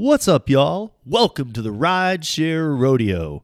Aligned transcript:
What's 0.00 0.28
up, 0.28 0.48
y'all? 0.48 0.94
Welcome 1.04 1.52
to 1.54 1.60
the 1.60 1.72
Rideshare 1.72 2.78
Rodeo, 2.78 3.42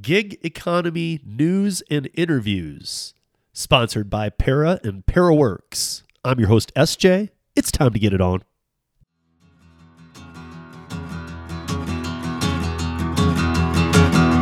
gig 0.00 0.38
economy 0.44 1.18
news 1.24 1.82
and 1.90 2.08
interviews, 2.14 3.12
sponsored 3.52 4.08
by 4.08 4.28
Para 4.28 4.78
and 4.84 5.04
ParaWorks. 5.04 6.04
I'm 6.24 6.38
your 6.38 6.46
host, 6.46 6.72
SJ. 6.76 7.30
It's 7.56 7.72
time 7.72 7.92
to 7.92 7.98
get 7.98 8.12
it 8.14 8.20
on. 8.20 8.44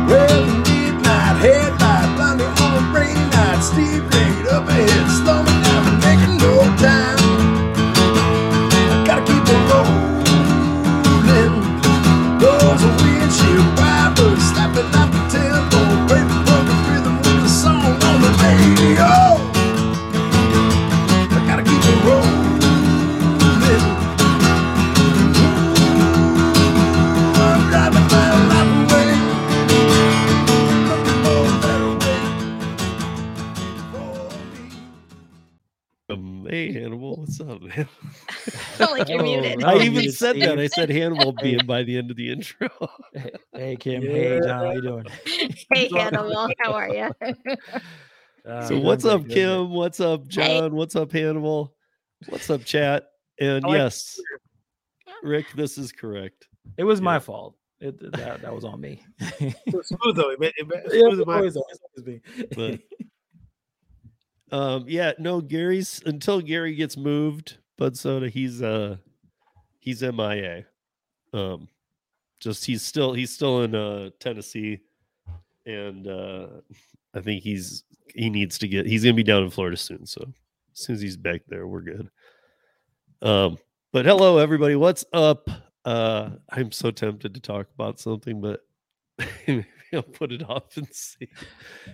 Well, 0.07 0.43
on 2.61 2.83
up 4.51 4.67
ahead, 4.69 5.09
what's 37.39 37.51
up, 37.51 37.61
man? 37.61 37.87
Like 38.79 39.09
you're 39.09 39.23
muted. 39.23 39.63
I 39.63 39.73
Oh, 39.73 39.81
even 39.81 40.11
said 40.11 40.35
see. 40.35 40.41
that. 40.41 40.59
I 40.59 40.67
said 40.67 40.89
Hannibal 40.89 41.33
being 41.33 41.59
by 41.65 41.83
the 41.83 41.97
end 41.97 42.11
of 42.11 42.17
the 42.17 42.31
intro. 42.31 42.69
Hey, 43.13 43.31
hey, 43.53 43.75
Kim. 43.75 44.01
Hey, 44.01 44.39
John. 44.39 44.65
How 44.65 44.71
you 44.71 44.81
doing? 44.81 45.05
Hey, 45.73 45.89
Hannibal, 45.93 46.49
how 46.59 46.73
are 46.73 46.89
you? 46.89 47.11
Uh, 48.47 48.63
so, 48.63 48.69
doing 48.69 48.83
what's 48.83 49.03
pretty 49.03 49.15
up, 49.15 49.23
good, 49.27 49.33
Kim? 49.33 49.69
What's 49.71 49.99
up, 49.99 50.21
Hey. 50.31 50.59
John? 50.59 50.73
What's 50.73 50.95
up, 50.95 51.11
Hannibal? 51.11 51.75
What's 52.29 52.49
up, 52.49 52.63
chat? 52.63 53.03
And 53.39 53.65
I 53.65 53.67
like- 53.67 53.77
yes, 53.77 54.17
Rick, 55.21 55.45
this 55.55 55.77
is 55.77 55.91
correct. 55.91 56.47
It 56.77 56.85
was 56.85 56.99
Yeah. 56.99 57.03
my 57.03 57.19
fault. 57.19 57.57
It, 57.81 57.99
that, 58.13 58.41
that 58.41 58.55
was 58.55 58.63
on 58.63 58.79
me. 58.79 59.03
yeah, 59.19 59.51
It 59.67 59.73
was 59.73 59.89
smooth 59.89 60.15
though. 60.15 60.31
It, 60.31 60.39
made- 60.39 60.53
it, 60.57 60.67
made- 60.67 60.83
it's 60.85 60.93
smooth 60.95 61.19
in 61.19 61.27
my- 61.27 61.35
always, 61.35 61.57
always, 61.57 61.79
always 61.97 62.07
me. 62.07 62.45
But- 62.55 62.79
Um, 64.51 64.85
yeah, 64.87 65.13
no, 65.19 65.41
Gary's 65.41 66.01
until 66.05 66.41
Gary 66.41 66.75
gets 66.75 66.97
moved, 66.97 67.57
Bud 67.77 67.97
Soda, 67.97 68.29
he's 68.29 68.61
uh 68.61 68.97
he's 69.79 70.01
MIA. 70.01 70.65
Um 71.33 71.67
just 72.39 72.65
he's 72.65 72.81
still 72.81 73.13
he's 73.13 73.31
still 73.33 73.63
in 73.63 73.75
uh 73.75 74.09
Tennessee 74.19 74.79
and 75.65 76.07
uh 76.07 76.47
I 77.13 77.21
think 77.21 77.43
he's 77.43 77.83
he 78.13 78.29
needs 78.29 78.57
to 78.59 78.67
get 78.67 78.85
he's 78.85 79.03
gonna 79.03 79.13
be 79.13 79.23
down 79.23 79.43
in 79.43 79.49
Florida 79.49 79.77
soon. 79.77 80.05
So 80.05 80.21
as 80.73 80.79
soon 80.79 80.95
as 80.95 81.01
he's 81.01 81.17
back 81.17 81.41
there, 81.47 81.67
we're 81.67 81.81
good. 81.81 82.09
Um, 83.21 83.57
but 83.91 84.05
hello 84.05 84.37
everybody, 84.37 84.75
what's 84.75 85.05
up? 85.13 85.49
Uh 85.85 86.31
I'm 86.49 86.71
so 86.71 86.91
tempted 86.91 87.33
to 87.33 87.39
talk 87.39 87.67
about 87.75 87.99
something, 87.99 88.41
but 88.41 88.65
I'll 89.93 90.03
put 90.03 90.31
it 90.31 90.47
off 90.47 90.77
and 90.77 90.87
see. 90.93 91.27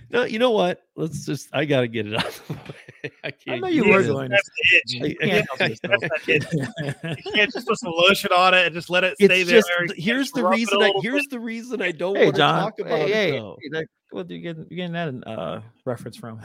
No, 0.09 0.23
you 0.23 0.39
know 0.39 0.51
what? 0.51 0.81
Let's 0.95 1.25
just 1.25 1.49
I 1.53 1.65
gotta 1.65 1.87
get 1.87 2.07
it 2.07 2.15
out 2.17 2.25
of 2.25 2.47
the 2.47 2.53
way. 2.53 3.11
I 3.23 3.27
I 3.27 3.31
can't 3.31 3.61
know 3.61 3.67
you 3.67 3.89
were 3.89 4.03
going 4.03 4.29
to. 4.31 4.35
That's 4.35 4.49
the 4.49 4.77
itch. 4.77 4.93
You 4.93 5.17
I- 5.21 5.25
can't 5.25 5.47
help 5.47 5.69
yourself. 5.69 6.01
That's 6.01 6.25
that 6.25 7.07
itch. 7.09 7.25
You 7.25 7.31
can't 7.33 7.51
just 7.53 7.67
put 7.67 7.79
some 7.79 7.93
lotion 7.95 8.31
on 8.35 8.53
it 8.53 8.65
and 8.65 8.73
just 8.75 8.89
let 8.89 9.03
it 9.03 9.15
It's 9.19 9.25
stay 9.33 9.43
just 9.43 9.67
there. 9.77 9.87
th- 9.87 10.03
here's 10.03 10.31
the 10.31 10.45
it 10.45 10.49
reason 10.49 10.81
I 10.81 10.91
here's 11.01 11.23
bit. 11.23 11.29
the 11.31 11.39
reason 11.39 11.81
I 11.81 11.91
don't 11.91 12.15
Hey, 12.15 12.25
want 12.25 12.35
to 12.35 12.41
talk 12.41 12.79
about 12.79 12.97
hey, 12.99 13.03
it 13.03 13.09
hey, 13.09 13.31
though. 13.31 13.57
hey, 13.73 13.85
what 14.11 14.29
you 14.29 14.39
getting, 14.39 14.67
you 14.69 14.75
getting 14.77 14.93
that 14.93 15.27
uh, 15.27 15.61
reference 15.85 16.17
from? 16.17 16.39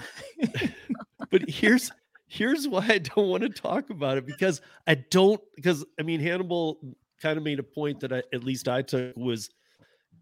but 1.30 1.48
here's 1.48 1.90
here's 2.26 2.66
why 2.68 2.86
I 2.88 2.98
don't 2.98 3.28
want 3.28 3.42
to 3.42 3.48
talk 3.48 3.90
about 3.90 4.18
it 4.18 4.26
because 4.26 4.60
I 4.86 4.94
don't 4.94 5.40
because 5.56 5.84
I 5.98 6.02
mean 6.02 6.20
Hannibal 6.20 6.78
kind 7.20 7.36
of 7.36 7.42
made 7.44 7.58
a 7.58 7.62
point 7.62 8.00
that 8.00 8.12
I 8.12 8.22
at 8.32 8.44
least 8.44 8.68
I 8.68 8.82
took 8.82 9.14
was 9.16 9.50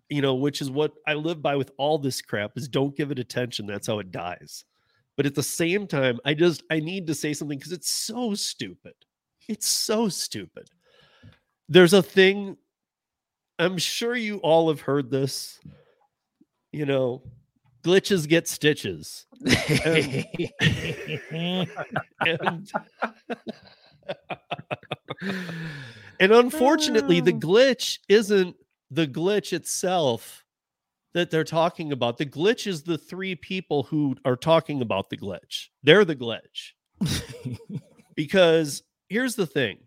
you 0.08 0.22
know 0.22 0.34
which 0.34 0.60
is 0.60 0.70
what 0.70 0.92
I 1.06 1.14
live 1.14 1.42
by 1.42 1.56
with 1.56 1.72
all 1.76 1.98
this 1.98 2.20
crap 2.22 2.52
is 2.56 2.68
don't 2.68 2.96
give 2.96 3.10
it 3.10 3.18
attention 3.18 3.66
that's 3.66 3.86
how 3.86 3.98
it 3.98 4.10
dies. 4.10 4.64
But 5.16 5.26
at 5.26 5.34
the 5.34 5.42
same 5.42 5.86
time 5.86 6.18
I 6.24 6.34
just 6.34 6.62
I 6.70 6.80
need 6.80 7.06
to 7.08 7.14
say 7.14 7.34
something 7.34 7.58
because 7.58 7.72
it's 7.72 7.90
so 7.90 8.34
stupid. 8.34 8.94
It's 9.48 9.66
so 9.66 10.08
stupid. 10.08 10.68
There's 11.68 11.92
a 11.92 12.02
thing 12.02 12.56
I'm 13.58 13.78
sure 13.78 14.14
you 14.14 14.38
all 14.38 14.68
have 14.68 14.80
heard 14.82 15.10
this 15.10 15.60
you 16.72 16.86
know 16.86 17.22
glitches 17.82 18.28
get 18.28 18.48
stitches. 18.48 19.26
And, 19.84 20.26
and 26.20 26.32
unfortunately 26.32 27.20
the 27.20 27.34
ah. 27.34 27.38
glitch 27.38 27.98
isn't 28.08 28.56
the 28.90 29.06
glitch 29.06 29.52
itself 29.52 30.44
that 31.14 31.30
they're 31.30 31.44
talking 31.44 31.92
about 31.92 32.18
the 32.18 32.26
glitch 32.26 32.66
is 32.66 32.82
the 32.82 32.98
three 32.98 33.34
people 33.34 33.82
who 33.84 34.14
are 34.24 34.36
talking 34.36 34.82
about 34.82 35.10
the 35.10 35.16
glitch 35.16 35.68
they're 35.82 36.04
the 36.04 36.16
glitch 36.16 36.72
because 38.14 38.82
here's 39.08 39.34
the 39.34 39.46
thing 39.46 39.78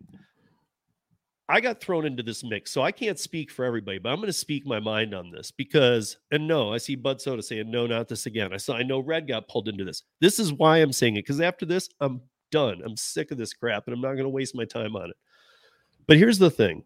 I 1.48 1.60
got 1.60 1.82
thrown 1.82 2.06
into 2.06 2.22
this 2.22 2.42
mix, 2.42 2.70
so 2.70 2.80
I 2.80 2.92
can't 2.92 3.18
speak 3.18 3.50
for 3.50 3.66
everybody, 3.66 3.98
but 3.98 4.08
I'm 4.08 4.16
going 4.16 4.28
to 4.28 4.32
speak 4.32 4.64
my 4.64 4.80
mind 4.80 5.12
on 5.12 5.30
this 5.30 5.50
because, 5.50 6.16
and 6.30 6.48
no, 6.48 6.72
I 6.72 6.78
see 6.78 6.94
Bud 6.94 7.20
Soda 7.20 7.42
saying, 7.42 7.70
no, 7.70 7.86
not 7.86 8.08
this 8.08 8.24
again. 8.24 8.54
I 8.54 8.56
saw, 8.56 8.74
I 8.74 8.84
know 8.84 9.00
Red 9.00 9.28
got 9.28 9.48
pulled 9.48 9.68
into 9.68 9.84
this. 9.84 10.02
This 10.18 10.38
is 10.38 10.50
why 10.50 10.78
I'm 10.78 10.92
saying 10.92 11.16
it 11.16 11.24
because 11.26 11.42
after 11.42 11.66
this, 11.66 11.90
I'm 12.00 12.22
done. 12.52 12.80
I'm 12.82 12.96
sick 12.96 13.32
of 13.32 13.38
this 13.38 13.52
crap 13.52 13.86
and 13.86 13.94
I'm 13.94 14.00
not 14.00 14.12
going 14.12 14.22
to 14.22 14.30
waste 14.30 14.54
my 14.54 14.64
time 14.64 14.94
on 14.94 15.10
it. 15.10 15.16
But 16.06 16.16
here's 16.16 16.38
the 16.38 16.50
thing 16.50 16.84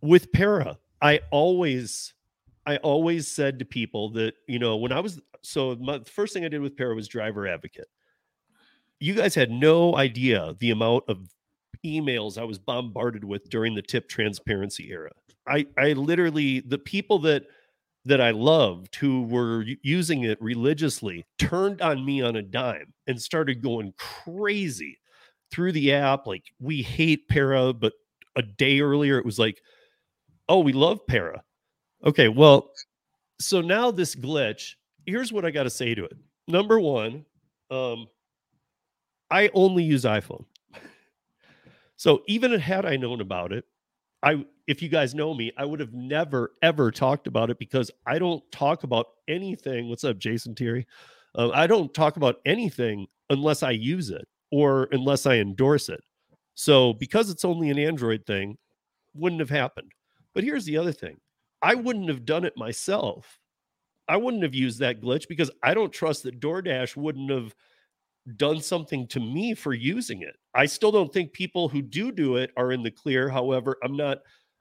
with 0.00 0.32
Para, 0.32 0.78
I 1.02 1.20
always, 1.30 2.14
I 2.64 2.76
always 2.78 3.28
said 3.28 3.58
to 3.58 3.64
people 3.64 4.10
that, 4.12 4.34
you 4.46 4.58
know, 4.58 4.76
when 4.76 4.92
I 4.92 5.00
was, 5.00 5.20
so 5.42 5.76
my, 5.76 5.98
the 5.98 6.10
first 6.10 6.32
thing 6.32 6.44
I 6.44 6.48
did 6.48 6.60
with 6.60 6.76
Para 6.76 6.94
was 6.94 7.08
driver 7.08 7.46
advocate. 7.46 7.88
You 9.00 9.14
guys 9.14 9.34
had 9.34 9.50
no 9.50 9.96
idea 9.96 10.54
the 10.60 10.70
amount 10.70 11.04
of 11.08 11.28
emails 11.84 12.38
I 12.38 12.44
was 12.44 12.58
bombarded 12.58 13.24
with 13.24 13.50
during 13.50 13.74
the 13.74 13.82
tip 13.82 14.08
transparency 14.08 14.90
era. 14.90 15.10
I 15.48 15.66
I 15.76 15.92
literally 15.94 16.60
the 16.60 16.78
people 16.78 17.18
that 17.20 17.44
that 18.04 18.20
I 18.20 18.30
loved 18.30 18.96
who 18.96 19.22
were 19.22 19.64
using 19.82 20.22
it 20.24 20.40
religiously 20.40 21.24
turned 21.38 21.80
on 21.82 22.04
me 22.04 22.22
on 22.22 22.36
a 22.36 22.42
dime 22.42 22.92
and 23.06 23.20
started 23.20 23.62
going 23.62 23.92
crazy 23.96 24.98
through 25.50 25.72
the 25.72 25.92
app 25.92 26.26
like 26.26 26.44
we 26.58 26.82
hate 26.82 27.28
para 27.28 27.72
but 27.72 27.92
a 28.36 28.42
day 28.42 28.80
earlier 28.80 29.18
it 29.18 29.24
was 29.24 29.38
like 29.38 29.60
oh 30.52 30.60
we 30.60 30.72
love 30.74 31.04
para. 31.06 31.42
Okay, 32.04 32.28
well 32.28 32.70
so 33.40 33.60
now 33.60 33.90
this 33.90 34.14
glitch, 34.14 34.74
here's 35.06 35.32
what 35.32 35.44
I 35.44 35.50
got 35.50 35.64
to 35.64 35.70
say 35.70 35.94
to 35.94 36.04
it. 36.04 36.12
Number 36.46 36.78
1, 36.78 37.24
um 37.70 38.06
I 39.30 39.50
only 39.54 39.82
use 39.82 40.04
iPhone. 40.04 40.44
So 41.96 42.22
even 42.28 42.52
had 42.58 42.84
I 42.84 42.96
known 42.96 43.22
about 43.22 43.52
it, 43.52 43.64
I 44.22 44.44
if 44.66 44.82
you 44.82 44.90
guys 44.90 45.14
know 45.14 45.32
me, 45.32 45.52
I 45.56 45.64
would 45.64 45.80
have 45.80 45.94
never 45.94 46.52
ever 46.60 46.90
talked 46.90 47.26
about 47.26 47.48
it 47.48 47.58
because 47.58 47.90
I 48.06 48.18
don't 48.18 48.42
talk 48.52 48.84
about 48.84 49.06
anything. 49.28 49.88
What's 49.88 50.04
up, 50.04 50.18
Jason 50.18 50.54
Thierry? 50.54 50.86
Uh, 51.34 51.48
I 51.50 51.66
don't 51.66 51.94
talk 51.94 52.18
about 52.18 52.36
anything 52.44 53.06
unless 53.30 53.62
I 53.62 53.70
use 53.70 54.10
it 54.10 54.28
or 54.50 54.88
unless 54.92 55.24
I 55.24 55.36
endorse 55.36 55.88
it. 55.88 56.02
So 56.54 56.92
because 56.92 57.30
it's 57.30 57.44
only 57.44 57.70
an 57.70 57.78
Android 57.78 58.26
thing, 58.26 58.58
wouldn't 59.14 59.40
have 59.40 59.48
happened. 59.48 59.90
But 60.34 60.44
here's 60.44 60.64
the 60.64 60.76
other 60.78 60.92
thing: 60.92 61.18
I 61.62 61.74
wouldn't 61.74 62.08
have 62.08 62.24
done 62.24 62.44
it 62.44 62.56
myself. 62.56 63.38
I 64.08 64.16
wouldn't 64.16 64.42
have 64.42 64.54
used 64.54 64.80
that 64.80 65.00
glitch 65.00 65.28
because 65.28 65.50
I 65.62 65.74
don't 65.74 65.92
trust 65.92 66.24
that 66.24 66.40
DoorDash 66.40 66.96
wouldn't 66.96 67.30
have 67.30 67.54
done 68.36 68.60
something 68.60 69.06
to 69.08 69.20
me 69.20 69.54
for 69.54 69.74
using 69.74 70.22
it. 70.22 70.36
I 70.54 70.66
still 70.66 70.92
don't 70.92 71.12
think 71.12 71.32
people 71.32 71.68
who 71.68 71.82
do 71.82 72.12
do 72.12 72.36
it 72.36 72.50
are 72.56 72.72
in 72.72 72.82
the 72.82 72.90
clear. 72.90 73.28
However, 73.28 73.76
I'm 73.82 73.96
not 73.96 74.18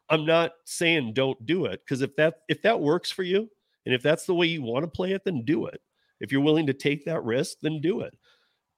I'm 0.09 0.25
not 0.25 0.53
saying 0.65 1.13
don't 1.13 1.43
do 1.45 1.65
it 1.65 1.81
because 1.85 2.01
if 2.01 2.15
that 2.17 2.35
if 2.49 2.61
that 2.63 2.79
works 2.79 3.11
for 3.11 3.23
you 3.23 3.49
and 3.85 3.95
if 3.95 4.01
that's 4.01 4.25
the 4.25 4.35
way 4.35 4.47
you 4.47 4.61
want 4.61 4.83
to 4.83 4.89
play 4.89 5.11
it 5.13 5.23
then 5.25 5.43
do 5.45 5.67
it. 5.67 5.81
If 6.19 6.31
you're 6.31 6.41
willing 6.41 6.67
to 6.67 6.73
take 6.73 7.05
that 7.05 7.23
risk 7.23 7.57
then 7.61 7.81
do 7.81 8.01
it. 8.01 8.13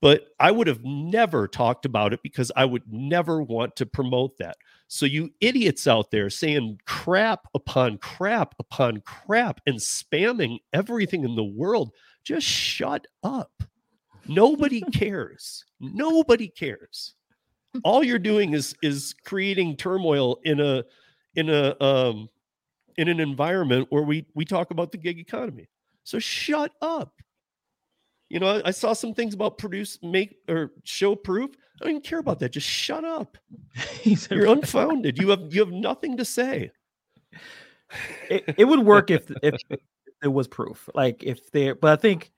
But 0.01 0.27
I 0.39 0.51
would 0.51 0.67
have 0.67 0.83
never 0.83 1.47
talked 1.47 1.85
about 1.85 2.13
it 2.13 2.21
because 2.23 2.51
I 2.55 2.65
would 2.65 2.83
never 2.91 3.41
want 3.41 3.75
to 3.77 3.85
promote 3.85 4.37
that. 4.39 4.57
So 4.93 5.07
you 5.07 5.31
idiots 5.41 5.87
out 5.87 6.11
there 6.11 6.29
saying 6.29 6.81
crap 6.85 7.47
upon 7.55 7.97
crap 7.97 8.53
upon 8.59 9.01
crap 9.01 9.59
and 9.65 9.79
spamming 9.79 10.59
everything 10.71 11.23
in 11.23 11.35
the 11.35 11.43
world, 11.43 11.95
just 12.23 12.45
shut 12.45 13.07
up. 13.23 13.63
Nobody 14.27 14.81
cares. 14.93 15.65
Nobody 15.79 16.47
cares. 16.47 17.15
All 17.83 18.03
you're 18.03 18.19
doing 18.19 18.53
is 18.53 18.75
is 18.83 19.15
creating 19.25 19.77
turmoil 19.77 20.37
in 20.43 20.59
a 20.59 20.83
in 21.33 21.49
a 21.49 21.75
um 21.83 22.29
in 22.95 23.07
an 23.07 23.19
environment 23.19 23.87
where 23.89 24.03
we 24.03 24.27
we 24.35 24.45
talk 24.45 24.69
about 24.69 24.91
the 24.91 24.99
gig 24.99 25.17
economy. 25.17 25.69
So 26.03 26.19
shut 26.19 26.71
up. 26.83 27.15
You 28.29 28.39
know, 28.39 28.57
I, 28.57 28.61
I 28.65 28.71
saw 28.71 28.93
some 28.93 29.15
things 29.15 29.33
about 29.33 29.57
produce, 29.57 29.97
make 30.03 30.35
or 30.47 30.71
show 30.83 31.15
proof. 31.15 31.55
I 31.75 31.85
don't 31.85 31.89
even 31.89 32.01
care 32.01 32.19
about 32.19 32.39
that. 32.39 32.49
Just 32.49 32.67
shut 32.67 33.03
up. 33.03 33.37
You're 34.03 34.47
unfounded. 34.47 35.17
You 35.17 35.29
have 35.29 35.53
you 35.53 35.61
have 35.61 35.73
nothing 35.73 36.17
to 36.17 36.25
say. 36.25 36.71
it, 38.29 38.55
it 38.57 38.65
would 38.65 38.79
work 38.79 39.11
if 39.11 39.29
if 39.41 39.59
there 40.21 40.31
was 40.31 40.47
proof 40.47 40.89
like 40.95 41.23
if 41.23 41.51
there 41.51 41.75
but 41.75 41.91
i 41.91 41.95
think 41.95 42.31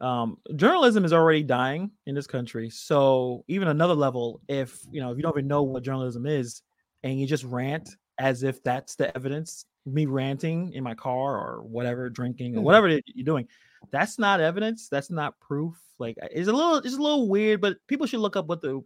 um 0.00 0.36
journalism 0.56 1.04
is 1.04 1.12
already 1.12 1.42
dying 1.42 1.90
in 2.06 2.14
this 2.14 2.26
country 2.26 2.68
so 2.70 3.44
even 3.48 3.68
another 3.68 3.94
level 3.94 4.40
if 4.48 4.84
you 4.90 5.00
know 5.00 5.10
if 5.10 5.16
you 5.16 5.22
don't 5.22 5.34
even 5.34 5.48
know 5.48 5.62
what 5.62 5.82
journalism 5.82 6.26
is 6.26 6.62
and 7.02 7.18
you 7.18 7.26
just 7.26 7.44
rant 7.44 7.96
as 8.18 8.42
if 8.42 8.62
that's 8.62 8.94
the 8.94 9.14
evidence 9.16 9.64
me 9.86 10.06
ranting 10.06 10.72
in 10.72 10.82
my 10.82 10.94
car 10.94 11.36
or 11.36 11.62
whatever 11.62 12.08
drinking 12.08 12.54
or 12.54 12.58
mm-hmm. 12.58 12.64
whatever 12.64 12.88
you're 12.88 13.24
doing 13.24 13.46
that's 13.90 14.18
not 14.18 14.40
evidence 14.40 14.88
that's 14.88 15.10
not 15.10 15.38
proof 15.40 15.76
like 15.98 16.16
it's 16.30 16.48
a 16.48 16.52
little 16.52 16.76
it's 16.76 16.96
a 16.96 17.02
little 17.02 17.28
weird 17.28 17.60
but 17.60 17.76
people 17.86 18.06
should 18.06 18.20
look 18.20 18.36
up 18.36 18.46
what 18.46 18.62
the 18.62 18.82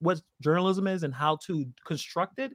what 0.00 0.20
journalism 0.42 0.86
is 0.86 1.04
and 1.04 1.14
how 1.14 1.36
to 1.36 1.64
construct 1.86 2.38
it 2.38 2.52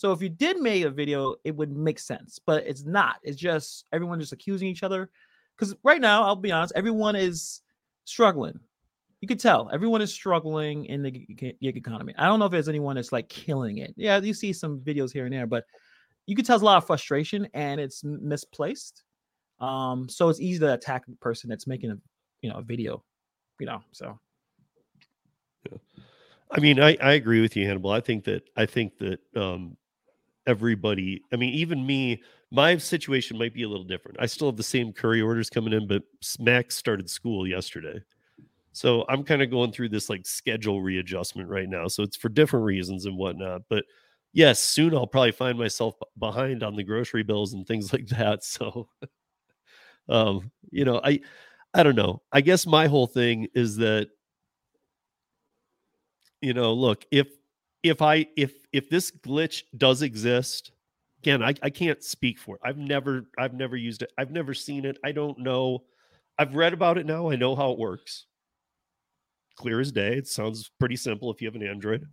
so 0.00 0.12
if 0.12 0.22
you 0.22 0.30
did 0.30 0.58
make 0.58 0.82
a 0.84 0.88
video, 0.90 1.34
it 1.44 1.54
would 1.54 1.70
make 1.70 1.98
sense, 1.98 2.38
but 2.38 2.66
it's 2.66 2.84
not. 2.84 3.16
It's 3.22 3.36
just 3.36 3.84
everyone 3.92 4.18
just 4.18 4.32
accusing 4.32 4.66
each 4.66 4.82
other. 4.82 5.10
Because 5.54 5.74
right 5.82 6.00
now, 6.00 6.22
I'll 6.22 6.36
be 6.36 6.52
honest, 6.52 6.72
everyone 6.74 7.16
is 7.16 7.60
struggling. 8.06 8.58
You 9.20 9.28
could 9.28 9.38
tell 9.38 9.68
everyone 9.70 10.00
is 10.00 10.10
struggling 10.10 10.86
in 10.86 11.02
the 11.02 11.10
gig 11.10 11.56
gig 11.60 11.76
economy. 11.76 12.14
I 12.16 12.24
don't 12.24 12.38
know 12.38 12.46
if 12.46 12.52
there's 12.52 12.70
anyone 12.70 12.96
that's 12.96 13.12
like 13.12 13.28
killing 13.28 13.76
it. 13.76 13.92
Yeah, 13.94 14.18
you 14.20 14.32
see 14.32 14.54
some 14.54 14.80
videos 14.80 15.12
here 15.12 15.26
and 15.26 15.34
there, 15.34 15.46
but 15.46 15.66
you 16.30 16.36
could 16.36 16.46
tell 16.46 16.54
there's 16.54 16.62
a 16.62 16.66
lot 16.66 16.76
of 16.76 16.86
frustration 16.86 17.48
and 17.54 17.80
it's 17.80 18.04
misplaced. 18.04 19.02
Um, 19.58 20.08
so 20.08 20.28
it's 20.28 20.40
easy 20.40 20.60
to 20.60 20.74
attack 20.74 21.02
a 21.08 21.16
person 21.16 21.50
that's 21.50 21.66
making 21.66 21.90
a 21.90 21.98
you 22.40 22.50
know 22.50 22.58
a 22.58 22.62
video, 22.62 23.02
you 23.58 23.66
know. 23.66 23.80
So 23.90 24.16
yeah. 25.68 25.78
I 26.52 26.60
mean, 26.60 26.80
I, 26.80 26.96
I 27.02 27.14
agree 27.14 27.40
with 27.40 27.56
you, 27.56 27.66
Hannibal. 27.66 27.90
I 27.90 28.00
think 28.00 28.22
that 28.26 28.48
I 28.56 28.64
think 28.64 28.96
that 28.98 29.18
um 29.34 29.76
everybody, 30.46 31.20
I 31.32 31.36
mean, 31.36 31.52
even 31.52 31.84
me, 31.84 32.22
my 32.52 32.76
situation 32.76 33.36
might 33.36 33.52
be 33.52 33.64
a 33.64 33.68
little 33.68 33.84
different. 33.84 34.18
I 34.20 34.26
still 34.26 34.46
have 34.46 34.56
the 34.56 34.62
same 34.62 34.92
curry 34.92 35.20
orders 35.20 35.50
coming 35.50 35.72
in, 35.72 35.88
but 35.88 36.04
Max 36.38 36.76
started 36.76 37.10
school 37.10 37.44
yesterday. 37.44 38.00
So 38.72 39.04
I'm 39.08 39.24
kind 39.24 39.42
of 39.42 39.50
going 39.50 39.72
through 39.72 39.88
this 39.88 40.08
like 40.08 40.24
schedule 40.26 40.80
readjustment 40.80 41.48
right 41.48 41.68
now. 41.68 41.88
So 41.88 42.04
it's 42.04 42.16
for 42.16 42.28
different 42.28 42.64
reasons 42.64 43.04
and 43.04 43.16
whatnot. 43.16 43.62
But 43.68 43.84
yes, 44.32 44.60
soon 44.60 44.94
I'll 44.94 45.06
probably 45.06 45.32
find 45.32 45.58
myself 45.58 45.94
behind 46.18 46.62
on 46.62 46.76
the 46.76 46.84
grocery 46.84 47.22
bills 47.22 47.52
and 47.52 47.66
things 47.66 47.92
like 47.92 48.06
that. 48.08 48.44
So 48.44 48.88
um, 50.08 50.50
you 50.70 50.84
know, 50.84 51.00
I 51.02 51.20
I 51.72 51.82
don't 51.82 51.96
know. 51.96 52.22
I 52.32 52.40
guess 52.40 52.66
my 52.66 52.86
whole 52.86 53.06
thing 53.06 53.48
is 53.54 53.76
that 53.76 54.08
you 56.40 56.54
know 56.54 56.72
look 56.72 57.04
if 57.10 57.28
if 57.82 58.02
i 58.02 58.26
if 58.36 58.52
if 58.72 58.88
this 58.88 59.10
glitch 59.10 59.62
does 59.76 60.00
exist 60.02 60.72
again 61.22 61.42
I, 61.42 61.54
I 61.62 61.70
can't 61.70 62.02
speak 62.02 62.38
for 62.38 62.56
it. 62.56 62.62
I've 62.64 62.78
never 62.78 63.26
i've 63.38 63.54
never 63.54 63.76
used 63.76 64.02
it. 64.02 64.12
I've 64.18 64.30
never 64.30 64.54
seen 64.54 64.84
it. 64.84 64.98
I 65.04 65.12
don't 65.12 65.38
know. 65.38 65.84
I've 66.38 66.54
read 66.54 66.72
about 66.72 66.98
it 66.98 67.06
now. 67.06 67.30
I 67.30 67.36
know 67.36 67.54
how 67.54 67.72
it 67.72 67.78
works. 67.78 68.26
Clear 69.56 69.80
as 69.80 69.92
day. 69.92 70.16
It 70.16 70.26
sounds 70.26 70.70
pretty 70.80 70.96
simple 70.96 71.30
if 71.30 71.42
you 71.42 71.48
have 71.48 71.54
an 71.54 71.66
android 71.66 72.06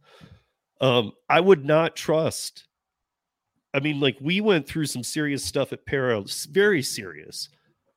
um 0.82 1.12
i 1.30 1.40
would 1.40 1.66
not 1.66 1.96
trust 1.96 2.66
i 3.74 3.80
mean 3.80 4.00
like 4.00 4.18
we 4.22 4.42
went 4.42 4.68
through 4.68 4.86
some 4.86 5.04
serious 5.04 5.44
stuff 5.44 5.74
at 5.74 5.86
para 5.86 6.24
very 6.52 6.82
serious 6.82 7.50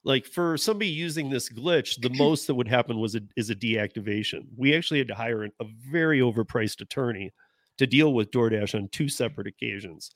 like 0.05 0.27
for 0.27 0.57
somebody 0.57 0.89
using 0.89 1.29
this 1.29 1.49
glitch, 1.51 2.01
the 2.01 2.11
most 2.19 2.47
that 2.47 2.55
would 2.55 2.69
happen 2.69 2.99
was 2.99 3.15
a 3.15 3.21
is 3.37 3.51
a 3.51 3.55
deactivation. 3.55 4.47
We 4.57 4.75
actually 4.75 4.99
had 4.99 5.09
to 5.09 5.15
hire 5.15 5.45
a 5.45 5.65
very 5.91 6.21
overpriced 6.21 6.81
attorney 6.81 7.33
to 7.79 7.87
deal 7.87 8.13
with 8.13 8.31
DoorDash 8.31 8.75
on 8.75 8.89
two 8.89 9.09
separate 9.09 9.47
occasions, 9.47 10.11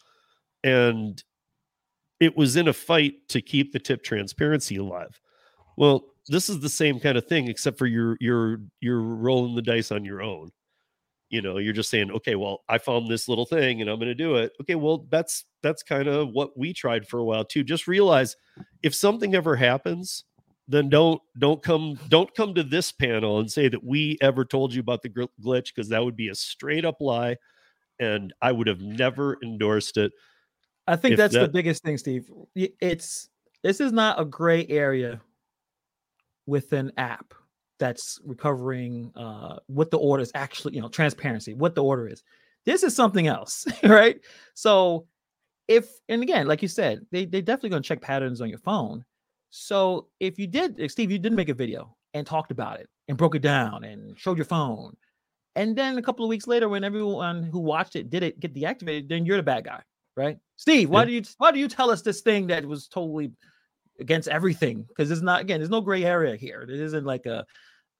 and 0.62 1.22
it 2.20 2.36
was 2.36 2.56
in 2.56 2.68
a 2.68 2.72
fight 2.72 3.14
to 3.28 3.42
keep 3.42 3.72
the 3.72 3.78
tip 3.78 4.02
transparency 4.02 4.76
alive. 4.76 5.20
Well, 5.76 6.04
this 6.28 6.48
is 6.48 6.60
the 6.60 6.68
same 6.68 7.00
kind 7.00 7.18
of 7.18 7.26
thing, 7.26 7.48
except 7.48 7.78
for 7.78 7.86
you're 7.86 8.16
you're 8.20 8.60
you're 8.80 9.00
rolling 9.00 9.54
the 9.54 9.62
dice 9.62 9.92
on 9.92 10.04
your 10.04 10.22
own. 10.22 10.50
You 11.34 11.42
know, 11.42 11.58
you're 11.58 11.72
just 11.72 11.90
saying, 11.90 12.12
okay, 12.12 12.36
well, 12.36 12.62
I 12.68 12.78
found 12.78 13.08
this 13.08 13.26
little 13.26 13.44
thing 13.44 13.80
and 13.80 13.90
I'm 13.90 13.98
going 13.98 14.06
to 14.06 14.14
do 14.14 14.36
it. 14.36 14.52
Okay, 14.60 14.76
well, 14.76 15.04
that's 15.10 15.46
that's 15.64 15.82
kind 15.82 16.06
of 16.06 16.28
what 16.28 16.56
we 16.56 16.72
tried 16.72 17.08
for 17.08 17.18
a 17.18 17.24
while 17.24 17.44
too. 17.44 17.64
Just 17.64 17.88
realize 17.88 18.36
if 18.84 18.94
something 18.94 19.34
ever 19.34 19.56
happens, 19.56 20.22
then 20.68 20.88
don't 20.88 21.20
don't 21.36 21.60
come 21.60 21.98
don't 22.08 22.32
come 22.36 22.54
to 22.54 22.62
this 22.62 22.92
panel 22.92 23.40
and 23.40 23.50
say 23.50 23.68
that 23.68 23.82
we 23.82 24.16
ever 24.22 24.44
told 24.44 24.72
you 24.72 24.78
about 24.78 25.02
the 25.02 25.08
gl- 25.08 25.26
glitch 25.44 25.74
because 25.74 25.88
that 25.88 26.04
would 26.04 26.14
be 26.14 26.28
a 26.28 26.36
straight 26.36 26.84
up 26.84 27.00
lie, 27.00 27.36
and 27.98 28.32
I 28.40 28.52
would 28.52 28.68
have 28.68 28.80
never 28.80 29.36
endorsed 29.42 29.96
it. 29.96 30.12
I 30.86 30.94
think 30.94 31.16
that's 31.16 31.34
the 31.34 31.48
biggest 31.48 31.82
thing, 31.82 31.98
Steve. 31.98 32.30
It's 32.54 33.28
this 33.64 33.80
is 33.80 33.90
not 33.90 34.20
a 34.20 34.24
gray 34.24 34.66
area 34.68 35.20
with 36.46 36.72
an 36.72 36.92
app 36.96 37.34
that's 37.78 38.20
recovering 38.24 39.12
uh 39.16 39.56
what 39.66 39.90
the 39.90 39.98
order 39.98 40.22
is 40.22 40.32
actually, 40.34 40.74
you 40.74 40.80
know, 40.82 40.88
transparency, 40.88 41.54
what 41.54 41.74
the 41.74 41.82
order 41.82 42.08
is. 42.08 42.22
This 42.66 42.82
is 42.82 42.94
something 42.96 43.26
else, 43.26 43.66
right? 43.82 44.20
So 44.54 45.06
if 45.68 45.88
and 46.08 46.22
again, 46.22 46.46
like 46.46 46.62
you 46.62 46.68
said, 46.68 47.04
they 47.12 47.24
they 47.26 47.40
definitely 47.40 47.70
gonna 47.70 47.82
check 47.82 48.00
patterns 48.00 48.40
on 48.40 48.48
your 48.48 48.58
phone. 48.58 49.04
So 49.50 50.08
if 50.20 50.38
you 50.38 50.46
did, 50.46 50.80
if 50.80 50.90
Steve, 50.92 51.10
you 51.10 51.18
did 51.18 51.32
make 51.32 51.48
a 51.48 51.54
video 51.54 51.96
and 52.14 52.26
talked 52.26 52.50
about 52.50 52.80
it 52.80 52.88
and 53.08 53.16
broke 53.18 53.34
it 53.34 53.42
down 53.42 53.84
and 53.84 54.18
showed 54.18 54.38
your 54.38 54.44
phone, 54.46 54.96
and 55.56 55.76
then 55.76 55.98
a 55.98 56.02
couple 56.02 56.24
of 56.24 56.28
weeks 56.28 56.46
later, 56.46 56.68
when 56.68 56.84
everyone 56.84 57.44
who 57.44 57.60
watched 57.60 57.96
it 57.96 58.10
did 58.10 58.22
it 58.22 58.40
get 58.40 58.54
deactivated, 58.54 59.08
then 59.08 59.26
you're 59.26 59.36
the 59.36 59.42
bad 59.42 59.64
guy 59.64 59.82
right? 60.16 60.38
Steve, 60.56 60.90
why 60.90 61.00
Yeah. 61.00 61.06
do 61.06 61.12
you 61.12 61.22
why 61.38 61.50
do 61.52 61.58
you 61.58 61.68
tell 61.68 61.90
us 61.90 62.02
this 62.02 62.20
thing 62.20 62.46
that 62.48 62.64
was 62.64 62.86
totally 62.88 63.32
against 64.00 64.28
everything? 64.28 64.82
Because 64.88 65.10
it's 65.10 65.22
not 65.22 65.40
again, 65.40 65.60
there's 65.60 65.70
no 65.70 65.80
gray 65.80 66.04
area 66.04 66.36
here. 66.36 66.62
It 66.62 66.70
isn't 66.70 67.04
like 67.04 67.26
a 67.26 67.44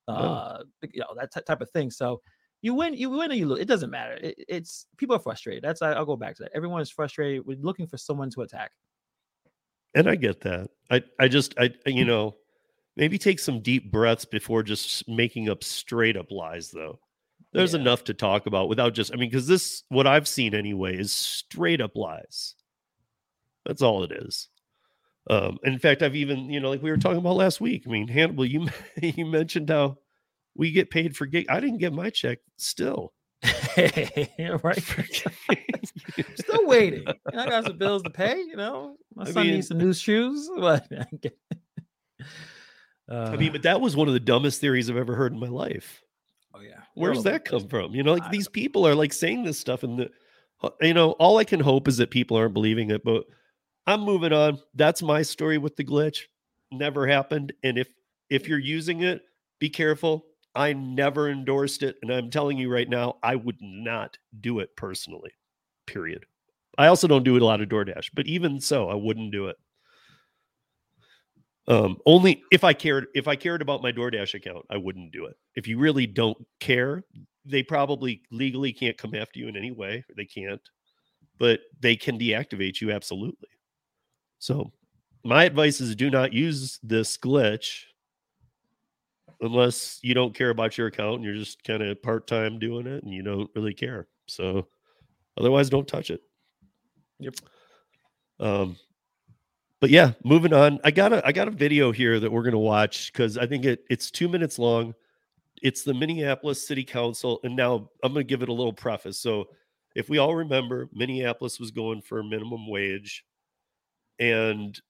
uh 0.09 0.63
you 0.93 1.01
know 1.01 1.15
that 1.17 1.33
ty- 1.33 1.41
type 1.41 1.61
of 1.61 1.71
thing. 1.71 1.91
So 1.91 2.21
you 2.63 2.75
win, 2.75 2.95
you 2.95 3.11
win, 3.11 3.31
or 3.31 3.35
you 3.35 3.47
lose. 3.47 3.61
It 3.61 3.69
doesn't 3.69 3.91
matter. 3.91 4.15
It, 4.15 4.37
it's 4.49 4.87
people 4.97 5.15
are 5.17 5.21
frustrated. 5.21 5.63
That's 5.63 5.83
I, 5.83 5.93
I'll 5.93 6.07
go 6.07 6.17
back 6.17 6.37
to 6.37 6.45
that. 6.45 6.53
Everyone 6.55 6.81
is 6.81 6.91
frustrated. 6.91 7.47
We're 7.47 7.59
looking 7.59 7.87
for 7.87 7.97
someone 7.99 8.31
to 8.31 8.43
attack. 8.43 8.73
And 9.95 10.09
I 10.09 10.15
get 10.17 10.41
that. 10.41 10.71
I 10.91 11.03
I 11.19 11.29
just 11.29 11.55
I 11.59 11.71
you 11.87 12.05
know 12.05 12.37
maybe 12.97 13.19
take 13.19 13.39
some 13.39 13.61
deep 13.61 13.91
breaths 13.93 14.25
before 14.25 14.63
just 14.63 15.09
making 15.09 15.49
up 15.49 15.63
straight 15.65 16.17
up 16.17 16.31
lies 16.31 16.71
though. 16.71 16.99
There's 17.53 17.75
Yeah. 17.75 17.81
enough 17.81 18.05
to 18.05 18.15
talk 18.15 18.47
about 18.47 18.69
without 18.69 18.95
just 18.95 19.13
I 19.13 19.17
mean 19.17 19.31
cuz 19.31 19.47
this 19.47 19.85
what 19.89 20.07
I've 20.07 20.27
seen 20.29 20.55
anyway 20.55 20.97
is 20.97 21.13
straight 21.13 21.81
up 21.81 21.97
lies. 21.97 22.55
That's 23.65 23.83
all 23.83 24.03
it 24.05 24.13
is. 24.13 24.49
Um 25.31 25.59
in 25.65 25.79
fact 25.79 26.03
I've 26.03 26.17
even 26.17 26.51
you 26.51 26.61
know 26.61 26.71
like 26.71 26.83
we 26.83 26.91
were 26.91 26.97
talking 26.97 27.19
about 27.19 27.37
last 27.37 27.61
week. 27.61 27.85
I 27.87 27.91
mean 27.91 28.09
Hannibal 28.09 28.45
you 28.45 28.69
you 29.03 29.25
mentioned 29.27 29.71
how 29.71 29.97
we 30.55 30.71
get 30.71 30.91
paid 30.91 31.17
for 31.17 31.27
gig. 31.27 31.47
I 31.49 31.61
didn't 31.61 31.79
get 31.79 31.93
my 31.93 32.11
check 32.11 32.39
still. 32.57 33.13
right. 33.77 34.83
Still 36.37 36.67
waiting. 36.67 37.05
I 37.33 37.47
got 37.49 37.65
some 37.67 37.77
bills 37.77 38.03
to 38.05 38.11
pay. 38.11 38.39
You 38.39 38.57
know, 38.57 38.97
my 39.15 39.25
I 39.25 39.33
son 39.33 39.45
mean- 39.47 39.55
needs 39.57 39.69
some 39.69 39.79
new 39.79 39.93
shoes. 39.93 40.49
What? 40.55 40.87
I 43.11 43.37
mean, 43.37 43.53
but 43.53 43.63
that 43.63 43.81
was 43.81 43.97
one 43.97 44.09
of 44.09 44.15
the 44.15 44.21
dumbest 44.21 44.61
theories 44.61 44.89
I've 44.89 44.97
ever 44.97 45.15
heard 45.15 45.33
in 45.33 45.39
my 45.41 45.49
life. 45.49 46.03
oh 46.55 46.61
yeah. 46.61 46.81
Where's 46.95 47.17
Well, 47.17 47.25
that 47.25 47.45
come 47.45 47.69
from? 47.69 47.95
You 47.95 48.03
know, 48.03 48.15
like 48.15 48.23
I 48.25 48.31
these 48.31 48.49
people 48.49 48.87
are 48.87 48.95
like 48.95 49.13
saying 49.13 49.45
this 49.45 49.59
stuff, 49.59 49.83
and 49.83 49.99
the, 49.99 50.11
uh, 50.63 50.71
you 50.81 50.95
know, 50.95 51.11
all 51.13 51.37
I 51.39 51.45
can 51.45 51.61
hope 51.61 51.89
is 51.89 51.99
that 51.99 52.11
people 52.11 52.37
aren't 52.37 52.55
believing 52.55 52.91
it. 52.91 53.05
But 53.05 53.25
I'm 53.87 54.01
moving 54.01 54.33
on. 54.33 54.59
That's 54.75 55.03
my 55.03 55.23
story 55.23 55.59
with 55.59 55.77
the 55.77 55.85
glitch. 55.85 56.23
Never 56.71 57.07
happened. 57.07 57.53
And 57.63 57.79
if 57.79 57.89
if 58.31 58.49
you're 58.49 58.59
using 58.59 59.03
it, 59.03 59.23
be 59.61 59.69
careful. 59.69 60.27
I 60.55 60.73
never 60.73 61.29
endorsed 61.29 61.83
it, 61.83 61.97
and 62.03 62.13
I'm 62.13 62.31
telling 62.31 62.57
you 62.57 62.73
right 62.73 62.89
now, 62.89 63.17
I 63.23 63.35
would 63.35 63.59
not 63.61 64.17
do 64.41 64.61
it 64.61 64.77
personally. 64.77 65.33
Period. 65.87 66.25
I 66.79 66.87
also 66.87 67.09
don't 67.09 67.25
do 67.25 67.37
it 67.37 67.43
a 67.43 67.45
lot 67.45 67.61
of 67.61 67.69
DoorDash, 67.69 68.11
but 68.15 68.27
even 68.27 68.61
so, 68.61 68.89
I 68.89 68.95
wouldn't 68.95 69.33
do 69.33 69.49
it. 69.49 69.57
Um, 71.67 71.97
only 72.05 72.43
if 72.53 72.63
I 72.63 72.73
cared 72.73 73.07
if 73.15 73.27
I 73.27 73.37
cared 73.37 73.63
about 73.63 73.83
my 73.83 73.91
DoorDash 73.91 74.35
account, 74.35 74.67
I 74.71 74.77
wouldn't 74.77 75.13
do 75.13 75.27
it. 75.27 75.37
If 75.57 75.67
you 75.67 75.79
really 75.79 76.07
don't 76.07 76.39
care, 76.61 77.05
they 77.45 77.63
probably 77.63 78.23
legally 78.31 78.73
can't 78.73 78.99
come 78.99 79.15
after 79.15 79.39
you 79.39 79.49
in 79.49 79.57
any 79.57 79.71
way. 79.71 80.05
They 80.17 80.27
can't, 80.27 80.61
but 81.39 81.61
they 81.81 81.97
can 81.97 82.19
deactivate 82.19 82.81
you 82.81 82.93
absolutely. 82.93 83.49
So, 84.45 84.71
my 85.25 85.45
advice 85.45 85.81
is 85.81 85.97
do 85.97 86.11
not 86.11 86.35
use 86.35 86.79
this 86.83 87.17
glitch 87.17 87.85
unless 89.41 90.01
you 90.03 90.13
don't 90.13 90.35
care 90.35 90.51
about 90.51 90.77
your 90.77 90.89
account 90.89 91.15
and 91.15 91.25
you're 91.25 91.33
just 91.33 91.65
kind 91.65 91.83
of 91.83 92.03
part 92.03 92.27
time 92.27 92.59
doing 92.59 92.87
it 92.87 93.03
and 93.03 93.11
you 93.11 93.23
don't 93.23 93.49
really 93.57 93.73
care. 93.73 94.07
So, 94.27 94.69
otherwise, 95.39 95.71
don't 95.71 95.89
touch 95.89 96.11
it. 96.11 96.21
Yep. 97.21 97.37
Um, 98.39 98.77
but 99.81 99.89
yeah, 99.89 100.13
moving 100.25 100.53
on. 100.53 100.79
I 100.85 100.91
got 100.91 101.15
a 101.15 101.27
I 101.27 101.33
got 101.33 101.49
a 101.49 101.51
video 101.51 101.91
here 101.91 102.21
that 102.21 102.31
we're 102.31 102.43
gonna 102.43 102.59
watch 102.59 103.15
because 103.15 103.39
I 103.39 103.47
think 103.47 103.65
it 103.65 103.87
it's 103.89 104.11
two 104.11 104.29
minutes 104.29 104.59
long. 104.59 104.95
It's 105.63 105.85
the 105.85 105.95
Minneapolis 105.95 106.69
City 106.69 106.85
Council, 106.85 107.41
and 107.45 107.57
now 107.57 107.89
I'm 108.03 108.13
gonna 108.13 108.25
give 108.25 108.43
it 108.43 108.51
a 108.51 108.53
little 108.53 108.75
preface. 108.75 109.19
So, 109.19 109.47
if 109.97 110.11
we 110.11 110.19
all 110.19 110.35
remember, 110.35 110.91
Minneapolis 110.93 111.59
was 111.59 111.71
going 111.71 112.03
for 112.03 112.23
minimum 112.23 112.69
wage, 112.69 113.25
and 114.19 114.81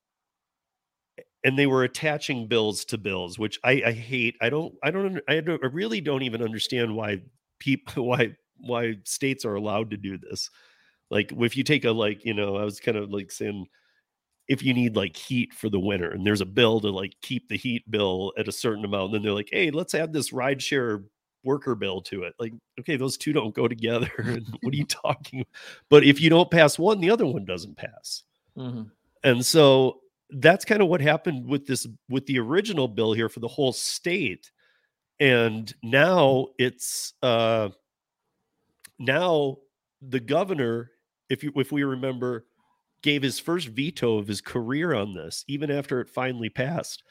and 1.44 1.58
they 1.58 1.66
were 1.66 1.84
attaching 1.84 2.48
bills 2.48 2.84
to 2.86 2.98
bills, 2.98 3.38
which 3.38 3.60
I, 3.62 3.82
I 3.86 3.92
hate. 3.92 4.36
I 4.40 4.48
don't. 4.48 4.74
I 4.82 4.90
don't. 4.90 5.20
I, 5.28 5.40
don't, 5.40 5.62
I 5.62 5.66
really 5.68 6.00
don't 6.00 6.22
even 6.22 6.42
understand 6.42 6.96
why 6.96 7.20
people 7.58 8.06
why 8.08 8.34
why 8.56 8.96
states 9.04 9.44
are 9.44 9.54
allowed 9.54 9.90
to 9.90 9.96
do 9.96 10.18
this. 10.18 10.50
Like 11.10 11.32
if 11.32 11.56
you 11.56 11.62
take 11.62 11.84
a 11.84 11.92
like 11.92 12.24
you 12.24 12.34
know, 12.34 12.56
I 12.56 12.64
was 12.64 12.80
kind 12.80 12.96
of 12.96 13.10
like 13.10 13.30
saying 13.30 13.66
if 14.48 14.62
you 14.62 14.74
need 14.74 14.96
like 14.96 15.16
heat 15.16 15.54
for 15.54 15.70
the 15.70 15.80
winter 15.80 16.10
and 16.10 16.26
there's 16.26 16.42
a 16.42 16.46
bill 16.46 16.80
to 16.80 16.90
like 16.90 17.14
keep 17.22 17.48
the 17.48 17.56
heat 17.56 17.90
bill 17.90 18.32
at 18.38 18.48
a 18.48 18.52
certain 18.52 18.84
amount, 18.84 19.06
and 19.06 19.14
then 19.14 19.22
they're 19.22 19.32
like, 19.32 19.50
hey, 19.52 19.70
let's 19.70 19.94
add 19.94 20.12
this 20.12 20.30
rideshare 20.30 21.04
worker 21.44 21.74
bill 21.74 22.00
to 22.00 22.22
it. 22.22 22.34
Like, 22.38 22.54
okay, 22.80 22.96
those 22.96 23.18
two 23.18 23.34
don't 23.34 23.54
go 23.54 23.68
together. 23.68 24.10
What 24.62 24.72
are 24.72 24.76
you 24.76 24.86
talking? 24.86 25.44
But 25.90 26.04
if 26.04 26.22
you 26.22 26.30
don't 26.30 26.50
pass 26.50 26.78
one, 26.78 27.00
the 27.00 27.10
other 27.10 27.26
one 27.26 27.44
doesn't 27.44 27.76
pass. 27.76 28.22
Mhm. 28.56 28.90
And 29.24 29.44
so 29.44 30.00
that's 30.30 30.64
kind 30.64 30.82
of 30.82 30.88
what 30.88 31.00
happened 31.00 31.46
with 31.46 31.66
this 31.66 31.86
with 32.08 32.26
the 32.26 32.38
original 32.38 32.88
bill 32.88 33.12
here 33.12 33.28
for 33.28 33.40
the 33.40 33.48
whole 33.48 33.72
state. 33.72 34.50
And 35.20 35.72
now 35.82 36.48
it's 36.58 37.14
uh 37.22 37.70
now 38.98 39.56
the 40.02 40.20
governor, 40.20 40.90
if 41.30 41.42
you 41.42 41.52
if 41.56 41.72
we 41.72 41.84
remember, 41.84 42.44
gave 43.02 43.22
his 43.22 43.38
first 43.38 43.68
veto 43.68 44.18
of 44.18 44.28
his 44.28 44.40
career 44.40 44.94
on 44.94 45.14
this, 45.14 45.44
even 45.48 45.70
after 45.70 46.00
it 46.00 46.08
finally 46.10 46.50
passed. 46.50 47.02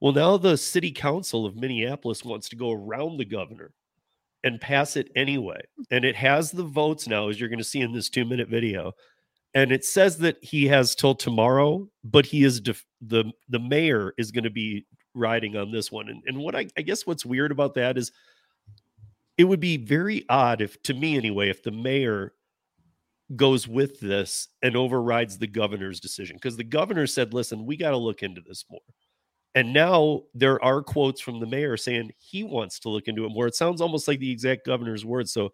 Well, 0.00 0.12
now 0.12 0.36
the 0.36 0.56
city 0.56 0.92
council 0.92 1.44
of 1.46 1.56
Minneapolis 1.56 2.24
wants 2.24 2.48
to 2.48 2.56
go 2.56 2.72
around 2.72 3.18
the 3.18 3.24
governor 3.24 3.72
and 4.42 4.60
pass 4.60 4.96
it 4.96 5.10
anyway. 5.14 5.60
And 5.90 6.04
it 6.04 6.16
has 6.16 6.50
the 6.50 6.64
votes 6.64 7.06
now, 7.06 7.28
as 7.28 7.38
you're 7.38 7.50
going 7.50 7.58
to 7.58 7.64
see 7.64 7.82
in 7.82 7.92
this 7.92 8.08
two 8.08 8.24
minute 8.24 8.48
video. 8.48 8.92
And 9.54 9.72
it 9.72 9.84
says 9.84 10.18
that 10.18 10.42
he 10.42 10.66
has 10.68 10.94
till 10.94 11.14
tomorrow, 11.14 11.88
but 12.04 12.24
he 12.26 12.44
is 12.44 12.60
def- 12.60 12.86
the 13.00 13.24
the 13.48 13.58
mayor 13.58 14.14
is 14.16 14.30
going 14.30 14.44
to 14.44 14.50
be 14.50 14.86
riding 15.14 15.56
on 15.56 15.72
this 15.72 15.90
one. 15.90 16.08
And, 16.08 16.22
and 16.26 16.38
what 16.38 16.54
I, 16.54 16.68
I 16.76 16.82
guess 16.82 17.06
what's 17.06 17.26
weird 17.26 17.50
about 17.50 17.74
that 17.74 17.98
is 17.98 18.12
it 19.36 19.44
would 19.44 19.60
be 19.60 19.76
very 19.76 20.24
odd 20.28 20.60
if, 20.60 20.82
to 20.82 20.94
me 20.94 21.16
anyway, 21.16 21.48
if 21.48 21.62
the 21.62 21.70
mayor 21.70 22.34
goes 23.36 23.66
with 23.66 24.00
this 24.00 24.48
and 24.62 24.76
overrides 24.76 25.38
the 25.38 25.46
governor's 25.46 26.00
decision 26.00 26.36
because 26.36 26.56
the 26.56 26.64
governor 26.64 27.06
said, 27.06 27.32
listen, 27.32 27.64
we 27.64 27.76
got 27.76 27.90
to 27.90 27.96
look 27.96 28.22
into 28.22 28.40
this 28.40 28.64
more. 28.70 28.80
And 29.54 29.72
now 29.72 30.22
there 30.34 30.62
are 30.64 30.82
quotes 30.82 31.20
from 31.20 31.40
the 31.40 31.46
mayor 31.46 31.76
saying 31.76 32.12
he 32.18 32.44
wants 32.44 32.78
to 32.80 32.88
look 32.88 33.08
into 33.08 33.24
it 33.24 33.30
more. 33.30 33.46
It 33.46 33.54
sounds 33.56 33.80
almost 33.80 34.06
like 34.06 34.20
the 34.20 34.30
exact 34.30 34.66
governor's 34.66 35.04
words. 35.04 35.32
So 35.32 35.52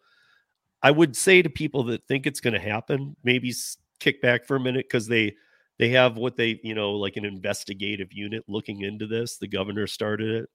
I 0.82 0.90
would 0.90 1.16
say 1.16 1.40
to 1.40 1.48
people 1.48 1.84
that 1.84 2.06
think 2.06 2.26
it's 2.26 2.40
going 2.40 2.54
to 2.54 2.60
happen, 2.60 3.16
maybe 3.24 3.54
kick 4.00 4.20
back 4.22 4.44
for 4.44 4.56
a 4.56 4.60
minute 4.60 4.86
because 4.86 5.06
they 5.06 5.34
they 5.78 5.90
have 5.90 6.16
what 6.16 6.36
they 6.36 6.60
you 6.62 6.74
know 6.74 6.92
like 6.92 7.16
an 7.16 7.24
investigative 7.24 8.12
unit 8.12 8.44
looking 8.48 8.82
into 8.82 9.06
this. 9.06 9.36
The 9.38 9.48
governor 9.48 9.86
started 9.86 10.30
it. 10.30 10.48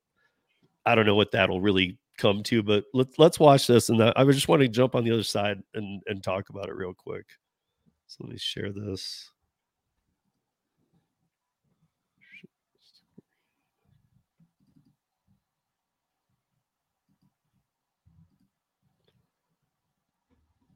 I 0.85 0.95
don't 0.95 1.05
know 1.05 1.15
what 1.15 1.31
that'll 1.31 1.61
really 1.61 1.99
come 2.17 2.43
to, 2.43 2.63
but 2.63 2.85
let's 2.93 3.17
let's 3.19 3.39
watch 3.39 3.67
this. 3.67 3.89
And 3.89 4.01
I 4.01 4.23
just 4.25 4.47
want 4.47 4.61
to 4.61 4.67
jump 4.67 4.95
on 4.95 5.03
the 5.03 5.11
other 5.11 5.23
side 5.23 5.61
and 5.73 6.01
and 6.07 6.23
talk 6.23 6.49
about 6.49 6.69
it 6.69 6.75
real 6.75 6.93
quick. 6.93 7.25
So 8.07 8.23
let 8.23 8.31
me 8.33 8.37
share 8.37 8.71
this. 8.71 9.31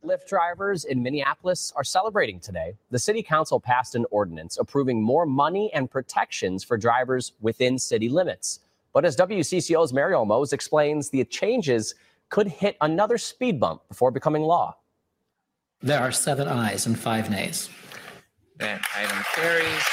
Lyft 0.05 0.27
drivers 0.27 0.85
in 0.85 1.01
Minneapolis 1.01 1.73
are 1.75 1.83
celebrating 1.83 2.39
today. 2.39 2.75
The 2.91 2.99
city 2.99 3.23
council 3.23 3.59
passed 3.59 3.95
an 3.95 4.05
ordinance 4.11 4.57
approving 4.57 5.01
more 5.01 5.25
money 5.25 5.71
and 5.73 5.89
protections 5.89 6.63
for 6.63 6.77
drivers 6.77 7.33
within 7.41 7.79
city 7.79 8.07
limits. 8.07 8.59
But 8.93 9.03
as 9.03 9.17
WCCO's 9.17 9.91
Marielle 9.91 10.25
Mohs 10.25 10.53
explains, 10.53 11.09
the 11.09 11.23
changes 11.25 11.95
could 12.29 12.47
hit 12.47 12.77
another 12.81 13.17
speed 13.17 13.59
bump 13.59 13.81
before 13.89 14.11
becoming 14.11 14.43
law. 14.43 14.77
There 15.81 15.99
are 15.99 16.11
seven 16.11 16.47
ayes 16.47 16.85
and 16.85 16.97
five 16.97 17.29
nays. 17.29 17.69
That 18.57 18.81
item 18.95 19.23
carries. 19.33 19.83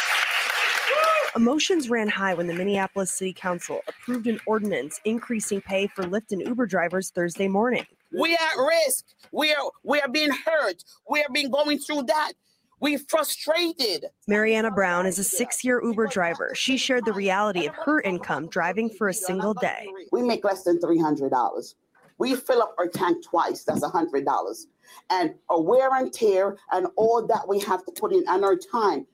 Emotions 1.34 1.88
ran 1.88 2.08
high 2.08 2.34
when 2.34 2.46
the 2.46 2.54
Minneapolis 2.54 3.10
City 3.10 3.32
Council 3.32 3.80
approved 3.88 4.26
an 4.26 4.38
ordinance 4.46 5.00
increasing 5.04 5.62
pay 5.62 5.86
for 5.86 6.04
Lyft 6.04 6.30
and 6.30 6.42
Uber 6.42 6.66
drivers 6.66 7.10
Thursday 7.10 7.48
morning. 7.48 7.86
We 8.18 8.34
are 8.34 8.38
at 8.38 8.58
risk. 8.86 9.04
We 9.32 9.52
are 9.52 9.70
we 9.82 10.00
are 10.00 10.08
being 10.08 10.30
hurt. 10.30 10.84
We 11.08 11.20
have 11.20 11.32
been 11.32 11.50
going 11.50 11.78
through 11.78 12.04
that. 12.04 12.32
We're 12.80 12.98
frustrated. 12.98 14.06
Mariana 14.26 14.70
Brown 14.70 15.06
is 15.06 15.18
a 15.18 15.24
six 15.24 15.62
year 15.64 15.80
Uber 15.82 16.08
driver. 16.08 16.52
She 16.54 16.76
shared 16.76 17.04
the 17.04 17.12
reality 17.12 17.66
of 17.66 17.74
her 17.76 18.00
income 18.00 18.48
driving 18.48 18.90
for 18.90 19.08
a 19.08 19.14
single 19.14 19.54
day. 19.54 19.86
We 20.10 20.22
make 20.22 20.44
less 20.44 20.64
than 20.64 20.80
three 20.80 20.98
hundred 20.98 21.30
dollars. 21.30 21.76
We 22.18 22.34
fill 22.34 22.62
up 22.62 22.74
our 22.78 22.88
tank 22.88 23.24
twice. 23.24 23.64
That's 23.64 23.82
a 23.82 23.88
hundred 23.88 24.24
dollars, 24.24 24.66
and 25.10 25.34
a 25.50 25.60
wear 25.60 25.94
and 25.94 26.12
tear 26.12 26.56
and 26.72 26.88
all 26.96 27.24
that 27.26 27.46
we 27.48 27.60
have 27.60 27.84
to 27.84 27.92
put 27.92 28.12
in 28.12 28.24
and 28.28 28.44
our 28.44 28.56
time. 28.56 29.06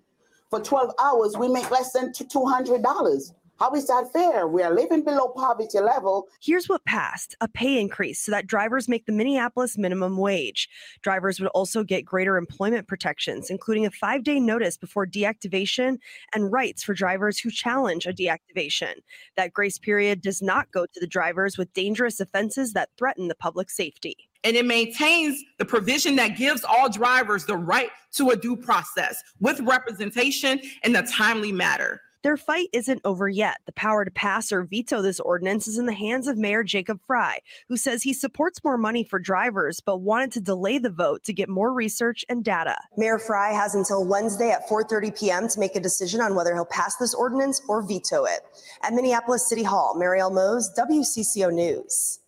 For 0.50 0.60
twelve 0.60 0.92
hours, 0.98 1.36
we 1.36 1.48
make 1.48 1.70
less 1.70 1.92
than 1.92 2.12
two 2.12 2.46
hundred 2.46 2.82
dollars. 2.82 3.34
How 3.58 3.72
is 3.72 3.88
that 3.88 4.12
fair? 4.12 4.46
We 4.46 4.62
are 4.62 4.72
living 4.72 5.02
below 5.02 5.28
poverty 5.28 5.80
level. 5.80 6.28
Here's 6.40 6.68
what 6.68 6.84
passed 6.84 7.34
a 7.40 7.48
pay 7.48 7.80
increase 7.80 8.20
so 8.20 8.30
that 8.30 8.46
drivers 8.46 8.88
make 8.88 9.06
the 9.06 9.12
Minneapolis 9.12 9.76
minimum 9.76 10.16
wage. 10.16 10.68
Drivers 11.02 11.40
would 11.40 11.48
also 11.48 11.82
get 11.82 12.04
greater 12.04 12.36
employment 12.36 12.86
protections, 12.86 13.50
including 13.50 13.84
a 13.84 13.90
five 13.90 14.22
day 14.22 14.38
notice 14.38 14.76
before 14.76 15.08
deactivation 15.08 15.98
and 16.32 16.52
rights 16.52 16.84
for 16.84 16.94
drivers 16.94 17.40
who 17.40 17.50
challenge 17.50 18.06
a 18.06 18.12
deactivation. 18.12 18.94
That 19.36 19.52
grace 19.52 19.78
period 19.78 20.20
does 20.20 20.40
not 20.40 20.70
go 20.70 20.86
to 20.86 21.00
the 21.00 21.06
drivers 21.08 21.58
with 21.58 21.72
dangerous 21.72 22.20
offenses 22.20 22.74
that 22.74 22.90
threaten 22.96 23.26
the 23.26 23.34
public 23.34 23.70
safety. 23.70 24.28
and 24.44 24.56
it 24.56 24.64
maintains 24.64 25.42
the 25.58 25.64
provision 25.64 26.14
that 26.14 26.36
gives 26.36 26.62
all 26.62 26.88
drivers 26.88 27.44
the 27.44 27.56
right 27.56 27.90
to 28.12 28.30
a 28.30 28.36
due 28.36 28.56
process 28.56 29.20
with 29.40 29.58
representation 29.60 30.60
in 30.84 30.94
a 30.94 31.04
timely 31.08 31.50
manner. 31.50 32.00
Their 32.22 32.36
fight 32.36 32.68
isn't 32.72 33.00
over 33.04 33.28
yet. 33.28 33.58
The 33.66 33.72
power 33.72 34.04
to 34.04 34.10
pass 34.10 34.50
or 34.50 34.64
veto 34.64 35.02
this 35.02 35.20
ordinance 35.20 35.68
is 35.68 35.78
in 35.78 35.86
the 35.86 35.92
hands 35.92 36.26
of 36.26 36.36
Mayor 36.36 36.64
Jacob 36.64 37.00
Frey, 37.06 37.40
who 37.68 37.76
says 37.76 38.02
he 38.02 38.12
supports 38.12 38.64
more 38.64 38.76
money 38.76 39.04
for 39.04 39.18
drivers, 39.18 39.80
but 39.80 39.98
wanted 39.98 40.32
to 40.32 40.40
delay 40.40 40.78
the 40.78 40.90
vote 40.90 41.22
to 41.24 41.32
get 41.32 41.48
more 41.48 41.72
research 41.72 42.24
and 42.28 42.44
data. 42.44 42.76
Mayor 42.96 43.18
Frey 43.18 43.54
has 43.54 43.74
until 43.74 44.04
Wednesday 44.04 44.50
at 44.50 44.68
4:30 44.68 45.18
p.m. 45.18 45.48
to 45.48 45.60
make 45.60 45.76
a 45.76 45.80
decision 45.80 46.20
on 46.20 46.34
whether 46.34 46.54
he'll 46.54 46.64
pass 46.64 46.96
this 46.96 47.14
ordinance 47.14 47.62
or 47.68 47.82
veto 47.82 48.24
it. 48.24 48.40
At 48.82 48.94
Minneapolis 48.94 49.48
City 49.48 49.62
Hall, 49.62 49.94
Marielle 49.96 50.32
Mohs, 50.32 50.66
WCCO 50.76 51.52
News. 51.52 52.20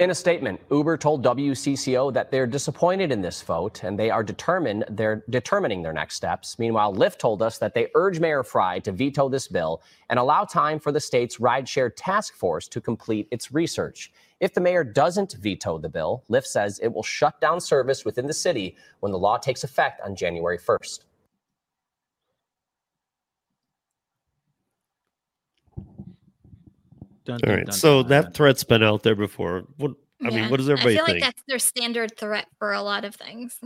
In 0.00 0.08
a 0.08 0.14
statement, 0.14 0.58
Uber 0.70 0.96
told 0.96 1.22
WCCO 1.22 2.10
that 2.14 2.30
they're 2.30 2.46
disappointed 2.46 3.12
in 3.12 3.20
this 3.20 3.42
vote 3.42 3.84
and 3.84 3.98
they 3.98 4.08
are 4.08 4.22
determined 4.22 4.82
they're 4.88 5.22
determining 5.28 5.82
their 5.82 5.92
next 5.92 6.16
steps. 6.16 6.58
Meanwhile, 6.58 6.94
Lyft 6.94 7.18
told 7.18 7.42
us 7.42 7.58
that 7.58 7.74
they 7.74 7.88
urge 7.94 8.18
Mayor 8.18 8.42
Frey 8.42 8.80
to 8.80 8.92
veto 8.92 9.28
this 9.28 9.46
bill 9.46 9.82
and 10.08 10.18
allow 10.18 10.44
time 10.44 10.80
for 10.80 10.90
the 10.90 11.00
state's 11.00 11.36
rideshare 11.36 11.92
task 11.94 12.32
force 12.32 12.66
to 12.68 12.80
complete 12.80 13.28
its 13.30 13.52
research. 13.52 14.10
If 14.40 14.54
the 14.54 14.62
mayor 14.62 14.84
doesn't 14.84 15.34
veto 15.34 15.76
the 15.76 15.90
bill, 15.90 16.24
Lyft 16.30 16.46
says 16.46 16.78
it 16.78 16.88
will 16.88 17.02
shut 17.02 17.38
down 17.42 17.60
service 17.60 18.02
within 18.02 18.26
the 18.26 18.32
city 18.32 18.76
when 19.00 19.12
the 19.12 19.18
law 19.18 19.36
takes 19.36 19.64
effect 19.64 20.00
on 20.00 20.16
January 20.16 20.56
1st. 20.56 21.00
Dun, 27.24 27.34
All 27.34 27.38
dun, 27.40 27.56
right. 27.56 27.66
dun, 27.66 27.72
So 27.74 28.02
dun. 28.02 28.08
that 28.10 28.34
threat's 28.34 28.64
been 28.64 28.82
out 28.82 29.02
there 29.02 29.14
before. 29.14 29.64
What 29.76 29.92
I 30.22 30.30
mean, 30.30 30.50
what 30.50 30.58
does 30.58 30.68
everybody 30.68 30.96
think? 30.96 31.02
I 31.02 31.06
feel 31.06 31.14
think? 31.14 31.24
like 31.24 31.34
that's 31.34 31.42
their 31.48 31.58
standard 31.58 32.16
threat 32.16 32.46
for 32.58 32.72
a 32.72 32.82
lot 32.82 33.04
of 33.04 33.14
things. 33.14 33.58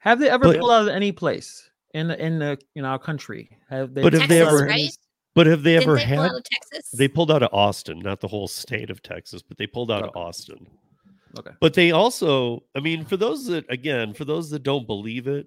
have 0.00 0.18
they 0.18 0.28
ever 0.28 0.44
But- 0.44 0.58
pulled 0.58 0.70
out 0.70 0.82
of 0.82 0.88
any 0.88 1.12
place 1.12 1.68
in 1.94 2.08
the, 2.08 2.24
in 2.24 2.38
the 2.38 2.58
in 2.74 2.84
our 2.84 2.98
country? 2.98 3.50
Have 3.70 3.94
they? 3.94 4.02
But 4.02 4.12
have 4.14 4.28
they 4.28 4.40
ever- 4.42 4.64
right? 4.66 4.90
But 5.34 5.46
have 5.46 5.62
they 5.62 5.72
Didn't 5.74 5.82
ever 5.90 5.96
they 5.96 6.04
pull 6.06 6.22
had? 6.22 6.30
out 6.30 6.36
of 6.38 6.44
Texas? 6.44 6.90
They 6.92 7.08
pulled 7.08 7.30
out 7.30 7.42
of 7.42 7.50
Austin, 7.52 7.98
not 7.98 8.20
the 8.20 8.28
whole 8.28 8.48
state 8.48 8.88
of 8.88 9.02
Texas, 9.02 9.42
but 9.42 9.58
they 9.58 9.66
pulled 9.66 9.90
out 9.90 10.02
of 10.02 10.16
Austin. 10.16 10.66
Okay. 11.38 11.50
But 11.60 11.74
they 11.74 11.90
also, 11.90 12.62
I 12.74 12.80
mean, 12.80 13.04
for 13.04 13.18
those 13.18 13.44
that, 13.46 13.66
again, 13.70 14.14
for 14.14 14.24
those 14.24 14.48
that 14.50 14.62
don't 14.62 14.86
believe 14.86 15.26
it, 15.26 15.46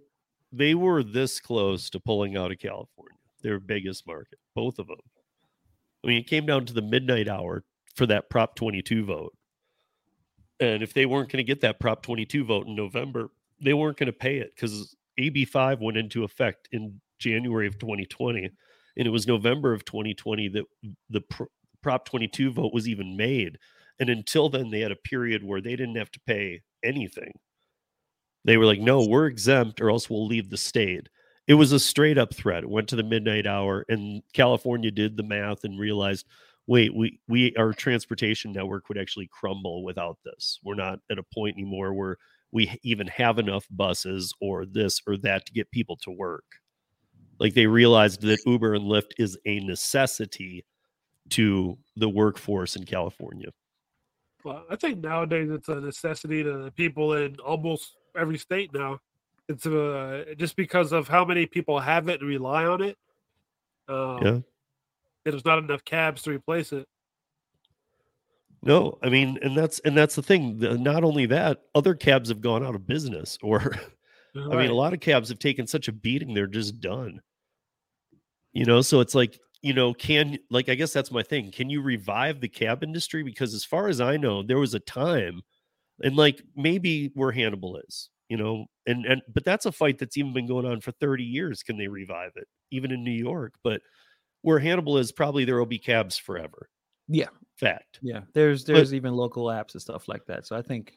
they 0.51 0.75
were 0.75 1.01
this 1.03 1.39
close 1.39 1.89
to 1.89 1.99
pulling 1.99 2.37
out 2.37 2.51
of 2.51 2.59
California, 2.59 3.17
their 3.41 3.59
biggest 3.59 4.05
market, 4.05 4.37
both 4.53 4.77
of 4.77 4.85
them. 4.85 4.99
I 6.03 6.07
mean, 6.07 6.17
it 6.17 6.27
came 6.27 6.45
down 6.45 6.65
to 6.65 6.73
the 6.73 6.81
midnight 6.81 7.27
hour 7.27 7.63
for 7.95 8.05
that 8.05 8.29
Prop 8.29 8.55
22 8.55 9.05
vote. 9.05 9.35
And 10.59 10.83
if 10.83 10.93
they 10.93 11.05
weren't 11.05 11.29
going 11.29 11.43
to 11.43 11.47
get 11.47 11.61
that 11.61 11.79
Prop 11.79 12.01
22 12.01 12.43
vote 12.45 12.67
in 12.67 12.75
November, 12.75 13.29
they 13.61 13.73
weren't 13.73 13.97
going 13.97 14.07
to 14.07 14.13
pay 14.13 14.37
it 14.37 14.53
because 14.55 14.95
AB5 15.19 15.81
went 15.81 15.97
into 15.97 16.23
effect 16.23 16.69
in 16.71 16.99
January 17.19 17.67
of 17.67 17.77
2020, 17.77 18.45
and 18.45 19.07
it 19.07 19.09
was 19.09 19.27
November 19.27 19.73
of 19.73 19.85
2020 19.85 20.49
that 20.49 20.65
the 21.09 21.21
Prop 21.81 22.05
22 22.05 22.51
vote 22.51 22.73
was 22.73 22.87
even 22.87 23.17
made. 23.17 23.57
And 23.99 24.09
until 24.09 24.49
then, 24.49 24.69
they 24.69 24.79
had 24.79 24.91
a 24.91 24.97
period 24.97 25.43
where 25.43 25.61
they 25.61 25.75
didn't 25.75 25.97
have 25.97 26.11
to 26.11 26.19
pay 26.25 26.61
anything. 26.83 27.33
They 28.45 28.57
were 28.57 28.65
like, 28.65 28.79
no, 28.79 29.05
we're 29.05 29.27
exempt 29.27 29.81
or 29.81 29.89
else 29.89 30.09
we'll 30.09 30.25
leave 30.25 30.49
the 30.49 30.57
state. 30.57 31.09
It 31.49 31.55
was 31.55 31.71
a 31.71 31.79
straight 31.79 32.19
up 32.19 32.33
threat. 32.33 32.63
It 32.63 32.69
went 32.69 32.87
to 32.89 32.95
the 32.95 33.03
midnight 33.03 33.47
hour, 33.47 33.83
and 33.89 34.21
California 34.33 34.91
did 34.91 35.17
the 35.17 35.23
math 35.23 35.63
and 35.63 35.79
realized, 35.79 36.27
wait, 36.67 36.95
we 36.95 37.19
we 37.27 37.55
our 37.57 37.73
transportation 37.73 38.51
network 38.51 38.87
would 38.87 38.99
actually 38.99 39.27
crumble 39.31 39.83
without 39.83 40.19
this. 40.23 40.59
We're 40.63 40.75
not 40.75 40.99
at 41.09 41.17
a 41.17 41.23
point 41.33 41.57
anymore 41.57 41.95
where 41.95 42.17
we 42.51 42.77
even 42.83 43.07
have 43.07 43.39
enough 43.39 43.65
buses 43.71 44.31
or 44.39 44.67
this 44.67 45.01
or 45.07 45.17
that 45.17 45.47
to 45.47 45.53
get 45.53 45.71
people 45.71 45.97
to 46.03 46.11
work. 46.11 46.45
Like 47.39 47.55
they 47.55 47.65
realized 47.65 48.21
that 48.21 48.39
Uber 48.45 48.75
and 48.75 48.85
Lyft 48.85 49.13
is 49.17 49.35
a 49.47 49.59
necessity 49.61 50.65
to 51.31 51.79
the 51.95 52.09
workforce 52.09 52.75
in 52.75 52.85
California. 52.85 53.49
Well, 54.43 54.65
I 54.69 54.75
think 54.75 54.99
nowadays 54.99 55.49
it's 55.51 55.67
a 55.67 55.81
necessity 55.81 56.43
to 56.43 56.57
the 56.59 56.71
people 56.71 57.13
in 57.13 57.37
almost 57.39 57.95
every 58.15 58.37
state 58.37 58.71
now. 58.71 58.99
It's 59.49 59.65
uh, 59.65 60.25
just 60.37 60.55
because 60.55 60.91
of 60.91 61.07
how 61.07 61.25
many 61.25 61.47
people 61.47 61.79
have 61.79 62.07
it 62.07 62.21
and 62.21 62.29
rely 62.29 62.65
on 62.65 62.83
it. 62.83 62.97
Um, 63.87 64.19
Yeah. 64.21 64.39
There's 65.25 65.43
not 65.43 65.59
enough 65.59 65.83
cabs 65.83 66.21
to 66.23 66.31
replace 66.31 66.71
it. 66.71 66.87
No, 68.61 68.97
I 69.03 69.09
mean, 69.09 69.37
and 69.41 69.55
that's 69.55 69.79
and 69.79 69.97
that's 69.97 70.15
the 70.15 70.21
thing. 70.21 70.59
Not 70.59 71.03
only 71.03 71.25
that, 71.27 71.61
other 71.75 71.93
cabs 71.93 72.29
have 72.29 72.41
gone 72.41 72.65
out 72.65 72.75
of 72.75 72.87
business, 72.87 73.37
or 73.41 73.75
I 74.35 74.55
mean, 74.55 74.69
a 74.69 74.73
lot 74.73 74.93
of 74.93 74.99
cabs 74.99 75.29
have 75.29 75.39
taken 75.39 75.67
such 75.67 75.87
a 75.87 75.91
beating; 75.91 76.33
they're 76.33 76.47
just 76.47 76.79
done. 76.79 77.21
You 78.53 78.65
know, 78.65 78.81
so 78.81 79.01
it's 79.01 79.15
like 79.15 79.39
you 79.61 79.73
know, 79.73 79.93
can 79.93 80.39
like 80.49 80.67
I 80.69 80.75
guess 80.75 80.93
that's 80.93 81.11
my 81.11 81.23
thing. 81.23 81.51
Can 81.51 81.69
you 81.69 81.81
revive 81.81 82.41
the 82.41 82.49
cab 82.49 82.83
industry? 82.83 83.23
Because 83.23 83.53
as 83.53 83.65
far 83.65 83.87
as 83.87 84.01
I 84.01 84.17
know, 84.17 84.43
there 84.43 84.59
was 84.59 84.73
a 84.73 84.79
time, 84.79 85.41
and 86.01 86.15
like 86.15 86.41
maybe 86.55 87.11
where 87.13 87.31
Hannibal 87.31 87.77
is, 87.87 88.09
you 88.29 88.37
know, 88.37 88.65
and 88.87 89.05
and 89.05 89.21
but 89.33 89.43
that's 89.43 89.65
a 89.65 89.71
fight 89.71 89.97
that's 89.97 90.17
even 90.17 90.33
been 90.33 90.47
going 90.47 90.65
on 90.65 90.81
for 90.81 90.91
thirty 90.93 91.23
years. 91.23 91.63
Can 91.63 91.77
they 91.77 91.87
revive 91.87 92.31
it, 92.35 92.47
even 92.71 92.91
in 92.91 93.03
New 93.03 93.11
York? 93.11 93.53
But 93.63 93.81
where 94.41 94.59
Hannibal 94.59 94.97
is, 94.97 95.11
probably 95.11 95.43
there 95.45 95.57
will 95.57 95.65
be 95.65 95.79
cabs 95.79 96.17
forever. 96.17 96.69
Yeah. 97.07 97.29
Fact. 97.57 97.99
Yeah. 98.01 98.21
There's 98.33 98.63
But- 98.63 98.75
there's 98.75 98.93
even 98.93 99.13
local 99.13 99.45
apps 99.45 99.73
and 99.73 99.81
stuff 99.81 100.07
like 100.07 100.25
that. 100.27 100.45
So 100.47 100.55
I 100.55 100.61
think, 100.61 100.93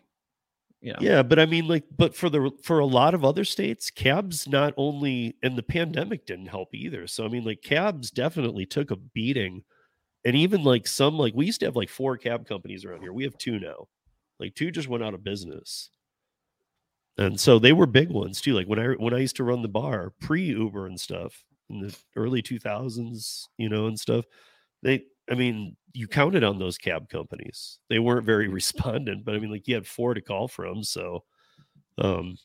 yeah, 0.81 0.97
Yeah, 1.01 1.23
but 1.25 1.39
I 1.41 1.47
mean, 1.47 1.67
like, 1.67 1.85
but 1.97 2.15
for 2.15 2.29
the 2.29 2.51
for 2.62 2.79
a 2.81 2.87
lot 2.87 3.15
of 3.15 3.25
other 3.25 3.45
states, 3.45 3.91
cabs 3.91 4.47
not 4.47 4.75
only 4.77 5.37
and 5.43 5.57
the 5.57 5.62
pandemic 5.62 6.27
didn't 6.27 6.47
help 6.47 6.75
either. 6.75 7.07
So 7.09 7.25
I 7.25 7.29
mean, 7.29 7.45
like, 7.45 7.62
cabs 7.62 8.11
definitely 8.11 8.67
took 8.67 8.91
a 8.91 8.97
beating, 8.97 9.65
and 10.25 10.37
even 10.37 10.62
like 10.62 10.87
some 10.87 11.17
like 11.19 11.35
we 11.35 11.47
used 11.47 11.61
to 11.61 11.67
have 11.67 11.77
like 11.77 11.89
four 11.89 12.17
cab 12.17 12.47
companies 12.47 12.85
around 12.85 13.01
here. 13.03 13.12
We 13.12 13.25
have 13.25 13.39
two 13.39 13.59
now. 13.59 13.89
Like 14.39 14.55
two 14.55 14.71
just 14.71 14.89
went 14.89 15.03
out 15.05 15.15
of 15.15 15.25
business, 15.25 15.91
and 17.19 17.38
so 17.38 17.59
they 17.59 17.73
were 17.73 17.87
big 17.87 18.11
ones 18.11 18.40
too. 18.40 18.54
Like 18.54 18.66
when 18.66 18.78
I 18.78 18.88
when 18.92 19.14
I 19.14 19.19
used 19.19 19.37
to 19.37 19.45
run 19.45 19.62
the 19.62 19.69
bar 19.69 20.12
pre 20.21 20.45
Uber 20.45 20.87
and 20.87 21.00
stuff 21.00 21.45
in 21.71 21.81
the 21.81 21.97
early 22.16 22.42
two 22.42 22.59
thousands, 22.59 23.49
you 23.59 23.69
know, 23.69 23.87
and 23.87 23.99
stuff. 23.99 24.25
They, 24.83 25.04
I 25.31 25.35
mean, 25.35 25.76
you 25.92 26.09
counted 26.09 26.42
on 26.42 26.59
those 26.59 26.76
cab 26.76 27.09
companies. 27.09 27.78
They 27.88 28.00
weren't 28.00 28.26
very 28.26 28.49
respondent, 28.49 29.25
but 29.25 29.35
I 29.35 29.38
mean, 29.38 29.50
like 29.50 29.69
you 29.69 29.75
had 29.75 29.87
four 29.87 30.14
to 30.14 30.21
call 30.21 30.49
from, 30.49 30.83
so 30.83 31.25
um 31.99 32.37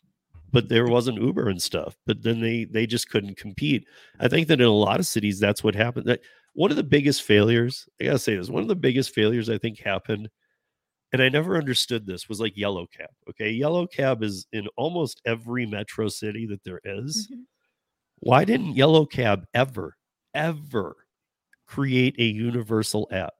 but 0.52 0.70
there 0.70 0.88
wasn't 0.88 1.22
uber 1.22 1.50
and 1.50 1.62
stuff 1.62 1.96
but 2.06 2.22
then 2.22 2.42
they 2.42 2.66
they 2.66 2.86
just 2.86 3.10
couldn't 3.10 3.38
compete 3.38 3.86
i 4.20 4.28
think 4.28 4.48
that 4.48 4.62
in 4.62 4.68
a 4.68 4.72
lot 4.72 5.00
of 5.00 5.08
cities 5.08 5.40
that's 5.40 5.64
what 5.64 5.76
happened 5.76 6.06
that 6.06 6.22
one 6.54 6.72
of 6.72 6.78
the 6.78 6.84
biggest 6.84 7.24
failures 7.24 7.88
i 8.02 8.06
gotta 8.06 8.20
say 8.20 8.36
this 8.36 8.50
one 8.50 8.62
of 8.62 8.68
the 8.68 8.76
biggest 8.76 9.14
failures 9.14 9.50
i 9.50 9.58
think 9.58 9.80
happened 9.80 10.30
and 11.20 11.26
i 11.26 11.30
never 11.30 11.58
understood 11.58 12.06
this 12.06 12.30
was 12.30 12.40
like 12.40 12.56
yellow 12.56 12.86
cab 12.88 13.10
okay 13.30 13.50
yellow 13.50 13.88
cab 13.88 14.24
is 14.24 14.48
in 14.54 14.68
almost 14.78 15.22
every 15.26 15.66
metro 15.66 16.08
city 16.08 16.46
that 16.46 16.64
there 16.64 16.82
is. 16.84 17.28
Mm-hmm. 17.32 17.42
why 18.20 18.46
didn't 18.46 18.76
yellow 18.76 19.06
cab 19.06 19.46
ever 19.54 19.98
ever 20.34 20.96
create 21.68 22.16
a 22.20 22.24
universal 22.24 23.08
app 23.12 23.34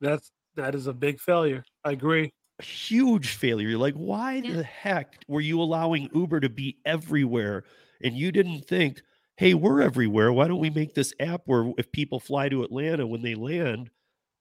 That's 0.00 0.32
that 0.56 0.74
is 0.74 0.86
a 0.86 0.92
big 0.92 1.20
failure. 1.20 1.64
I 1.84 1.92
agree. 1.92 2.32
A 2.58 2.62
huge 2.64 3.28
failure. 3.28 3.68
You're 3.68 3.78
like, 3.78 3.94
why 3.94 4.40
the 4.40 4.62
heck 4.62 5.22
were 5.28 5.40
you 5.40 5.60
allowing 5.60 6.10
Uber 6.14 6.40
to 6.40 6.48
be 6.48 6.78
everywhere? 6.84 7.64
And 8.02 8.14
you 8.14 8.32
didn't 8.32 8.66
think, 8.66 9.00
hey, 9.36 9.54
we're 9.54 9.80
everywhere. 9.80 10.32
Why 10.32 10.48
don't 10.48 10.58
we 10.58 10.70
make 10.70 10.94
this 10.94 11.14
app 11.20 11.42
where 11.46 11.72
if 11.78 11.90
people 11.92 12.20
fly 12.20 12.48
to 12.48 12.62
Atlanta 12.62 13.06
when 13.06 13.22
they 13.22 13.34
land, 13.34 13.90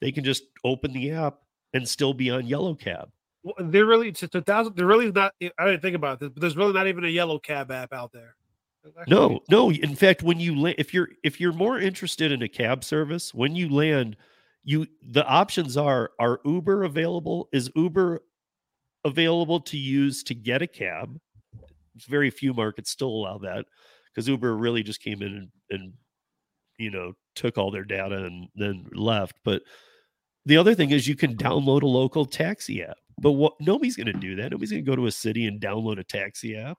they 0.01 0.11
can 0.11 0.23
just 0.23 0.43
open 0.63 0.91
the 0.91 1.11
app 1.11 1.39
and 1.73 1.87
still 1.87 2.13
be 2.13 2.29
on 2.29 2.45
Yellow 2.45 2.75
Cab? 2.75 3.09
Well, 3.43 3.55
They're 3.59 3.85
really 3.85 4.11
to, 4.13 4.27
to 4.27 4.41
thousand. 4.41 4.75
They're 4.75 4.85
really 4.85 5.11
not. 5.11 5.33
I 5.41 5.65
didn't 5.65 5.81
think 5.81 5.95
about 5.95 6.19
this, 6.19 6.29
but 6.29 6.41
there's 6.41 6.57
really 6.57 6.73
not 6.73 6.87
even 6.87 7.05
a 7.05 7.09
yellow 7.09 7.39
cab 7.39 7.71
app 7.71 7.93
out 7.93 8.11
there. 8.11 8.35
No, 9.07 9.41
no. 9.49 9.71
In 9.71 9.95
fact, 9.95 10.23
when 10.23 10.39
you 10.39 10.67
if 10.77 10.93
you're 10.93 11.09
if 11.23 11.39
you're 11.39 11.53
more 11.53 11.79
interested 11.79 12.31
in 12.31 12.41
a 12.41 12.49
cab 12.49 12.83
service, 12.83 13.33
when 13.33 13.55
you 13.55 13.69
land, 13.69 14.17
you 14.63 14.87
the 15.01 15.25
options 15.25 15.77
are 15.77 16.11
are 16.19 16.39
Uber 16.45 16.83
available? 16.83 17.49
Is 17.51 17.71
Uber 17.75 18.21
available 19.05 19.59
to 19.61 19.77
use 19.77 20.23
to 20.23 20.35
get 20.35 20.61
a 20.61 20.67
cab? 20.67 21.19
Very 22.07 22.29
few 22.29 22.53
markets 22.53 22.89
still 22.89 23.09
allow 23.09 23.37
that 23.39 23.65
because 24.07 24.27
Uber 24.27 24.55
really 24.55 24.83
just 24.83 25.01
came 25.01 25.21
in 25.21 25.33
and, 25.33 25.49
and 25.69 25.93
you 26.77 26.89
know 26.89 27.13
took 27.35 27.57
all 27.57 27.71
their 27.71 27.85
data 27.85 28.25
and 28.25 28.47
then 28.55 28.85
left. 28.93 29.37
But 29.43 29.61
the 30.49 30.57
other 30.57 30.73
thing 30.73 30.89
is 30.89 31.07
you 31.07 31.15
can 31.15 31.37
download 31.37 31.83
a 31.83 31.87
local 31.87 32.25
taxi 32.25 32.81
app. 32.83 32.97
But 33.21 33.33
what 33.33 33.53
nobody's 33.59 33.95
going 33.95 34.07
to 34.07 34.13
do 34.13 34.35
that. 34.37 34.51
Nobody's 34.51 34.71
going 34.71 34.83
to 34.83 34.89
go 34.89 34.95
to 34.95 35.05
a 35.05 35.11
city 35.11 35.45
and 35.45 35.61
download 35.61 35.99
a 35.99 36.03
taxi 36.03 36.57
app. 36.57 36.77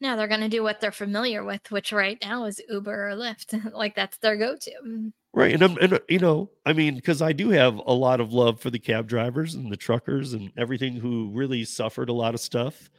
No, 0.00 0.16
they're 0.16 0.28
going 0.28 0.40
to 0.40 0.48
do 0.48 0.62
what 0.62 0.80
they're 0.80 0.92
familiar 0.92 1.44
with, 1.44 1.70
which 1.70 1.92
right 1.92 2.18
now 2.22 2.44
is 2.44 2.60
Uber 2.68 3.10
or 3.10 3.12
Lyft. 3.14 3.72
like 3.74 3.94
that's 3.94 4.18
their 4.18 4.36
go-to. 4.36 5.12
Right. 5.32 5.52
And 5.52 5.62
I'm, 5.62 5.76
and 5.78 5.92
uh, 5.94 5.98
you 6.08 6.18
know, 6.18 6.50
I 6.66 6.72
mean, 6.72 6.96
because 6.96 7.22
I 7.22 7.32
do 7.32 7.50
have 7.50 7.76
a 7.76 7.92
lot 7.92 8.20
of 8.20 8.32
love 8.32 8.60
for 8.60 8.70
the 8.70 8.78
cab 8.78 9.06
drivers 9.06 9.54
and 9.54 9.70
the 9.70 9.76
truckers 9.76 10.32
and 10.32 10.50
everything 10.56 10.94
who 10.94 11.30
really 11.32 11.64
suffered 11.64 12.08
a 12.08 12.14
lot 12.14 12.34
of 12.34 12.40
stuff 12.40 12.90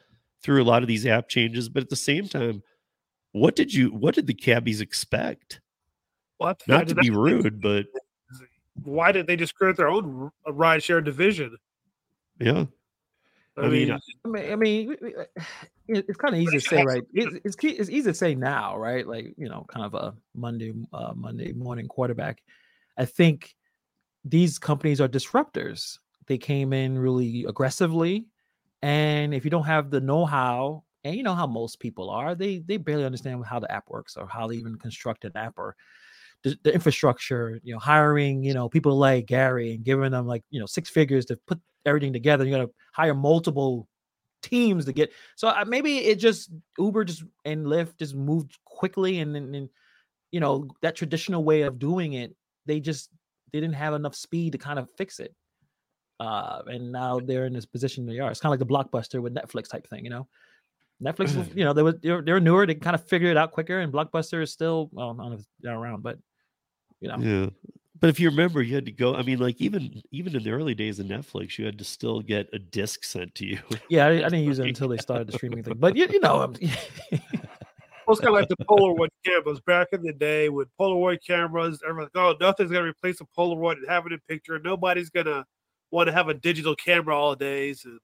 through 0.43 0.61
a 0.61 0.65
lot 0.65 0.81
of 0.81 0.87
these 0.87 1.05
app 1.05 1.27
changes. 1.27 1.67
But 1.67 1.83
at 1.83 1.89
the 1.89 1.95
same 1.95 2.27
time, 2.27 2.63
what 3.33 3.55
did 3.55 3.73
you, 3.73 3.89
what 3.89 4.15
did 4.15 4.27
the 4.27 4.33
cabbies 4.33 4.79
expect? 4.79 5.59
What? 6.37 6.61
Not 6.67 6.87
to 6.87 6.95
be 6.95 7.09
rude, 7.09 7.61
but 7.61 7.87
Why 8.83 9.11
did 9.11 9.27
they 9.27 9.35
just 9.35 9.55
create 9.55 9.75
their 9.75 9.89
own 9.89 10.31
r- 10.45 10.53
ride 10.53 10.83
share 10.83 11.01
division? 11.01 11.57
yeah. 12.39 12.65
I, 13.57 13.61
I 13.65 13.69
mean, 13.69 13.89
mean, 13.89 13.91
I- 13.91 13.99
I 14.25 14.27
mean, 14.29 14.51
I 14.51 14.55
mean, 14.55 14.87
we- 14.89 14.97
we- 15.01 15.15
it- 15.89 16.05
it's 16.07 16.17
kind 16.17 16.33
of 16.35 16.39
easy 16.41 16.59
to 16.59 16.65
say, 16.65 16.83
right? 16.83 17.03
It's, 17.13 17.35
it's 17.43 17.55
it's 17.61 17.89
easy 17.89 18.09
to 18.09 18.13
say 18.13 18.35
now, 18.35 18.77
right? 18.77 19.05
Like 19.05 19.33
you 19.37 19.49
know, 19.49 19.65
kind 19.67 19.85
of 19.85 19.93
a 19.93 20.15
Monday 20.33 20.73
uh, 20.93 21.13
Monday 21.15 21.51
morning 21.53 21.87
quarterback. 21.87 22.41
I 22.97 23.05
think 23.05 23.55
these 24.23 24.59
companies 24.59 25.01
are 25.01 25.07
disruptors. 25.07 25.97
They 26.27 26.37
came 26.37 26.73
in 26.73 26.97
really 26.97 27.45
aggressively, 27.45 28.27
and 28.81 29.33
if 29.33 29.43
you 29.43 29.51
don't 29.51 29.65
have 29.65 29.89
the 29.89 29.99
know-how, 29.99 30.83
and 31.03 31.15
you 31.15 31.23
know 31.23 31.33
how 31.35 31.47
most 31.47 31.79
people 31.79 32.09
are, 32.09 32.35
they 32.35 32.59
they 32.59 32.77
barely 32.77 33.03
understand 33.05 33.43
how 33.45 33.59
the 33.59 33.71
app 33.71 33.89
works 33.89 34.15
or 34.15 34.27
how 34.27 34.47
they 34.47 34.55
even 34.55 34.77
construct 34.77 35.25
an 35.25 35.31
app 35.35 35.55
or 35.57 35.75
the, 36.43 36.57
the 36.63 36.73
infrastructure. 36.73 37.59
You 37.63 37.73
know, 37.73 37.79
hiring 37.79 38.43
you 38.43 38.53
know 38.53 38.69
people 38.69 38.97
like 38.97 39.25
Gary 39.25 39.73
and 39.73 39.83
giving 39.83 40.11
them 40.11 40.27
like 40.27 40.43
you 40.49 40.59
know 40.59 40.65
six 40.65 40.89
figures 40.89 41.25
to 41.25 41.37
put 41.47 41.59
everything 41.85 42.13
together. 42.13 42.45
You 42.45 42.51
got 42.51 42.63
to 42.63 42.71
hire 42.93 43.13
multiple 43.13 43.87
teams 44.41 44.85
to 44.85 44.93
get. 44.93 45.11
So 45.35 45.53
maybe 45.65 45.99
it 45.99 46.15
just 46.15 46.51
Uber 46.77 47.05
just 47.05 47.23
and 47.45 47.65
Lyft 47.65 47.97
just 47.97 48.15
moved 48.15 48.57
quickly, 48.65 49.19
and 49.19 49.35
then 49.35 49.69
you 50.31 50.39
know 50.39 50.67
that 50.81 50.95
traditional 50.95 51.43
way 51.43 51.63
of 51.63 51.79
doing 51.79 52.13
it, 52.13 52.35
they 52.65 52.79
just 52.79 53.09
they 53.51 53.59
didn't 53.59 53.75
have 53.75 53.93
enough 53.93 54.15
speed 54.15 54.53
to 54.53 54.57
kind 54.57 54.79
of 54.79 54.89
fix 54.91 55.19
it. 55.19 55.33
Uh, 56.19 56.61
and 56.67 56.91
now 56.91 57.19
they're 57.19 57.45
in 57.45 57.53
this 57.53 57.65
position 57.65 58.05
they 58.05 58.19
are. 58.19 58.29
It's 58.29 58.41
kind 58.41 58.53
of 58.53 58.59
like 58.59 58.67
the 58.67 58.73
blockbuster 58.73 59.21
with 59.21 59.33
Netflix 59.33 59.69
type 59.69 59.87
thing, 59.87 60.03
you 60.03 60.09
know. 60.09 60.27
Netflix, 61.01 61.35
was, 61.35 61.47
you 61.55 61.63
know, 61.63 61.73
they 61.73 61.83
were 61.83 61.93
they're, 61.93 62.21
they're 62.21 62.39
newer. 62.39 62.65
They 62.65 62.75
kind 62.75 62.95
of 62.95 63.07
figured 63.07 63.31
it 63.31 63.37
out 63.37 63.51
quicker, 63.51 63.79
and 63.79 63.91
Blockbuster 63.91 64.41
is 64.41 64.51
still 64.51 64.89
well, 64.91 65.11
I 65.11 65.23
don't 65.23 65.31
know 65.31 65.37
if 65.37 65.45
they're 65.61 65.75
around, 65.75 66.03
but 66.03 66.17
you 66.99 67.07
know, 67.09 67.17
Yeah. 67.19 67.49
But 68.01 68.09
if 68.09 68.17
you 68.17 68.29
remember, 68.29 68.61
you 68.61 68.75
had 68.75 68.85
to 68.85 68.93
go. 68.93 69.13
I 69.13 69.23
mean, 69.23 69.39
like 69.39 69.59
even 69.59 70.01
even 70.11 70.33
in 70.33 70.43
the 70.43 70.51
early 70.51 70.73
days 70.73 70.99
of 70.99 71.07
Netflix, 71.07 71.57
you 71.57 71.65
had 71.65 71.77
to 71.79 71.83
still 71.83 72.21
get 72.21 72.47
a 72.53 72.59
disc 72.59 73.03
sent 73.03 73.35
to 73.35 73.45
you. 73.45 73.59
yeah, 73.89 74.05
I, 74.05 74.11
I 74.11 74.29
didn't 74.29 74.45
use 74.45 74.59
it 74.59 74.67
until 74.67 74.87
they 74.87 74.97
started 74.97 75.27
the 75.27 75.33
streaming 75.33 75.63
thing. 75.63 75.75
But 75.77 75.97
you, 75.97 76.07
you 76.09 76.21
know, 76.21 76.41
um, 76.41 76.55
Well, 78.09 78.15
it's 78.15 78.25
kind 78.25 78.35
of 78.35 78.41
like 78.41 78.49
the 78.49 78.65
Polaroid 78.65 79.09
cameras 79.23 79.59
back 79.59 79.89
in 79.91 80.01
the 80.01 80.11
day 80.11 80.49
with 80.49 80.67
Polaroid 80.79 81.19
cameras. 81.23 81.79
Everyone's 81.87 82.09
like, 82.15 82.23
oh, 82.23 82.35
nothing's 82.43 82.71
gonna 82.71 82.85
replace 82.85 83.21
a 83.21 83.25
Polaroid 83.37 83.73
and 83.73 83.85
having 83.87 84.13
a 84.13 84.17
picture. 84.27 84.57
Nobody's 84.57 85.11
gonna 85.11 85.45
want 85.91 86.07
to 86.07 86.13
have 86.13 86.27
a 86.27 86.33
digital 86.33 86.75
camera 86.75 87.15
all 87.15 87.35
days. 87.35 87.85
And 87.85 87.99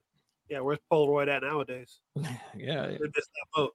yeah, 0.48 0.60
where's 0.60 0.78
Polaroid 0.92 1.28
at 1.28 1.42
nowadays? 1.42 2.02
yeah, 2.56 2.86
They 2.86 3.00
missed 3.00 3.32
that 3.34 3.48
boat. 3.56 3.74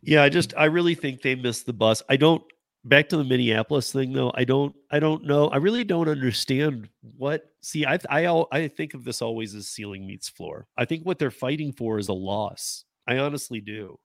Yeah, 0.00 0.22
I 0.22 0.30
just 0.30 0.54
I 0.56 0.64
really 0.64 0.94
think 0.94 1.20
they 1.20 1.34
missed 1.34 1.66
the 1.66 1.74
bus. 1.74 2.02
I 2.08 2.16
don't 2.16 2.42
back 2.84 3.08
to 3.08 3.16
the 3.16 3.24
Minneapolis 3.24 3.92
thing 3.92 4.12
though. 4.12 4.32
I 4.34 4.44
don't 4.44 4.74
I 4.90 4.98
don't 4.98 5.24
know. 5.24 5.48
I 5.48 5.56
really 5.56 5.84
don't 5.84 6.08
understand 6.08 6.88
what 7.16 7.44
see 7.60 7.84
I 7.84 7.98
I 8.08 8.44
I 8.52 8.68
think 8.68 8.94
of 8.94 9.04
this 9.04 9.22
always 9.22 9.54
as 9.54 9.68
ceiling 9.68 10.06
meets 10.06 10.28
floor. 10.28 10.66
I 10.76 10.84
think 10.84 11.04
what 11.04 11.18
they're 11.18 11.30
fighting 11.30 11.72
for 11.72 11.98
is 11.98 12.08
a 12.08 12.14
loss. 12.14 12.84
I 13.06 13.18
honestly 13.18 13.60
do. 13.60 13.98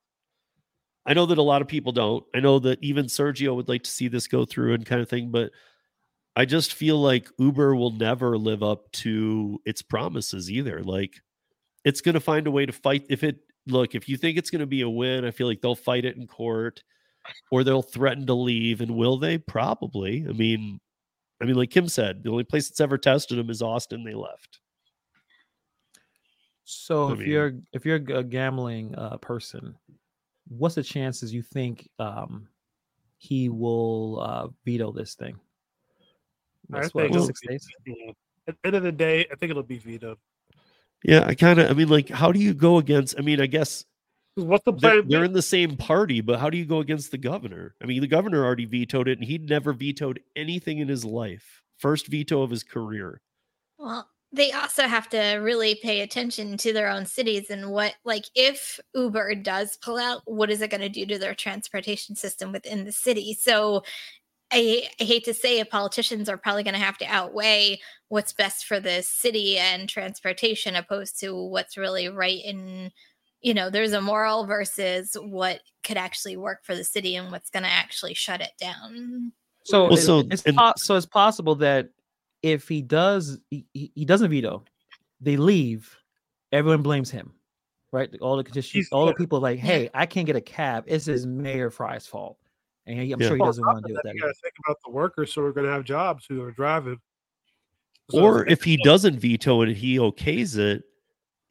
I 1.05 1.13
know 1.13 1.27
that 1.27 1.37
a 1.37 1.43
lot 1.43 1.61
of 1.61 1.67
people 1.67 1.91
don't. 1.91 2.23
I 2.33 2.39
know 2.39 2.59
that 2.59 2.83
even 2.83 3.05
Sergio 3.05 3.55
would 3.55 3.69
like 3.69 3.83
to 3.83 3.91
see 3.91 4.07
this 4.07 4.27
go 4.27 4.43
through 4.43 4.73
and 4.73 4.85
kind 4.85 5.01
of 5.01 5.09
thing, 5.09 5.29
but 5.29 5.51
I 6.35 6.45
just 6.45 6.73
feel 6.73 6.97
like 6.97 7.29
Uber 7.37 7.75
will 7.75 7.91
never 7.91 8.37
live 8.37 8.63
up 8.63 8.91
to 8.93 9.61
its 9.65 9.81
promises 9.81 10.51
either. 10.51 10.81
Like 10.83 11.13
it's 11.85 12.01
going 12.01 12.15
to 12.15 12.19
find 12.19 12.47
a 12.47 12.51
way 12.51 12.65
to 12.65 12.73
fight 12.73 13.05
if 13.09 13.23
it 13.23 13.37
look, 13.67 13.95
if 13.95 14.09
you 14.09 14.17
think 14.17 14.37
it's 14.37 14.49
going 14.49 14.61
to 14.61 14.65
be 14.65 14.81
a 14.81 14.89
win, 14.89 15.25
I 15.25 15.31
feel 15.31 15.47
like 15.47 15.61
they'll 15.61 15.75
fight 15.75 16.05
it 16.05 16.17
in 16.17 16.27
court 16.27 16.83
or 17.51 17.63
they'll 17.63 17.81
threaten 17.81 18.25
to 18.27 18.33
leave 18.33 18.81
and 18.81 18.91
will 18.95 19.17
they? 19.17 19.37
Probably. 19.37 20.25
I 20.27 20.31
mean, 20.31 20.79
I 21.41 21.45
mean 21.45 21.55
like 21.55 21.69
Kim 21.71 21.87
said, 21.87 22.23
the 22.23 22.31
only 22.31 22.43
place 22.43 22.69
that's 22.69 22.81
ever 22.81 22.97
tested 22.97 23.37
them 23.37 23.49
is 23.49 23.61
Austin, 23.61 24.03
they 24.03 24.13
left. 24.13 24.59
So 26.63 27.09
I 27.09 27.13
if 27.13 27.19
mean- 27.19 27.29
you're 27.29 27.53
if 27.73 27.85
you're 27.85 27.97
a 28.17 28.23
gambling 28.23 28.95
uh, 28.95 29.17
person, 29.17 29.75
what's 30.47 30.75
the 30.75 30.83
chances 30.83 31.33
you 31.33 31.41
think 31.41 31.87
um, 31.99 32.47
he 33.17 33.49
will 33.49 34.19
uh, 34.21 34.47
veto 34.65 34.91
this 34.91 35.15
thing? 35.15 35.35
I 36.73 36.79
That's 36.81 36.91
think 36.93 36.95
what, 37.11 37.15
it'll 37.15 37.25
six 37.27 37.41
days. 37.47 37.67
yeah. 37.85 38.11
At 38.47 38.55
the 38.61 38.67
end 38.67 38.75
of 38.75 38.83
the 38.83 38.91
day, 38.91 39.21
I 39.31 39.35
think 39.35 39.49
it'll 39.51 39.63
be 39.63 39.77
vetoed. 39.79 40.17
Yeah, 41.03 41.23
I 41.25 41.35
kind 41.35 41.59
of 41.59 41.69
I 41.69 41.73
mean 41.73 41.89
like 41.89 42.09
how 42.09 42.31
do 42.31 42.39
you 42.39 42.53
go 42.53 42.77
against 42.79 43.15
I 43.17 43.21
mean, 43.21 43.39
I 43.39 43.45
guess 43.45 43.83
'Cause 43.83 43.85
What's 44.35 44.65
the 44.65 44.73
they're, 44.73 45.01
they're 45.01 45.23
in 45.23 45.33
the 45.33 45.41
same 45.41 45.77
party, 45.77 46.19
but 46.21 46.39
how 46.39 46.49
do 46.49 46.57
you 46.57 46.65
go 46.65 46.79
against 46.79 47.11
the 47.11 47.17
governor? 47.17 47.73
I 47.81 47.85
mean, 47.85 48.01
the 48.01 48.07
governor 48.07 48.43
already 48.43 48.65
vetoed 48.65 49.07
it 49.07 49.17
and 49.17 49.27
he'd 49.27 49.49
never 49.49 49.71
vetoed 49.71 50.19
anything 50.35 50.79
in 50.79 50.89
his 50.89 51.05
life. 51.05 51.61
First 51.77 52.07
veto 52.07 52.41
of 52.41 52.49
his 52.49 52.63
career. 52.63 53.21
Well, 53.77 54.09
they 54.33 54.51
also 54.51 54.83
have 54.83 55.07
to 55.09 55.35
really 55.35 55.75
pay 55.75 56.01
attention 56.01 56.57
to 56.57 56.73
their 56.73 56.89
own 56.89 57.05
cities 57.05 57.49
and 57.49 57.71
what, 57.71 57.95
like, 58.03 58.25
if 58.35 58.79
Uber 58.93 59.35
does 59.35 59.77
pull 59.77 59.97
out, 59.97 60.21
what 60.25 60.49
is 60.49 60.61
it 60.61 60.71
going 60.71 60.81
to 60.81 60.89
do 60.89 61.05
to 61.05 61.17
their 61.17 61.35
transportation 61.35 62.15
system 62.15 62.51
within 62.51 62.83
the 62.83 62.91
city? 62.91 63.33
So, 63.33 63.83
I, 64.51 64.87
I 64.99 65.03
hate 65.03 65.23
to 65.25 65.33
say 65.33 65.59
it, 65.59 65.69
politicians 65.69 66.29
are 66.29 66.37
probably 66.37 66.63
going 66.63 66.75
to 66.75 66.79
have 66.79 66.97
to 66.99 67.05
outweigh 67.05 67.79
what's 68.09 68.33
best 68.33 68.65
for 68.65 68.79
the 68.79 69.01
city 69.01 69.57
and 69.57 69.89
transportation 69.89 70.75
opposed 70.75 71.19
to 71.21 71.35
what's 71.35 71.77
really 71.77 72.09
right 72.09 72.41
in, 72.43 72.91
you 73.45 73.53
know, 73.53 73.69
there's 73.69 73.93
a 73.93 74.01
moral 74.01 74.45
versus 74.47 75.15
what 75.21 75.61
could 75.83 75.97
actually 75.97 76.35
work 76.35 76.63
for 76.63 76.75
the 76.75 76.83
city 76.83 77.15
and 77.15 77.31
what's 77.31 77.51
going 77.51 77.61
to 77.61 77.69
actually 77.69 78.15
shut 78.15 78.41
it 78.41 78.49
down. 78.59 79.31
So, 79.65 79.87
Well, 79.89 79.97
so- 79.97 80.19
it's 80.31 80.41
and- 80.45 80.57
po- 80.57 80.73
so 80.77 80.95
it's 80.95 81.05
possible 81.05 81.53
that 81.55 81.89
if 82.41 82.67
he 82.67 82.81
does, 82.81 83.39
he, 83.51 83.65
he 83.73 83.91
he 83.93 84.03
doesn't 84.05 84.31
veto, 84.31 84.63
they 85.21 85.37
leave. 85.37 85.95
Everyone 86.51 86.81
blames 86.81 87.11
him, 87.11 87.33
right? 87.91 88.09
All 88.19 88.35
the 88.37 88.43
conditions, 88.43 88.87
all 88.91 89.05
the 89.05 89.13
people 89.13 89.39
like, 89.39 89.59
hey, 89.59 89.89
I 89.93 90.05
can't 90.07 90.25
get 90.25 90.35
a 90.35 90.41
cab. 90.41 90.83
It's 90.87 91.05
his 91.05 91.25
Mayor 91.27 91.69
Frey's 91.69 92.07
fault, 92.07 92.37
and 92.87 92.99
he, 92.99 93.11
I'm 93.11 93.21
Yeah. 93.21 93.27
sure 93.27 93.37
he 93.37 93.43
doesn't 93.43 93.63
top 93.63 93.73
want 93.75 93.85
to 93.85 93.89
deal 93.89 93.95
with 93.97 94.03
that, 94.03 94.09
that. 94.09 94.15
You 94.15 94.21
got 94.21 94.27
to 94.27 94.33
think 94.41 94.53
about 94.65 94.77
the 94.85 94.91
workers 94.91 95.33
who 95.33 95.43
are 95.45 95.51
going 95.53 95.65
to 95.67 95.71
have 95.71 95.83
jobs 95.83 96.25
who 96.27 96.41
are 96.41 96.51
driving. 96.51 96.97
So 98.11 98.21
Or 98.23 98.45
if 98.45 98.53
if 98.53 98.63
he 98.63 98.77
doesn't 98.77 99.19
veto 99.19 99.61
it 99.61 99.69
and 99.69 99.77
he 99.77 99.97
okays 99.97 100.57
it, 100.57 100.83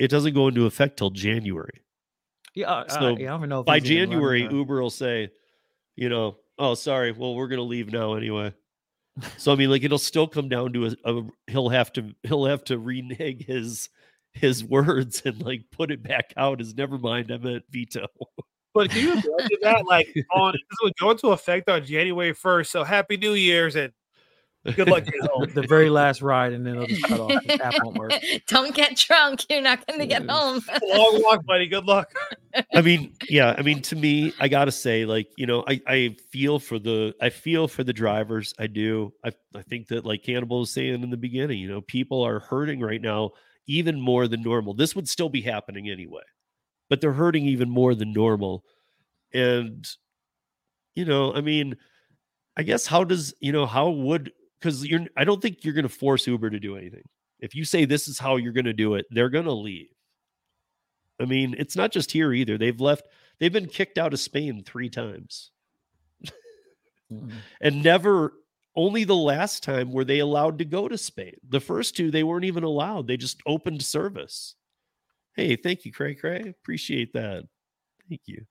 it 0.00 0.08
doesn't 0.08 0.34
go 0.34 0.48
into 0.48 0.66
effect 0.66 0.96
till 0.96 1.10
January. 1.10 1.82
Yeah, 2.54 2.70
uh, 2.70 2.88
So, 2.88 2.98
uh, 3.00 3.16
yeah, 3.16 3.34
I 3.34 3.38
don't 3.38 3.48
know. 3.48 3.60
If 3.60 3.66
By 3.66 3.80
he's 3.80 3.90
even 3.90 4.10
running 4.10 4.20
January, 4.20 4.42
Uber 4.42 4.80
will 4.80 4.90
say, 4.90 5.30
you 5.96 6.08
know, 6.08 6.36
oh, 6.58 6.74
sorry, 6.74 7.12
well, 7.12 7.34
we're 7.34 7.48
gonna 7.48 7.62
leave 7.62 7.92
now 7.92 8.14
anyway. 8.14 8.52
So 9.36 9.52
I 9.52 9.54
mean, 9.56 9.70
like, 9.70 9.84
it'll 9.84 9.98
still 9.98 10.26
come 10.26 10.48
down 10.48 10.72
to 10.72 10.86
a, 10.86 10.94
a 11.04 11.22
he'll 11.46 11.68
have 11.68 11.92
to 11.94 12.14
he'll 12.24 12.46
have 12.46 12.64
to 12.64 12.78
renege 12.78 13.44
his 13.44 13.88
his 14.32 14.64
words 14.64 15.22
and 15.24 15.40
like 15.42 15.62
put 15.70 15.90
it 15.90 16.02
back 16.02 16.32
out 16.36 16.60
as 16.60 16.74
never 16.74 16.98
mind. 16.98 17.30
I 17.32 17.38
meant 17.38 17.64
veto. 17.70 18.06
But 18.74 18.90
can 18.90 19.02
you 19.02 19.12
imagine 19.12 19.58
that? 19.62 19.86
Like, 19.86 20.12
on 20.34 20.52
this 20.52 20.78
would 20.82 20.96
go 21.00 21.10
into 21.12 21.28
effect 21.28 21.68
on 21.68 21.84
January 21.84 22.32
first. 22.32 22.72
So 22.72 22.82
happy 22.82 23.16
New 23.16 23.34
Year's 23.34 23.76
and 23.76 23.92
good 24.72 24.88
luck 24.88 25.04
getting 25.04 25.20
the, 25.20 25.28
home. 25.28 25.50
the 25.52 25.66
very 25.66 25.90
last 25.90 26.22
ride, 26.22 26.52
and 26.52 26.66
then 26.66 26.74
it'll 26.74 26.86
just 26.86 27.02
cut 27.04 27.20
off. 27.20 27.44
The 27.44 27.62
app 27.62 27.74
won't 27.82 27.96
work. 27.96 28.12
Don't 28.46 28.74
get 28.74 28.96
drunk. 28.96 29.44
You're 29.50 29.60
not 29.60 29.86
going 29.86 30.00
to 30.00 30.06
get 30.06 30.28
home. 30.28 30.62
Long 30.82 31.22
walk, 31.22 31.44
buddy. 31.44 31.66
Good 31.66 31.84
luck. 31.84 32.10
I 32.74 32.80
mean, 32.80 33.14
yeah, 33.28 33.54
I 33.58 33.62
mean, 33.62 33.82
to 33.82 33.96
me, 33.96 34.32
I 34.38 34.48
gotta 34.48 34.72
say, 34.72 35.04
like, 35.04 35.28
you 35.36 35.46
know, 35.46 35.64
I 35.66 35.80
I 35.86 36.16
feel 36.30 36.58
for 36.58 36.78
the 36.78 37.14
I 37.20 37.30
feel 37.30 37.66
for 37.66 37.82
the 37.82 37.92
drivers. 37.92 38.54
I 38.58 38.68
do. 38.68 39.12
I 39.24 39.32
I 39.54 39.62
think 39.62 39.88
that 39.88 40.04
like 40.04 40.24
Hannibal 40.24 40.60
was 40.60 40.72
saying 40.72 41.02
in 41.02 41.10
the 41.10 41.16
beginning, 41.16 41.58
you 41.58 41.68
know, 41.68 41.80
people 41.80 42.22
are 42.22 42.38
hurting 42.38 42.80
right 42.80 43.02
now 43.02 43.32
even 43.66 44.00
more 44.00 44.28
than 44.28 44.42
normal. 44.42 44.74
This 44.74 44.94
would 44.94 45.08
still 45.08 45.28
be 45.28 45.40
happening 45.40 45.88
anyway, 45.88 46.22
but 46.88 47.00
they're 47.00 47.12
hurting 47.12 47.46
even 47.46 47.70
more 47.70 47.94
than 47.94 48.12
normal. 48.12 48.64
And 49.32 49.84
you 50.94 51.04
know, 51.04 51.34
I 51.34 51.40
mean, 51.40 51.76
I 52.56 52.62
guess 52.62 52.86
how 52.86 53.04
does 53.04 53.34
you 53.40 53.52
know 53.52 53.66
how 53.66 53.90
would 53.90 54.32
because 54.64 54.86
you're 54.86 55.02
I 55.16 55.24
don't 55.24 55.42
think 55.42 55.62
you're 55.62 55.74
gonna 55.74 55.88
force 55.90 56.26
Uber 56.26 56.48
to 56.48 56.58
do 56.58 56.76
anything. 56.76 57.02
If 57.38 57.54
you 57.54 57.66
say 57.66 57.84
this 57.84 58.08
is 58.08 58.18
how 58.18 58.36
you're 58.36 58.54
gonna 58.54 58.72
do 58.72 58.94
it, 58.94 59.04
they're 59.10 59.28
gonna 59.28 59.52
leave. 59.52 59.88
I 61.20 61.26
mean, 61.26 61.54
it's 61.58 61.76
not 61.76 61.92
just 61.92 62.10
here 62.10 62.32
either. 62.32 62.56
They've 62.56 62.80
left, 62.80 63.06
they've 63.38 63.52
been 63.52 63.68
kicked 63.68 63.98
out 63.98 64.14
of 64.14 64.20
Spain 64.20 64.62
three 64.64 64.88
times. 64.88 65.50
Mhm. 67.12 67.30
And 67.60 67.82
never, 67.82 68.32
only 68.74 69.04
the 69.04 69.14
last 69.14 69.62
time 69.62 69.92
were 69.92 70.04
they 70.04 70.20
allowed 70.20 70.58
to 70.58 70.64
go 70.64 70.88
to 70.88 70.96
Spain. 70.96 71.34
The 71.48 71.60
first 71.60 71.96
two, 71.96 72.10
they 72.10 72.24
weren't 72.24 72.46
even 72.46 72.64
allowed. 72.64 73.06
They 73.06 73.16
just 73.18 73.40
opened 73.46 73.82
service. 73.82 74.54
Hey, 75.36 75.56
thank 75.56 75.84
you, 75.84 75.92
Cray 75.92 76.14
Cray. 76.14 76.40
Appreciate 76.48 77.12
that. 77.12 77.44
Thank 78.08 78.22
you. 78.26 78.46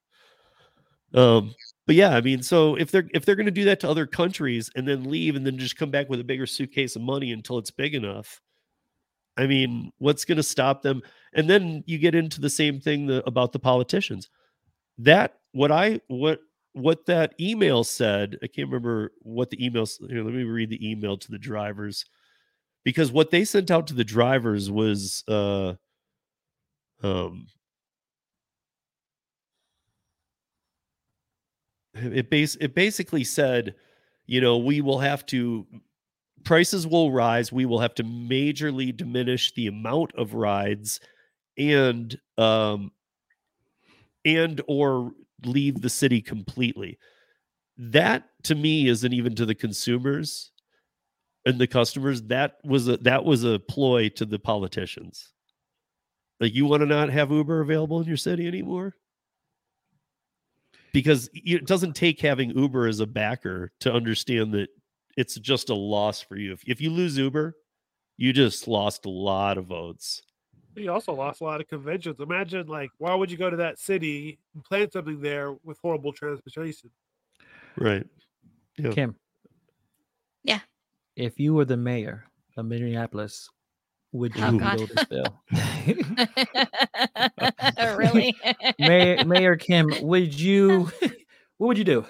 Um, 1.13 1.55
but 1.85 1.95
yeah, 1.95 2.15
I 2.15 2.21
mean, 2.21 2.41
so 2.43 2.75
if 2.75 2.91
they're 2.91 3.09
if 3.13 3.25
they're 3.25 3.35
gonna 3.35 3.51
do 3.51 3.65
that 3.65 3.79
to 3.81 3.89
other 3.89 4.05
countries 4.05 4.69
and 4.75 4.87
then 4.87 5.09
leave 5.09 5.35
and 5.35 5.45
then 5.45 5.57
just 5.57 5.77
come 5.77 5.91
back 5.91 6.09
with 6.09 6.19
a 6.19 6.23
bigger 6.23 6.45
suitcase 6.45 6.95
of 6.95 7.01
money 7.01 7.31
until 7.31 7.57
it's 7.57 7.71
big 7.71 7.95
enough, 7.95 8.41
I 9.37 9.47
mean, 9.47 9.91
what's 9.97 10.25
going 10.25 10.37
to 10.37 10.43
stop 10.43 10.81
them? 10.81 11.01
And 11.33 11.49
then 11.49 11.83
you 11.87 11.97
get 11.97 12.15
into 12.15 12.39
the 12.39 12.49
same 12.49 12.79
thing 12.79 13.07
the, 13.07 13.25
about 13.27 13.51
the 13.51 13.59
politicians. 13.59 14.29
That 14.99 15.39
what 15.53 15.71
I 15.71 16.01
what 16.07 16.39
what 16.73 17.05
that 17.07 17.33
email 17.39 17.83
said. 17.83 18.37
I 18.43 18.47
can't 18.47 18.67
remember 18.67 19.11
what 19.21 19.49
the 19.49 19.63
email. 19.63 19.87
Here, 20.07 20.23
let 20.23 20.33
me 20.33 20.43
read 20.43 20.69
the 20.69 20.87
email 20.87 21.17
to 21.17 21.31
the 21.31 21.39
drivers, 21.39 22.05
because 22.83 23.11
what 23.11 23.31
they 23.31 23.43
sent 23.43 23.71
out 23.71 23.87
to 23.87 23.95
the 23.95 24.03
drivers 24.03 24.69
was, 24.69 25.23
uh, 25.27 25.73
um, 27.01 27.47
it 31.93 32.29
base 32.29 32.55
it 32.59 32.75
basically 32.75 33.23
said, 33.23 33.75
you 34.25 34.41
know, 34.41 34.57
we 34.57 34.81
will 34.81 34.99
have 34.99 35.25
to 35.27 35.65
prices 36.43 36.85
will 36.87 37.11
rise. 37.11 37.51
We 37.51 37.65
will 37.65 37.79
have 37.79 37.95
to 37.95 38.03
majorly 38.03 38.95
diminish 38.95 39.53
the 39.53 39.67
amount 39.67 40.13
of 40.15 40.33
rides 40.33 40.99
and 41.57 42.17
um 42.37 42.91
and 44.25 44.61
or 44.67 45.11
leave 45.45 45.81
the 45.81 45.89
city 45.89 46.21
completely. 46.21 46.97
That 47.77 48.23
to 48.43 48.55
me 48.55 48.87
isn't 48.87 49.13
even 49.13 49.35
to 49.35 49.45
the 49.45 49.55
consumers 49.55 50.51
and 51.45 51.59
the 51.59 51.67
customers. 51.67 52.23
That 52.23 52.57
was 52.63 52.87
a 52.87 52.97
that 52.97 53.25
was 53.25 53.43
a 53.43 53.59
ploy 53.59 54.09
to 54.09 54.25
the 54.25 54.39
politicians. 54.39 55.33
Like 56.39 56.53
you 56.53 56.65
want 56.65 56.81
to 56.81 56.87
not 56.87 57.09
have 57.09 57.31
Uber 57.31 57.61
available 57.61 58.01
in 58.01 58.07
your 58.07 58.17
city 58.17 58.47
anymore? 58.47 58.95
Because 60.93 61.29
it 61.33 61.65
doesn't 61.65 61.95
take 61.95 62.21
having 62.21 62.51
Uber 62.51 62.87
as 62.87 63.01
a 63.01 63.07
backer 63.07 63.71
to 63.81 63.91
understand 63.91 64.53
that 64.53 64.69
it's 65.17 65.35
just 65.35 65.69
a 65.69 65.75
loss 65.75 66.21
for 66.21 66.37
you. 66.37 66.53
If, 66.53 66.63
if 66.65 66.79
you 66.79 66.91
lose 66.91 67.17
Uber, 67.17 67.55
you 68.17 68.31
just 68.31 68.67
lost 68.67 69.05
a 69.05 69.09
lot 69.09 69.57
of 69.57 69.65
votes. 69.65 70.21
You 70.75 70.91
also 70.91 71.13
lost 71.13 71.41
a 71.41 71.43
lot 71.43 71.61
of 71.61 71.67
conventions. 71.67 72.19
Imagine, 72.19 72.67
like, 72.67 72.89
why 72.97 73.13
would 73.13 73.29
you 73.29 73.37
go 73.37 73.49
to 73.49 73.57
that 73.57 73.79
city 73.79 74.39
and 74.53 74.63
plan 74.63 74.89
something 74.91 75.19
there 75.19 75.53
with 75.63 75.77
horrible 75.81 76.13
transportation? 76.13 76.89
Right. 77.75 78.05
Yeah. 78.77 78.91
Kim. 78.91 79.15
Yeah. 80.43 80.59
If 81.15 81.39
you 81.39 81.53
were 81.53 81.65
the 81.65 81.77
mayor 81.77 82.25
of 82.57 82.65
Minneapolis, 82.65 83.49
would 84.13 84.33
you 84.35 84.43
Oh, 84.45 84.51
veto 84.57 84.87
God. 84.87 84.89
this 84.95 85.05
bill? 85.05 85.43
really? 87.97 88.35
Mayor, 88.79 89.25
Mayor 89.25 89.55
Kim, 89.57 89.89
would 90.01 90.33
you? 90.39 90.89
What 91.57 91.67
would 91.67 91.77
you 91.77 91.83
do? 91.83 92.05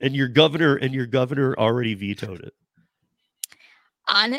And 0.00 0.14
your 0.14 0.28
governor 0.28 0.76
and 0.76 0.92
your 0.94 1.06
governor 1.06 1.54
already 1.58 1.94
vetoed 1.94 2.40
it. 2.40 2.52
On 4.08 4.36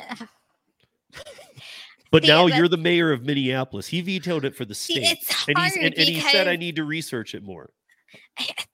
But 2.12 2.24
See, 2.24 2.28
now 2.30 2.48
that- 2.48 2.56
you're 2.56 2.68
the 2.70 2.78
mayor 2.78 3.12
of 3.12 3.24
Minneapolis. 3.24 3.88
He 3.88 4.02
vetoed 4.02 4.46
it 4.46 4.56
for 4.56 4.66
the 4.66 4.76
See, 4.76 5.04
state. 5.04 5.18
it's 5.20 5.48
and 5.48 5.58
he's 5.58 5.74
hard 5.76 5.86
and, 5.86 5.94
and 5.96 6.08
he 6.08 6.22
said 6.22 6.48
I 6.48 6.56
need 6.56 6.76
to 6.78 6.84
research 6.86 7.34
it 7.36 7.44
more. 7.44 7.72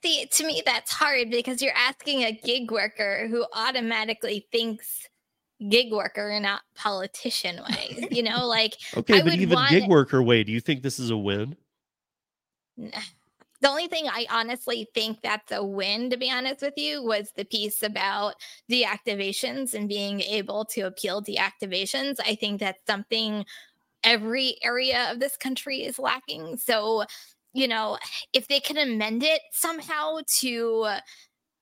See, 0.04 0.26
to 0.34 0.46
me, 0.46 0.62
that's 0.66 0.92
hard 0.92 1.32
because 1.32 1.62
you're 1.62 1.74
asking 1.76 2.24
a 2.24 2.32
gig 2.34 2.70
worker 2.70 3.28
who 3.30 3.46
automatically 3.56 4.46
thinks 4.52 5.08
gig 5.68 5.92
worker 5.92 6.30
and 6.30 6.44
not 6.44 6.62
politician 6.76 7.62
way. 7.70 8.08
You 8.12 8.24
know, 8.24 8.48
like 8.48 8.76
Okay, 8.98 9.16
I 9.16 9.18
but 9.18 9.26
would 9.32 9.42
even 9.42 9.56
want- 9.56 9.70
gig 9.72 9.90
worker 9.90 10.24
way, 10.24 10.44
do 10.44 10.52
you 10.52 10.62
think 10.62 10.84
this 10.84 11.00
is 11.00 11.10
a 11.10 11.18
win? 11.18 11.56
the 12.78 13.68
only 13.68 13.88
thing 13.88 14.06
I 14.08 14.26
honestly 14.30 14.88
think 14.94 15.22
that's 15.22 15.52
a 15.52 15.62
win, 15.64 16.10
to 16.12 16.18
be 16.18 16.32
honest 16.32 16.62
with 16.62 16.76
you, 16.78 17.04
was 17.04 17.34
the 17.36 17.44
piece 17.44 17.84
about 17.84 18.36
deactivations 18.72 19.74
and 19.74 19.90
being 19.90 20.22
able 20.22 20.64
to 20.66 20.82
appeal 20.82 21.22
deactivations. 21.22 22.20
I 22.26 22.36
think 22.36 22.62
that's 22.62 22.80
something 22.88 23.46
every 24.06 24.56
area 24.64 25.12
of 25.12 25.20
this 25.20 25.36
country 25.36 25.84
is 25.84 26.00
lacking. 26.00 26.56
So, 26.56 27.04
you 27.52 27.68
know, 27.68 27.98
if 28.32 28.48
they 28.48 28.62
can 28.62 28.78
amend 28.78 29.24
it 29.24 29.42
somehow 29.52 30.20
to 30.40 30.88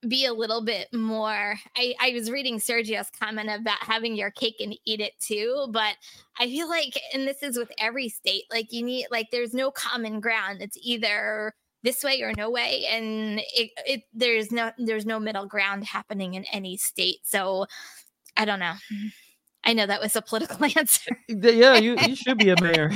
be 0.08 0.26
a 0.26 0.34
little 0.34 0.64
bit 0.64 0.88
more 0.94 1.56
I, 1.76 1.96
I 2.00 2.12
was 2.14 2.30
reading 2.30 2.60
sergio's 2.60 3.10
comment 3.10 3.50
about 3.50 3.82
having 3.82 4.16
your 4.16 4.30
cake 4.30 4.58
and 4.60 4.78
eat 4.86 5.00
it 5.00 5.14
too 5.20 5.68
but 5.72 5.96
i 6.40 6.46
feel 6.46 6.70
like 6.70 7.00
and 7.14 7.28
this 7.28 7.42
is 7.42 7.58
with 7.58 7.72
every 7.80 8.08
state 8.08 8.44
like 8.52 8.72
you 8.72 8.84
need 8.84 9.08
like 9.10 9.28
there's 9.32 9.54
no 9.54 9.72
common 9.72 10.20
ground. 10.20 10.62
It's 10.62 10.78
either 10.82 11.54
this 11.84 12.04
way 12.04 12.22
or 12.22 12.34
no 12.36 12.50
way 12.50 12.86
and 12.90 13.40
it, 13.40 13.72
it 13.86 14.02
there's 14.14 14.52
no 14.52 14.72
there's 14.78 15.06
no 15.06 15.20
middle 15.20 15.46
ground 15.46 15.86
happening 15.86 16.34
in 16.34 16.44
any 16.52 16.76
state 16.76 17.20
so 17.24 17.66
i 18.36 18.46
don't 18.46 18.60
know 18.60 18.74
i 19.68 19.74
know 19.74 19.86
that 19.86 20.02
was 20.02 20.16
a 20.16 20.22
political 20.22 20.66
answer 20.78 21.18
yeah, 21.28 21.76
you, 21.78 21.96
you 22.08 22.16
should 22.16 22.38
be 22.38 22.50
a 22.50 22.62
mayor. 22.62 22.90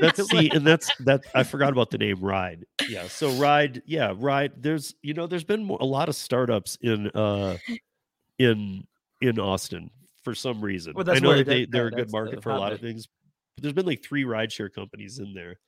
That's 0.00 0.28
see, 0.30 0.50
and 0.50 0.66
that's 0.66 0.90
that. 1.00 1.22
I 1.34 1.42
forgot 1.42 1.72
about 1.72 1.90
the 1.90 1.98
name 1.98 2.20
Ride. 2.20 2.64
Yeah, 2.88 3.06
so 3.08 3.30
Ride, 3.32 3.82
yeah, 3.86 4.14
Ride. 4.16 4.52
There's 4.56 4.94
you 5.02 5.12
know, 5.14 5.26
there's 5.26 5.44
been 5.44 5.68
a 5.68 5.84
lot 5.84 6.08
of 6.08 6.16
startups 6.16 6.78
in 6.80 7.08
uh 7.08 7.58
in 8.38 8.86
in 9.20 9.38
Austin 9.38 9.90
for 10.24 10.34
some 10.34 10.62
reason. 10.62 10.94
Well, 10.94 11.02
I 11.02 11.12
that's 11.12 11.20
know 11.20 11.28
where 11.28 11.38
that 11.38 11.44
that- 11.44 11.50
they 11.52 11.66
they're 11.66 11.88
a 11.88 11.90
good 11.90 12.10
market 12.10 12.42
for 12.42 12.50
a 12.50 12.58
lot 12.58 12.72
of 12.72 12.80
things. 12.80 13.06
But 13.56 13.62
there's 13.62 13.74
been 13.74 13.86
like 13.86 14.02
three 14.02 14.24
rideshare 14.24 14.72
companies 14.72 15.18
in 15.18 15.34
there, 15.34 15.58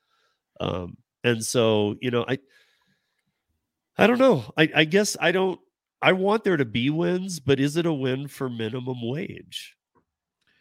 um, 0.61 0.97
and 1.23 1.45
so 1.45 1.97
you 2.01 2.11
know, 2.11 2.25
I 2.27 2.39
I 3.99 4.07
don't 4.07 4.19
know. 4.19 4.45
I 4.57 4.71
I 4.75 4.85
guess 4.85 5.17
I 5.21 5.33
don't. 5.33 5.61
I 6.01 6.13
want 6.13 6.45
there 6.45 6.57
to 6.57 6.65
be 6.65 6.89
wins, 6.91 7.41
but 7.41 7.61
is 7.61 7.77
it 7.77 7.87
a 7.87 7.93
win 7.93 8.29
for 8.29 8.49
minimum 8.49 8.99
wage? 9.03 9.77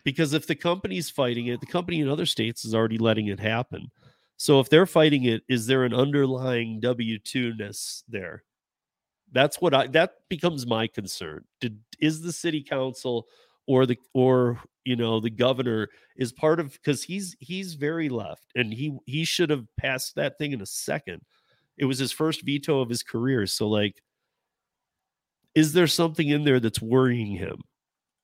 Because 0.04 0.34
if 0.34 0.48
the 0.48 0.56
company's 0.56 1.10
fighting 1.10 1.48
it, 1.48 1.60
the 1.60 1.66
company 1.66 2.02
in 2.02 2.10
other 2.10 2.26
states 2.26 2.66
is 2.66 2.76
already 2.76 2.98
letting 2.98 3.28
it 3.28 3.40
happen. 3.40 3.90
So 4.38 4.60
if 4.60 4.70
they're 4.70 4.86
fighting 4.86 5.24
it, 5.24 5.44
is 5.48 5.68
there 5.68 5.84
an 5.84 5.94
underlying 5.94 6.80
W 6.80 7.20
two 7.20 7.54
ness 7.56 8.04
there? 8.08 8.44
That's 9.32 9.62
what 9.62 9.74
I 9.74 9.88
that 9.88 10.16
becomes 10.30 10.68
my 10.68 10.88
concern. 10.88 11.46
Did 11.62 11.80
is 12.00 12.22
the 12.22 12.34
city 12.34 12.62
council 12.62 13.28
or 13.68 13.86
the 13.86 13.98
or 14.14 14.60
you 14.86 14.96
know 14.96 15.20
the 15.20 15.30
governor 15.30 15.90
is 16.18 16.32
part 16.32 16.60
of 16.60 16.74
because 16.74 17.04
he's 17.04 17.36
he's 17.40 17.74
very 17.76 18.10
left 18.10 18.52
and 18.56 18.74
he 18.74 18.98
he 19.06 19.24
should 19.26 19.50
have 19.50 19.66
passed 19.78 20.16
that 20.16 20.38
thing 20.38 20.52
in 20.52 20.62
a 20.62 20.66
second. 20.66 21.22
It 21.78 21.86
was 21.86 21.98
his 22.00 22.12
first 22.12 22.44
veto 22.44 22.82
of 22.82 22.90
his 22.90 23.04
career. 23.04 23.48
So 23.48 23.68
like 23.70 24.02
is 25.56 25.74
there 25.74 25.88
something 25.88 26.30
in 26.30 26.44
there 26.44 26.60
that's 26.60 26.82
worrying 26.82 27.36
him? 27.36 27.62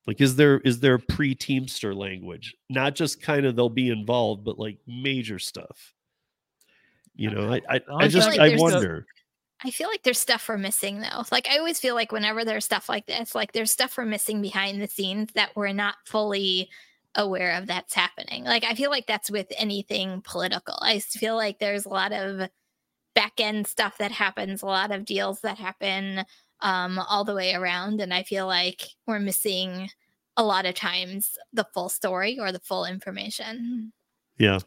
Like, 0.08 0.22
is 0.22 0.36
there 0.36 0.60
is 0.60 0.80
there 0.80 0.98
pre 0.98 1.36
Teamster 1.36 1.94
language? 1.94 2.56
Not 2.70 2.96
just 2.96 3.22
kind 3.22 3.46
of 3.46 3.56
they'll 3.56 3.70
be 3.70 3.90
involved, 3.90 4.44
but 4.44 4.58
like 4.58 4.80
major 4.88 5.40
stuff. 5.40 5.94
You 7.16 7.30
know, 7.32 7.52
I 7.52 7.62
I, 7.70 7.82
I 7.90 8.08
just 8.08 8.30
I 8.30 8.34
I 8.34 8.38
like 8.38 8.50
there's- 8.50 8.62
wonder. 8.62 9.06
I 9.62 9.72
feel 9.72 9.90
like 9.90 10.04
there's 10.04 10.18
stuff 10.18 10.48
we're 10.48 10.58
missing 10.58 11.02
though. 11.02 11.24
Like 11.34 11.50
I 11.50 11.58
always 11.58 11.80
feel 11.82 11.94
like 11.94 12.14
whenever 12.14 12.46
there's 12.46 12.64
stuff 12.64 12.88
like 12.88 13.08
this, 13.08 13.36
like 13.36 13.52
there's 13.52 13.72
stuff 13.72 13.98
we're 13.98 14.06
missing 14.06 14.42
behind 14.42 14.82
the 14.82 14.88
scenes 14.88 15.32
that 15.34 15.54
we're 15.54 15.74
not 15.74 15.96
fully 16.06 16.70
aware 17.16 17.58
of 17.58 17.68
that's 17.68 17.94
happening. 17.94 18.46
Like 18.46 18.64
I 18.64 18.74
feel 18.74 18.90
like 18.90 19.06
that's 19.06 19.30
with 19.30 19.48
anything 19.58 20.22
political. 20.24 20.78
I 20.82 21.00
feel 21.00 21.36
like 21.36 21.60
there's 21.60 21.86
a 21.86 21.90
lot 21.90 22.14
of 22.14 22.48
back 23.16 23.34
end 23.40 23.68
stuff 23.68 23.98
that 23.98 24.12
happens, 24.14 24.62
a 24.62 24.66
lot 24.66 24.94
of 24.94 25.04
deals 25.04 25.42
that 25.42 25.58
happen 25.58 26.24
um 26.62 27.00
all 27.00 27.24
the 27.24 27.34
way 27.36 27.54
around 27.54 28.02
and 28.02 28.14
I 28.14 28.24
feel 28.24 28.48
like 28.48 28.84
we're 29.08 29.20
missing 29.20 29.90
a 30.38 30.44
lot 30.44 30.66
of 30.66 30.76
times 30.76 31.38
the 31.54 31.66
full 31.74 31.90
story 31.90 32.40
or 32.40 32.52
the 32.52 32.60
full 32.60 32.86
information. 32.86 33.92
Yeah. 34.38 34.60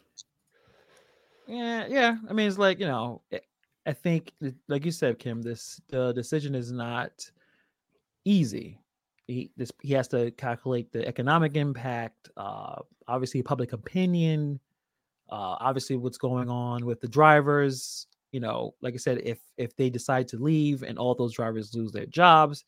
Yeah, 1.47 1.87
yeah. 1.89 2.15
I 2.29 2.33
mean, 2.33 2.47
it's 2.47 2.57
like 2.57 2.79
you 2.79 2.87
know, 2.87 3.21
I- 3.31 3.41
I 3.85 3.91
think, 3.91 4.31
like 4.69 4.85
you 4.85 4.91
said, 4.91 5.19
Kim, 5.19 5.41
this 5.41 5.81
the 5.89 6.13
decision 6.13 6.55
is 6.55 6.71
not 6.71 7.29
easy. 8.23 8.79
He 9.27 9.51
this 9.57 9.71
he 9.81 9.91
has 9.93 10.07
to 10.09 10.31
calculate 10.31 10.91
the 10.93 11.05
economic 11.05 11.57
impact, 11.57 12.29
uh, 12.37 12.75
obviously 13.09 13.43
public 13.43 13.73
opinion, 13.73 14.57
uh, 15.29 15.57
obviously 15.59 15.97
what's 15.97 16.17
going 16.17 16.49
on 16.49 16.85
with 16.85 17.01
the 17.01 17.09
drivers. 17.09 18.07
You 18.33 18.39
know, 18.39 18.73
like 18.81 18.95
I 18.95 18.97
said, 18.97 19.21
if 19.23 19.39
if 19.57 19.75
they 19.75 19.89
decide 19.89 20.27
to 20.29 20.37
leave 20.37 20.81
and 20.83 20.97
all 20.97 21.13
those 21.13 21.33
drivers 21.33 21.73
lose 21.75 21.91
their 21.91 22.07
jobs, 22.07 22.65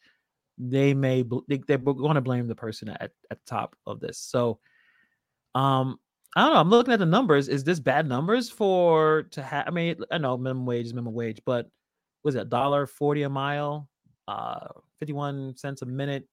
they 0.60 0.94
may 0.94 1.24
they're 1.48 1.78
going 1.80 2.16
to 2.16 2.22
blame 2.22 2.48
the 2.48 2.56
person 2.56 2.90
at 2.90 3.12
at 3.32 3.40
the 3.40 3.46
top 3.46 3.76
of 3.88 4.00
this. 4.00 4.20
So, 4.20 4.60
um, 5.56 6.00
I 6.36 6.42
don't 6.42 6.54
know. 6.54 6.60
I'm 6.60 6.70
looking 6.70 6.94
at 6.94 7.00
the 7.00 7.06
numbers. 7.06 7.48
Is 7.50 7.64
this 7.64 7.80
bad 7.80 8.08
numbers 8.08 8.48
for 8.50 9.24
to 9.32 9.42
have? 9.42 9.68
I 9.68 9.72
mean, 9.72 9.96
I 10.12 10.20
know 10.20 10.38
minimum 10.38 10.68
wage 10.68 10.86
is 10.86 10.94
minimum 10.94 11.16
wage, 11.16 11.42
but 11.46 11.68
was 12.24 12.36
it 12.36 12.50
dollar 12.50 12.86
forty 12.86 13.24
a 13.24 13.30
mile, 13.30 13.90
uh, 14.28 14.68
fifty 15.00 15.14
one 15.14 15.58
cents 15.58 15.82
a 15.82 15.88
minute? 15.88 16.28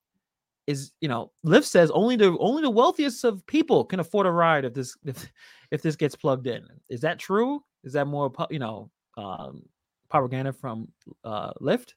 Is 0.66 0.92
you 1.00 1.08
know, 1.08 1.32
Lyft 1.46 1.64
says 1.64 1.90
only 1.90 2.16
the 2.16 2.36
only 2.38 2.60
the 2.60 2.70
wealthiest 2.70 3.24
of 3.24 3.46
people 3.46 3.84
can 3.84 3.98
afford 3.98 4.26
a 4.26 4.30
ride 4.30 4.66
if 4.66 4.74
this 4.74 4.94
if 5.06 5.32
if 5.70 5.80
this 5.80 5.96
gets 5.96 6.16
plugged 6.16 6.46
in. 6.46 6.66
Is 6.90 7.00
that 7.00 7.18
true? 7.18 7.62
Is 7.82 7.94
that 7.94 8.06
more 8.06 8.30
you 8.50 8.58
know 8.58 8.90
um, 9.16 9.62
propaganda 10.08 10.52
from 10.52 10.88
uh, 11.24 11.52
Lyft? 11.60 11.94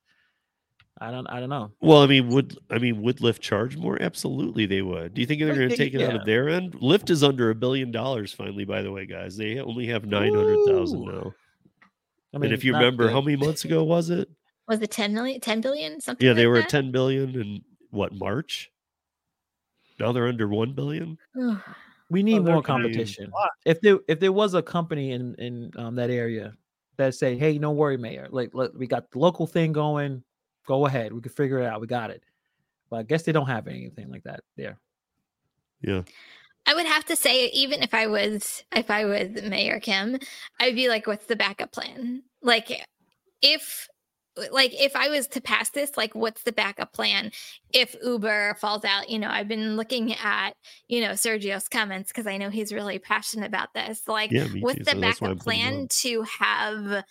I 0.99 1.11
don't 1.11 1.27
I 1.27 1.41
don't 1.41 1.49
know. 1.49 1.71
Well, 1.81 2.01
I 2.01 2.07
mean, 2.07 2.29
would 2.29 2.57
I 2.69 2.77
mean 2.77 3.01
would 3.01 3.17
Lyft 3.17 3.39
charge 3.39 3.75
more? 3.75 4.01
Absolutely, 4.01 4.65
they 4.65 4.81
would. 4.81 5.13
Do 5.13 5.21
you 5.21 5.27
think 5.27 5.41
they're 5.41 5.53
going 5.53 5.69
to 5.69 5.75
take 5.75 5.93
it 5.93 6.01
out 6.01 6.15
of 6.15 6.25
their 6.25 6.47
end? 6.47 6.73
Lyft 6.73 7.09
is 7.09 7.21
under 7.21 7.49
a 7.49 7.55
billion 7.55 7.91
dollars 7.91 8.31
finally. 8.31 8.63
By 8.63 8.81
the 8.81 8.91
way, 8.91 9.05
guys, 9.05 9.35
they 9.35 9.59
only 9.59 9.87
have 9.87 10.05
nine 10.05 10.33
hundred 10.33 10.65
thousand 10.65 11.01
Ooh. 11.01 11.11
now. 11.11 11.33
I 12.33 12.37
and 12.45 12.53
if 12.53 12.63
you 12.63 12.73
remember, 12.73 13.05
good. 13.05 13.13
how 13.13 13.21
many 13.21 13.35
months 13.35 13.65
ago 13.65 13.83
was 13.83 14.09
it? 14.09 14.29
Was 14.67 14.81
it 14.81 14.91
10 14.91 15.13
million 15.13 15.39
10 15.39 15.61
billion 15.61 16.01
something 16.01 16.25
Yeah, 16.25 16.33
they 16.33 16.45
like 16.45 16.49
were 16.49 16.55
that? 16.55 16.63
at 16.65 16.69
ten 16.69 16.91
billion 16.91 17.39
in 17.39 17.61
what 17.91 18.13
March? 18.13 18.71
Now 19.99 20.11
they're 20.11 20.27
under 20.27 20.47
one 20.47 20.73
billion. 20.73 21.17
We 22.11 22.21
need 22.21 22.45
they're 22.45 22.53
more 22.53 22.61
competition. 22.61 23.31
If 23.65 23.81
there 23.81 23.97
if 24.07 24.19
there 24.19 24.31
was 24.31 24.53
a 24.53 24.61
company 24.61 25.13
in 25.13 25.33
in 25.39 25.71
um, 25.75 25.95
that 25.95 26.11
area 26.11 26.53
that 26.97 27.15
say, 27.15 27.37
"Hey, 27.37 27.57
don't 27.57 27.77
worry, 27.77 27.97
mayor. 27.97 28.27
Like, 28.29 28.51
let, 28.53 28.75
we 28.75 28.87
got 28.87 29.11
the 29.11 29.19
local 29.19 29.47
thing 29.47 29.71
going. 29.71 30.23
Go 30.67 30.85
ahead. 30.85 31.13
We 31.13 31.21
can 31.21 31.31
figure 31.31 31.59
it 31.59 31.65
out. 31.65 31.81
We 31.81 31.87
got 31.87 32.09
it." 32.09 32.23
But 32.89 32.97
I 32.97 33.03
guess 33.03 33.23
they 33.23 33.31
don't 33.31 33.47
have 33.47 33.67
anything 33.67 34.11
like 34.11 34.23
that 34.23 34.41
there. 34.55 34.79
Yeah. 35.81 36.03
I 36.65 36.73
would 36.73 36.85
have 36.85 37.05
to 37.05 37.15
say, 37.15 37.47
even 37.49 37.83
if 37.83 37.93
I 37.93 38.07
was 38.07 38.63
if 38.71 38.89
I 38.89 39.05
was 39.05 39.29
Mayor 39.43 39.79
Kim, 39.79 40.17
I'd 40.59 40.75
be 40.75 40.89
like, 40.89 41.05
what's 41.05 41.25
the 41.25 41.35
backup 41.35 41.71
plan? 41.71 42.23
Like 42.41 42.85
if 43.41 43.87
like 44.51 44.73
if 44.73 44.95
I 44.95 45.09
was 45.09 45.27
to 45.29 45.41
pass 45.41 45.69
this, 45.69 45.95
like 45.97 46.13
what's 46.13 46.43
the 46.43 46.51
backup 46.51 46.93
plan 46.93 47.31
if 47.73 47.95
Uber 48.03 48.55
falls 48.59 48.83
out? 48.83 49.09
You 49.09 49.19
know, 49.19 49.29
I've 49.29 49.47
been 49.47 49.75
looking 49.75 50.13
at, 50.13 50.51
you 50.87 51.01
know, 51.01 51.11
Sergio's 51.11 51.67
comments 51.67 52.11
because 52.11 52.27
I 52.27 52.37
know 52.37 52.49
he's 52.49 52.73
really 52.73 52.99
passionate 52.99 53.47
about 53.47 53.73
this. 53.73 54.07
Like, 54.07 54.31
Yeah, 54.31 54.47
what's 54.59 54.79
too, 54.79 54.83
the 54.83 54.91
so 54.91 54.99
that's 54.99 55.21
why 55.21 55.29
I'm 55.29 55.35
backup 55.35 55.43
plan 55.43 55.87
to 55.89 56.21
have 56.23 57.03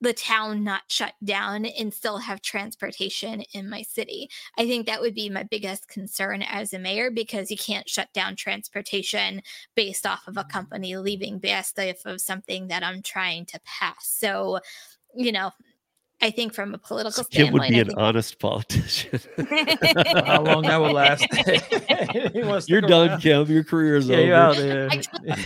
the 0.00 0.12
town 0.14 0.64
not 0.64 0.82
shut 0.88 1.12
down 1.22 1.66
and 1.66 1.92
still 1.92 2.18
have 2.18 2.40
transportation 2.40 3.42
in 3.52 3.68
my 3.68 3.82
city. 3.82 4.30
I 4.56 4.66
think 4.66 4.86
that 4.86 5.00
would 5.00 5.14
be 5.14 5.28
my 5.28 5.42
biggest 5.42 5.88
concern 5.88 6.42
as 6.42 6.72
a 6.72 6.78
mayor 6.78 7.10
because 7.10 7.50
you 7.50 7.58
can't 7.58 7.88
shut 7.88 8.08
down 8.14 8.34
transportation 8.36 9.42
based 9.74 10.06
off 10.06 10.26
of 10.26 10.38
a 10.38 10.44
mm. 10.44 10.48
company 10.48 10.96
leaving 10.96 11.38
based 11.38 11.78
off 11.78 12.06
of 12.06 12.20
something 12.20 12.68
that 12.68 12.82
I'm 12.82 13.02
trying 13.02 13.44
to 13.46 13.60
pass. 13.64 14.06
So, 14.06 14.60
you 15.14 15.32
know, 15.32 15.50
I 16.22 16.30
think 16.30 16.52
from 16.52 16.74
a 16.74 16.78
political 16.78 17.24
Kim 17.24 17.52
would 17.52 17.62
be 17.62 17.76
I 17.76 17.80
an 17.80 17.86
think- 17.86 17.98
honest 17.98 18.38
politician. 18.38 19.20
How 20.26 20.42
long 20.42 20.62
that 20.62 20.76
will 20.78 20.92
last? 20.92 21.26
He 22.32 22.42
wants 22.42 22.66
to 22.66 22.72
You're 22.72 22.80
done, 22.82 23.08
around. 23.10 23.20
Kim. 23.20 23.46
Your 23.50 23.64
career 23.64 23.96
is 23.96 24.08
Yeah, 24.08 24.16
over. 24.16 24.26
you're 24.26 24.36
out 24.36 24.56
there. 24.56 24.88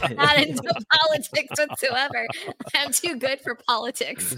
I'm 0.03 0.17
not 0.17 0.37
into 0.39 0.63
politics 0.93 1.53
whatsoever. 1.59 2.27
I'm 2.75 2.91
too 2.93 3.17
good 3.17 3.41
for 3.41 3.55
politics. 3.67 4.35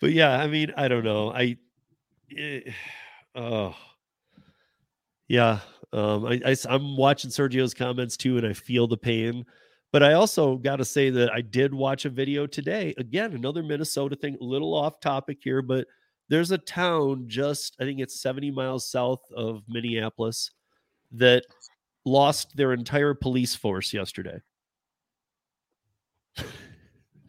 but 0.00 0.12
yeah, 0.12 0.38
I 0.40 0.46
mean, 0.46 0.72
I 0.76 0.88
don't 0.88 1.04
know. 1.04 1.30
I, 1.32 1.56
eh, 2.36 2.60
oh, 3.34 3.74
yeah. 5.28 5.60
Um, 5.92 6.26
I, 6.26 6.40
I, 6.44 6.56
am 6.74 6.96
watching 6.96 7.30
Sergio's 7.30 7.74
comments 7.74 8.16
too, 8.16 8.36
and 8.38 8.46
I 8.46 8.52
feel 8.52 8.88
the 8.88 8.96
pain. 8.96 9.44
But 9.94 10.02
I 10.02 10.14
also 10.14 10.56
got 10.56 10.78
to 10.78 10.84
say 10.84 11.08
that 11.10 11.32
I 11.32 11.40
did 11.40 11.72
watch 11.72 12.04
a 12.04 12.10
video 12.10 12.48
today. 12.48 12.92
Again, 12.98 13.32
another 13.32 13.62
Minnesota 13.62 14.16
thing, 14.16 14.36
a 14.40 14.44
little 14.44 14.74
off 14.74 14.98
topic 14.98 15.38
here, 15.40 15.62
but 15.62 15.86
there's 16.28 16.50
a 16.50 16.58
town 16.58 17.26
just, 17.28 17.76
I 17.78 17.84
think 17.84 18.00
it's 18.00 18.20
70 18.20 18.50
miles 18.50 18.90
south 18.90 19.20
of 19.36 19.62
Minneapolis 19.68 20.50
that 21.12 21.44
lost 22.04 22.56
their 22.56 22.72
entire 22.72 23.14
police 23.14 23.54
force 23.54 23.92
yesterday. 23.94 24.40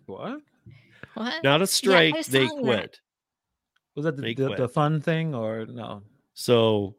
What? 0.08 0.40
What? 1.14 1.44
Not 1.44 1.62
a 1.62 1.68
strike, 1.68 2.16
I 2.16 2.24
they 2.24 2.48
saw 2.48 2.56
that. 2.56 2.64
quit. 2.64 3.00
Was 3.94 4.06
that 4.06 4.18
the, 4.18 4.34
the, 4.34 4.56
the 4.56 4.70
fun 4.70 5.02
thing 5.02 5.36
or 5.36 5.68
no? 5.68 6.02
So 6.34 6.96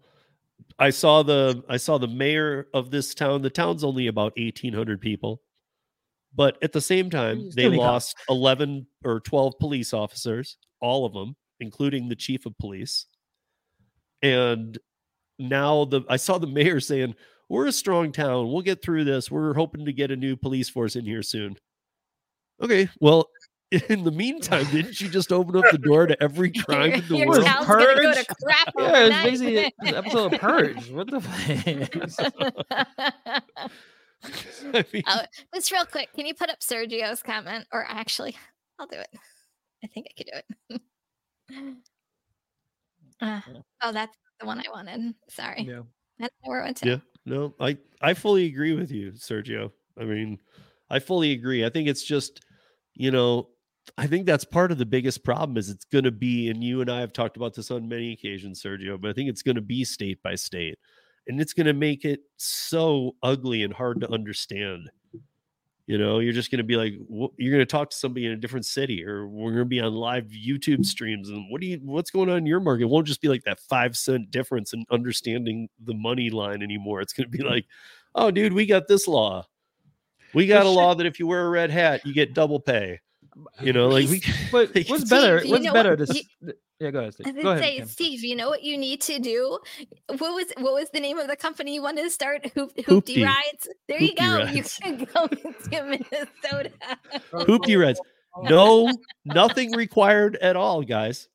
I 0.78 0.90
saw 0.90 1.24
the 1.24 1.64
I 1.68 1.76
saw 1.76 1.98
the 1.98 2.06
mayor 2.06 2.68
of 2.72 2.92
this 2.92 3.16
town. 3.16 3.42
The 3.42 3.50
town's 3.50 3.82
only 3.82 4.06
about 4.06 4.32
1800 4.36 5.00
people. 5.00 5.42
But 6.36 6.58
at 6.62 6.72
the 6.72 6.80
same 6.82 7.08
time, 7.08 7.44
they 7.46 7.50
still 7.50 7.70
need 7.72 7.78
lost 7.78 8.14
11 8.28 8.86
or 9.04 9.20
12 9.20 9.58
police 9.58 9.94
officers, 9.94 10.58
all 10.80 11.06
of 11.06 11.14
them, 11.14 11.34
including 11.60 12.08
the 12.08 12.16
chief 12.16 12.44
of 12.44 12.56
police. 12.58 13.06
And 14.22 14.76
now 15.38 15.86
the 15.86 16.02
I 16.08 16.16
saw 16.16 16.38
the 16.38 16.46
mayor 16.46 16.80
saying, 16.80 17.14
"We're 17.48 17.66
a 17.66 17.72
strong 17.72 18.12
town. 18.12 18.52
We'll 18.52 18.62
get 18.62 18.82
through 18.82 19.04
this. 19.04 19.30
We're 19.30 19.54
hoping 19.54 19.86
to 19.86 19.92
get 19.92 20.10
a 20.10 20.16
new 20.16 20.36
police 20.36 20.68
force 20.68 20.94
in 20.94 21.06
here 21.06 21.22
soon." 21.22 21.56
Okay, 22.62 22.88
well, 23.00 23.28
in 23.88 24.04
the 24.04 24.10
meantime, 24.10 24.66
didn't 24.70 25.00
you 25.00 25.08
just 25.08 25.32
open 25.32 25.56
up 25.56 25.64
the 25.72 25.78
door 25.78 26.06
to 26.06 26.22
every 26.22 26.52
crime 26.52 26.92
in 26.92 27.08
the 27.08 27.16
Your 27.16 27.28
world? 27.28 27.44
town's 27.44 27.66
gonna 27.66 28.02
go 28.02 28.12
to 28.12 28.24
crap 28.42 28.74
Yeah, 28.78 29.06
it's 29.06 29.22
basically 29.24 29.72
an 29.80 29.94
episode 29.94 30.34
of 30.34 30.40
Purge. 30.40 30.90
What 30.90 31.10
the 31.10 31.20
fuck? 33.50 33.70
I 34.74 34.84
mean, 34.92 35.02
Oh, 35.06 35.20
just 35.54 35.72
real 35.72 35.84
quick, 35.84 36.12
can 36.14 36.26
you 36.26 36.34
put 36.34 36.50
up 36.50 36.60
Sergio's 36.60 37.22
comment? 37.22 37.66
Or 37.72 37.84
actually, 37.88 38.36
I'll 38.78 38.86
do 38.86 38.98
it. 38.98 39.08
I 39.84 39.86
think 39.88 40.06
I 40.10 40.14
could 40.16 40.30
do 40.32 40.76
it. 40.76 41.72
Uh, 43.20 43.40
oh, 43.82 43.92
that's 43.92 44.14
the 44.40 44.46
one 44.46 44.58
I 44.58 44.70
wanted. 44.70 45.14
Sorry. 45.30 45.62
Yeah. 45.62 45.80
I 46.20 46.24
know 46.24 46.28
where 46.42 46.60
it 46.60 46.64
went 46.64 46.76
to. 46.78 46.88
Yeah, 46.88 46.98
no, 47.24 47.54
I 47.58 47.78
I 48.02 48.14
fully 48.14 48.46
agree 48.46 48.74
with 48.74 48.90
you, 48.90 49.12
Sergio. 49.12 49.70
I 49.98 50.04
mean, 50.04 50.38
I 50.90 50.98
fully 50.98 51.32
agree. 51.32 51.64
I 51.64 51.70
think 51.70 51.88
it's 51.88 52.02
just, 52.02 52.44
you 52.94 53.10
know, 53.10 53.48
I 53.96 54.06
think 54.06 54.26
that's 54.26 54.44
part 54.44 54.72
of 54.72 54.78
the 54.78 54.86
biggest 54.86 55.24
problem 55.24 55.56
is 55.56 55.70
it's 55.70 55.84
going 55.86 56.04
to 56.04 56.10
be, 56.10 56.50
and 56.50 56.62
you 56.62 56.80
and 56.80 56.90
I 56.90 57.00
have 57.00 57.12
talked 57.12 57.36
about 57.36 57.54
this 57.54 57.70
on 57.70 57.88
many 57.88 58.12
occasions, 58.12 58.62
Sergio, 58.62 59.00
but 59.00 59.10
I 59.10 59.12
think 59.12 59.28
it's 59.30 59.42
going 59.42 59.56
to 59.56 59.62
be 59.62 59.84
state 59.84 60.22
by 60.22 60.34
state, 60.34 60.78
and 61.28 61.40
it's 61.40 61.52
going 61.52 61.66
to 61.66 61.72
make 61.72 62.04
it 62.04 62.20
so 62.36 63.16
ugly 63.22 63.62
and 63.62 63.72
hard 63.72 64.00
to 64.00 64.12
understand. 64.12 64.90
You 65.86 65.98
know, 65.98 66.18
you're 66.18 66.32
just 66.32 66.50
going 66.50 66.58
to 66.58 66.64
be 66.64 66.76
like, 66.76 66.94
you're 67.36 67.52
going 67.52 67.60
to 67.60 67.64
talk 67.64 67.90
to 67.90 67.96
somebody 67.96 68.26
in 68.26 68.32
a 68.32 68.36
different 68.36 68.66
city, 68.66 69.04
or 69.04 69.28
we're 69.28 69.52
going 69.52 69.62
to 69.62 69.64
be 69.66 69.80
on 69.80 69.92
live 69.92 70.24
YouTube 70.26 70.84
streams, 70.84 71.28
and 71.28 71.48
what 71.48 71.60
do 71.60 71.68
you, 71.68 71.80
what's 71.84 72.10
going 72.10 72.28
on 72.28 72.38
in 72.38 72.46
your 72.46 72.58
market? 72.58 72.84
It 72.84 72.88
won't 72.88 73.06
just 73.06 73.20
be 73.20 73.28
like 73.28 73.44
that 73.44 73.60
five 73.60 73.96
cent 73.96 74.32
difference 74.32 74.72
in 74.72 74.84
understanding 74.90 75.68
the 75.84 75.94
money 75.94 76.28
line 76.28 76.62
anymore. 76.62 77.00
It's 77.02 77.12
going 77.12 77.30
to 77.30 77.38
be 77.38 77.44
like, 77.44 77.66
oh, 78.16 78.32
dude, 78.32 78.52
we 78.52 78.66
got 78.66 78.88
this 78.88 79.06
law. 79.06 79.46
We 80.34 80.48
got 80.48 80.66
a 80.66 80.70
law 80.70 80.94
that 80.94 81.06
if 81.06 81.20
you 81.20 81.28
wear 81.28 81.46
a 81.46 81.50
red 81.50 81.70
hat, 81.70 82.04
you 82.04 82.12
get 82.12 82.34
double 82.34 82.58
pay. 82.58 83.00
You 83.60 83.72
know, 83.72 83.88
like 83.88 84.08
we. 84.08 84.22
But 84.50 84.74
like, 84.74 84.88
what's 84.88 85.04
better? 85.04 85.44
you 85.44 85.50
What's 85.50 85.70
better? 85.70 85.96
what? 85.96 86.08
To, 86.08 86.14
You- 86.40 86.52
yeah, 86.80 86.90
go 86.90 86.98
ahead. 87.00 87.14
Steve. 87.14 87.26
I 87.26 87.42
Go 87.42 87.50
ahead. 87.52 87.62
say, 87.64 87.76
Kim. 87.78 87.88
Steve, 87.88 88.24
you 88.24 88.36
know 88.36 88.48
what 88.50 88.62
you 88.62 88.76
need 88.76 89.00
to 89.02 89.18
do? 89.18 89.58
What 90.08 90.20
was 90.20 90.46
what 90.58 90.74
was 90.74 90.90
the 90.92 91.00
name 91.00 91.18
of 91.18 91.26
the 91.28 91.36
company 91.36 91.74
you 91.74 91.82
wanted 91.82 92.02
to 92.02 92.10
start? 92.10 92.46
Hoop, 92.54 92.74
Hoopty. 92.76 92.84
Hoopty 92.84 93.24
Rides. 93.24 93.68
There 93.88 94.00
you 94.00 94.14
go. 94.14 94.36
Rides. 94.38 94.78
You 94.84 94.96
can 94.96 95.08
go 95.14 95.26
to 95.70 95.82
Minnesota. 95.84 96.70
Hoopty 97.32 97.80
rides. 97.80 98.00
No, 98.42 98.92
nothing 99.24 99.72
required 99.72 100.36
at 100.36 100.56
all, 100.56 100.82
guys. 100.82 101.28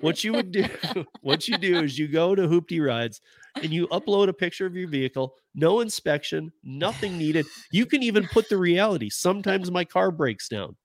What 0.00 0.24
you 0.24 0.32
would 0.32 0.52
do, 0.52 0.64
what 1.20 1.46
you 1.48 1.58
do 1.58 1.80
is 1.82 1.98
you 1.98 2.08
go 2.08 2.34
to 2.34 2.48
Hoopty 2.48 2.82
Rides 2.82 3.20
and 3.62 3.70
you 3.70 3.86
upload 3.88 4.28
a 4.28 4.32
picture 4.32 4.64
of 4.64 4.74
your 4.74 4.88
vehicle, 4.88 5.34
no 5.54 5.80
inspection, 5.80 6.50
nothing 6.64 7.18
needed. 7.18 7.44
You 7.70 7.84
can 7.84 8.02
even 8.02 8.26
put 8.28 8.48
the 8.48 8.56
reality. 8.56 9.10
Sometimes 9.10 9.70
my 9.70 9.84
car 9.84 10.10
breaks 10.10 10.48
down. 10.48 10.76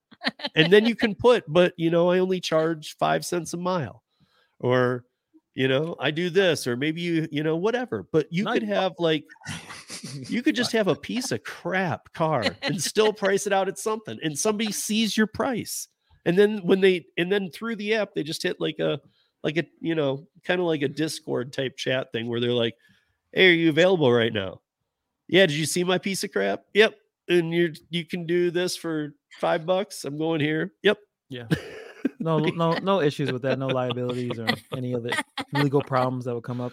And 0.56 0.72
then 0.72 0.86
you 0.86 0.96
can 0.96 1.16
put, 1.16 1.44
but 1.48 1.74
you 1.78 1.90
know, 1.90 2.10
I 2.12 2.20
only 2.20 2.40
charge 2.40 2.96
five 2.98 3.26
cents 3.26 3.54
a 3.54 3.58
mile. 3.58 4.04
Or, 4.60 5.06
you 5.56 5.68
know, 5.68 5.96
I 6.00 6.12
do 6.12 6.30
this, 6.30 6.68
or 6.68 6.76
maybe 6.78 7.02
you, 7.02 7.28
you 7.32 7.44
know, 7.44 7.56
whatever. 7.56 8.08
But 8.12 8.28
you 8.32 8.46
No, 8.46 8.54
could 8.54 8.64
have 8.64 8.94
like 9.00 9.26
you 10.28 10.42
could 10.42 10.56
just 10.56 10.72
have 10.72 10.88
a 10.88 10.96
piece 10.96 11.32
of 11.32 11.44
crap 11.44 12.12
car 12.14 12.44
and 12.64 12.82
still 12.82 13.14
price 13.14 13.48
it 13.48 13.54
out 13.54 13.68
at 13.68 13.78
something 13.78 14.18
and 14.24 14.38
somebody 14.38 14.72
sees 14.72 15.16
your 15.16 15.28
price 15.28 15.88
and 16.26 16.38
then 16.38 16.60
when 16.60 16.82
they 16.82 17.06
and 17.18 17.32
then 17.32 17.50
through 17.52 17.76
the 17.76 17.94
app 17.94 18.14
they 18.14 18.24
just 18.24 18.44
hit 18.44 18.60
like 18.60 18.80
a 18.80 19.00
like 19.44 19.58
a 19.58 19.64
you 19.80 19.96
know 19.96 20.28
kind 20.44 20.60
of 20.60 20.68
like 20.68 20.82
a 20.82 20.88
discord 20.88 21.54
type 21.54 21.78
chat 21.78 22.12
thing 22.12 22.28
where 22.28 22.40
they're 22.40 22.52
like 22.52 22.76
hey 23.32 23.50
are 23.50 23.54
you 23.54 23.70
available 23.70 24.12
right 24.12 24.34
now 24.34 24.60
yeah 25.28 25.46
did 25.46 25.56
you 25.56 25.66
see 25.66 25.84
my 25.84 25.98
piece 25.98 26.24
of 26.24 26.32
crap 26.32 26.64
yep 26.74 26.96
and 27.30 27.54
you 27.54 27.74
you 27.90 28.06
can 28.06 28.26
do 28.26 28.52
this 28.52 28.76
for 28.76 29.14
five 29.40 29.66
bucks 29.66 30.04
i'm 30.06 30.18
going 30.18 30.42
here 30.42 30.74
yep 30.84 30.98
Yeah. 31.30 31.48
No, 32.20 32.38
no, 32.38 32.74
no 32.74 33.02
issues 33.02 33.32
with 33.32 33.42
that. 33.44 33.58
No 33.58 33.66
liabilities 33.66 34.38
or 34.38 34.48
any 34.78 34.94
of 34.94 35.02
the 35.02 35.24
legal 35.54 35.82
problems 35.82 36.26
that 36.26 36.36
would 36.36 36.44
come 36.44 36.62
up 36.62 36.72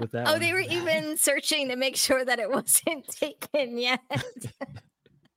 with 0.00 0.10
that. 0.10 0.26
Oh, 0.26 0.32
one. 0.32 0.40
they 0.40 0.52
were 0.52 0.58
even 0.60 1.16
searching 1.16 1.68
to 1.68 1.76
make 1.76 1.94
sure 1.96 2.24
that 2.24 2.40
it 2.40 2.50
wasn't 2.50 3.06
taken 3.10 3.78
yet. 3.78 4.00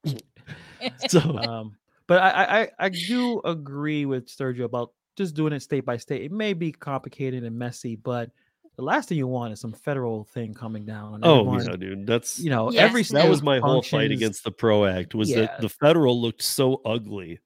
so 1.07 1.19
um, 1.37 1.75
but 2.07 2.21
I, 2.21 2.29
I 2.29 2.61
I- 2.61 2.69
I 2.79 2.89
do 2.89 3.39
agree 3.45 4.05
with 4.05 4.27
Sergio 4.27 4.63
about 4.63 4.91
just 5.15 5.35
doing 5.35 5.53
it 5.53 5.61
state 5.61 5.85
by 5.85 5.97
state. 5.97 6.23
It 6.23 6.31
may 6.31 6.53
be 6.53 6.71
complicated 6.71 7.43
and 7.43 7.57
messy, 7.57 7.95
but 7.95 8.31
the 8.77 8.83
last 8.83 9.09
thing 9.09 9.17
you 9.17 9.27
want 9.27 9.53
is 9.53 9.59
some 9.59 9.71
federal 9.73 10.25
thing 10.25 10.53
coming 10.53 10.85
down. 10.85 11.13
on 11.15 11.19
oh 11.23 11.39
everyone. 11.39 11.65
yeah 11.65 11.75
dude 11.75 12.07
that's 12.07 12.39
you 12.39 12.49
know, 12.49 12.71
Yes. 12.71 12.81
every 12.89 13.03
that 13.03 13.29
was 13.29 13.39
state 13.39 13.45
my 13.45 13.59
whole 13.59 13.81
fight 13.81 14.11
against 14.11 14.43
the 14.43 14.51
pro 14.51 14.85
act 14.85 15.15
was 15.15 15.29
Yeah. 15.29 15.41
that 15.41 15.61
the 15.61 15.69
federal 15.69 16.19
looked 16.21 16.41
so 16.41 16.81
ugly 16.85 17.39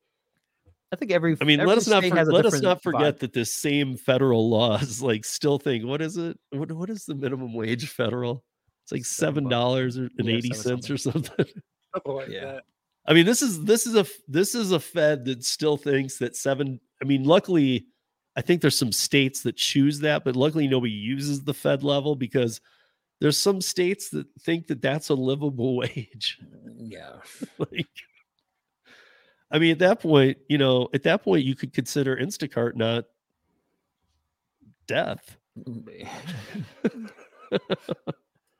I 0.92 0.96
think 0.96 1.12
every. 1.12 1.38
I 1.40 1.44
mean, 1.44 1.60
every 1.60 1.70
let 1.70 1.78
us 1.78 1.88
not 1.88 2.04
for, 2.04 2.16
let 2.26 2.46
us 2.48 2.62
not 2.62 2.82
forget 2.82 3.18
vibe. 3.18 3.20
that 3.20 3.32
this 3.34 3.54
same 3.54 3.96
federal 3.96 4.50
laws 4.50 5.02
like 5.04 5.24
still 5.24 5.60
think 5.60 5.86
what 5.86 6.02
is 6.02 6.18
it? 6.18 6.36
What 6.50 6.72
what 6.72 6.90
is 6.90 7.06
the 7.06 7.14
minimum 7.14 7.54
wage 7.54 7.88
federal? 7.90 8.44
It's 8.86 8.92
like 8.92 9.06
seven 9.06 9.44
bucks. 9.44 9.52
dollars 9.52 9.96
and 9.98 10.10
Yeah, 10.18 10.34
eighty 10.36 10.52
seven 10.52 10.82
cents 10.82 10.90
or 10.90 10.98
something. 10.98 11.46
Something 11.94 12.12
like 12.14 12.30
Yeah. 12.30 12.54
that. 12.54 12.64
I 13.06 13.14
mean, 13.14 13.28
this 13.28 13.44
is 13.44 13.64
this 13.66 13.86
is 13.86 13.94
a 13.96 14.00
f- 14.00 14.22
this 14.28 14.56
is 14.56 14.72
a 14.72 14.80
Fed 14.80 15.26
that 15.26 15.44
still 15.44 15.78
thinks 15.78 16.18
that 16.18 16.36
seven. 16.36 16.80
I 17.04 17.06
mean, 17.06 17.24
luckily, 17.24 17.86
I 18.36 18.42
think 18.42 18.62
there's 18.62 18.78
some 18.78 18.92
states 18.92 19.42
that 19.44 19.58
choose 19.58 20.00
that, 20.00 20.24
but 20.24 20.36
luckily 20.36 20.68
nobody 20.68 20.94
uses 20.94 21.44
the 21.44 21.54
Fed 21.54 21.84
level 21.84 22.16
because 22.16 22.62
there's 23.20 23.38
some 23.38 23.60
states 23.60 24.10
that 24.10 24.28
think 24.40 24.68
that 24.68 24.82
that's 24.82 25.10
a 25.10 25.14
livable 25.14 25.76
wage. 25.78 26.40
Mm, 26.42 26.92
yeah. 26.92 27.16
like 27.58 27.88
I 29.52 29.58
mean, 29.58 29.72
at 29.72 29.80
that 29.80 30.00
point, 30.00 30.38
you 30.48 30.58
know, 30.58 30.90
at 30.94 31.04
that 31.04 31.24
point, 31.24 31.44
you 31.44 31.56
could 31.56 31.74
consider 31.74 32.16
Instacart 32.16 32.76
not 32.76 33.06
death. 34.88 35.38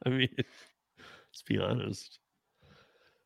I 0.06 0.10
mean, 0.10 0.30
let's 0.38 1.44
be 1.46 1.60
honest. 1.60 2.18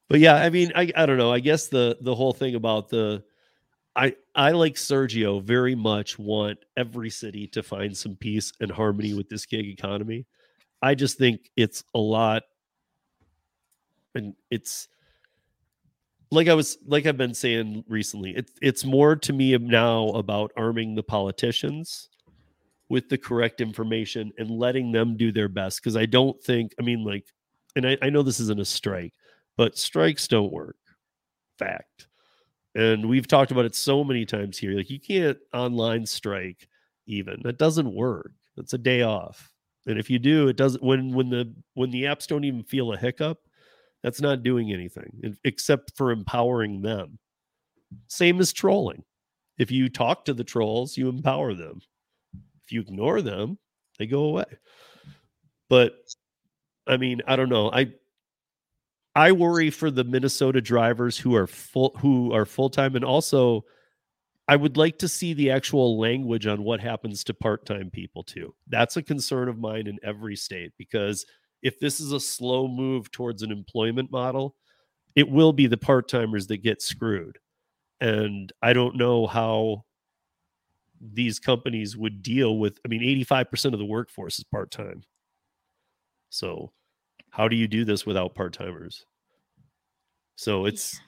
But 0.10 0.19
yeah, 0.19 0.36
I 0.36 0.49
mean, 0.49 0.73
I, 0.75 0.91
I 0.95 1.06
don't 1.06 1.17
know. 1.17 1.32
I 1.32 1.39
guess 1.39 1.67
the 1.67 1.97
the 2.01 2.13
whole 2.13 2.34
thing 2.34 2.56
about 2.56 2.89
the 2.89 3.23
I 3.95 4.15
I 4.36 4.51
like 4.51 4.75
Sergio 4.75 5.43
very 5.43 5.75
much 5.75 6.17
want 6.17 6.60
every 6.77 7.10
city 7.10 7.47
to 7.47 7.62
find 7.62 7.95
some 7.95 8.15
peace 8.15 8.51
and 8.60 8.71
harmony 8.71 9.13
with 9.13 9.29
this 9.29 9.45
gig 9.45 9.67
economy. 9.67 10.25
I 10.82 10.95
just 10.95 11.17
think 11.17 11.51
it's 11.56 11.84
a 11.93 11.99
lot 11.99 12.43
and 14.15 14.34
it's 14.49 14.88
like 16.32 16.47
I 16.47 16.53
was 16.55 16.78
like 16.88 17.05
I've 17.05 17.17
been 17.17 17.36
saying 17.36 17.84
recently, 17.88 18.32
it's 18.36 18.51
it's 18.61 18.86
more 18.86 19.15
to 19.15 19.34
me 19.34 19.55
now 19.57 20.07
about 20.09 20.51
arming 20.57 20.95
the 20.95 21.03
politicians 21.03 22.09
with 22.89 23.09
the 23.09 23.17
correct 23.17 23.61
information 23.61 24.32
and 24.38 24.49
letting 24.49 24.91
them 24.91 25.15
do 25.15 25.32
their 25.32 25.49
best. 25.49 25.82
Because 25.82 25.95
I 25.95 26.05
don't 26.05 26.41
think, 26.43 26.74
I 26.80 26.84
mean, 26.84 27.03
like, 27.03 27.26
and 27.76 27.88
I, 27.88 27.97
I 28.01 28.09
know 28.09 28.24
this 28.24 28.39
isn't 28.39 28.59
a 28.59 28.65
strike, 28.65 29.13
but 29.57 29.78
strikes 29.78 30.28
don't 30.28 30.51
work. 30.51 30.76
Fact. 31.57 32.07
And 32.76 33.07
we've 33.07 33.28
talked 33.28 33.51
about 33.51 33.65
it 33.65 33.76
so 33.76 34.03
many 34.03 34.26
times 34.26 34.57
here. 34.57 34.71
Like, 34.71 34.89
you 34.89 34.99
can't 34.99 35.38
online 35.53 36.05
strike 36.05 36.67
even. 37.05 37.41
That 37.43 37.57
doesn't 37.57 37.93
work. 37.93 38.32
It's 38.57 38.74
a 38.74 38.78
day 38.78 39.03
off. 39.03 39.51
And 39.86 39.99
if 39.99 40.09
you 40.09 40.17
do, 40.19 40.47
it 40.47 40.55
doesn't 40.55 40.82
when 40.84 41.13
when 41.13 41.30
the 41.30 41.53
when 41.74 41.91
the 41.91 42.03
apps 42.03 42.26
don't 42.26 42.45
even 42.45 42.63
feel 42.63 42.93
a 42.93 42.97
hiccup, 42.97 43.39
that's 44.01 44.21
not 44.21 44.43
doing 44.43 44.71
anything 44.71 45.38
except 45.43 45.95
for 45.97 46.11
empowering 46.11 46.82
them. 46.82 47.19
Same 48.07 48.39
as 48.39 48.53
trolling. 48.53 49.03
If 49.57 49.71
you 49.71 49.89
talk 49.89 50.26
to 50.26 50.34
the 50.34 50.43
trolls, 50.43 50.97
you 50.97 51.09
empower 51.09 51.53
them. 51.53 51.82
If 52.63 52.71
you 52.71 52.82
ignore 52.82 53.21
them, 53.21 53.57
they 53.99 54.07
go 54.07 54.24
away. 54.24 54.45
But 55.69 55.95
I 56.88 56.97
mean, 56.97 57.21
I 57.28 57.36
don't 57.36 57.49
know. 57.49 57.69
I 57.71 57.91
I 59.16 59.32
worry 59.32 59.70
for 59.70 59.91
the 59.91 60.03
Minnesota 60.03 60.61
drivers 60.61 61.18
who 61.18 61.36
are 61.36 61.47
full 61.47 61.95
who 61.99 62.34
are 62.34 62.45
full 62.45 62.70
time 62.70 62.95
and 62.95 63.05
also 63.05 63.64
I 64.47 64.55
would 64.55 64.76
like 64.76 64.97
to 64.99 65.07
see 65.07 65.34
the 65.34 65.51
actual 65.51 65.97
language 65.99 66.47
on 66.47 66.64
what 66.64 66.82
happens 66.82 67.24
to 67.26 67.34
part-time 67.34 67.89
people 67.91 68.24
too. 68.24 68.53
That's 68.68 68.97
a 68.97 69.03
concern 69.03 69.47
of 69.47 69.57
mine 69.57 69.88
in 69.88 69.99
every 70.03 70.36
state 70.36 70.74
because 70.78 71.26
if 71.61 71.80
this 71.80 71.99
is 72.01 72.11
a 72.11 72.20
slow 72.20 72.68
move 72.68 73.09
towards 73.11 73.41
an 73.41 73.51
employment 73.51 74.11
model, 74.11 74.55
it 75.16 75.30
will 75.30 75.53
be 75.53 75.68
the 75.68 75.78
part-timers 75.78 76.47
that 76.47 76.57
get 76.57 76.82
screwed. 76.82 77.38
And 78.01 78.51
I 78.61 78.74
don't 78.74 78.97
know 78.97 79.28
how 79.28 79.86
these 80.99 81.39
companies 81.39 81.95
would 81.95 82.22
deal 82.24 82.57
with 82.57 82.80
I 82.86 82.89
mean 82.89 83.01
85% 83.26 83.74
of 83.74 83.80
the 83.80 83.86
workforce 83.86 84.39
is 84.39 84.45
part-time. 84.45 85.03
So 86.30 86.74
how 87.34 87.47
do 87.47 87.55
you 87.55 87.67
do 87.67 87.84
this 87.84 88.05
without 88.05 88.36
part-timers? 88.36 89.07
So 90.36 90.65
it's 90.65 90.99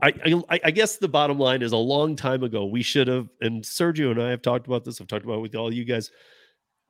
I, 0.00 0.12
I 0.50 0.60
I 0.64 0.70
guess 0.70 0.96
the 0.96 1.08
bottom 1.08 1.40
line 1.40 1.60
is 1.60 1.72
a 1.72 1.76
long 1.76 2.14
time 2.14 2.44
ago 2.44 2.66
we 2.66 2.82
should 2.82 3.08
have 3.08 3.28
and 3.40 3.64
Sergio 3.64 4.12
and 4.12 4.22
I 4.22 4.30
have 4.30 4.42
talked 4.42 4.68
about 4.68 4.84
this. 4.84 5.00
I've 5.00 5.08
talked 5.08 5.24
about 5.24 5.38
it 5.38 5.42
with 5.42 5.56
all 5.56 5.74
you 5.74 5.84
guys. 5.84 6.12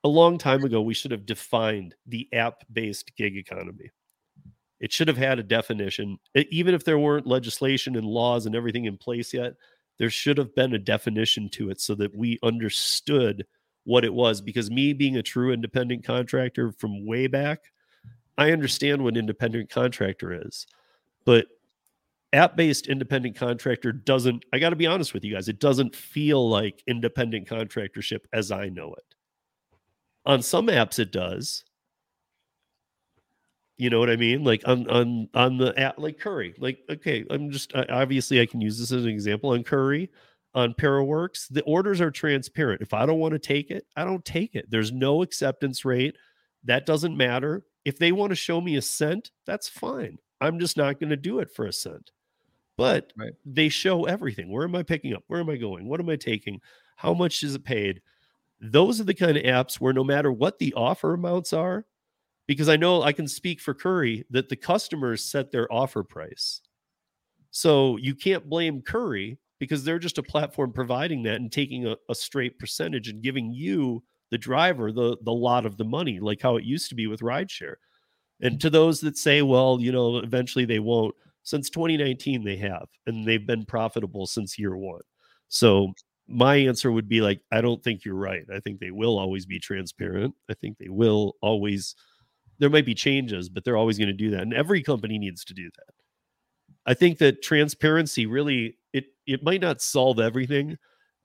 A 0.05 0.09
long 0.09 0.37
time 0.37 0.63
ago 0.63 0.83
we 0.83 0.93
should 0.93 1.11
have 1.11 1.25
defined 1.25 1.95
the 2.07 2.29
app-based 2.35 3.17
gig 3.17 3.39
economy. 3.39 3.91
It 4.79 4.93
should 4.93 5.09
have 5.09 5.17
had 5.17 5.39
a 5.39 5.43
definition. 5.43 6.19
E- 6.37 6.45
even 6.51 6.75
if 6.75 6.85
there 6.85 6.99
weren't 6.99 7.27
legislation 7.27 7.97
and 7.97 8.07
laws 8.07 8.45
and 8.45 8.55
everything 8.55 8.85
in 8.85 8.99
place 8.99 9.33
yet, 9.33 9.55
there 9.99 10.11
should 10.11 10.37
have 10.37 10.55
been 10.55 10.75
a 10.75 10.79
definition 10.79 11.49
to 11.53 11.71
it 11.71 11.81
so 11.81 11.95
that 11.95 12.15
we 12.15 12.39
understood 12.43 13.47
what 13.85 14.05
it 14.05 14.13
was 14.13 14.43
because 14.43 14.71
me 14.71 14.93
being 14.93 15.17
a 15.17 15.23
true 15.23 15.51
independent 15.51 16.05
contractor 16.05 16.73
from 16.73 17.07
way 17.07 17.27
back, 17.27 17.61
I 18.39 18.53
understand 18.53 19.03
what 19.03 19.17
independent 19.17 19.71
contractor 19.71 20.47
is. 20.47 20.67
But 21.25 21.47
app-based 22.33 22.89
independent 22.89 23.37
contractor 23.37 23.93
doesn't 23.93 24.45
i 24.53 24.59
got 24.59 24.71
to 24.71 24.77
be 24.77 24.87
honest 24.87 25.15
with 25.15 25.25
you 25.25 25.33
guys 25.33 25.49
it 25.49 25.61
doesn't 25.61 25.95
feel 25.95 26.49
like 26.51 26.83
independent 26.89 27.49
contractorship 27.49 28.21
as 28.33 28.51
i 28.51 28.69
know 28.69 28.93
it. 28.95 29.15
On 30.25 30.43
some 30.43 30.67
apps 30.67 30.99
it 30.99 31.13
does. 31.13 31.65
You 33.79 33.91
know 33.91 34.01
what 34.01 34.11
i 34.11 34.17
mean? 34.17 34.43
Like 34.43 34.63
on 34.67 34.89
on 34.91 35.29
on 35.35 35.57
the 35.57 35.79
app 35.79 35.99
like 35.99 36.19
curry 36.19 36.55
like 36.59 36.79
okay 36.91 37.25
i'm 37.31 37.51
just 37.51 37.73
obviously 37.75 38.41
i 38.41 38.47
can 38.47 38.61
use 38.61 38.79
this 38.79 38.93
as 38.93 39.05
an 39.05 39.11
example 39.11 39.51
on 39.51 39.63
curry 39.63 40.11
on 40.55 40.75
paraworks. 40.75 41.47
The 41.49 41.63
orders 41.63 42.01
are 42.01 42.11
transparent. 42.11 42.83
If 42.83 42.93
i 42.93 43.07
don't 43.07 43.21
want 43.21 43.33
to 43.33 43.39
take 43.39 43.71
it 43.71 43.87
i 43.97 44.05
don't 44.05 44.25
take 44.25 44.55
it. 44.55 44.67
There's 44.69 44.93
no 44.93 45.23
acceptance 45.23 45.85
rate. 45.85 46.17
That 46.65 46.87
doesn't 46.87 47.17
matter 47.17 47.63
if 47.87 47.99
they 47.99 48.13
want 48.13 48.31
to 48.31 48.37
show 48.37 48.61
me 48.61 48.77
a 48.77 48.83
cent 48.83 49.31
that's 49.47 49.69
fine 49.69 50.19
i'm 50.43 50.59
just 50.59 50.77
not 50.77 51.01
going 51.01 51.09
to 51.11 51.17
do 51.17 51.39
it 51.39 51.51
for 51.51 51.67
a 51.67 51.73
cent 51.73 52.11
but 52.77 53.13
they 53.45 53.69
show 53.69 54.05
everything. 54.05 54.51
Where 54.51 54.65
am 54.65 54.75
I 54.75 54.83
picking 54.83 55.15
up? 55.15 55.25
Where 55.27 55.41
am 55.41 55.49
I 55.49 55.57
going? 55.57 55.89
What 55.89 56.01
am 56.01 56.09
I 56.09 56.17
taking? 56.17 56.61
How 56.97 57.15
much 57.15 57.43
is 57.43 57.55
it 57.55 57.65
paid? 57.65 58.03
Those 58.61 59.01
are 59.01 59.05
the 59.05 59.15
kind 59.15 59.37
of 59.37 59.45
apps 59.45 59.77
where 59.77 59.93
no 59.93 60.05
matter 60.05 60.31
what 60.31 60.59
the 60.59 60.75
offer 60.75 61.15
amounts 61.15 61.53
are, 61.53 61.87
because 62.47 62.69
I 62.69 62.77
know 62.77 63.03
I 63.03 63.13
can 63.13 63.29
speak 63.29 63.61
for 63.61 63.75
Curry 63.75 64.25
that 64.31 64.49
the 64.49 64.57
customers 64.57 65.25
set 65.25 65.51
their 65.51 65.73
offer 65.73 66.03
price. 66.03 66.61
So 67.51 67.97
you 67.97 68.15
can't 68.15 68.49
blame 68.49 68.83
Curry 68.83 69.39
because 69.59 69.85
they're 69.85 69.99
just 69.99 70.19
a 70.19 70.23
platform 70.23 70.73
providing 70.73 71.23
that 71.23 71.37
and 71.37 71.51
taking 71.51 71.87
a, 71.87 71.97
a 72.11 72.15
straight 72.15 72.59
percentage 72.59 73.09
and 73.09 73.23
giving 73.23 73.53
you, 73.53 74.03
the 74.31 74.39
driver, 74.39 74.93
the 74.93 75.17
the 75.23 75.33
lot 75.33 75.67
of 75.67 75.77
the 75.77 75.85
money, 75.85 76.21
like 76.21 76.43
how 76.43 76.57
it 76.57 76.65
used 76.65 76.89
to 76.89 76.95
be 76.95 77.07
with 77.07 77.21
rideshare. 77.21 77.77
And 78.41 78.57
mm. 78.57 78.61
to 78.61 78.71
those 78.71 79.01
that 79.01 79.17
say, 79.17 79.43
well, 79.43 79.79
you 79.81 79.93
know, 79.93 80.19
eventually 80.19 80.65
they 80.65 80.79
won't, 80.79 81.15
since 81.43 81.71
2019 81.71 82.45
they 82.45 82.57
have 82.57 82.89
and 83.07 83.27
they've 83.27 83.47
been 83.47 83.65
profitable 83.65 84.27
since 84.27 84.59
year 84.59 84.77
one. 84.77 85.03
So 85.49 85.93
my 86.29 86.57
answer 86.57 86.91
would 86.91 87.09
be 87.09 87.21
like 87.21 87.41
i 87.53 87.61
don't 87.61 87.85
think 87.85 88.05
you're 88.05 88.17
right. 88.17 88.45
I 88.53 88.61
think 88.61 88.81
they 88.81 88.91
will 88.91 89.19
always 89.19 89.47
be 89.47 89.61
transparent. 89.61 90.35
I 90.51 90.55
think 90.55 90.79
they 90.79 90.89
will 90.89 91.37
always 91.41 91.95
there 92.59 92.71
might 92.71 92.87
be 92.87 92.95
changes 92.95 93.49
but 93.49 93.65
they're 93.65 93.77
always 93.77 93.99
going 93.99 94.09
to 94.09 94.15
do 94.15 94.31
that 94.31 94.43
and 94.43 94.55
every 94.55 94.83
company 94.83 95.19
needs 95.19 95.45
to 95.45 95.55
do 95.55 95.71
that. 95.77 95.95
I 96.85 96.95
think 96.95 97.19
that 97.19 97.43
transparency 97.43 98.27
really 98.27 98.77
it 98.93 99.07
it 99.27 99.45
might 99.45 99.61
not 99.61 99.81
solve 99.81 100.19
everything 100.19 100.79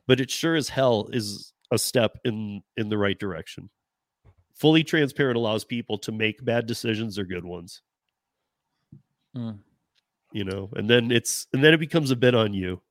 but 0.05 0.19
it 0.19 0.29
sure 0.29 0.55
as 0.55 0.69
hell 0.69 1.09
is 1.11 1.51
a 1.71 1.77
step 1.77 2.17
in 2.25 2.61
in 2.77 2.89
the 2.89 2.97
right 2.97 3.19
direction 3.19 3.69
fully 4.53 4.83
transparent 4.83 5.37
allows 5.37 5.63
people 5.63 5.97
to 5.97 6.11
make 6.11 6.43
bad 6.45 6.65
decisions 6.65 7.17
or 7.17 7.25
good 7.25 7.45
ones 7.45 7.81
Mm. 9.35 9.59
you 10.33 10.43
know 10.43 10.69
and 10.75 10.89
then 10.89 11.09
it's 11.09 11.47
and 11.53 11.63
then 11.63 11.73
it 11.73 11.79
becomes 11.79 12.11
a 12.11 12.15
bit 12.15 12.35
on 12.35 12.53
you 12.53 12.81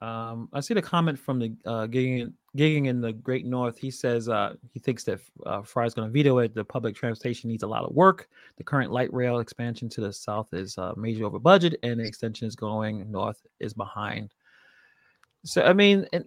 Um, 0.00 0.48
I 0.52 0.60
see 0.60 0.74
the 0.74 0.82
comment 0.82 1.18
from 1.18 1.40
the 1.40 1.52
uh, 1.66 1.86
gigging, 1.88 2.32
gigging 2.56 2.86
in 2.86 3.00
the 3.00 3.12
Great 3.12 3.44
North. 3.44 3.76
He 3.76 3.90
says 3.90 4.28
uh, 4.28 4.54
he 4.72 4.78
thinks 4.78 5.02
that 5.04 5.18
uh, 5.44 5.62
Frey's 5.62 5.92
going 5.92 6.06
to 6.06 6.12
veto 6.12 6.38
it. 6.38 6.54
The 6.54 6.64
public 6.64 6.94
transportation 6.94 7.50
needs 7.50 7.64
a 7.64 7.66
lot 7.66 7.84
of 7.84 7.92
work. 7.92 8.28
The 8.58 8.64
current 8.64 8.92
light 8.92 9.12
rail 9.12 9.40
expansion 9.40 9.88
to 9.88 10.00
the 10.00 10.12
south 10.12 10.54
is 10.54 10.78
uh, 10.78 10.92
major 10.96 11.24
over 11.24 11.40
budget, 11.40 11.80
and 11.82 11.98
the 11.98 12.04
extension 12.04 12.46
is 12.46 12.54
going 12.54 13.10
north 13.10 13.44
is 13.58 13.74
behind. 13.74 14.34
So 15.44 15.62
I 15.62 15.72
mean, 15.72 16.06
and 16.12 16.24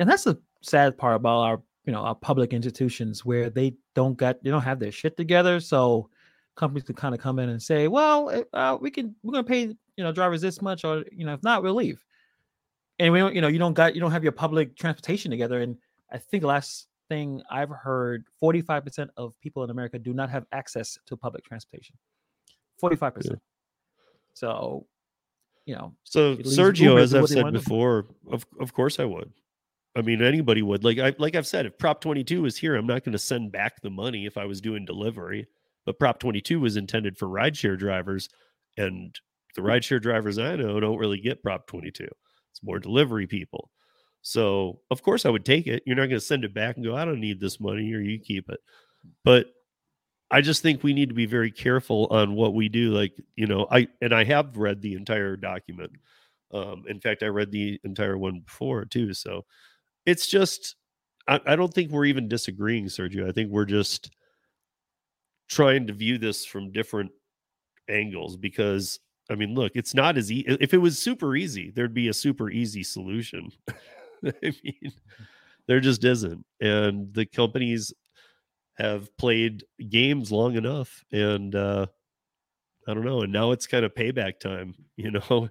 and 0.00 0.08
that's 0.08 0.24
the 0.24 0.40
sad 0.62 0.98
part 0.98 1.14
about 1.14 1.38
our 1.38 1.62
you 1.84 1.92
know 1.92 2.00
our 2.00 2.14
public 2.14 2.52
institutions 2.52 3.24
where 3.24 3.50
they 3.50 3.74
don't 3.94 4.18
get 4.18 4.42
they 4.42 4.50
don't 4.50 4.62
have 4.62 4.80
their 4.80 4.90
shit 4.90 5.16
together. 5.16 5.60
So 5.60 6.10
companies 6.56 6.82
can 6.82 6.96
kind 6.96 7.14
of 7.14 7.20
come 7.20 7.38
in 7.38 7.50
and 7.50 7.62
say, 7.62 7.86
well, 7.86 8.44
uh, 8.52 8.76
we 8.80 8.90
can 8.90 9.14
we're 9.22 9.32
going 9.32 9.44
to 9.44 9.48
pay 9.48 9.60
you 9.96 10.04
know 10.04 10.10
drivers 10.10 10.40
this 10.40 10.60
much, 10.60 10.84
or 10.84 11.04
you 11.12 11.24
know 11.24 11.34
if 11.34 11.42
not, 11.42 11.62
we'll 11.62 11.74
leave. 11.74 12.04
And 12.98 13.12
we 13.12 13.20
don't 13.20 13.34
you 13.34 13.40
know 13.40 13.48
you 13.48 13.58
don't 13.58 13.74
got 13.74 13.94
you 13.94 14.00
don't 14.00 14.10
have 14.10 14.24
your 14.24 14.32
public 14.32 14.76
transportation 14.76 15.30
together. 15.30 15.60
And 15.60 15.76
i 16.12 16.18
think 16.18 16.42
last 16.42 16.88
thing 17.08 17.42
i've 17.50 17.70
heard 17.70 18.24
45% 18.42 19.08
of 19.16 19.38
people 19.40 19.64
in 19.64 19.70
america 19.70 19.98
do 19.98 20.12
not 20.12 20.30
have 20.30 20.46
access 20.52 20.98
to 21.06 21.16
public 21.16 21.44
transportation. 21.44 21.96
45% 22.82 23.38
so 24.34 24.86
you 25.66 25.74
know 25.74 25.94
So 26.04 26.36
Sergio, 26.36 26.80
Uber 26.80 27.00
as 27.00 27.14
I've 27.14 27.28
said 27.28 27.52
before, 27.52 28.06
of 28.30 28.46
of 28.60 28.72
course 28.72 28.98
I 28.98 29.04
would. 29.04 29.32
I 29.96 30.02
mean, 30.02 30.22
anybody 30.22 30.62
would. 30.62 30.84
Like 30.84 30.98
I 30.98 31.14
like 31.18 31.34
I've 31.34 31.46
said, 31.46 31.66
if 31.66 31.78
Prop 31.78 32.00
22 32.00 32.44
is 32.44 32.56
here, 32.56 32.76
I'm 32.76 32.86
not 32.86 33.04
going 33.04 33.12
to 33.12 33.18
send 33.18 33.52
back 33.52 33.80
the 33.80 33.90
money 33.90 34.26
if 34.26 34.36
I 34.36 34.44
was 34.44 34.60
doing 34.60 34.84
delivery. 34.84 35.46
But 35.84 35.98
Prop 35.98 36.20
22 36.20 36.60
was 36.60 36.76
intended 36.76 37.16
for 37.16 37.26
rideshare 37.26 37.78
drivers, 37.78 38.28
and 38.76 39.18
the 39.56 39.62
rideshare 39.62 40.00
drivers 40.00 40.38
I 40.38 40.56
know 40.56 40.78
don't 40.78 40.98
really 40.98 41.20
get 41.20 41.42
Prop 41.42 41.66
22. 41.66 42.04
It's 42.04 42.62
more 42.62 42.78
delivery 42.78 43.26
people. 43.26 43.70
So 44.22 44.80
of 44.90 45.02
course 45.02 45.24
I 45.24 45.30
would 45.30 45.44
take 45.44 45.66
it. 45.66 45.82
You're 45.86 45.96
not 45.96 46.02
going 46.06 46.20
to 46.20 46.20
send 46.20 46.44
it 46.44 46.54
back 46.54 46.76
and 46.76 46.84
go, 46.84 46.94
I 46.94 47.04
don't 47.04 47.20
need 47.20 47.40
this 47.40 47.58
money, 47.58 47.92
or 47.92 48.00
you 48.00 48.20
keep 48.20 48.48
it. 48.48 48.60
But 49.24 49.46
I 50.30 50.40
just 50.40 50.62
think 50.62 50.82
we 50.82 50.92
need 50.92 51.08
to 51.08 51.14
be 51.14 51.26
very 51.26 51.50
careful 51.50 52.06
on 52.10 52.34
what 52.34 52.54
we 52.54 52.68
do. 52.68 52.92
Like, 52.92 53.12
you 53.34 53.46
know, 53.46 53.66
I 53.70 53.88
and 54.00 54.14
I 54.14 54.24
have 54.24 54.56
read 54.56 54.80
the 54.80 54.94
entire 54.94 55.36
document. 55.36 55.92
Um, 56.52 56.84
in 56.88 57.00
fact, 57.00 57.22
I 57.22 57.26
read 57.26 57.50
the 57.50 57.80
entire 57.84 58.18
one 58.18 58.40
before 58.40 58.84
too. 58.84 59.14
So 59.14 59.44
it's 60.06 60.26
just 60.26 60.76
I, 61.28 61.40
I 61.46 61.56
don't 61.56 61.72
think 61.72 61.90
we're 61.90 62.06
even 62.06 62.28
disagreeing, 62.28 62.86
Sergio. 62.86 63.28
I 63.28 63.32
think 63.32 63.50
we're 63.50 63.64
just 63.64 64.10
trying 65.48 65.86
to 65.86 65.92
view 65.92 66.18
this 66.18 66.44
from 66.44 66.72
different 66.72 67.10
angles 67.88 68.36
because 68.36 69.00
I 69.30 69.36
mean, 69.36 69.54
look, 69.54 69.72
it's 69.76 69.94
not 69.94 70.18
as 70.18 70.32
easy. 70.32 70.56
If 70.60 70.74
it 70.74 70.78
was 70.78 70.98
super 70.98 71.36
easy, 71.36 71.70
there'd 71.70 71.94
be 71.94 72.08
a 72.08 72.14
super 72.14 72.50
easy 72.50 72.82
solution. 72.82 73.50
I 74.24 74.32
mean, 74.42 74.92
there 75.68 75.78
just 75.78 76.04
isn't. 76.04 76.44
And 76.60 77.14
the 77.14 77.26
companies 77.26 77.94
have 78.76 79.16
played 79.18 79.64
games 79.88 80.32
long 80.32 80.56
enough. 80.56 81.04
And 81.12 81.54
uh, 81.54 81.86
I 82.88 82.94
don't 82.94 83.04
know. 83.04 83.22
And 83.22 83.32
now 83.32 83.52
it's 83.52 83.68
kind 83.68 83.84
of 83.84 83.94
payback 83.94 84.40
time, 84.40 84.74
you 84.96 85.12
know? 85.12 85.48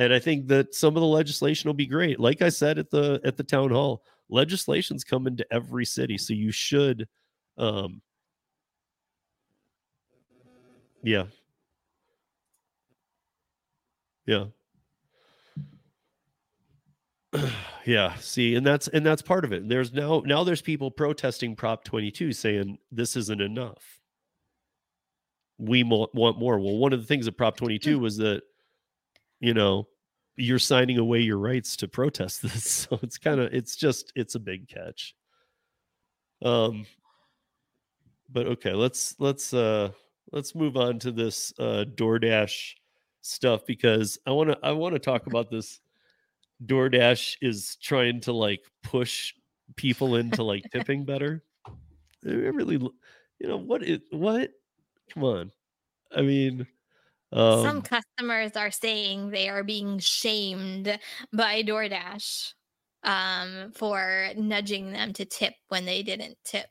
And 0.00 0.14
I 0.14 0.18
think 0.18 0.48
that 0.48 0.74
some 0.74 0.96
of 0.96 1.02
the 1.02 1.06
legislation 1.06 1.68
will 1.68 1.74
be 1.74 1.86
great. 1.86 2.18
Like 2.18 2.40
I 2.40 2.48
said 2.48 2.78
at 2.78 2.90
the 2.90 3.20
at 3.22 3.36
the 3.36 3.44
town 3.44 3.68
hall, 3.68 4.02
legislation's 4.30 5.04
coming 5.04 5.36
to 5.36 5.46
every 5.52 5.84
city. 5.84 6.16
So 6.16 6.32
you 6.32 6.50
should 6.50 7.06
um 7.58 8.00
yeah. 11.02 11.24
Yeah. 14.24 14.46
yeah 17.84 18.14
see 18.16 18.54
and 18.54 18.66
that's 18.66 18.88
and 18.88 19.04
that's 19.04 19.22
part 19.22 19.44
of 19.44 19.52
it 19.52 19.68
there's 19.68 19.92
now 19.92 20.22
now 20.24 20.42
there's 20.42 20.62
people 20.62 20.90
protesting 20.90 21.54
prop 21.54 21.84
22 21.84 22.32
saying 22.32 22.76
this 22.90 23.16
isn't 23.16 23.40
enough 23.40 24.00
we 25.58 25.82
want 25.84 26.38
more 26.38 26.58
well 26.58 26.76
one 26.76 26.92
of 26.92 27.00
the 27.00 27.06
things 27.06 27.26
of 27.26 27.36
prop 27.36 27.56
22 27.56 27.98
was 28.00 28.16
that 28.16 28.42
you 29.40 29.54
know 29.54 29.86
you're 30.36 30.58
signing 30.58 30.98
away 30.98 31.20
your 31.20 31.38
rights 31.38 31.76
to 31.76 31.88
protest 31.88 32.42
this 32.42 32.64
so 32.64 32.98
it's 33.02 33.18
kind 33.18 33.40
of 33.40 33.52
it's 33.52 33.76
just 33.76 34.12
it's 34.14 34.34
a 34.34 34.40
big 34.40 34.68
catch 34.68 35.14
um 36.42 36.86
but 38.30 38.46
okay 38.46 38.72
let's 38.72 39.14
let's 39.18 39.52
uh 39.52 39.90
let's 40.32 40.54
move 40.54 40.76
on 40.76 40.98
to 40.98 41.10
this 41.10 41.52
uh 41.58 41.84
DoorDash 41.94 42.74
stuff 43.22 43.66
because 43.66 44.18
I 44.26 44.30
want 44.30 44.50
to 44.50 44.58
I 44.62 44.72
want 44.72 44.94
to 44.94 44.98
talk 44.98 45.26
about 45.26 45.50
this 45.50 45.80
DoorDash 46.64 47.36
is 47.40 47.76
trying 47.76 48.20
to 48.22 48.32
like 48.32 48.62
push 48.82 49.34
people 49.76 50.16
into 50.16 50.42
like 50.42 50.64
tipping 50.72 51.04
better. 51.04 51.42
It 52.24 52.54
really 52.54 52.76
you 52.76 53.48
know 53.48 53.56
what 53.56 53.82
it 53.82 54.02
what 54.10 54.50
come 55.12 55.24
on. 55.24 55.52
I 56.14 56.22
mean 56.22 56.66
um 57.32 57.60
Some 57.62 57.82
customers 57.82 58.52
are 58.56 58.70
saying 58.70 59.30
they 59.30 59.48
are 59.48 59.64
being 59.64 59.98
shamed 59.98 60.98
by 61.32 61.62
DoorDash 61.62 62.54
um, 63.02 63.72
for 63.72 64.30
nudging 64.36 64.92
them 64.92 65.12
to 65.14 65.24
tip 65.24 65.54
when 65.68 65.84
they 65.84 66.02
didn't 66.02 66.38
tip. 66.44 66.68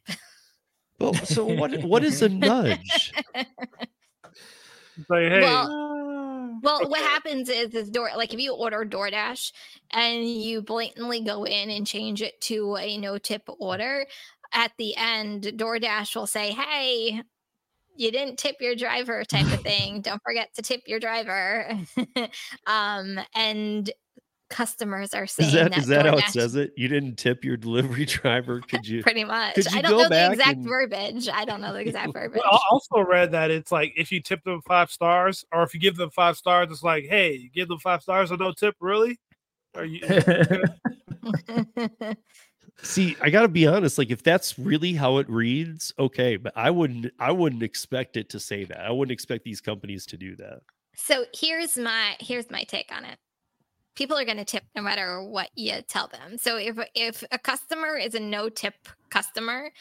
well, 0.99 1.13
so 1.25 1.45
what 1.45 1.73
what 1.83 2.03
is 2.03 2.21
a 2.21 2.29
nudge? 2.29 3.13
Like, 5.07 5.29
hey, 5.31 5.41
Well, 5.41 6.59
well, 6.61 6.89
what 6.89 7.01
happens 7.01 7.49
is 7.49 7.73
is 7.73 7.89
door 7.89 8.09
like 8.15 8.33
if 8.33 8.39
you 8.39 8.53
order 8.53 8.85
DoorDash 8.85 9.51
and 9.91 10.29
you 10.29 10.61
blatantly 10.61 11.21
go 11.23 11.45
in 11.45 11.69
and 11.69 11.87
change 11.87 12.21
it 12.21 12.39
to 12.41 12.75
a 12.77 12.97
no 12.97 13.17
tip 13.17 13.43
order, 13.59 14.05
at 14.53 14.73
the 14.77 14.95
end 14.97 15.43
DoorDash 15.43 16.15
will 16.15 16.27
say, 16.27 16.51
"Hey, 16.51 17.23
you 17.99 18.11
didn't 18.11 18.37
tip 18.37 18.55
your 18.59 18.75
driver," 18.75 19.23
type 19.23 19.45
of 19.53 19.61
thing. 19.61 20.01
Don't 20.01 20.21
forget 20.23 20.49
to 20.55 20.61
tip 20.61 20.81
your 20.87 20.99
driver. 20.99 21.69
um, 22.67 23.19
and 23.35 23.91
customers 24.49 25.13
are 25.13 25.27
saying 25.27 25.49
Is 25.49 25.53
that 25.53 25.77
is 25.77 25.85
that 25.87 26.07
how 26.07 26.17
it 26.17 26.25
says 26.29 26.55
it? 26.55 26.71
You 26.75 26.87
didn't 26.87 27.17
tip 27.17 27.43
your 27.45 27.55
delivery 27.55 28.05
driver? 28.07 28.61
Could 28.61 28.87
you 28.87 29.03
Pretty 29.03 29.23
much. 29.23 29.53
could 29.53 29.65
you 29.71 29.77
I 29.77 29.81
don't 29.83 29.91
go 29.91 29.97
know 29.97 30.03
the 30.05 30.09
back 30.09 30.31
exact 30.31 30.57
and- 30.57 30.67
verbiage. 30.67 31.29
I 31.29 31.45
don't 31.45 31.61
know 31.61 31.71
the 31.71 31.79
exact 31.87 32.13
verbiage. 32.13 32.41
Well, 32.43 32.59
I 32.59 32.65
also 32.71 33.01
read 33.07 33.31
that 33.33 33.51
it's 33.51 33.71
like 33.71 33.93
if 33.95 34.11
you 34.11 34.21
tip 34.21 34.43
them 34.43 34.61
five 34.67 34.89
stars, 34.91 35.45
or 35.51 35.61
if 35.61 35.75
you 35.75 35.79
give 35.79 35.97
them 35.97 36.09
five 36.09 36.35
stars, 36.35 36.69
it's 36.71 36.81
like, 36.81 37.05
hey, 37.05 37.51
give 37.53 37.67
them 37.67 37.77
five 37.77 38.01
stars 38.01 38.31
or 38.31 38.37
no 38.37 38.51
tip, 38.51 38.75
really? 38.79 39.19
Are 39.75 39.85
you? 39.85 40.01
See, 42.81 43.17
I 43.21 43.29
got 43.29 43.41
to 43.41 43.47
be 43.47 43.67
honest. 43.67 43.97
Like, 43.97 44.09
if 44.09 44.23
that's 44.23 44.57
really 44.57 44.93
how 44.93 45.17
it 45.17 45.29
reads, 45.29 45.93
okay, 45.99 46.37
but 46.37 46.53
I 46.55 46.71
wouldn't. 46.71 47.11
I 47.19 47.31
wouldn't 47.31 47.63
expect 47.63 48.17
it 48.17 48.29
to 48.29 48.39
say 48.39 48.63
that. 48.65 48.79
I 48.79 48.91
wouldn't 48.91 49.11
expect 49.11 49.43
these 49.43 49.61
companies 49.61 50.05
to 50.07 50.17
do 50.17 50.35
that. 50.37 50.61
So 50.95 51.25
here's 51.33 51.77
my 51.77 52.15
here's 52.19 52.49
my 52.49 52.63
take 52.63 52.91
on 52.95 53.05
it. 53.05 53.17
People 53.95 54.17
are 54.17 54.25
going 54.25 54.37
to 54.37 54.45
tip 54.45 54.63
no 54.75 54.81
matter 54.81 55.23
what 55.23 55.49
you 55.55 55.81
tell 55.87 56.07
them. 56.07 56.37
So 56.37 56.57
if 56.57 56.77
if 56.93 57.23
a 57.31 57.39
customer 57.39 57.97
is 57.97 58.15
a 58.15 58.19
no 58.19 58.49
tip 58.49 58.75
customer, 59.09 59.71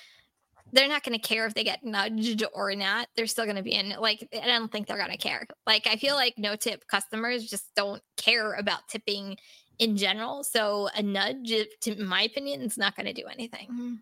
they're 0.73 0.89
not 0.89 1.03
going 1.03 1.19
to 1.19 1.27
care 1.27 1.47
if 1.47 1.55
they 1.55 1.65
get 1.65 1.85
nudged 1.85 2.45
or 2.53 2.75
not. 2.75 3.09
They're 3.17 3.27
still 3.27 3.45
going 3.45 3.57
to 3.57 3.63
be 3.63 3.75
in 3.75 3.95
like 3.99 4.29
I 4.33 4.47
don't 4.47 4.71
think 4.71 4.87
they're 4.87 4.97
going 4.97 5.11
to 5.11 5.17
care. 5.17 5.47
Like 5.67 5.87
I 5.87 5.97
feel 5.97 6.15
like 6.15 6.35
no 6.37 6.57
tip 6.57 6.87
customers 6.87 7.49
just 7.49 7.75
don't 7.75 8.03
care 8.17 8.55
about 8.55 8.89
tipping 8.89 9.37
in 9.79 9.97
general. 9.97 10.43
So 10.45 10.89
a 10.95 11.03
nudge, 11.03 11.53
to 11.83 11.93
in 11.93 12.07
my 12.07 12.23
opinion, 12.23 12.63
is 12.63 12.79
not 12.79 12.97
going 12.97 13.07
to 13.07 13.13
do 13.13 13.27
anything. 13.27 14.01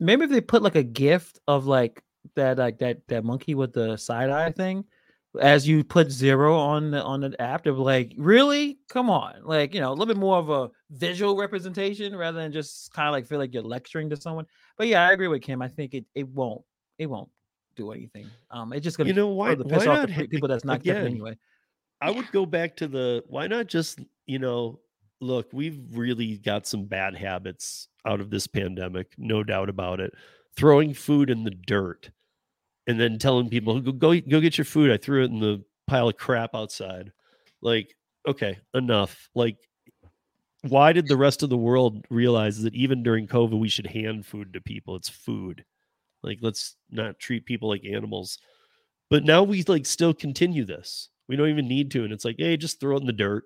Maybe 0.00 0.24
if 0.24 0.30
they 0.30 0.40
put 0.40 0.62
like 0.62 0.74
a 0.74 0.82
gift 0.82 1.38
of 1.46 1.66
like 1.66 2.02
that 2.34 2.58
like 2.58 2.78
that 2.78 3.06
that 3.08 3.24
monkey 3.24 3.54
with 3.54 3.72
the 3.72 3.96
side 3.96 4.30
eye 4.30 4.50
thing, 4.50 4.84
as 5.40 5.66
you 5.66 5.84
put 5.84 6.10
zero 6.10 6.56
on 6.56 6.90
the 6.90 7.02
on 7.02 7.20
the 7.20 7.40
app, 7.40 7.64
they're 7.64 7.72
like, 7.72 8.12
really? 8.16 8.78
Come 8.88 9.08
on, 9.10 9.42
like 9.44 9.74
you 9.74 9.80
know, 9.80 9.90
a 9.90 9.94
little 9.94 10.06
bit 10.06 10.16
more 10.16 10.38
of 10.38 10.50
a 10.50 10.70
visual 10.90 11.36
representation 11.36 12.16
rather 12.16 12.40
than 12.40 12.52
just 12.52 12.92
kind 12.92 13.08
of 13.08 13.12
like 13.12 13.26
feel 13.26 13.38
like 13.38 13.54
you're 13.54 13.62
lecturing 13.62 14.10
to 14.10 14.16
someone. 14.16 14.46
But 14.76 14.88
yeah, 14.88 15.06
I 15.06 15.12
agree 15.12 15.28
with 15.28 15.42
Kim. 15.42 15.62
I 15.62 15.68
think 15.68 15.94
it 15.94 16.04
it 16.14 16.28
won't 16.28 16.62
it 16.98 17.06
won't 17.06 17.30
do 17.76 17.92
anything. 17.92 18.26
Um, 18.50 18.72
it's 18.72 18.84
just 18.84 18.98
gonna 18.98 19.08
You 19.08 19.14
know, 19.14 19.28
why- 19.28 19.50
further 19.50 19.64
piss 19.64 19.86
why 19.86 19.92
off 19.92 20.08
not 20.08 20.16
the 20.16 20.26
people 20.28 20.48
that's 20.48 20.64
not 20.64 20.82
tipping 20.82 20.90
again, 21.02 21.06
anyway. 21.06 21.38
I 22.00 22.10
would 22.10 22.30
go 22.32 22.44
back 22.44 22.76
to 22.78 22.88
the 22.88 23.22
why 23.28 23.46
not 23.46 23.68
just, 23.68 24.00
you 24.26 24.38
know, 24.38 24.80
look, 25.20 25.48
we've 25.52 25.80
really 25.92 26.38
got 26.38 26.66
some 26.66 26.84
bad 26.86 27.14
habits 27.16 27.88
out 28.06 28.20
of 28.20 28.30
this 28.30 28.46
pandemic, 28.46 29.12
no 29.18 29.42
doubt 29.42 29.68
about 29.68 30.00
it. 30.00 30.12
Throwing 30.56 30.94
food 30.94 31.30
in 31.30 31.44
the 31.44 31.50
dirt 31.50 32.10
and 32.86 33.00
then 33.00 33.18
telling 33.18 33.48
people 33.48 33.80
go 33.80 33.92
go, 33.92 34.20
go 34.20 34.40
get 34.40 34.58
your 34.58 34.64
food. 34.64 34.90
I 34.90 34.96
threw 34.96 35.22
it 35.22 35.30
in 35.30 35.40
the 35.40 35.64
pile 35.86 36.08
of 36.08 36.16
crap 36.16 36.54
outside. 36.54 37.12
Like, 37.62 37.94
okay, 38.26 38.58
enough. 38.74 39.30
Like 39.34 39.56
why 40.62 40.92
did 40.92 41.08
the 41.08 41.16
rest 41.16 41.42
of 41.42 41.50
the 41.50 41.56
world 41.56 42.06
realize 42.08 42.62
that 42.62 42.74
even 42.74 43.02
during 43.02 43.26
COVID 43.26 43.58
we 43.58 43.68
should 43.68 43.86
hand 43.86 44.24
food 44.24 44.52
to 44.52 44.60
people? 44.60 44.96
It's 44.96 45.08
food. 45.08 45.64
Like 46.22 46.38
let's 46.40 46.76
not 46.90 47.18
treat 47.18 47.46
people 47.46 47.68
like 47.68 47.84
animals. 47.84 48.38
But 49.10 49.24
now 49.24 49.42
we 49.42 49.64
like 49.64 49.86
still 49.86 50.14
continue 50.14 50.64
this. 50.64 51.08
We 51.28 51.36
don't 51.36 51.48
even 51.48 51.68
need 51.68 51.90
to. 51.92 52.04
And 52.04 52.12
it's 52.12 52.24
like, 52.24 52.36
hey, 52.38 52.56
just 52.56 52.80
throw 52.80 52.96
it 52.96 53.00
in 53.00 53.06
the 53.06 53.12
dirt. 53.12 53.44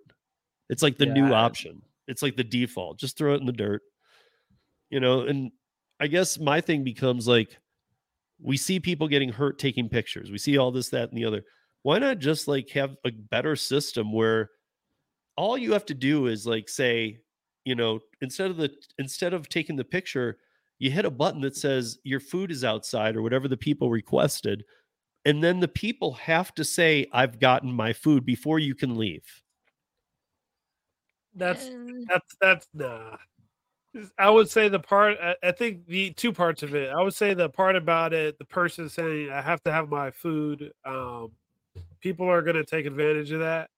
It's 0.68 0.82
like 0.82 0.98
the 0.98 1.06
new 1.06 1.32
option. 1.32 1.82
It's 2.08 2.22
like 2.22 2.36
the 2.36 2.44
default. 2.44 2.98
Just 2.98 3.16
throw 3.16 3.34
it 3.34 3.40
in 3.40 3.46
the 3.46 3.52
dirt. 3.52 3.82
You 4.90 5.00
know, 5.00 5.22
and 5.22 5.50
I 6.00 6.06
guess 6.06 6.38
my 6.38 6.60
thing 6.60 6.84
becomes 6.84 7.26
like 7.26 7.56
we 8.40 8.56
see 8.56 8.80
people 8.80 9.08
getting 9.08 9.30
hurt 9.30 9.58
taking 9.58 9.88
pictures. 9.88 10.30
We 10.30 10.38
see 10.38 10.58
all 10.58 10.70
this, 10.70 10.90
that, 10.90 11.08
and 11.08 11.18
the 11.18 11.24
other. 11.24 11.42
Why 11.82 11.98
not 11.98 12.18
just 12.18 12.48
like 12.48 12.68
have 12.70 12.96
a 13.04 13.10
better 13.10 13.56
system 13.56 14.12
where 14.12 14.50
all 15.36 15.56
you 15.56 15.72
have 15.72 15.86
to 15.86 15.94
do 15.94 16.26
is 16.26 16.46
like 16.46 16.68
say, 16.68 17.18
you 17.64 17.74
know, 17.74 18.00
instead 18.20 18.50
of 18.50 18.56
the 18.56 18.70
instead 18.98 19.34
of 19.34 19.48
taking 19.48 19.76
the 19.76 19.84
picture, 19.84 20.38
you 20.78 20.90
hit 20.90 21.04
a 21.04 21.10
button 21.10 21.40
that 21.42 21.56
says 21.56 21.98
your 22.04 22.20
food 22.20 22.50
is 22.50 22.64
outside 22.64 23.16
or 23.16 23.22
whatever 23.22 23.48
the 23.48 23.56
people 23.56 23.90
requested. 23.90 24.64
And 25.24 25.42
then 25.42 25.58
the 25.58 25.68
people 25.68 26.12
have 26.14 26.54
to 26.54 26.64
say, 26.64 27.06
I've 27.12 27.40
gotten 27.40 27.72
my 27.72 27.92
food 27.92 28.24
before 28.24 28.60
you 28.60 28.76
can 28.76 28.96
leave. 28.96 29.24
That's 31.36 31.70
that's 32.08 32.36
that's 32.40 32.68
nah. 32.74 33.16
I 34.18 34.28
would 34.28 34.50
say 34.50 34.68
the 34.68 34.80
part. 34.80 35.18
I, 35.22 35.36
I 35.42 35.52
think 35.52 35.86
the 35.86 36.10
two 36.12 36.32
parts 36.32 36.62
of 36.62 36.74
it. 36.74 36.90
I 36.90 37.02
would 37.02 37.14
say 37.14 37.34
the 37.34 37.48
part 37.48 37.76
about 37.76 38.12
it, 38.12 38.38
the 38.38 38.44
person 38.44 38.88
saying 38.88 39.30
I 39.30 39.40
have 39.40 39.62
to 39.64 39.72
have 39.72 39.88
my 39.88 40.10
food. 40.10 40.72
Um, 40.84 41.32
people 42.00 42.28
are 42.28 42.42
going 42.42 42.56
to 42.56 42.64
take 42.64 42.86
advantage 42.86 43.32
of 43.32 43.40
that, 43.40 43.70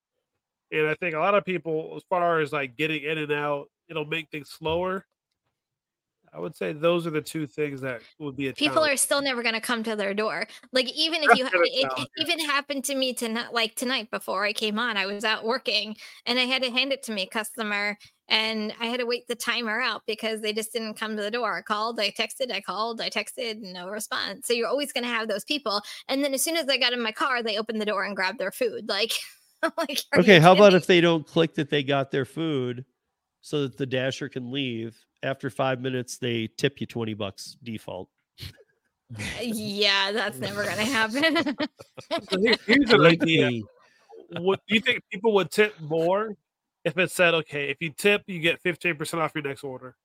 and 0.71 0.87
I 0.87 0.95
think 0.95 1.15
a 1.15 1.19
lot 1.19 1.35
of 1.35 1.45
people, 1.45 1.93
as 1.95 2.03
far 2.09 2.39
as 2.39 2.51
like 2.51 2.75
getting 2.75 3.03
in 3.03 3.17
and 3.17 3.31
out, 3.31 3.69
it'll 3.89 4.05
make 4.05 4.29
things 4.29 4.49
slower. 4.49 5.05
I 6.33 6.39
would 6.39 6.55
say 6.55 6.73
those 6.73 7.07
are 7.07 7.11
the 7.11 7.21
two 7.21 7.47
things 7.47 7.81
that 7.81 8.01
would 8.19 8.35
be 8.35 8.47
a 8.49 8.53
people 8.53 8.75
challenge. 8.75 8.93
are 8.93 8.97
still 8.97 9.21
never 9.21 9.41
going 9.41 9.55
to 9.55 9.61
come 9.61 9.83
to 9.83 9.95
their 9.95 10.13
door. 10.13 10.45
Like 10.71 10.89
even 10.93 11.23
if 11.23 11.37
you 11.37 11.43
gonna 11.43 11.63
it, 11.65 11.91
it 11.97 12.07
even 12.17 12.39
happened 12.39 12.83
to 12.85 12.95
me 12.95 13.13
tonight 13.13 13.53
like 13.53 13.75
tonight 13.75 14.09
before 14.11 14.45
i 14.45 14.53
came 14.53 14.79
on 14.79 14.97
i 14.97 15.05
was 15.05 15.23
out 15.23 15.43
working 15.43 15.95
and 16.25 16.39
i 16.39 16.43
had 16.43 16.63
to 16.63 16.71
hand 16.71 16.91
it 16.91 17.03
to 17.03 17.11
me 17.11 17.25
customer 17.25 17.97
and 18.27 18.73
i 18.79 18.85
had 18.85 18.99
to 18.99 19.05
wait 19.05 19.27
the 19.27 19.35
timer 19.35 19.81
out 19.81 20.01
because 20.05 20.41
they 20.41 20.53
just 20.53 20.73
didn't 20.73 20.95
come 20.95 21.15
to 21.15 21.23
the 21.23 21.31
door. 21.31 21.57
I 21.57 21.61
called 21.61 21.99
i 21.99 22.11
texted 22.11 22.51
i 22.51 22.61
called 22.61 23.01
i 23.01 23.09
texted 23.09 23.61
no 23.61 23.87
response. 23.87 24.47
So 24.47 24.53
you're 24.53 24.67
always 24.67 24.91
going 24.91 25.03
to 25.03 25.09
have 25.09 25.27
those 25.27 25.45
people 25.45 25.81
and 26.07 26.23
then 26.23 26.33
as 26.33 26.41
soon 26.43 26.57
as 26.57 26.67
i 26.69 26.77
got 26.77 26.93
in 26.93 27.01
my 27.01 27.11
car 27.11 27.41
they 27.43 27.57
opened 27.57 27.81
the 27.81 27.85
door 27.85 28.03
and 28.03 28.15
grabbed 28.15 28.39
their 28.39 28.51
food 28.51 28.87
like 28.87 29.13
like 29.77 30.01
Okay, 30.17 30.39
how 30.39 30.53
about 30.53 30.73
if 30.73 30.87
they 30.87 31.01
don't 31.01 31.25
click 31.25 31.55
that 31.55 31.69
they 31.69 31.83
got 31.83 32.11
their 32.11 32.25
food 32.25 32.85
so 33.41 33.63
that 33.63 33.77
the 33.77 33.85
dasher 33.85 34.29
can 34.29 34.51
leave? 34.51 34.97
After 35.23 35.49
five 35.49 35.81
minutes, 35.81 36.17
they 36.17 36.47
tip 36.57 36.79
you 36.79 36.87
20 36.87 37.13
bucks 37.13 37.57
default. 37.63 38.09
yeah 39.41 40.11
that's 40.11 40.37
never 40.37 40.63
going 40.63 40.77
to 40.77 40.85
happen 40.85 41.55
So 42.29 42.39
here- 42.39 42.55
here's 42.67 42.91
an 42.91 43.01
Late 43.01 43.21
idea. 43.23 43.49
fee. 43.49 43.65
What 44.37 44.61
do 44.67 44.75
you 44.75 44.81
think 44.81 45.01
people 45.11 45.33
would 45.33 45.49
tip 45.49 45.79
more 45.81 46.35
if 46.85 46.97
it 46.97 47.09
said, 47.09 47.33
okay, 47.33 47.69
if 47.69 47.77
you 47.81 47.89
tip, 47.89 48.23
you 48.27 48.39
get 48.39 48.61
15% 48.63 49.15
off 49.15 49.31
your 49.33 49.43
next 49.43 49.63
order? 49.63 49.95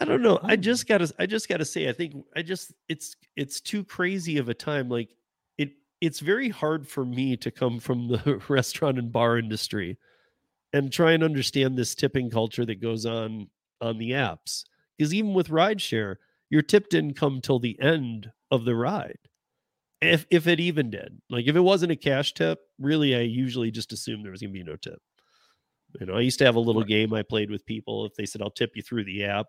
I 0.00 0.04
don't 0.04 0.22
know. 0.22 0.40
I 0.42 0.56
hmm. 0.56 0.62
just 0.62 0.86
gotta 0.88 1.12
I 1.18 1.26
just 1.26 1.48
gotta 1.48 1.64
say, 1.64 1.88
I 1.88 1.92
think 1.92 2.24
I 2.34 2.42
just 2.42 2.72
it's 2.88 3.14
it's 3.36 3.60
too 3.60 3.84
crazy 3.84 4.38
of 4.38 4.48
a 4.48 4.54
time. 4.54 4.88
Like 4.88 5.14
it 5.58 5.70
it's 6.00 6.18
very 6.18 6.48
hard 6.48 6.88
for 6.88 7.04
me 7.04 7.36
to 7.36 7.50
come 7.50 7.78
from 7.78 8.08
the 8.08 8.42
restaurant 8.48 8.98
and 8.98 9.12
bar 9.12 9.38
industry 9.38 9.98
and 10.72 10.92
try 10.92 11.12
and 11.12 11.22
understand 11.22 11.76
this 11.76 11.94
tipping 11.94 12.30
culture 12.30 12.64
that 12.66 12.80
goes 12.80 13.06
on 13.06 13.48
on 13.80 13.98
the 13.98 14.12
apps. 14.12 14.64
Because 14.96 15.12
even 15.12 15.34
with 15.34 15.48
rideshare, 15.48 16.16
your 16.50 16.62
tip 16.62 16.88
didn't 16.88 17.14
come 17.14 17.40
till 17.40 17.58
the 17.58 17.80
end 17.80 18.30
of 18.50 18.64
the 18.64 18.74
ride. 18.74 19.18
If 20.00 20.26
if 20.30 20.46
it 20.46 20.60
even 20.60 20.90
did. 20.90 21.20
Like 21.30 21.46
if 21.46 21.56
it 21.56 21.60
wasn't 21.60 21.92
a 21.92 21.96
cash 21.96 22.34
tip, 22.34 22.60
really 22.78 23.14
I 23.14 23.20
usually 23.20 23.70
just 23.70 23.92
assumed 23.92 24.24
there 24.24 24.32
was 24.32 24.42
gonna 24.42 24.52
be 24.52 24.64
no 24.64 24.76
tip. 24.76 25.00
You 26.00 26.06
know, 26.06 26.14
I 26.14 26.20
used 26.20 26.38
to 26.38 26.44
have 26.44 26.56
a 26.56 26.60
little 26.60 26.84
game 26.84 27.12
I 27.12 27.22
played 27.22 27.50
with 27.50 27.66
people. 27.66 28.06
If 28.06 28.14
they 28.14 28.24
said, 28.26 28.42
I'll 28.42 28.50
tip 28.50 28.72
you 28.74 28.82
through 28.82 29.04
the 29.04 29.24
app, 29.24 29.46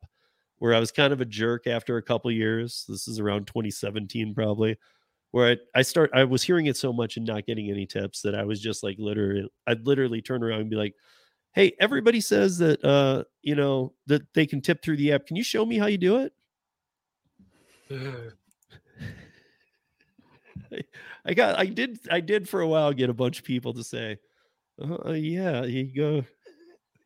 where 0.57 0.73
I 0.73 0.79
was 0.79 0.91
kind 0.91 1.13
of 1.13 1.21
a 1.21 1.25
jerk 1.25 1.67
after 1.67 1.97
a 1.97 2.03
couple 2.03 2.31
years. 2.31 2.85
This 2.87 3.07
is 3.07 3.19
around 3.19 3.47
2017, 3.47 4.33
probably, 4.35 4.77
where 5.33 5.53
I, 5.53 5.79
I 5.79 5.81
start 5.81 6.11
I 6.13 6.25
was 6.25 6.43
hearing 6.43 6.67
it 6.67 6.77
so 6.77 6.93
much 6.93 7.17
and 7.17 7.25
not 7.25 7.47
getting 7.47 7.71
any 7.71 7.87
tips 7.87 8.21
that 8.21 8.35
I 8.35 8.43
was 8.43 8.61
just 8.61 8.83
like 8.83 8.97
literally 8.99 9.49
I'd 9.65 9.87
literally 9.87 10.21
turn 10.21 10.43
around 10.43 10.61
and 10.61 10.69
be 10.69 10.75
like, 10.75 10.93
Hey, 11.55 11.73
everybody 11.79 12.21
says 12.21 12.59
that 12.59 12.85
uh, 12.85 13.23
you 13.41 13.55
know, 13.55 13.93
that 14.05 14.21
they 14.35 14.45
can 14.45 14.61
tip 14.61 14.83
through 14.83 14.97
the 14.97 15.11
app. 15.11 15.25
Can 15.25 15.35
you 15.35 15.43
show 15.43 15.65
me 15.65 15.79
how 15.79 15.87
you 15.87 15.97
do 15.97 16.29
it? 17.89 17.89
I 21.25 21.33
got 21.33 21.57
I 21.57 21.65
did 21.65 21.97
I 22.11 22.19
did 22.19 22.47
for 22.47 22.61
a 22.61 22.67
while 22.67 22.93
get 22.93 23.09
a 23.09 23.13
bunch 23.13 23.39
of 23.39 23.45
people 23.45 23.73
to 23.73 23.83
say, 23.83 24.19
uh, 24.79 25.13
yeah, 25.13 25.63
you 25.63 25.95
go. 25.95 26.25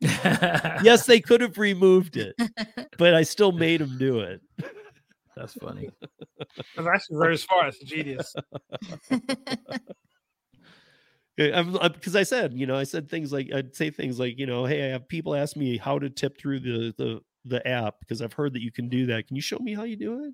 yes, 0.00 1.06
they 1.06 1.20
could 1.20 1.40
have 1.40 1.56
removed 1.56 2.18
it, 2.18 2.36
but 2.98 3.14
I 3.14 3.22
still 3.22 3.52
made 3.52 3.80
them 3.80 3.96
do 3.96 4.20
it. 4.20 4.42
That's 5.38 5.54
funny. 5.54 5.88
That's 6.76 6.88
actually 6.88 7.18
very 7.18 7.38
smart. 7.38 7.68
It's 7.68 7.78
genius. 7.78 8.34
because 11.36 12.16
uh, 12.16 12.18
I 12.18 12.22
said, 12.24 12.54
you 12.54 12.66
know, 12.66 12.76
I 12.76 12.82
said 12.82 13.08
things 13.08 13.32
like 13.32 13.52
I'd 13.54 13.74
say 13.76 13.90
things 13.90 14.18
like, 14.18 14.36
you 14.38 14.46
know, 14.46 14.64
hey, 14.64 14.86
I 14.86 14.88
have 14.88 15.08
people 15.08 15.36
ask 15.36 15.56
me 15.56 15.76
how 15.76 15.98
to 16.00 16.10
tip 16.10 16.38
through 16.38 16.60
the 16.60 16.92
the 16.98 17.20
the 17.44 17.66
app 17.66 18.00
because 18.00 18.20
I've 18.20 18.32
heard 18.32 18.52
that 18.54 18.62
you 18.62 18.72
can 18.72 18.88
do 18.88 19.06
that. 19.06 19.28
Can 19.28 19.36
you 19.36 19.42
show 19.42 19.58
me 19.60 19.74
how 19.74 19.84
you 19.84 19.96
do 19.96 20.32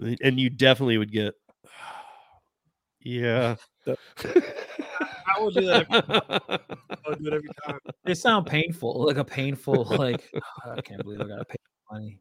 it? 0.00 0.18
And 0.22 0.38
you 0.38 0.48
definitely 0.48 0.96
would 0.96 1.10
get, 1.10 1.34
yeah. 3.00 3.56
I 3.84 5.40
will 5.40 5.50
do 5.50 5.66
that. 5.66 5.86
Every, 5.90 6.60
I 7.04 7.08
will 7.08 7.16
do 7.20 7.26
it 7.26 7.32
every 7.32 7.48
time. 7.66 7.80
They 8.04 8.14
sound 8.14 8.46
painful, 8.46 9.04
like 9.04 9.16
a 9.16 9.24
painful, 9.24 9.86
like 9.98 10.30
"Oh, 10.36 10.72
I 10.76 10.80
can't 10.82 11.02
believe 11.02 11.20
I 11.20 11.26
gotta 11.26 11.44
pay 11.44 11.56
money. 11.90 12.20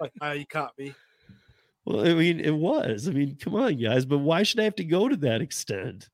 Like, 0.00 0.12
ah, 0.20 0.32
you 0.32 0.46
caught 0.46 0.76
me. 0.78 0.94
Well, 1.84 2.06
I 2.06 2.14
mean, 2.14 2.40
it 2.40 2.54
was. 2.54 3.08
I 3.08 3.12
mean, 3.12 3.36
come 3.40 3.54
on, 3.54 3.76
guys. 3.76 4.04
But 4.04 4.18
why 4.18 4.42
should 4.42 4.60
I 4.60 4.64
have 4.64 4.76
to 4.76 4.84
go 4.84 5.08
to 5.08 5.16
that 5.18 5.40
extent? 5.40 6.08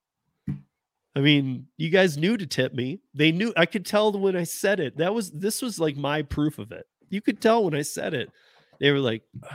I 1.17 1.21
mean, 1.21 1.67
you 1.77 1.91
guys 1.91 2.17
knew 2.17 2.37
to 2.37 2.47
tip 2.47 2.75
me. 2.75 3.01
They 3.15 3.33
knew. 3.33 3.53
I 3.57 3.67
could 3.67 3.85
tell 3.85 4.13
when 4.13 4.37
I 4.37 4.45
said 4.45 4.79
it. 4.81 4.97
That 4.99 5.15
was 5.15 5.31
this 5.31 5.61
was 5.63 5.79
like 5.81 5.97
my 5.97 6.23
proof 6.23 6.59
of 6.59 6.71
it. 6.73 6.87
You 7.11 7.21
could 7.21 7.41
tell 7.41 7.65
when 7.65 7.75
I 7.75 7.83
said 7.83 8.15
it. 8.15 8.31
They 8.79 8.93
were 8.93 9.01
like, 9.01 9.23
"Oh, 9.45 9.49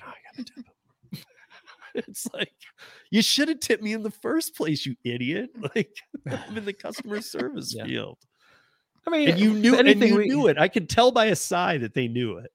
no, 0.00 0.06
I 0.06 0.14
gotta 0.36 0.44
tip 0.44 0.56
him." 1.12 1.22
it's 1.94 2.26
like 2.34 2.52
you 3.10 3.22
should 3.22 3.48
have 3.48 3.60
tipped 3.60 3.82
me 3.82 3.92
in 3.92 4.02
the 4.02 4.10
first 4.10 4.56
place, 4.56 4.84
you 4.84 4.96
idiot. 5.04 5.50
Like 5.76 5.94
I'm 6.26 6.56
in 6.56 6.64
the 6.64 6.72
customer 6.72 7.20
service 7.22 7.72
Yeah. 7.74 7.84
field. 7.84 8.18
I 9.06 9.10
mean, 9.10 9.28
And 9.30 9.38
you 9.38 9.52
knew 9.52 9.78
and 9.78 9.86
anything 9.88 10.14
you 10.14 10.16
we- 10.18 10.26
knew 10.28 10.48
it. 10.48 10.58
I 10.58 10.66
could 10.68 10.88
tell 10.88 11.12
by 11.12 11.26
a 11.26 11.36
sigh 11.36 11.78
that 11.78 11.94
they 11.94 12.08
knew 12.08 12.38
it. 12.38 12.50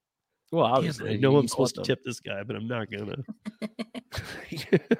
Well, 0.51 0.65
obviously, 0.65 1.05
but 1.05 1.13
I 1.13 1.17
know 1.17 1.37
I'm 1.37 1.47
supposed 1.47 1.75
to 1.75 1.83
tip 1.83 2.03
this 2.03 2.19
guy, 2.19 2.43
but 2.43 2.55
I'm 2.55 2.67
not 2.67 2.89
gonna. 2.89 3.17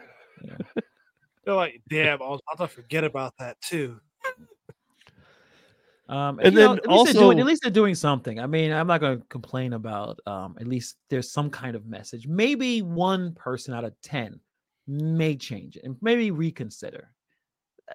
They're 1.46 1.56
like, 1.56 1.82
damn, 1.90 2.22
I 2.22 2.28
was 2.28 2.42
about 2.52 2.68
to 2.70 2.74
forget 2.76 3.04
about 3.04 3.34
that 3.40 3.60
too. 3.62 4.00
Um, 6.08 6.40
And 6.44 6.54
you 6.56 6.60
know, 6.62 6.76
then 6.76 6.80
at 6.86 6.88
least 6.90 7.14
doing, 7.14 7.26
also- 7.26 7.40
at 7.40 7.46
least 7.46 7.62
they're 7.62 7.72
doing 7.72 7.96
something. 7.96 8.40
I 8.40 8.48
mean, 8.48 8.72
I'm 8.72 8.88
not 8.88 9.00
going 9.00 9.20
to 9.20 9.26
complain 9.28 9.74
about. 9.74 10.20
Um, 10.26 10.58
at 10.60 10.68
least 10.68 10.98
there's 11.10 11.32
some 11.32 11.50
kind 11.52 11.76
of 11.76 11.86
message. 11.86 12.26
Maybe 12.28 12.82
one 12.82 13.34
person 13.36 13.74
out 13.74 13.84
of 13.84 13.94
ten 14.02 14.40
may 14.88 15.36
change 15.36 15.76
it 15.78 15.84
and 15.84 15.96
maybe 16.02 16.32
reconsider. 16.32 17.12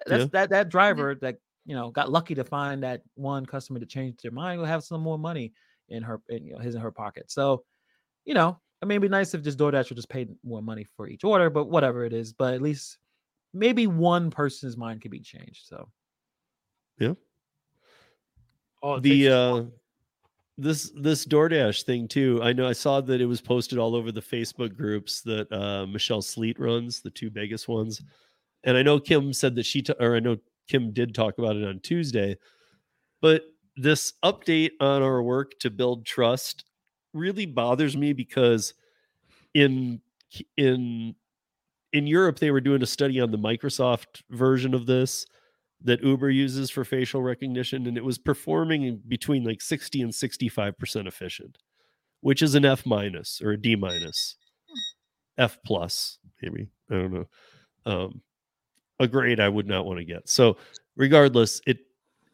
That's 0.07 0.23
Yeah. 0.23 0.29
that 0.31 0.49
that 0.51 0.69
driver 0.69 1.15
that 1.15 1.37
you 1.65 1.75
know 1.75 1.89
got 1.91 2.09
lucky 2.11 2.35
to 2.35 2.43
find 2.45 2.83
that 2.83 3.01
one 3.15 3.45
customer 3.45 3.79
to 3.79 3.85
change 3.85 4.21
their 4.21 4.31
mind 4.31 4.59
will 4.59 4.67
have 4.67 4.83
some 4.83 5.01
more 5.01 5.19
money 5.19 5.51
in 5.89 6.03
her 6.03 6.21
in 6.29 6.45
you 6.45 6.53
know, 6.53 6.59
his 6.59 6.75
and 6.75 6.83
her 6.83 6.91
pocket. 6.91 7.31
So, 7.31 7.63
you 8.25 8.33
know, 8.33 8.59
I 8.81 8.85
mean, 8.85 8.97
it'd 8.97 9.01
be 9.03 9.09
nice 9.09 9.33
if 9.33 9.43
just 9.43 9.57
DoorDash 9.57 9.89
would 9.89 9.95
just 9.95 10.09
pay 10.09 10.27
more 10.43 10.61
money 10.61 10.85
for 10.95 11.07
each 11.07 11.23
order, 11.23 11.49
but 11.49 11.65
whatever 11.69 12.05
it 12.05 12.13
is. 12.13 12.33
But 12.33 12.53
at 12.53 12.61
least 12.61 12.97
maybe 13.53 13.87
one 13.87 14.29
person's 14.29 14.77
mind 14.77 15.01
could 15.01 15.11
be 15.11 15.21
changed. 15.21 15.65
So. 15.65 15.89
Yeah. 16.99 17.13
Oh, 18.83 18.99
the 18.99 19.29
uh 19.29 19.63
this 20.57 20.91
this 20.95 21.25
DoorDash 21.25 21.83
thing 21.83 22.07
too. 22.07 22.39
I 22.43 22.53
know 22.53 22.67
I 22.67 22.73
saw 22.73 23.01
that 23.01 23.19
it 23.19 23.25
was 23.25 23.41
posted 23.41 23.77
all 23.77 23.95
over 23.95 24.11
the 24.11 24.21
Facebook 24.21 24.75
groups 24.77 25.21
that 25.21 25.51
uh 25.51 25.85
Michelle 25.87 26.21
Sleet 26.21 26.59
runs, 26.59 27.01
the 27.01 27.09
two 27.09 27.29
biggest 27.29 27.67
ones. 27.67 28.01
And 28.63 28.77
I 28.77 28.83
know 28.83 28.99
Kim 28.99 29.33
said 29.33 29.55
that 29.55 29.65
she 29.65 29.81
t- 29.81 29.93
or 29.99 30.15
I 30.15 30.19
know 30.19 30.37
Kim 30.67 30.91
did 30.91 31.13
talk 31.13 31.37
about 31.37 31.55
it 31.55 31.67
on 31.67 31.79
Tuesday. 31.79 32.37
But 33.21 33.43
this 33.77 34.13
update 34.23 34.71
on 34.79 35.01
our 35.01 35.21
work 35.21 35.59
to 35.59 35.69
build 35.69 36.05
trust 36.05 36.65
really 37.13 37.45
bothers 37.45 37.95
me 37.95 38.13
because 38.13 38.73
in 39.53 40.01
in 40.57 41.15
in 41.93 42.07
Europe 42.07 42.39
they 42.39 42.51
were 42.51 42.61
doing 42.61 42.83
a 42.83 42.87
study 42.87 43.19
on 43.19 43.31
the 43.31 43.37
Microsoft 43.37 44.21
version 44.29 44.73
of 44.73 44.85
this 44.85 45.25
that 45.81 46.03
Uber 46.03 46.29
uses 46.29 46.69
for 46.69 46.83
facial 46.83 47.21
recognition, 47.21 47.85
and 47.85 47.97
it 47.97 48.03
was 48.03 48.17
performing 48.17 49.01
between 49.07 49.43
like 49.43 49.61
60 49.61 50.01
and 50.01 50.11
65% 50.11 51.07
efficient, 51.07 51.57
which 52.21 52.41
is 52.41 52.55
an 52.55 52.65
F 52.65 52.85
minus 52.85 53.41
or 53.41 53.51
a 53.51 53.61
D 53.61 53.75
minus, 53.75 54.35
F 55.37 55.57
plus, 55.65 56.17
maybe. 56.41 56.67
I 56.89 56.93
don't 56.95 57.13
know. 57.13 57.25
Um, 57.85 58.21
a 58.99 59.07
grade 59.07 59.39
I 59.39 59.49
would 59.49 59.67
not 59.67 59.85
want 59.85 59.99
to 59.99 60.05
get. 60.05 60.27
So, 60.27 60.57
regardless, 60.95 61.61
it 61.67 61.79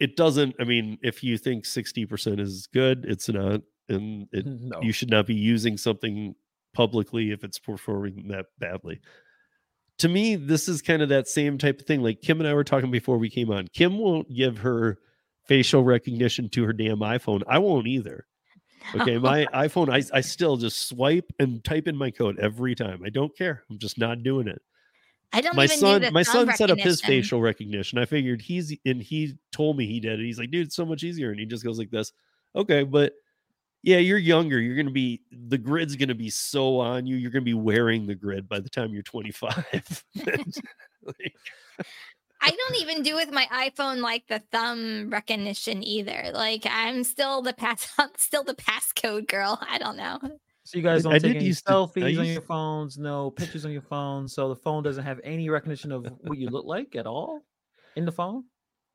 it 0.02 0.16
doesn't. 0.18 0.56
I 0.60 0.64
mean, 0.66 0.98
if 1.02 1.24
you 1.24 1.38
think 1.38 1.64
60% 1.66 2.40
is 2.40 2.68
good, 2.74 3.06
it's 3.08 3.30
not, 3.30 3.62
and 3.88 4.28
it 4.34 4.46
No. 4.46 4.82
you 4.82 4.92
should 4.92 5.10
not 5.10 5.28
be 5.28 5.36
using 5.36 5.78
something 5.78 6.36
publicly 6.74 7.32
if 7.32 7.44
it's 7.44 7.60
performing 7.60 8.28
that 8.30 8.48
badly 8.60 9.00
to 10.02 10.10
me, 10.10 10.36
this 10.36 10.68
is 10.68 10.82
kind 10.82 11.04
of 11.04 11.10
that 11.10 11.28
same 11.28 11.60
type 11.60 11.80
of 11.80 11.86
thing. 11.86 12.02
Like 12.02 12.22
Kim 12.22 12.40
and 12.40 12.48
I 12.48 12.56
were 12.56 12.64
talking 12.64 12.90
before 12.90 13.20
we 13.20 13.30
came 13.30 13.52
on. 13.52 13.68
Kim 13.68 14.00
won't 14.00 14.34
give 14.34 14.58
her 14.58 14.98
facial 15.48 15.84
recognition 15.84 16.50
to 16.50 16.64
her 16.66 16.74
damn 16.74 16.98
iPhone. 17.00 17.44
I 17.48 17.60
won't 17.60 17.86
either. 17.86 18.26
Okay, 18.96 19.20
my 19.20 19.46
iPhone, 19.54 19.94
I, 19.94 20.02
I 20.18 20.22
still 20.22 20.58
just 20.58 20.88
swipe 20.90 21.32
and 21.38 21.64
type 21.64 21.88
in 21.88 21.96
my 21.96 22.10
code 22.10 22.40
every 22.40 22.74
time. 22.74 23.04
I 23.06 23.10
don't 23.10 23.38
care. 23.38 23.62
I'm 23.70 23.78
just 23.78 24.00
not 24.00 24.24
doing 24.24 24.48
it. 24.48 24.60
I 25.34 25.42
don't 25.42 25.56
my 25.56 25.66
even 25.66 25.78
son, 25.78 26.14
my 26.14 26.24
son 26.24 26.54
set 26.56 26.72
up 26.72 26.78
his 26.78 27.02
facial 27.02 27.42
recognition. 27.42 27.98
I 27.98 28.06
figured 28.06 28.42
he's 28.42 28.76
and 28.86 29.02
he 29.02 29.38
told 29.52 29.78
me 29.78 29.88
he 29.88 30.00
did 30.00 30.20
it. 30.20 30.26
He's 30.26 30.40
like, 30.40 30.52
dude, 30.52 30.68
it's 30.68 30.76
so 30.76 30.86
much 30.86 31.04
easier. 31.04 31.32
And 31.32 31.40
he 31.40 31.46
just 31.46 31.64
goes 31.64 31.80
like 31.80 31.92
this. 31.92 32.12
Okay, 32.56 32.84
but 32.84 33.14
yeah, 33.84 33.98
you're 33.98 34.18
younger. 34.18 34.60
You're 34.60 34.76
gonna 34.76 34.92
be 34.92 35.22
the 35.32 35.58
grid's 35.58 35.96
gonna 35.96 36.16
be 36.16 36.30
so 36.30 36.80
on 36.80 37.06
you. 37.08 37.16
You're 37.16 37.32
gonna 37.32 37.44
be 37.44 37.54
wearing 37.54 38.06
the 38.06 38.16
grid 38.16 38.50
by 38.50 38.60
the 38.60 38.70
time 38.70 38.94
you're 38.94 39.04
25. 39.04 40.04
Like, 41.04 41.34
I 42.42 42.50
don't 42.50 42.76
even 42.82 43.04
do 43.04 43.16
with 43.16 43.32
my 43.32 43.48
iPhone 43.52 44.02
like 44.02 44.28
the 44.28 44.40
thumb 44.52 45.10
recognition 45.12 45.84
either. 45.84 46.32
Like 46.34 46.66
I'm 46.70 47.04
still 47.04 47.42
the 47.42 47.54
pass, 47.54 47.92
I'm 47.98 48.10
still 48.18 48.44
the 48.44 48.56
passcode 48.56 49.28
girl. 49.28 49.60
I 49.68 49.78
don't 49.78 49.98
know. 49.98 50.20
So 50.72 50.78
you 50.78 50.84
guys 50.86 51.04
don't 51.04 51.12
I 51.12 51.16
take 51.20 51.34
did 51.34 51.36
any 51.38 51.46
used 51.48 51.66
to- 51.68 51.74
I 51.74 51.76
selfies 51.76 52.18
on 52.18 52.26
your 52.28 52.42
phones, 52.42 52.98
no 52.98 53.30
pictures 53.30 53.66
on 53.66 53.74
your 53.74 53.82
phone, 53.82 54.26
so 54.26 54.48
the 54.48 54.56
phone 54.56 54.84
doesn't 54.84 55.04
have 55.04 55.20
any 55.22 55.50
recognition 55.50 55.92
of 55.92 56.06
what 56.22 56.38
you 56.38 56.50
look 56.50 56.64
like 56.66 56.96
at 56.96 57.06
all 57.06 57.42
in 57.98 58.06
the 58.06 58.12
phone. 58.14 58.46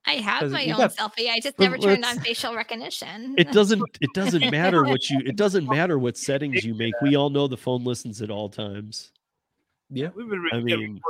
I 0.07 0.15
have 0.15 0.51
my 0.51 0.65
own 0.71 0.79
got- 0.79 0.97
selfie. 0.97 1.29
I 1.29 1.39
just 1.43 1.59
never 1.59 1.77
turned 1.77 2.03
on 2.07 2.19
facial 2.21 2.55
recognition. 2.55 3.35
it 3.37 3.53
doesn't 3.53 3.83
it 4.01 4.09
doesn't 4.15 4.51
matter 4.51 4.85
what 4.85 5.11
you 5.11 5.21
it 5.27 5.37
doesn't 5.37 5.67
matter 5.69 5.99
what 5.99 6.17
settings 6.17 6.65
you 6.65 6.75
make. 6.75 6.95
We 7.03 7.15
all 7.15 7.29
know 7.29 7.47
the 7.47 7.59
phone 7.59 7.85
listens 7.85 8.23
at 8.23 8.31
all 8.31 8.49
times. 8.49 9.13
Yeah, 9.91 10.09
We've 10.17 10.31
been 10.31 10.49
I 10.55 10.61
getting 10.61 10.95
mean- 10.95 11.01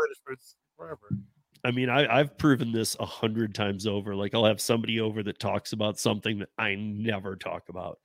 forever. 0.77 0.99
I 1.65 1.71
mean, 1.71 1.89
I, 1.89 2.07
I've 2.19 2.37
proven 2.39 2.73
this 2.73 2.97
a 2.99 3.07
hundred 3.07 3.55
times 3.55 3.87
over. 3.87 4.17
Like 4.17 4.35
I'll 4.35 4.45
have 4.45 4.61
somebody 4.61 4.99
over 5.01 5.23
that 5.23 5.39
talks 5.39 5.73
about 5.73 5.99
something 6.01 6.41
that 6.41 6.49
I 6.59 6.75
never 6.75 7.37
talk 7.37 7.69
about. 7.69 7.99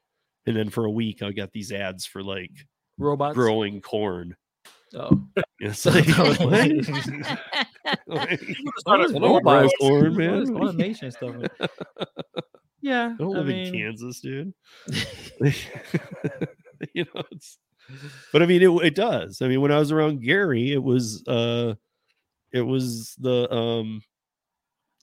And 0.47 0.55
then 0.55 0.69
for 0.69 0.85
a 0.85 0.91
week 0.91 1.21
I 1.21 1.31
got 1.31 1.51
these 1.51 1.71
ads 1.71 2.05
for 2.05 2.23
like 2.23 2.51
Robots. 2.97 3.35
growing 3.35 3.81
corn. 3.81 4.35
Oh, 4.95 5.21
It's 5.59 5.85
like, 5.85 6.07
what? 6.07 6.39
Like, 6.39 6.79
What 8.07 8.31
is 8.31 8.45
I 8.87 8.97
don't 8.97 9.21
robots? 9.21 9.73
grow 9.79 9.89
corn, 9.89 10.17
man. 10.17 10.55
automation 10.55 11.11
stuff? 11.11 11.35
Yeah, 12.81 13.13
I 13.13 13.21
don't 13.21 13.35
I 13.35 13.39
live 13.39 13.47
mean, 13.47 13.67
in 13.67 13.73
Kansas, 13.73 14.19
dude. 14.21 14.53
you 16.93 17.05
know, 17.13 17.21
it's 17.31 17.57
but 18.33 18.41
I 18.41 18.45
mean 18.47 18.61
it 18.63 18.69
it 18.85 18.95
does. 18.95 19.41
I 19.41 19.47
mean, 19.47 19.61
when 19.61 19.71
I 19.71 19.77
was 19.79 19.91
around 19.91 20.21
Gary, 20.23 20.71
it 20.73 20.81
was 20.81 21.23
uh 21.27 21.75
it 22.51 22.61
was 22.61 23.15
the 23.19 23.51
um 23.53 24.01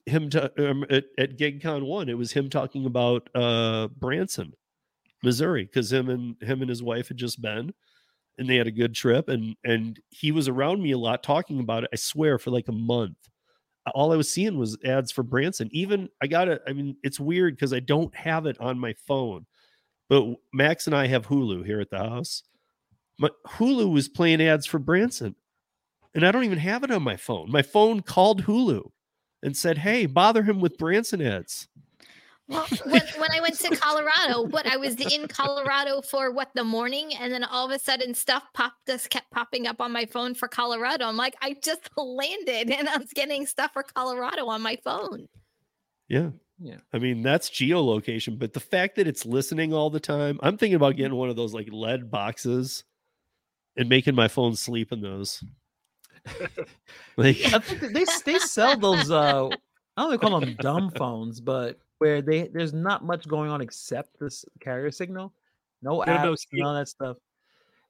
him 0.07 0.31
ta- 0.31 0.49
um, 0.59 0.85
at, 0.91 1.05
at 1.19 1.37
GigCon 1.39 1.85
one, 1.87 2.09
it 2.09 2.17
was 2.19 2.33
him 2.33 2.51
talking 2.51 2.85
about 2.87 3.29
uh 3.35 3.89
Branson, 3.97 4.55
Missouri, 5.23 5.65
because 5.65 5.93
him 5.93 6.09
and 6.09 6.41
him 6.43 6.61
and 6.61 6.69
his 6.69 6.83
wife 6.83 7.09
had 7.09 7.17
just 7.17 7.41
been 7.41 7.73
and 8.39 8.49
they 8.49 8.57
had 8.57 8.69
a 8.69 8.73
good 8.73 8.95
trip 8.95 9.29
and 9.29 9.57
and 9.65 10.01
he 10.11 10.33
was 10.33 10.49
around 10.49 10.83
me 10.83 10.93
a 10.93 10.99
lot 10.99 11.23
talking 11.23 11.61
about 11.61 11.85
it, 11.85 11.91
I 11.93 11.97
swear, 11.97 12.39
for 12.39 12.51
like 12.51 12.69
a 12.69 12.73
month 12.73 13.17
all 13.95 14.13
I 14.13 14.17
was 14.17 14.31
seeing 14.31 14.59
was 14.59 14.79
ads 14.85 15.13
for 15.13 15.23
Branson. 15.23 15.69
Even 15.73 16.09
I 16.23 16.27
got 16.27 16.49
it. 16.49 16.63
I 16.67 16.73
mean, 16.73 16.97
it's 17.03 17.21
weird 17.21 17.55
because 17.55 17.73
I 17.73 17.81
don't 17.81 18.15
have 18.15 18.47
it 18.47 18.61
on 18.61 18.79
my 18.79 18.95
phone, 19.07 19.47
but 20.09 20.25
Max 20.53 20.87
and 20.87 20.97
I 20.97 21.07
have 21.07 21.27
Hulu 21.27 21.65
here 21.65 21.81
at 21.81 21.91
the 21.91 21.99
house. 21.99 22.43
My 23.19 23.31
Hulu 23.47 23.93
was 23.93 24.09
playing 24.09 24.43
ads 24.43 24.67
for 24.67 24.79
Branson, 24.79 25.35
and 26.15 26.27
I 26.27 26.31
don't 26.31 26.45
even 26.45 26.59
have 26.59 26.85
it 26.85 26.91
on 26.91 27.03
my 27.03 27.17
phone. 27.17 27.51
My 27.51 27.63
phone 27.63 28.01
called 28.01 28.45
Hulu 28.45 28.91
and 29.43 29.57
said, 29.57 29.79
"Hey, 29.79 30.07
bother 30.07 30.43
him 30.43 30.61
with 30.61 30.79
Branson 30.79 31.21
ads." 31.21 31.69
Well, 32.49 32.67
when, 32.85 33.03
when 33.19 33.31
I 33.31 33.41
went 33.43 33.59
to 33.59 33.77
Colorado, 33.77 34.43
what 34.43 34.67
I 34.67 34.79
was 34.79 34.95
in 34.95 35.29
Colorado 35.29 36.01
for 36.01 36.31
what 36.31 36.49
the 36.55 36.65
morning, 36.65 37.15
and 37.15 37.31
then 37.31 37.45
all 37.45 37.67
of 37.67 37.73
a 37.73 37.79
sudden 37.79 38.15
stuff 38.15 38.43
popped 38.55 38.87
just 38.87 39.11
kept 39.11 39.31
popping 39.31 39.67
up 39.67 39.83
on 39.83 39.93
my 39.93 40.07
phone 40.07 40.35
for 40.35 40.49
Colorado. 40.49 41.05
I'm 41.05 41.19
like, 41.19 41.37
I 41.43 41.57
just 41.63 41.91
landed 41.97 42.71
and 42.71 42.89
I 42.89 42.97
was 42.97 43.13
getting 43.13 43.45
stuff 43.45 43.75
for 43.75 43.83
Colorado 43.83 44.47
on 44.47 44.63
my 44.63 44.79
phone. 44.83 45.29
Yeah. 46.09 46.31
Yeah. 46.59 46.79
I 46.93 46.99
mean, 46.99 47.23
that's 47.23 47.51
geolocation, 47.51 48.39
but 48.39 48.55
the 48.55 48.61
fact 48.61 48.97
that 48.97 49.07
it's 49.07 49.27
listening 49.27 49.75
all 49.75 49.91
the 49.91 50.01
time, 50.01 50.41
I'm 50.43 50.57
thinking 50.57 50.75
about 50.75 50.97
getting 50.97 51.17
one 51.17 51.29
of 51.29 51.37
those 51.37 51.53
like 51.53 51.69
lead 51.71 52.11
boxes 52.11 52.83
and 53.77 53.91
making 53.91 54.15
my 54.15 54.27
phone 54.27 54.57
sleep 54.57 54.91
in 54.91 55.03
those. 55.03 55.45
like, 57.17 57.37
I 57.53 57.59
think 57.59 57.93
they 57.93 58.05
they 58.25 58.39
sell 58.41 58.77
those. 58.77 59.11
Uh, 59.11 59.47
I 59.47 59.51
don't 59.51 59.57
know 59.99 60.11
they 60.11 60.19
call 60.19 60.41
them 60.41 60.57
dumb 60.61 60.91
phones, 60.91 61.41
but 61.41 61.79
where 61.99 62.23
they 62.23 62.49
there's 62.49 62.73
not 62.73 63.05
much 63.05 63.29
going 63.29 63.51
on 63.51 63.61
except 63.61 64.19
this 64.19 64.45
carrier 64.61 64.91
signal, 64.91 65.33
no 65.83 66.05
Yeah, 66.05 66.23
no 66.23 66.33
apps, 66.33 66.47
none 66.53 66.77
of 66.77 66.81
that 66.81 66.89
stuff. 66.89 67.17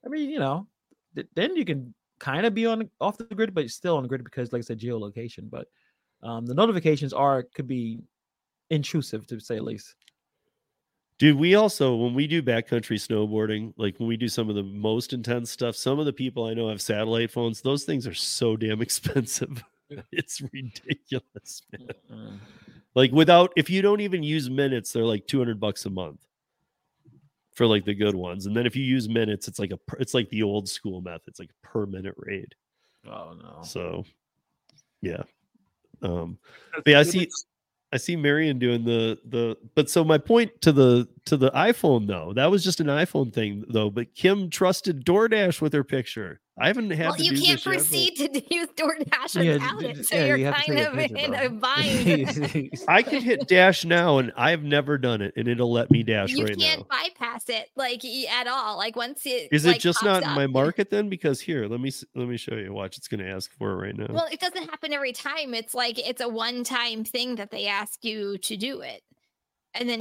I 0.05 0.09
mean, 0.09 0.31
you 0.31 0.39
know, 0.39 0.67
th- 1.15 1.29
then 1.35 1.57
you 1.57 1.65
can 1.65 1.95
kind 2.19 2.47
of 2.47 2.55
be 2.55 2.67
on 2.67 2.91
off 3.01 3.19
the 3.19 3.25
grid, 3.25 3.55
but 3.55 3.71
still 3.71 3.97
on 3.97 4.03
the 4.03 4.09
grid 4.09 4.25
because, 4.25 4.53
like 4.53 4.61
I 4.61 4.63
said, 4.63 4.81
geolocation. 4.81 5.51
But 5.51 5.69
um, 6.23 6.47
the 6.47 6.55
notifications 6.55 7.13
are 7.13 7.43
could 7.43 7.69
be 7.69 8.01
intrusive 8.71 9.27
to 9.29 9.41
say 9.41 9.57
the 9.57 9.63
least. 9.63 9.95
Dude, 11.19 11.37
we 11.37 11.57
also 11.57 11.97
when 11.97 12.15
we 12.15 12.27
do 12.29 12.43
backcountry 12.43 12.97
snowboarding, 12.97 13.73
like 13.77 13.99
when 13.99 14.09
we 14.09 14.17
do 14.17 14.29
some 14.29 14.49
of 14.49 14.55
the 14.55 14.63
most 14.63 15.13
intense 15.13 15.51
stuff, 15.51 15.75
some 15.75 15.99
of 15.99 16.07
the 16.07 16.13
people 16.13 16.45
I 16.45 16.55
know 16.55 16.69
have 16.69 16.81
satellite 16.81 17.31
phones. 17.31 17.61
Those 17.61 17.85
things 17.85 18.07
are 18.07 18.15
so 18.15 18.57
damn 18.57 18.81
expensive. 18.83 19.65
it's 20.13 20.41
ridiculous, 20.53 21.63
man. 21.73 22.41
Like 22.95 23.13
without 23.13 23.53
if 23.57 23.71
you 23.71 23.83
don't 23.83 24.01
even 24.01 24.23
use 24.23 24.51
minutes, 24.51 24.93
they're 24.93 25.05
like 25.05 25.27
200 25.27 25.61
bucks 25.61 25.87
a 25.87 25.91
month 25.91 26.21
for 27.55 27.67
like 27.67 27.85
the 27.85 27.95
good 27.95 28.15
ones. 28.15 28.47
And 28.47 28.57
then 28.57 28.67
if 28.67 28.77
you 28.77 28.85
use 28.85 29.09
minutes, 29.09 29.49
it's 29.49 29.59
like 29.59 29.73
a 29.73 29.79
it's 29.99 30.15
like 30.15 30.29
the 30.31 30.43
old 30.43 30.69
school 30.69 31.01
method. 31.01 31.23
It's 31.27 31.41
like 31.41 31.51
per 31.63 31.87
minute 31.87 32.15
rate. 32.17 32.55
Oh 33.07 33.35
no. 33.41 33.63
So 33.63 34.05
yeah. 35.03 35.23
Um 36.03 36.39
but 36.75 36.87
yeah, 36.87 37.01
I 37.01 37.03
see 37.03 37.29
I 37.93 37.97
see 37.97 38.17
Marion 38.17 38.59
doing 38.59 38.85
the 38.85 39.19
the 39.27 39.57
but 39.75 39.89
so 39.89 40.05
my 40.05 40.19
point 40.19 40.61
to 40.63 40.73
the 40.73 41.09
to 41.27 41.37
the 41.37 41.51
iPhone 41.53 42.07
though, 42.07 42.33
that 42.35 42.51
was 42.51 42.63
just 42.63 42.81
an 42.81 42.87
iPhone 42.89 43.33
thing 43.33 43.65
though, 43.69 43.89
but 43.91 44.15
Kim 44.15 44.51
trusted 44.51 45.05
DoorDash 45.05 45.61
with 45.63 45.73
her 45.73 45.85
picture. 45.85 46.41
I 46.61 46.67
haven't 46.67 46.91
had 46.91 47.07
Well, 47.07 47.15
to 47.15 47.23
you 47.25 47.31
do 47.37 47.41
can't 47.41 47.65
this 47.65 47.67
yet, 47.67 47.73
but- 47.73 47.73
proceed 47.75 48.17
to 48.17 48.55
use 48.55 48.67
DoorDash 48.77 49.45
Yeah, 49.45 49.53
without 49.55 49.79
d- 49.81 49.87
it, 49.87 50.07
so 50.07 50.17
yeah, 50.17 50.27
you're 50.27 50.37
you 50.39 50.51
kind 50.53 50.79
of 50.81 50.93
picture, 50.95 51.17
in 51.17 51.31
bro. 51.31 51.47
a 51.47 51.49
bind. 51.51 52.71
I 52.89 53.03
can 53.03 53.23
hit 53.23 53.47
dash 53.47 53.85
now 53.85 54.19
and 54.19 54.33
I've 54.37 54.65
never 54.65 54.99
done 54.99 55.23
it 55.23 55.35
and 55.37 55.47
it'll 55.49 55.73
let 55.73 55.91
me 55.91 56.03
dash 56.03 56.31
you 56.31 56.45
right 56.45 56.59
can't 56.59 56.81
it 57.49 57.71
like 57.77 58.05
at 58.05 58.47
all. 58.47 58.77
Like 58.77 58.97
once 58.97 59.27
it 59.27 59.49
Is 59.53 59.67
like, 59.67 59.77
it 59.77 59.79
just 59.81 60.03
not 60.03 60.23
up, 60.23 60.35
my 60.35 60.47
market 60.61 60.91
then? 60.91 61.09
Because 61.09 61.41
here, 61.41 61.67
let 61.67 61.81
me 61.81 61.91
let 62.15 62.29
me 62.29 62.37
show 62.37 62.55
you. 62.55 62.73
Watch, 62.73 62.97
it's 62.97 63.09
going 63.09 63.21
to 63.21 63.29
ask 63.29 63.51
for 63.59 63.73
it 63.73 63.77
right 63.77 63.97
now. 63.97 64.07
Well, 64.11 64.29
it 64.31 64.41
doesn't 64.41 64.69
happen 64.69 64.93
every 64.93 65.13
time. 65.13 65.55
It's 65.55 65.75
like 65.75 65.99
it's 65.99 66.21
a 66.21 66.29
one-time 66.29 67.05
thing 67.05 67.37
that 67.37 67.51
they 67.51 67.67
ask 67.67 68.05
you 68.05 68.39
to 68.39 68.57
do 68.57 68.81
it, 68.81 69.03
and 69.75 69.89
then 69.89 70.01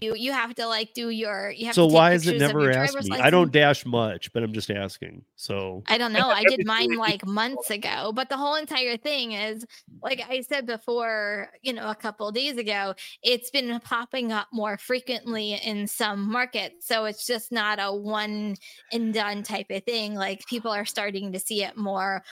you 0.00 0.14
you 0.14 0.32
have 0.32 0.54
to 0.54 0.66
like 0.66 0.92
do 0.94 1.10
your 1.10 1.50
you 1.50 1.66
have 1.66 1.74
so 1.74 1.84
to 1.84 1.88
take 1.88 1.94
why 1.94 2.12
is 2.12 2.26
it 2.26 2.38
never 2.38 2.70
asked 2.70 2.92
driver's 2.92 3.10
me? 3.10 3.18
I 3.18 3.30
don't 3.30 3.52
dash 3.52 3.84
much, 3.84 4.32
but 4.32 4.42
I'm 4.42 4.52
just 4.52 4.70
asking. 4.70 5.22
So 5.36 5.82
I 5.86 5.98
don't 5.98 6.12
know. 6.12 6.28
I 6.30 6.44
did 6.44 6.66
mine 6.66 6.96
like 6.96 7.26
months 7.26 7.70
ago, 7.70 8.12
but 8.14 8.28
the 8.28 8.36
whole 8.36 8.56
entire 8.56 8.96
thing 8.96 9.32
is 9.32 9.64
like 10.02 10.22
I 10.28 10.40
said 10.40 10.66
before, 10.66 11.48
you 11.62 11.72
know, 11.72 11.90
a 11.90 11.94
couple 11.94 12.28
of 12.28 12.34
days 12.34 12.56
ago, 12.56 12.94
it's 13.22 13.50
been 13.50 13.78
popping 13.80 14.32
up 14.32 14.48
more 14.52 14.78
frequently 14.78 15.54
in 15.54 15.86
some 15.86 16.30
markets. 16.30 16.86
So 16.86 17.04
it's 17.04 17.26
just 17.26 17.52
not 17.52 17.78
a 17.80 17.94
one 17.94 18.56
and 18.92 19.12
done 19.12 19.42
type 19.42 19.66
of 19.70 19.84
thing. 19.84 20.14
Like 20.14 20.46
people 20.46 20.70
are 20.70 20.86
starting 20.86 21.32
to 21.32 21.40
see 21.40 21.62
it 21.62 21.76
more 21.76 22.22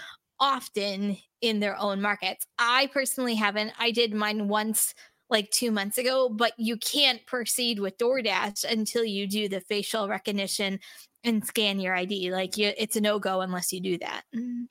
often 0.40 1.16
in 1.40 1.60
their 1.60 1.78
own 1.78 2.00
markets. 2.00 2.46
I 2.58 2.88
personally 2.92 3.34
haven't. 3.34 3.72
I 3.78 3.90
did 3.90 4.14
mine 4.14 4.48
once 4.48 4.94
like 5.30 5.50
two 5.50 5.70
months 5.70 5.98
ago, 5.98 6.28
but 6.28 6.52
you 6.56 6.76
can't 6.76 7.24
proceed 7.26 7.78
with 7.78 7.98
DoorDash 7.98 8.64
until 8.64 9.04
you 9.04 9.26
do 9.26 9.48
the 9.48 9.60
facial 9.60 10.08
recognition 10.08 10.80
and 11.24 11.44
scan 11.44 11.80
your 11.80 11.94
ID. 11.94 12.32
Like 12.32 12.56
you, 12.56 12.72
it's 12.76 12.96
a 12.96 13.00
no 13.00 13.18
go 13.18 13.40
unless 13.40 13.72
you 13.72 13.80
do 13.80 13.98
that. 13.98 14.22
Mm. 14.34 14.66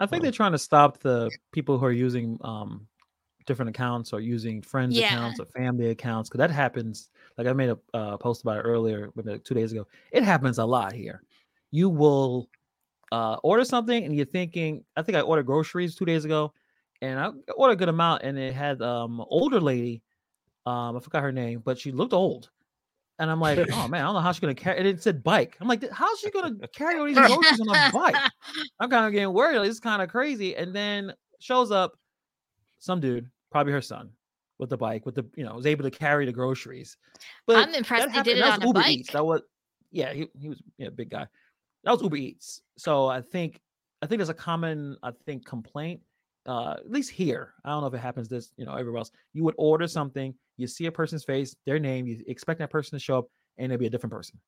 I 0.00 0.06
think 0.06 0.22
they're 0.22 0.32
trying 0.32 0.52
to 0.52 0.58
stop 0.58 0.98
the 0.98 1.30
people 1.52 1.78
who 1.78 1.84
are 1.86 1.92
using 1.92 2.36
um 2.42 2.86
different 3.46 3.68
accounts 3.68 4.12
or 4.12 4.20
using 4.20 4.62
friends 4.62 4.96
Yeah. 4.96 5.14
accounts 5.14 5.40
or 5.40 5.46
family 5.46 5.90
accounts 5.90 6.28
because 6.28 6.38
that 6.38 6.50
happens. 6.50 7.08
Like 7.38 7.46
I 7.46 7.52
made 7.52 7.70
a 7.70 7.78
uh, 7.94 8.16
post 8.16 8.42
about 8.42 8.58
it 8.58 8.62
earlier, 8.62 9.10
maybe 9.14 9.30
like 9.30 9.44
two 9.44 9.54
days 9.54 9.72
ago. 9.72 9.86
It 10.12 10.22
happens 10.22 10.58
a 10.58 10.64
lot 10.64 10.92
here. 10.92 11.22
You 11.70 11.88
will 11.88 12.48
uh, 13.10 13.36
order 13.42 13.64
something 13.64 14.04
and 14.04 14.14
you're 14.14 14.26
thinking. 14.26 14.84
I 14.96 15.02
think 15.02 15.16
I 15.16 15.22
ordered 15.22 15.46
groceries 15.46 15.94
two 15.94 16.04
days 16.04 16.24
ago, 16.24 16.52
and 17.02 17.18
I 17.18 17.30
ordered 17.56 17.74
a 17.74 17.76
good 17.76 17.88
amount, 17.88 18.22
and 18.22 18.38
it 18.38 18.54
had 18.54 18.80
um 18.80 19.20
an 19.20 19.26
older 19.28 19.60
lady. 19.60 20.02
Um, 20.64 20.96
I 20.96 21.00
forgot 21.00 21.22
her 21.22 21.32
name, 21.32 21.60
but 21.64 21.78
she 21.78 21.90
looked 21.90 22.12
old. 22.14 22.50
And 23.18 23.30
I'm 23.30 23.40
like, 23.40 23.58
oh 23.72 23.88
man, 23.88 24.00
I 24.00 24.04
don't 24.04 24.14
know 24.14 24.20
how 24.20 24.32
she's 24.32 24.40
gonna 24.40 24.54
carry. 24.54 24.78
And 24.78 24.86
it 24.86 25.02
said 25.02 25.22
bike. 25.22 25.56
I'm 25.60 25.68
like, 25.68 25.88
how's 25.90 26.20
she 26.20 26.30
gonna 26.30 26.54
carry 26.68 26.98
all 26.98 27.06
these 27.06 27.16
groceries 27.16 27.60
on 27.60 27.68
a 27.68 27.90
bike? 27.92 28.16
I'm 28.80 28.88
kind 28.88 29.04
of 29.04 29.12
getting 29.12 29.32
worried. 29.32 29.58
like, 29.58 29.68
is 29.68 29.80
kind 29.80 30.00
of 30.00 30.08
crazy. 30.08 30.56
And 30.56 30.74
then 30.74 31.12
shows 31.40 31.70
up 31.70 31.98
some 32.78 33.00
dude, 33.00 33.28
probably 33.50 33.72
her 33.72 33.82
son, 33.82 34.10
with 34.58 34.70
the 34.70 34.76
bike, 34.76 35.04
with 35.04 35.16
the 35.16 35.26
you 35.36 35.44
know, 35.44 35.54
was 35.54 35.66
able 35.66 35.84
to 35.84 35.90
carry 35.90 36.24
the 36.24 36.32
groceries. 36.32 36.96
But 37.46 37.56
I'm 37.56 37.74
impressed 37.74 38.14
they 38.14 38.22
did 38.22 38.38
it 38.38 38.44
on 38.44 38.62
a 38.62 38.66
Uber 38.66 38.80
bike. 38.80 38.98
Eats. 38.98 39.12
That 39.12 39.24
was 39.24 39.42
yeah, 39.90 40.12
he, 40.12 40.28
he 40.38 40.48
was 40.48 40.62
yeah, 40.78 40.88
big 40.88 41.10
guy. 41.10 41.26
That 41.84 41.90
was 41.90 42.02
Uber 42.02 42.16
Eats. 42.16 42.62
So 42.78 43.08
I 43.08 43.20
think 43.20 43.60
I 44.00 44.06
think 44.06 44.20
there's 44.20 44.30
a 44.30 44.34
common 44.34 44.96
I 45.02 45.12
think 45.26 45.44
complaint. 45.44 46.00
Uh, 46.46 46.74
at 46.78 46.90
least 46.90 47.10
here, 47.10 47.54
I 47.64 47.70
don't 47.70 47.82
know 47.82 47.86
if 47.86 47.94
it 47.94 47.98
happens 47.98 48.28
this, 48.28 48.52
you 48.56 48.64
know, 48.66 48.74
everywhere 48.74 48.98
else. 48.98 49.10
You 49.32 49.44
would 49.44 49.54
order 49.58 49.86
something, 49.86 50.34
you 50.56 50.66
see 50.66 50.86
a 50.86 50.92
person's 50.92 51.24
face, 51.24 51.54
their 51.66 51.78
name, 51.78 52.06
you 52.06 52.22
expect 52.26 52.58
that 52.58 52.70
person 52.70 52.98
to 52.98 53.02
show 53.02 53.18
up, 53.18 53.26
and 53.58 53.70
it'll 53.72 53.78
be 53.80 53.86
a 53.86 53.90
different 53.90 54.12
person, 54.12 54.38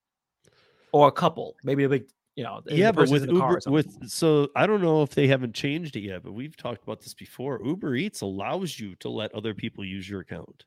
or 0.93 1.09
a 1.09 1.13
couple, 1.13 1.57
maybe 1.63 1.85
a 1.85 1.89
big, 1.89 2.07
you 2.35 2.43
know, 2.43 2.61
yeah, 2.67 2.91
but 2.91 3.09
with 3.11 3.23
in 3.23 3.35
the 3.35 3.41
car 3.41 3.53
or 3.55 3.61
Uber, 3.65 3.71
with 3.71 4.09
so 4.11 4.49
I 4.57 4.67
don't 4.67 4.83
know 4.83 5.03
if 5.03 5.11
they 5.11 5.29
haven't 5.29 5.55
changed 5.55 5.95
it 5.95 6.01
yet, 6.01 6.25
but 6.25 6.33
we've 6.33 6.57
talked 6.57 6.83
about 6.83 7.01
this 7.01 7.15
before. 7.15 7.61
Uber 7.65 7.95
Eats 7.95 8.23
allows 8.23 8.81
you 8.81 8.97
to 8.97 9.09
let 9.09 9.33
other 9.33 9.55
people 9.55 9.85
use 9.85 10.09
your 10.09 10.21
account. 10.21 10.65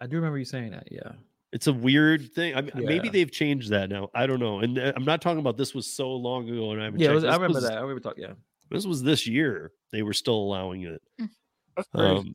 I 0.00 0.08
do 0.08 0.16
remember 0.16 0.38
you 0.38 0.44
saying 0.44 0.72
that. 0.72 0.88
Yeah. 0.90 1.12
It's 1.52 1.68
a 1.68 1.72
weird 1.72 2.32
thing. 2.34 2.56
I 2.56 2.60
mean, 2.60 2.72
maybe 2.74 3.08
they've 3.08 3.30
changed 3.30 3.70
that 3.70 3.88
now. 3.88 4.10
I 4.14 4.26
don't 4.26 4.40
know. 4.40 4.58
And 4.58 4.78
uh, 4.78 4.92
I'm 4.96 5.04
not 5.04 5.22
talking 5.22 5.38
about 5.38 5.56
this 5.56 5.74
was 5.74 5.86
so 5.86 6.10
long 6.10 6.48
ago, 6.50 6.72
and 6.72 6.82
I 6.82 6.86
haven't 6.86 7.00
Yeah, 7.00 7.12
was, 7.12 7.24
I 7.24 7.34
remember 7.34 7.54
was- 7.54 7.62
that. 7.68 7.78
I 7.78 7.80
remember 7.80 8.00
talking. 8.00 8.24
Yeah. 8.24 8.32
This 8.70 8.86
was 8.86 9.02
this 9.02 9.26
year. 9.26 9.72
They 9.92 10.02
were 10.02 10.12
still 10.12 10.36
allowing 10.36 10.82
it. 10.82 11.02
That's 11.76 11.88
crazy. 11.94 12.16
Um, 12.16 12.32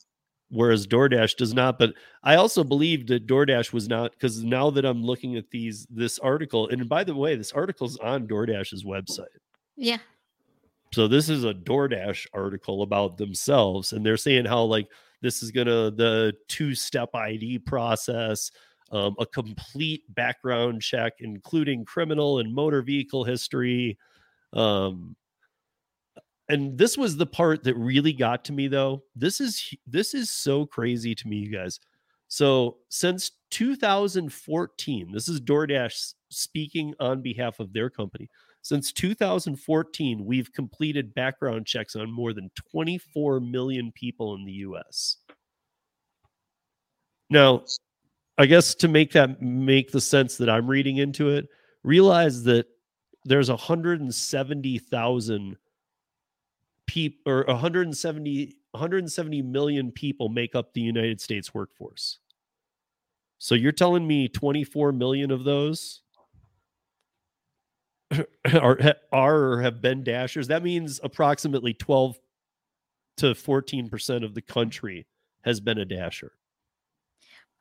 whereas 0.50 0.86
DoorDash 0.86 1.38
does 1.38 1.54
not. 1.54 1.80
But 1.80 1.94
I 2.24 2.36
also 2.36 2.64
believe 2.64 3.08
that 3.08 3.28
DoorDash 3.28 3.74
was 3.74 3.88
not 3.88 4.12
because 4.12 4.44
now 4.44 4.70
that 4.72 4.86
I'm 4.86 5.04
looking 5.04 5.36
at 5.36 5.50
these 5.50 5.88
this 5.90 6.20
article, 6.20 6.70
and 6.70 6.88
by 6.88 7.04
the 7.04 7.16
way, 7.16 7.36
this 7.36 7.52
article's 7.52 7.98
on 7.98 8.28
DoorDash's 8.28 8.84
website. 8.84 9.26
Yeah. 9.76 9.98
So 10.94 11.08
this 11.08 11.30
is 11.30 11.46
a 11.46 11.54
DoorDash 11.54 12.28
article 12.34 12.84
about 12.84 13.18
themselves, 13.18 13.94
and 13.94 14.06
they're 14.06 14.18
saying 14.18 14.46
how 14.46 14.64
like 14.64 14.88
this 15.22 15.42
is 15.42 15.52
gonna 15.52 15.92
the 15.92 16.34
two-step 16.48 17.16
ID 17.16 17.60
process, 17.60 18.52
um, 18.92 19.16
a 19.20 19.26
complete 19.26 20.04
background 20.14 20.82
check, 20.82 21.14
including 21.20 21.86
criminal 21.86 22.40
and 22.40 22.54
motor 22.54 22.82
vehicle 22.82 23.24
history. 23.24 23.98
Um, 24.54 25.16
and 26.52 26.78
this 26.78 26.98
was 26.98 27.16
the 27.16 27.26
part 27.26 27.64
that 27.64 27.78
really 27.78 28.12
got 28.12 28.44
to 28.46 28.52
me 28.52 28.68
though. 28.68 29.04
This 29.16 29.40
is 29.40 29.74
this 29.88 30.14
is 30.14 30.30
so 30.30 30.66
crazy 30.66 31.16
to 31.16 31.28
me, 31.28 31.38
you 31.38 31.52
guys. 31.52 31.80
So 32.28 32.78
since 32.90 33.32
2014, 33.52 35.12
this 35.12 35.30
is 35.30 35.42
DoorDash 35.42 36.14
speaking 36.30 36.94
on 37.00 37.22
behalf 37.22 37.60
of 37.60 37.72
their 37.72 37.90
company. 37.90 38.28
Since 38.64 38.92
2014, 38.92 40.26
we've 40.26 40.52
completed 40.52 41.14
background 41.14 41.66
checks 41.66 41.96
on 41.96 42.12
more 42.12 42.34
than 42.34 42.52
24 42.72 43.40
million 43.40 43.92
people 43.94 44.36
in 44.36 44.44
the 44.46 44.52
US. 44.52 45.18
Now, 47.30 47.64
I 48.38 48.46
guess 48.46 48.76
to 48.76 48.90
make 48.90 49.14
that 49.14 49.42
make 49.42 49.92
the 49.92 50.02
sense 50.02 50.36
that 50.38 50.50
I'm 50.50 50.70
reading 50.70 50.98
into 50.98 51.30
it, 51.30 51.48
realize 51.84 52.44
that 52.44 52.68
there's 53.24 53.50
170,000 53.50 55.58
people 56.92 57.32
or 57.32 57.46
170 57.46 58.54
170 58.72 59.42
million 59.42 59.94
people 59.94 60.28
make 60.28 60.56
up 60.56 60.74
the 60.74 60.82
United 60.82 61.22
States 61.22 61.54
workforce. 61.54 62.20
So 63.38 63.56
you're 63.56 63.72
telling 63.72 64.06
me 64.06 64.28
24 64.28 64.92
million 64.92 65.32
of 65.32 65.46
those 65.46 66.02
are 68.54 68.78
are 69.14 69.36
or 69.38 69.62
have 69.62 69.82
been 69.82 70.04
dashers? 70.04 70.50
That 70.50 70.64
means 70.64 71.00
approximately 71.02 71.74
12 71.74 72.20
to 73.18 73.28
14% 73.28 74.26
of 74.26 74.34
the 74.34 74.42
country 74.42 75.08
has 75.44 75.62
been 75.62 75.78
a 75.78 75.86
dasher. 75.86 76.34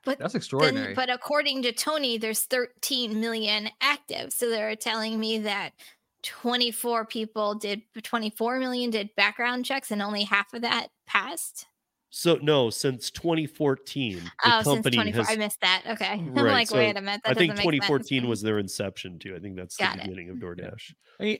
But 0.05 0.19
That's 0.19 0.33
then, 0.33 0.39
extraordinary. 0.41 0.95
but 0.95 1.09
according 1.09 1.63
to 1.63 1.73
Tony, 1.73 2.19
there's 2.19 2.41
13 2.41 3.21
million 3.21 3.69
active. 3.81 4.33
So 4.33 4.51
they're 4.51 4.75
telling 4.75 5.21
me 5.21 5.39
that 5.39 5.73
24 6.23 7.07
people 7.07 7.55
did 7.55 7.83
24 8.03 8.59
million 8.59 8.91
did 8.91 9.11
background 9.17 9.65
checks 9.65 9.91
and 9.91 10.03
only 10.03 10.25
half 10.25 10.53
of 10.53 10.63
that 10.63 10.89
passed. 11.07 11.67
So 12.13 12.39
no, 12.43 12.71
since 12.71 13.11
2014, 13.13 14.17
the 14.17 14.31
oh, 14.45 14.63
since 14.63 14.65
company 14.65 14.97
24. 14.97 15.23
has 15.23 15.31
I 15.31 15.37
missed 15.37 15.61
that. 15.61 15.83
Okay. 15.91 16.05
I'm 16.13 16.35
like, 16.35 16.69
so 16.69 16.77
wait 16.77 16.97
a 16.97 17.01
minute. 17.01 17.21
That 17.25 17.31
I 17.31 17.35
think 17.35 17.53
doesn't 17.53 17.67
make 17.67 17.83
sense. 17.83 18.09
2014 18.09 18.29
was 18.29 18.43
their 18.43 18.59
inception 18.59 19.19
too. 19.19 19.35
I 19.37 19.39
think 19.39 19.57
that's 19.57 19.77
Got 19.77 19.97
the 19.97 20.03
it. 20.03 20.05
beginning 20.09 20.31
of 20.31 20.37
DoorDash. 20.37 20.93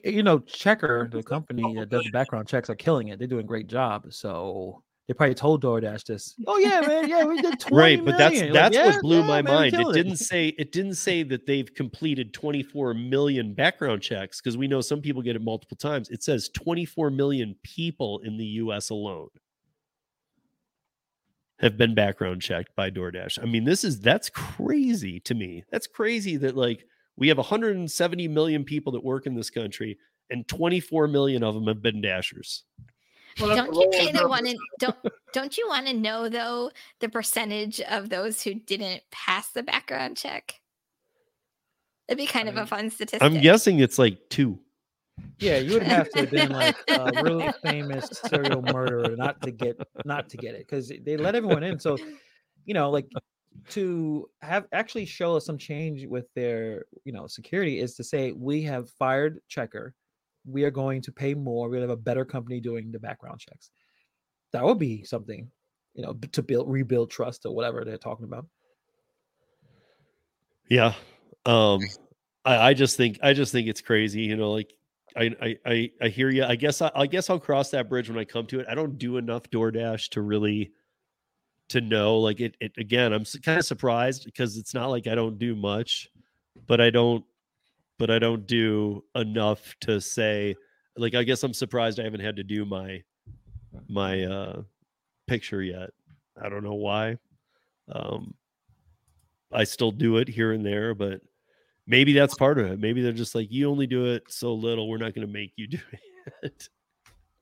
You 0.05 0.23
know, 0.23 0.39
Checkr, 0.39 1.11
the 1.11 1.23
company 1.23 1.75
that 1.75 1.89
does 1.89 2.05
the 2.05 2.11
background 2.11 2.47
checks, 2.47 2.69
are 2.69 2.75
killing 2.75 3.09
it. 3.09 3.19
They're 3.19 3.27
doing 3.27 3.43
a 3.43 3.47
great 3.47 3.67
job. 3.67 4.05
So 4.11 4.83
they 5.11 5.15
probably 5.15 5.35
told 5.35 5.61
DoorDash 5.61 6.05
this. 6.05 6.35
Oh 6.47 6.57
yeah, 6.57 6.79
man, 6.87 7.09
yeah, 7.09 7.25
we 7.25 7.41
did 7.41 7.59
20 7.59 7.75
Right, 7.75 8.05
but 8.05 8.17
that's 8.17 8.33
million." 8.33 8.53
Like, 8.53 8.71
that's 8.71 8.75
"Yeah, 8.77 8.85
what 8.85 9.01
blew 9.01 9.19
yeah, 9.19 9.27
my 9.27 9.41
man, 9.41 9.53
mind. 9.53 9.73
It 9.73 9.93
didn't 9.93 10.15
say 10.15 10.55
it 10.57 10.71
didn't 10.71 10.95
say 10.95 11.23
that 11.23 11.45
they've 11.45 11.73
completed 11.73 12.33
24 12.33 12.93
million 12.93 13.53
background 13.53 14.01
checks 14.01 14.39
because 14.39 14.55
we 14.55 14.69
know 14.69 14.79
some 14.79 15.01
people 15.01 15.21
get 15.21 15.35
it 15.35 15.41
multiple 15.41 15.75
times. 15.75 16.09
It 16.11 16.23
says 16.23 16.47
24 16.55 17.09
million 17.09 17.57
people 17.61 18.21
in 18.23 18.37
the 18.37 18.45
US 18.45 18.89
alone 18.89 19.27
have 21.59 21.77
been 21.77 21.93
background 21.93 22.41
checked 22.41 22.73
by 22.77 22.89
DoorDash. 22.89 23.37
I 23.41 23.47
mean, 23.47 23.65
this 23.65 23.83
is 23.83 23.99
that's 23.99 24.29
crazy 24.29 25.19
to 25.19 25.33
me. 25.35 25.65
That's 25.73 25.87
crazy 25.87 26.37
that 26.37 26.55
like 26.55 26.85
we 27.17 27.27
have 27.27 27.37
170 27.37 28.29
million 28.29 28.63
people 28.63 28.93
that 28.93 29.03
work 29.03 29.25
in 29.25 29.35
this 29.35 29.49
country 29.49 29.97
and 30.29 30.47
24 30.47 31.09
million 31.09 31.43
of 31.43 31.53
them 31.53 31.67
have 31.67 31.81
been 31.81 31.99
dashers. 31.99 32.63
Don't 33.37 33.73
you 33.73 33.91
kind 33.97 34.17
of 34.17 34.29
want 34.29 34.47
to 34.47 34.57
don't 34.79 34.97
don't 35.33 35.57
you 35.57 35.67
want 35.67 35.87
to 35.87 35.93
know 35.93 36.29
though 36.29 36.71
the 36.99 37.09
percentage 37.09 37.79
of 37.81 38.09
those 38.09 38.41
who 38.41 38.53
didn't 38.53 39.03
pass 39.11 39.49
the 39.49 39.63
background 39.63 40.17
check? 40.17 40.55
It'd 42.07 42.17
be 42.17 42.27
kind 42.27 42.49
of 42.49 42.57
a 42.57 42.65
fun 42.65 42.89
statistic. 42.89 43.23
I'm 43.23 43.39
guessing 43.39 43.79
it's 43.79 43.97
like 43.97 44.17
2. 44.29 44.59
Yeah, 45.39 45.57
you 45.57 45.73
would 45.73 45.83
have 45.83 46.09
to 46.09 46.19
have 46.21 46.31
been 46.31 46.51
like 46.51 46.75
a 46.89 47.23
really 47.23 47.49
famous 47.63 48.09
serial 48.27 48.61
murderer 48.61 49.15
not 49.15 49.41
to 49.41 49.51
get 49.51 49.79
not 50.05 50.29
to 50.29 50.37
get 50.37 50.55
it 50.55 50.67
because 50.67 50.91
they 51.03 51.17
let 51.17 51.35
everyone 51.35 51.63
in. 51.63 51.79
So, 51.79 51.97
you 52.65 52.73
know, 52.73 52.89
like 52.89 53.07
to 53.69 54.29
have 54.41 54.67
actually 54.71 55.05
show 55.05 55.35
us 55.35 55.45
some 55.45 55.57
change 55.57 56.05
with 56.05 56.25
their 56.35 56.85
you 57.05 57.13
know 57.13 57.27
security 57.27 57.79
is 57.79 57.95
to 57.95 58.03
say 58.03 58.31
we 58.31 58.61
have 58.63 58.89
fired 58.89 59.39
Checkr, 59.49 59.91
we 60.45 60.63
are 60.63 60.71
going 60.71 61.01
to 61.03 61.11
pay 61.11 61.33
more. 61.33 61.69
We'll 61.69 61.81
have 61.81 61.89
a 61.89 61.97
better 61.97 62.25
company 62.25 62.59
doing 62.59 62.91
the 62.91 62.99
background 62.99 63.39
checks. 63.39 63.69
That 64.53 64.63
would 64.63 64.79
be 64.79 65.03
something, 65.03 65.49
you 65.93 66.03
know, 66.03 66.13
to 66.13 66.41
build 66.41 66.69
rebuild 66.69 67.11
trust 67.11 67.45
or 67.45 67.55
whatever 67.55 67.85
they're 67.85 67.97
talking 67.97 68.25
about. 68.25 68.45
Yeah. 70.69 70.93
Um 71.45 71.81
I, 72.45 72.69
I 72.69 72.73
just 72.73 72.97
think 72.97 73.19
I 73.21 73.33
just 73.33 73.51
think 73.51 73.67
it's 73.67 73.81
crazy, 73.81 74.21
you 74.21 74.35
know, 74.35 74.51
like 74.51 74.73
I 75.15 75.31
I 75.41 75.57
I, 75.65 75.91
I 76.01 76.07
hear 76.07 76.29
you. 76.29 76.43
I 76.43 76.55
guess 76.55 76.81
I, 76.81 76.91
I 76.95 77.07
guess 77.07 77.29
I'll 77.29 77.39
cross 77.39 77.69
that 77.71 77.89
bridge 77.89 78.09
when 78.09 78.17
I 78.17 78.25
come 78.25 78.47
to 78.47 78.59
it. 78.59 78.67
I 78.69 78.75
don't 78.75 78.97
do 78.97 79.17
enough 79.17 79.43
DoorDash 79.49 80.09
to 80.09 80.21
really 80.21 80.71
to 81.69 81.81
know 81.81 82.17
like 82.17 82.41
it, 82.41 82.55
it 82.59 82.73
again, 82.77 83.13
I'm 83.13 83.23
kind 83.43 83.59
of 83.59 83.65
surprised 83.65 84.25
because 84.25 84.57
it's 84.57 84.73
not 84.73 84.87
like 84.87 85.07
I 85.07 85.15
don't 85.15 85.37
do 85.37 85.55
much, 85.55 86.09
but 86.67 86.81
I 86.81 86.89
don't 86.89 87.23
but 88.01 88.09
I 88.09 88.17
don't 88.17 88.47
do 88.47 89.03
enough 89.13 89.75
to 89.81 90.01
say 90.01 90.55
like 90.97 91.13
I 91.13 91.21
guess 91.21 91.43
I'm 91.43 91.53
surprised 91.53 91.99
I 91.99 92.03
haven't 92.03 92.21
had 92.21 92.37
to 92.37 92.43
do 92.43 92.65
my 92.65 93.03
my 93.87 94.23
uh 94.23 94.63
picture 95.27 95.61
yet. 95.61 95.91
I 96.43 96.49
don't 96.49 96.63
know 96.63 96.73
why. 96.73 97.19
Um 97.91 98.33
I 99.53 99.65
still 99.65 99.91
do 99.91 100.17
it 100.17 100.27
here 100.27 100.51
and 100.51 100.65
there, 100.65 100.95
but 100.95 101.21
maybe 101.85 102.13
that's 102.13 102.33
part 102.33 102.57
of 102.57 102.71
it. 102.71 102.79
Maybe 102.79 103.03
they're 103.03 103.11
just 103.11 103.35
like, 103.35 103.51
you 103.51 103.69
only 103.69 103.85
do 103.85 104.05
it 104.07 104.23
so 104.29 104.55
little, 104.55 104.89
we're 104.89 104.97
not 104.97 105.13
going 105.13 105.27
to 105.27 105.31
make 105.31 105.51
you 105.57 105.67
do 105.67 105.79
it. 106.41 106.69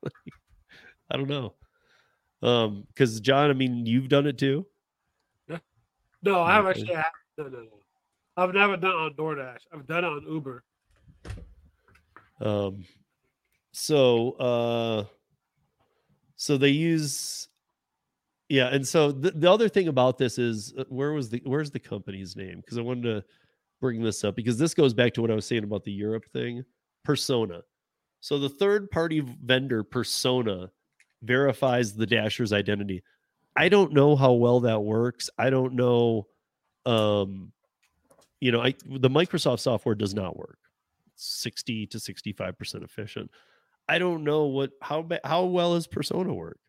Like, 0.02 0.14
I 1.12 1.18
don't 1.18 1.30
know. 1.30 1.54
Um, 2.42 2.86
because 2.88 3.20
John, 3.20 3.52
I 3.52 3.54
mean, 3.54 3.86
you've 3.86 4.10
done 4.10 4.26
it 4.26 4.40
too. 4.40 4.66
No, 6.24 6.42
I 6.42 6.54
have 6.54 6.66
Okay. 6.66 6.82
actually. 6.82 6.96
No, 7.38 7.44
no, 7.44 7.60
no. 7.60 7.79
I've 8.40 8.54
never 8.54 8.78
done 8.78 8.92
it 8.92 8.96
on 8.96 9.14
DoorDash. 9.16 9.60
I've 9.74 9.86
done 9.86 10.06
it 10.06 10.08
on 10.08 10.24
Uber. 10.28 10.64
Um, 12.40 12.86
so 13.74 14.32
uh, 14.34 15.04
so 16.38 16.58
they 16.58 16.70
use, 16.70 17.50
yeah, 18.48 18.68
and 18.68 18.88
so 18.88 19.12
the, 19.12 19.32
the 19.32 19.52
other 19.52 19.68
thing 19.68 19.90
about 19.90 20.18
this 20.18 20.38
is 20.38 20.74
uh, 20.78 20.86
where 20.88 21.12
was 21.12 21.30
the 21.30 21.42
where's 21.44 21.70
the 21.70 21.80
company's 21.80 22.38
name? 22.38 22.62
Because 22.62 22.78
I 22.78 22.82
wanted 22.82 23.04
to 23.04 23.24
bring 23.82 24.02
this 24.02 24.24
up 24.24 24.38
because 24.38 24.58
this 24.58 24.74
goes 24.74 24.94
back 24.94 25.14
to 25.16 25.22
what 25.22 25.32
I 25.32 25.36
was 25.36 25.46
saying 25.46 25.66
about 25.66 25.84
the 25.84 25.92
Europe 25.92 26.24
thing. 26.32 26.64
Persona. 27.04 27.62
So 28.22 28.40
the 28.40 28.50
third 28.50 28.90
party 28.90 29.20
vendor 29.20 29.84
Persona 29.84 30.72
verifies 31.24 31.94
the 31.94 32.06
dasher's 32.06 32.54
identity. 32.54 33.04
I 33.58 33.68
don't 33.68 33.92
know 33.92 34.16
how 34.16 34.32
well 34.32 34.62
that 34.62 34.82
works. 34.82 35.30
I 35.38 35.50
don't 35.50 35.74
know. 35.74 36.28
Um, 36.86 37.52
you 38.42 38.52
know, 38.52 38.62
I 38.62 38.74
the 38.86 39.10
Microsoft 39.10 39.60
software 39.60 39.96
does 39.96 40.14
not 40.14 40.38
work. 40.38 40.58
60 41.16 41.86
to 41.88 41.98
65% 41.98 42.84
efficient. 42.84 43.30
I 43.90 44.00
don't 44.00 44.24
know 44.24 44.46
what 44.46 44.72
how 44.82 45.08
how 45.24 45.46
well 45.46 45.74
does 45.74 45.88
Persona 45.88 46.34
work? 46.34 46.60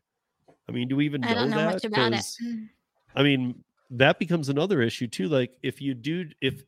I 0.67 0.71
mean, 0.71 0.87
do 0.87 0.95
we 0.95 1.05
even 1.05 1.21
know, 1.21 1.29
I 1.29 1.33
don't 1.33 1.49
know 1.49 1.57
that? 1.57 1.73
much 1.73 1.85
about 1.85 2.13
it. 2.13 2.15
'Cause, 2.15 2.37
mm. 2.43 2.69
I 3.15 3.23
mean, 3.23 3.63
that 3.91 4.19
becomes 4.19 4.49
another 4.49 4.81
issue 4.81 5.07
too. 5.07 5.27
Like 5.27 5.51
if 5.63 5.81
you 5.81 5.93
do 5.93 6.29
if 6.41 6.63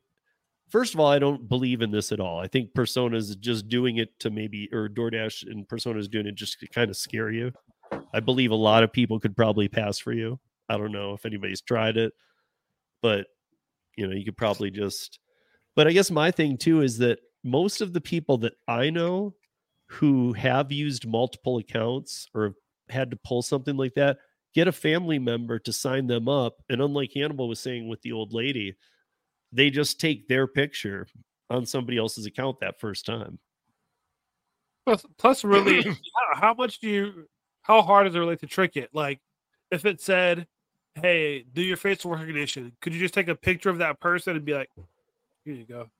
first 0.68 0.94
of 0.94 1.00
all, 1.00 1.08
I 1.08 1.18
don't 1.18 1.48
believe 1.48 1.82
in 1.82 1.90
this 1.90 2.12
at 2.12 2.20
all. 2.20 2.38
I 2.38 2.48
think 2.48 2.74
Persona 2.74 3.16
is 3.16 3.36
just 3.36 3.68
doing 3.68 3.98
it 3.98 4.18
to 4.20 4.30
maybe 4.30 4.68
or 4.72 4.88
DoorDash 4.88 5.50
and 5.50 5.68
Persona 5.68 5.98
is 5.98 6.08
doing 6.08 6.26
it 6.26 6.34
just 6.34 6.58
to 6.60 6.66
kind 6.68 6.90
of 6.90 6.96
scare 6.96 7.30
you. 7.30 7.52
I 8.12 8.20
believe 8.20 8.50
a 8.50 8.56
lot 8.56 8.82
of 8.82 8.92
people 8.92 9.20
could 9.20 9.36
probably 9.36 9.68
pass 9.68 9.98
for 9.98 10.12
you. 10.12 10.40
I 10.68 10.76
don't 10.78 10.92
know 10.92 11.12
if 11.12 11.26
anybody's 11.26 11.60
tried 11.60 11.96
it, 11.96 12.12
but 13.02 13.26
you 13.96 14.06
know, 14.06 14.14
you 14.14 14.24
could 14.24 14.36
probably 14.36 14.70
just 14.70 15.18
but 15.76 15.86
I 15.86 15.92
guess 15.92 16.10
my 16.10 16.30
thing 16.30 16.56
too 16.56 16.82
is 16.82 16.98
that 16.98 17.18
most 17.42 17.80
of 17.80 17.92
the 17.92 18.00
people 18.00 18.38
that 18.38 18.54
I 18.68 18.90
know 18.90 19.34
who 19.88 20.32
have 20.32 20.72
used 20.72 21.06
multiple 21.06 21.58
accounts 21.58 22.28
or 22.34 22.44
have 22.44 22.54
had 22.88 23.10
to 23.10 23.18
pull 23.24 23.42
something 23.42 23.76
like 23.76 23.94
that 23.94 24.18
get 24.54 24.68
a 24.68 24.72
family 24.72 25.18
member 25.18 25.58
to 25.58 25.72
sign 25.72 26.06
them 26.06 26.28
up. 26.28 26.62
And 26.70 26.80
unlike 26.80 27.12
Hannibal 27.14 27.48
was 27.48 27.60
saying 27.60 27.88
with 27.88 28.00
the 28.02 28.12
old 28.12 28.32
lady, 28.32 28.76
they 29.52 29.68
just 29.70 30.00
take 30.00 30.28
their 30.28 30.46
picture 30.46 31.06
on 31.50 31.66
somebody 31.66 31.98
else's 31.98 32.26
account 32.26 32.60
that 32.60 32.80
first 32.80 33.04
time. 33.04 33.38
Plus, 34.86 35.04
plus 35.18 35.44
really, 35.44 35.82
how, 36.32 36.40
how 36.40 36.54
much 36.54 36.78
do 36.78 36.88
you? 36.88 37.28
How 37.62 37.82
hard 37.82 38.06
is 38.06 38.14
it 38.14 38.18
really 38.18 38.36
to 38.36 38.46
trick 38.46 38.76
it? 38.76 38.90
Like, 38.92 39.20
if 39.70 39.86
it 39.86 40.00
said, 40.00 40.46
"Hey, 41.00 41.44
do 41.52 41.62
your 41.62 41.76
facial 41.76 42.10
recognition," 42.12 42.72
could 42.80 42.94
you 42.94 43.00
just 43.00 43.14
take 43.14 43.28
a 43.28 43.34
picture 43.34 43.70
of 43.70 43.78
that 43.78 44.00
person 44.00 44.36
and 44.36 44.44
be 44.44 44.54
like, 44.54 44.70
"Here 45.44 45.54
you 45.54 45.64
go." 45.64 45.90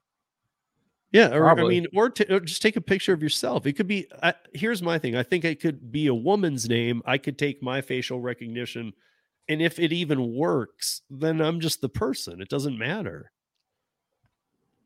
Yeah, 1.13 1.33
or 1.33 1.49
I 1.49 1.55
mean, 1.55 1.87
or, 1.95 2.11
t- 2.11 2.27
or 2.29 2.41
just 2.41 2.61
take 2.61 2.75
a 2.75 2.81
picture 2.81 3.13
of 3.13 3.23
yourself. 3.23 3.67
It 3.67 3.75
could 3.75 3.87
be. 3.87 4.09
I, 4.21 4.35
here's 4.53 4.83
my 4.83 4.99
thing. 4.99 5.15
I 5.15 5.23
think 5.23 5.45
it 5.45 5.61
could 5.61 5.93
be 5.93 6.09
a 6.09 6.15
woman's 6.15 6.69
name. 6.69 7.03
I 7.07 7.19
could 7.19 7.39
take 7.39 7.63
my 7.63 7.81
facial 7.81 8.21
recognition, 8.21 8.93
and 9.49 9.63
if 9.63 9.79
it 9.79 9.93
even 9.93 10.35
works, 10.35 11.03
then 11.09 11.41
I'm 11.41 11.61
just 11.61 11.81
the 11.81 11.89
person. 11.89 12.41
It 12.41 12.49
doesn't 12.49 12.77
matter. 12.77 13.31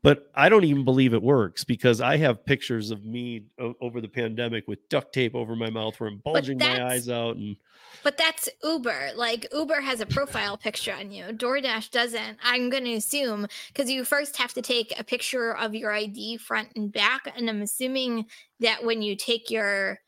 But 0.01 0.31
I 0.33 0.47
don't 0.47 0.63
even 0.63 0.85
believe 0.85 1.13
it 1.13 1.21
works 1.21 1.65
because 1.65 1.99
I 1.99 2.15
have 2.17 2.45
pictures 2.45 2.89
of 2.89 3.03
me 3.03 3.47
o- 3.59 3.75
over 3.81 3.99
the 3.99 4.07
pandemic 4.07 4.65
with 4.67 4.87
duct 4.87 5.13
tape 5.13 5.35
over 5.35 5.57
my 5.57 5.69
mouth 5.69 5.99
where 5.99 6.09
I'm 6.09 6.21
bulging 6.23 6.57
my 6.57 6.85
eyes 6.85 7.09
out, 7.09 7.35
and 7.35 7.57
But 8.01 8.17
that's 8.17 8.47
Uber. 8.63 9.11
Like 9.15 9.47
Uber 9.53 9.81
has 9.81 9.99
a 9.99 10.05
profile 10.05 10.55
picture 10.57 10.93
on 10.93 11.11
you. 11.11 11.25
DoorDash 11.25 11.91
doesn't. 11.91 12.37
I'm 12.41 12.69
going 12.69 12.85
to 12.85 12.93
assume 12.93 13.47
because 13.67 13.89
you 13.89 14.05
first 14.05 14.37
have 14.37 14.53
to 14.53 14.61
take 14.61 14.97
a 14.97 15.03
picture 15.03 15.55
of 15.55 15.75
your 15.75 15.91
ID 15.91 16.37
front 16.37 16.69
and 16.77 16.91
back, 16.91 17.33
and 17.35 17.49
I'm 17.49 17.61
assuming 17.61 18.27
that 18.61 18.85
when 18.85 19.01
you 19.01 19.17
take 19.17 19.49
your 19.49 19.99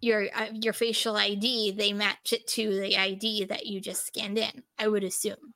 your 0.00 0.26
uh, 0.34 0.48
your 0.52 0.72
facial 0.72 1.16
ID, 1.16 1.72
they 1.72 1.92
match 1.92 2.32
it 2.32 2.48
to 2.48 2.80
the 2.80 2.96
ID 2.96 3.44
that 3.44 3.66
you 3.66 3.80
just 3.80 4.06
scanned 4.06 4.38
in. 4.38 4.64
I 4.76 4.88
would 4.88 5.04
assume. 5.04 5.54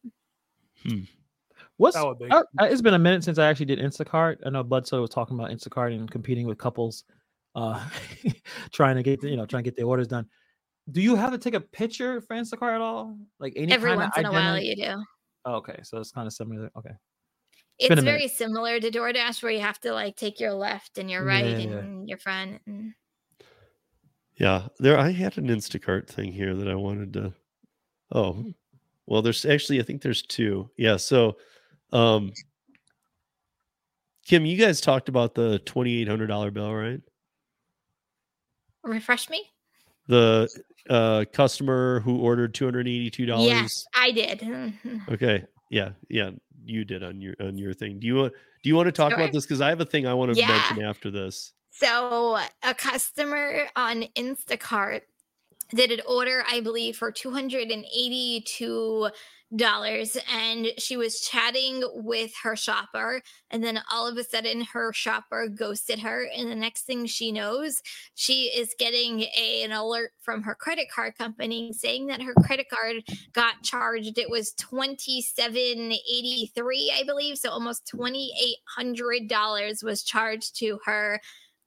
What's 1.80 1.96
That 1.96 2.06
would 2.06 2.20
make 2.20 2.70
it's 2.70 2.82
been 2.82 2.92
a 2.92 2.98
minute 2.98 3.24
since 3.24 3.38
I 3.38 3.46
actually 3.48 3.64
did 3.64 3.78
Instacart. 3.78 4.36
I 4.44 4.50
know 4.50 4.62
Bud 4.62 4.86
Soda 4.86 5.00
was 5.00 5.08
talking 5.08 5.38
about 5.38 5.50
Instacart 5.50 5.94
and 5.96 6.10
competing 6.10 6.46
with 6.46 6.58
couples, 6.58 7.04
uh, 7.54 7.82
trying 8.70 8.96
to 8.96 9.02
get 9.02 9.22
the, 9.22 9.30
you 9.30 9.36
know 9.38 9.46
trying 9.46 9.64
to 9.64 9.70
get 9.70 9.76
their 9.78 9.86
orders 9.86 10.06
done. 10.06 10.26
Do 10.90 11.00
you 11.00 11.16
have 11.16 11.30
to 11.32 11.38
take 11.38 11.54
a 11.54 11.60
picture 11.60 12.20
for 12.20 12.36
Instacart 12.36 12.74
at 12.74 12.82
all? 12.82 13.16
Like 13.38 13.54
any 13.56 13.72
Every 13.72 13.96
once 13.96 14.14
in 14.18 14.26
a 14.26 14.30
while, 14.30 14.58
you 14.58 14.76
do. 14.76 15.02
Oh, 15.46 15.54
okay, 15.54 15.80
so 15.82 15.96
it's 15.96 16.12
kind 16.12 16.26
of 16.26 16.34
similar. 16.34 16.70
Okay, 16.76 16.92
It's 17.78 17.88
been 17.88 17.98
a 17.98 18.02
minute. 18.02 18.18
very 18.18 18.28
similar 18.28 18.78
to 18.78 18.90
DoorDash, 18.90 19.42
where 19.42 19.50
you 19.52 19.60
have 19.60 19.80
to 19.80 19.94
like 19.94 20.16
take 20.16 20.38
your 20.38 20.52
left 20.52 20.98
and 20.98 21.10
your 21.10 21.24
right 21.24 21.46
Yeah, 21.46 21.56
yeah. 21.56 21.78
and 21.78 22.06
your 22.06 22.18
front. 22.18 22.60
And 22.66 22.92
yeah, 24.36 24.68
there. 24.78 24.98
I 24.98 25.12
had 25.12 25.38
an 25.38 25.48
Instacart 25.48 26.08
thing 26.08 26.30
here 26.30 26.54
that 26.54 26.68
I 26.68 26.74
wanted 26.74 27.14
to. 27.14 27.32
Oh, 28.12 28.44
Well, 29.06 29.22
there's 29.22 29.46
actually 29.46 29.80
I 29.80 29.82
think 29.82 30.02
there's 30.02 30.20
two. 30.20 30.68
Yeah. 30.76 30.98
So, 30.98 31.38
um, 31.92 32.32
Kim, 34.26 34.46
you 34.46 34.56
guys 34.56 34.80
talked 34.80 35.08
about 35.08 35.34
the 35.34 35.58
twenty 35.60 36.00
eight 36.00 36.08
hundred 36.08 36.28
dollar 36.28 36.50
bill, 36.50 36.72
right? 36.72 37.00
Refresh 38.82 39.28
me. 39.28 39.44
The 40.06 40.48
uh 40.88 41.24
customer 41.32 42.00
who 42.00 42.18
ordered 42.20 42.54
two 42.54 42.64
hundred 42.64 42.86
eighty 42.88 43.10
two 43.10 43.26
dollars. 43.26 43.46
Yes, 43.46 43.84
I 43.94 44.10
did. 44.12 44.74
Okay. 45.10 45.44
Yeah. 45.70 45.90
Yeah. 46.08 46.30
You 46.64 46.84
did 46.84 47.02
on 47.02 47.20
your 47.20 47.34
on 47.40 47.58
your 47.58 47.74
thing. 47.74 47.98
Do 48.00 48.06
you 48.06 48.16
want 48.16 48.32
do 48.62 48.68
you 48.68 48.76
want 48.76 48.86
to 48.86 48.92
talk 48.92 49.10
Sure. 49.10 49.18
about 49.18 49.32
this? 49.32 49.44
Because 49.44 49.60
I 49.60 49.68
have 49.68 49.80
a 49.80 49.84
thing 49.84 50.06
I 50.06 50.14
want 50.14 50.32
to 50.32 50.38
Yeah. 50.38 50.48
mention 50.48 50.82
after 50.84 51.10
this. 51.10 51.52
So 51.70 52.38
a 52.62 52.74
customer 52.74 53.66
on 53.76 54.04
Instacart 54.16 55.02
did 55.74 55.92
an 55.92 56.00
order, 56.08 56.44
I 56.50 56.60
believe, 56.60 56.96
for 56.96 57.10
two 57.12 57.30
hundred 57.30 57.70
and 57.70 57.84
eighty-two 57.84 59.10
dollars, 59.56 60.16
and 60.32 60.68
she 60.78 60.96
was 60.96 61.20
chatting 61.20 61.82
with 61.92 62.32
her 62.42 62.54
shopper, 62.54 63.20
and 63.50 63.64
then 63.64 63.80
all 63.90 64.06
of 64.06 64.16
a 64.16 64.22
sudden, 64.22 64.60
her 64.72 64.92
shopper 64.92 65.48
ghosted 65.48 65.98
her, 65.98 66.28
and 66.36 66.50
the 66.50 66.54
next 66.54 66.82
thing 66.82 67.06
she 67.06 67.32
knows, 67.32 67.82
she 68.14 68.44
is 68.44 68.74
getting 68.78 69.22
a, 69.36 69.62
an 69.64 69.72
alert 69.72 70.12
from 70.20 70.42
her 70.42 70.54
credit 70.54 70.86
card 70.94 71.18
company 71.18 71.72
saying 71.72 72.06
that 72.06 72.22
her 72.22 72.34
credit 72.34 72.66
card 72.70 73.02
got 73.32 73.62
charged. 73.62 74.18
It 74.18 74.30
was 74.30 74.52
twenty-seven 74.52 75.56
eighty-three, 75.56 76.94
I 76.96 77.02
believe, 77.04 77.38
so 77.38 77.50
almost 77.50 77.88
twenty-eight 77.88 78.58
hundred 78.76 79.28
dollars 79.28 79.82
was 79.82 80.04
charged 80.04 80.56
to 80.58 80.78
her 80.84 81.20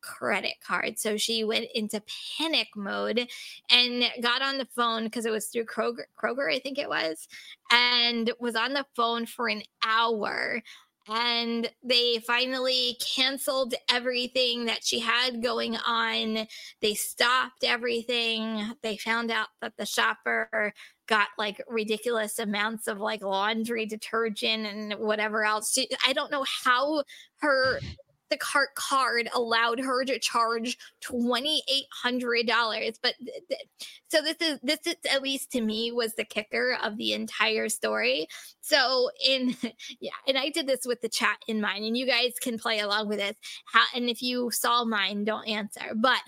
credit 0.04 0.56
card. 0.66 1.00
So 1.00 1.18
she 1.18 1.44
went 1.44 1.68
into 1.74 2.04
panic 2.38 2.68
mode 2.76 3.28
and 3.72 4.04
got 4.22 4.42
on 4.42 4.58
the 4.58 4.68
phone 4.76 5.06
because 5.06 5.26
it 5.26 5.32
was 5.32 5.48
through 5.48 5.66
Kroger, 5.66 6.04
Kroger, 6.22 6.54
I 6.54 6.60
think 6.60 6.78
it 6.78 6.90
was, 6.90 7.28
and 7.72 8.32
was 8.40 8.56
on 8.56 8.74
the 8.74 8.86
phone 8.96 9.26
for 9.26 9.48
an 9.48 9.64
hour. 9.84 10.62
And 11.10 11.70
they 11.84 12.20
finally 12.26 12.98
canceled 13.16 13.74
everything 13.90 14.66
that 14.66 14.86
she 14.86 15.00
had 15.00 15.44
going 15.44 15.76
on. 15.76 16.48
They 16.82 16.94
stopped 16.94 17.66
everything. 17.66 18.74
They 18.84 18.96
found 18.96 19.30
out 19.30 19.48
that 19.62 19.74
the 19.78 19.86
shopper 19.86 20.74
got 21.08 21.28
like 21.38 21.62
ridiculous 21.68 22.40
amounts 22.40 22.88
of 22.88 23.00
like 23.00 23.22
laundry 23.22 23.86
detergent 23.86 24.66
and 24.66 24.94
whatever 24.94 25.44
else. 25.44 25.74
She, 25.74 25.90
I 26.08 26.14
don't 26.14 26.32
know 26.32 26.46
how 26.64 27.04
her 27.40 27.82
the 28.30 28.38
cart 28.38 28.70
card 28.76 29.30
allowed 29.34 29.80
her 29.80 30.04
to 30.06 30.20
charge 30.20 30.78
twenty 31.02 31.64
eight 31.72 31.86
hundred 31.92 32.48
dollars. 32.48 33.00
But 33.02 33.16
th- 33.20 33.44
th- 33.50 33.68
so 34.08 34.22
this 34.22 34.38
is 34.42 34.60
this 34.64 34.80
is 34.86 34.96
at 35.12 35.22
least 35.22 35.52
to 35.52 35.62
me 35.62 35.92
was 35.92 36.14
the 36.16 36.24
kicker 36.24 36.78
of 36.82 36.98
the 36.98 37.14
entire 37.14 37.70
story. 37.70 38.28
So 38.62 39.10
in 39.26 39.56
yeah, 40.00 40.12
and 40.28 40.38
I 40.38 40.50
did 40.50 40.68
this 40.68 40.86
with 40.86 41.02
the 41.02 41.10
chat 41.10 41.38
in 41.48 41.62
mind, 41.62 41.86
and 41.86 41.98
you 41.98 42.06
guys 42.06 42.34
can 42.42 42.58
play 42.58 42.80
along 42.80 43.08
with 43.08 43.20
this. 43.20 43.36
How 43.66 43.84
and 43.96 44.10
if 44.10 44.22
you 44.22 44.52
saw 44.52 44.84
mine, 44.84 45.24
don't 45.26 45.48
answer. 45.48 45.94
But 45.96 46.22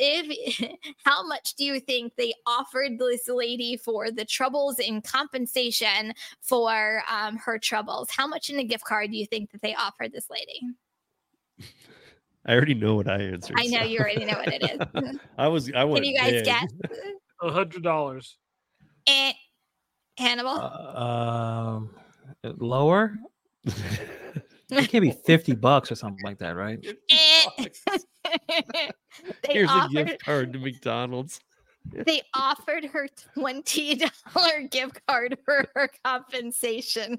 if 0.00 0.70
how 1.04 1.26
much 1.26 1.54
do 1.54 1.64
you 1.64 1.78
think 1.78 2.14
they 2.16 2.32
offered 2.46 2.98
this 2.98 3.28
lady 3.28 3.76
for 3.76 4.10
the 4.10 4.24
troubles 4.24 4.78
in 4.78 5.02
compensation 5.02 6.14
for 6.40 7.02
um, 7.10 7.36
her 7.36 7.58
troubles? 7.58 8.08
How 8.10 8.26
much 8.26 8.50
in 8.50 8.58
a 8.58 8.64
gift 8.64 8.84
card 8.84 9.10
do 9.10 9.16
you 9.16 9.26
think 9.26 9.52
that 9.52 9.62
they 9.62 9.74
offered 9.74 10.12
this 10.12 10.28
lady? 10.30 10.60
I 12.46 12.54
already 12.54 12.74
know 12.74 12.94
what 12.94 13.08
I 13.08 13.20
answered. 13.20 13.56
I 13.58 13.66
know 13.66 13.80
so- 13.80 13.84
you 13.84 13.98
already 13.98 14.24
know 14.24 14.38
what 14.38 14.48
it 14.52 14.62
is. 15.02 15.18
I 15.38 15.48
was 15.48 15.70
I 15.74 15.84
went 15.84 16.04
Can 16.04 16.12
you 16.12 16.18
guys 16.18 16.32
big. 16.32 16.44
guess? 16.44 16.72
A 17.42 17.50
hundred 17.50 17.82
dollars. 17.82 18.36
Eh, 19.06 19.32
Hannibal. 20.18 20.50
Um, 20.60 21.90
lower. 22.44 23.14
It 24.72 24.88
can't 24.88 25.02
be 25.02 25.10
fifty 25.10 25.54
bucks 25.54 25.90
or 25.90 25.94
something 25.96 26.22
like 26.24 26.38
that, 26.38 26.50
right? 26.50 26.78
Eh. 27.10 27.66
they 29.42 29.52
Here's 29.52 29.70
a 29.70 29.88
gift 29.90 30.24
card 30.24 30.52
to 30.52 30.58
McDonald's. 30.58 31.40
they 31.84 32.22
offered 32.34 32.84
her 32.84 33.08
twenty 33.34 33.96
dollar 33.96 34.68
gift 34.70 35.00
card 35.08 35.38
for 35.44 35.64
her 35.74 35.90
compensation. 36.04 37.18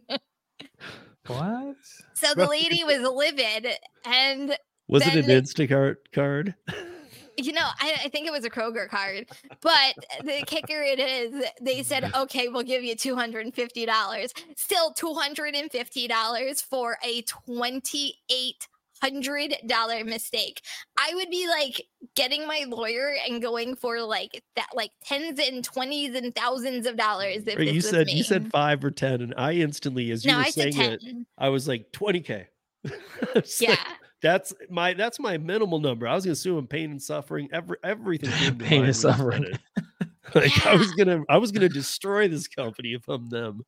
What? 1.28 1.76
So 2.16 2.34
the 2.36 2.48
lady 2.48 2.84
was 2.84 3.00
livid, 3.02 3.68
and 4.06 4.58
Was 4.88 5.06
it 5.06 5.16
an 5.16 5.26
then- 5.28 5.44
Instacart 5.44 5.96
card? 6.14 6.56
you 7.38 7.54
know, 7.54 7.68
I, 7.80 7.96
I 8.06 8.10
think 8.10 8.28
it 8.28 8.32
was 8.32 8.46
a 8.46 8.50
Kroger 8.50 8.88
card, 8.90 9.28
but 9.62 9.96
the 10.24 10.44
kicker 10.46 10.82
it 10.82 11.00
is 11.00 11.44
they 11.62 11.84
said, 11.84 12.12
okay, 12.16 12.48
we'll 12.48 12.64
give 12.64 12.84
you 12.84 12.96
two 12.96 13.16
hundred 13.16 13.46
and 13.46 13.56
fifty 13.56 13.86
dollars. 13.86 14.34
Still 14.58 14.92
two 14.94 15.14
hundred 15.14 15.56
and 15.56 15.72
fifty 15.72 16.08
dollars 16.08 16.62
for 16.62 16.98
a 17.04 17.22
twenty 17.24 18.16
eight 18.30 18.68
hundred 19.02 19.56
dollar 19.68 20.04
mistake. 20.04 20.62
I 20.98 21.14
would 21.16 21.30
be 21.30 21.48
like 21.48 21.88
getting 22.16 22.48
my 22.48 22.66
lawyer 22.68 23.16
and 23.28 23.42
going 23.42 23.76
for 23.76 24.02
like 24.02 24.44
that, 24.56 24.70
like 24.74 24.92
tens 25.04 25.40
and 25.40 25.64
twenties 25.64 26.16
and 26.16 26.34
thousands 26.36 26.86
of 26.86 26.98
dollars. 26.98 27.44
If 27.48 27.60
you 27.60 27.82
said 27.82 28.08
me. 28.08 28.14
you 28.14 28.24
said 28.24 28.50
five 28.52 28.84
or 28.84 28.92
ten, 28.92 29.22
and 29.22 29.34
I 29.38 29.54
instantly, 29.54 30.12
as 30.12 30.26
you 30.26 30.32
No, 30.32 30.38
were 30.38 30.44
I 30.44 30.50
saying 30.50 30.80
it, 30.80 31.04
I 31.38 31.50
was 31.50 31.68
like 31.68 31.92
twenty 31.92 32.22
k. 32.22 32.48
yeah. 33.60 33.76
that's 34.22 34.54
my 34.70 34.94
that's 34.94 35.20
my 35.20 35.38
minimal 35.38 35.80
number. 35.80 36.08
I 36.08 36.16
was 36.16 36.26
gonna 36.26 36.34
assume 36.34 36.66
pain 36.68 36.92
and 36.92 37.02
suffering, 37.02 37.50
every 37.54 37.78
everything. 37.84 38.30
came 38.40 38.58
to 38.58 38.66
Pain 38.66 38.86
and 38.86 38.88
mind 38.88 38.88
when 38.88 38.88
you 38.88 38.94
said 38.94 39.18
suffering. 39.18 39.44
it. 39.44 39.60
like 40.36 40.66
I 40.66 40.76
was 40.76 40.92
gonna 40.94 41.24
I 41.30 41.38
was 41.38 41.52
gonna 41.52 41.70
destroy 41.70 42.28
this 42.28 42.48
company 42.48 42.94
if 42.94 43.08
I'm 43.08 43.30
them. 43.30 43.62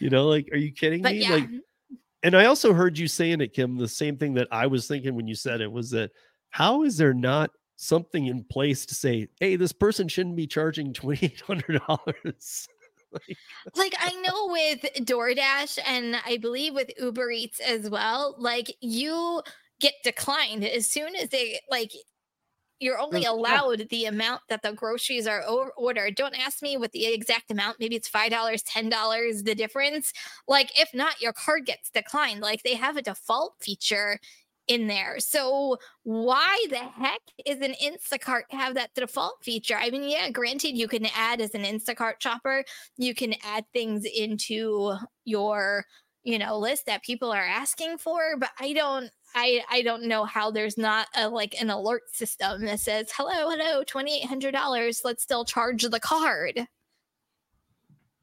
You 0.00 0.10
know, 0.10 0.26
like, 0.28 0.48
are 0.52 0.56
you 0.56 0.72
kidding 0.72 1.02
But 1.02 1.12
me? 1.12 1.22
yeah. 1.22 1.30
Like, 1.34 1.48
and 2.24 2.34
I 2.34 2.46
also 2.46 2.72
heard 2.72 2.98
you 2.98 3.06
saying 3.06 3.42
it, 3.42 3.52
Kim. 3.52 3.76
The 3.76 3.86
same 3.86 4.16
thing 4.16 4.32
that 4.34 4.48
I 4.50 4.66
was 4.66 4.88
thinking 4.88 5.14
when 5.14 5.28
you 5.28 5.34
said 5.34 5.60
it 5.60 5.70
was 5.70 5.90
that 5.90 6.10
how 6.48 6.82
is 6.82 6.96
there 6.96 7.12
not 7.12 7.50
something 7.76 8.26
in 8.26 8.44
place 8.44 8.86
to 8.86 8.94
say, 8.94 9.28
hey, 9.40 9.56
this 9.56 9.72
person 9.72 10.08
shouldn't 10.08 10.34
be 10.34 10.46
charging 10.46 10.94
twenty 10.94 11.26
eight 11.26 11.40
hundred 11.42 11.82
dollars? 11.86 12.66
like 13.76 13.94
I 14.00 14.14
know 14.22 14.48
with 14.50 15.06
DoorDash 15.06 15.78
and 15.86 16.16
I 16.24 16.38
believe 16.38 16.74
with 16.74 16.90
Uber 16.98 17.30
Eats 17.30 17.60
as 17.60 17.90
well, 17.90 18.34
like 18.38 18.74
you 18.80 19.42
get 19.80 19.92
declined 20.02 20.64
as 20.64 20.88
soon 20.88 21.14
as 21.16 21.28
they 21.28 21.60
like 21.70 21.92
you're 22.84 23.00
only 23.00 23.24
allowed 23.24 23.86
the 23.88 24.04
amount 24.04 24.42
that 24.50 24.60
the 24.60 24.74
groceries 24.74 25.26
are 25.26 25.42
ordered. 25.78 26.16
Don't 26.16 26.38
ask 26.38 26.60
me 26.60 26.76
what 26.76 26.92
the 26.92 27.06
exact 27.06 27.50
amount. 27.50 27.80
Maybe 27.80 27.96
it's 27.96 28.08
five 28.08 28.30
dollars, 28.30 28.62
ten 28.62 28.90
dollars, 28.90 29.42
the 29.42 29.54
difference. 29.54 30.12
Like 30.46 30.78
if 30.78 30.92
not, 30.92 31.18
your 31.22 31.32
card 31.32 31.64
gets 31.64 31.88
declined. 31.88 32.42
Like 32.42 32.62
they 32.62 32.74
have 32.74 32.98
a 32.98 33.02
default 33.02 33.54
feature 33.58 34.18
in 34.68 34.86
there. 34.86 35.18
So 35.18 35.78
why 36.02 36.62
the 36.68 36.76
heck 36.76 37.22
is 37.46 37.62
an 37.62 37.74
Instacart 37.82 38.42
have 38.50 38.74
that 38.74 38.90
default 38.94 39.42
feature? 39.42 39.76
I 39.78 39.88
mean, 39.88 40.02
yeah, 40.02 40.30
granted 40.30 40.76
you 40.76 40.86
can 40.86 41.06
add 41.16 41.40
as 41.40 41.54
an 41.54 41.64
Instacart 41.64 42.14
shopper, 42.18 42.64
you 42.98 43.14
can 43.14 43.34
add 43.42 43.64
things 43.72 44.04
into 44.04 44.94
your, 45.24 45.86
you 46.22 46.38
know, 46.38 46.58
list 46.58 46.84
that 46.84 47.02
people 47.02 47.32
are 47.32 47.46
asking 47.46 47.96
for, 47.96 48.36
but 48.38 48.50
I 48.60 48.74
don't 48.74 49.10
I 49.34 49.62
I 49.70 49.82
don't 49.82 50.04
know 50.04 50.24
how 50.24 50.50
there's 50.50 50.78
not 50.78 51.08
a 51.16 51.28
like 51.28 51.54
an 51.60 51.70
alert 51.70 52.02
system 52.12 52.64
that 52.66 52.80
says, 52.80 53.10
"Hello, 53.16 53.50
hello, 53.50 53.82
$2800, 53.84 55.00
let's 55.04 55.22
still 55.22 55.44
charge 55.44 55.82
the 55.82 56.00
card." 56.00 56.66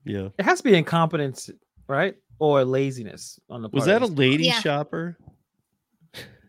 Yeah. 0.06 0.30
It 0.40 0.46
has 0.46 0.60
to 0.60 0.64
be 0.64 0.76
incompetence, 0.76 1.50
right? 1.88 2.16
Or 2.40 2.64
laziness 2.66 3.40
on 3.50 3.62
the 3.62 3.70
part 3.70 3.76
Was 3.76 3.86
that 3.86 4.02
a 4.02 4.06
of 4.06 4.12
this- 4.12 4.20
lady 4.20 4.46
Yeah. 4.46 4.60
shopper? 4.62 5.18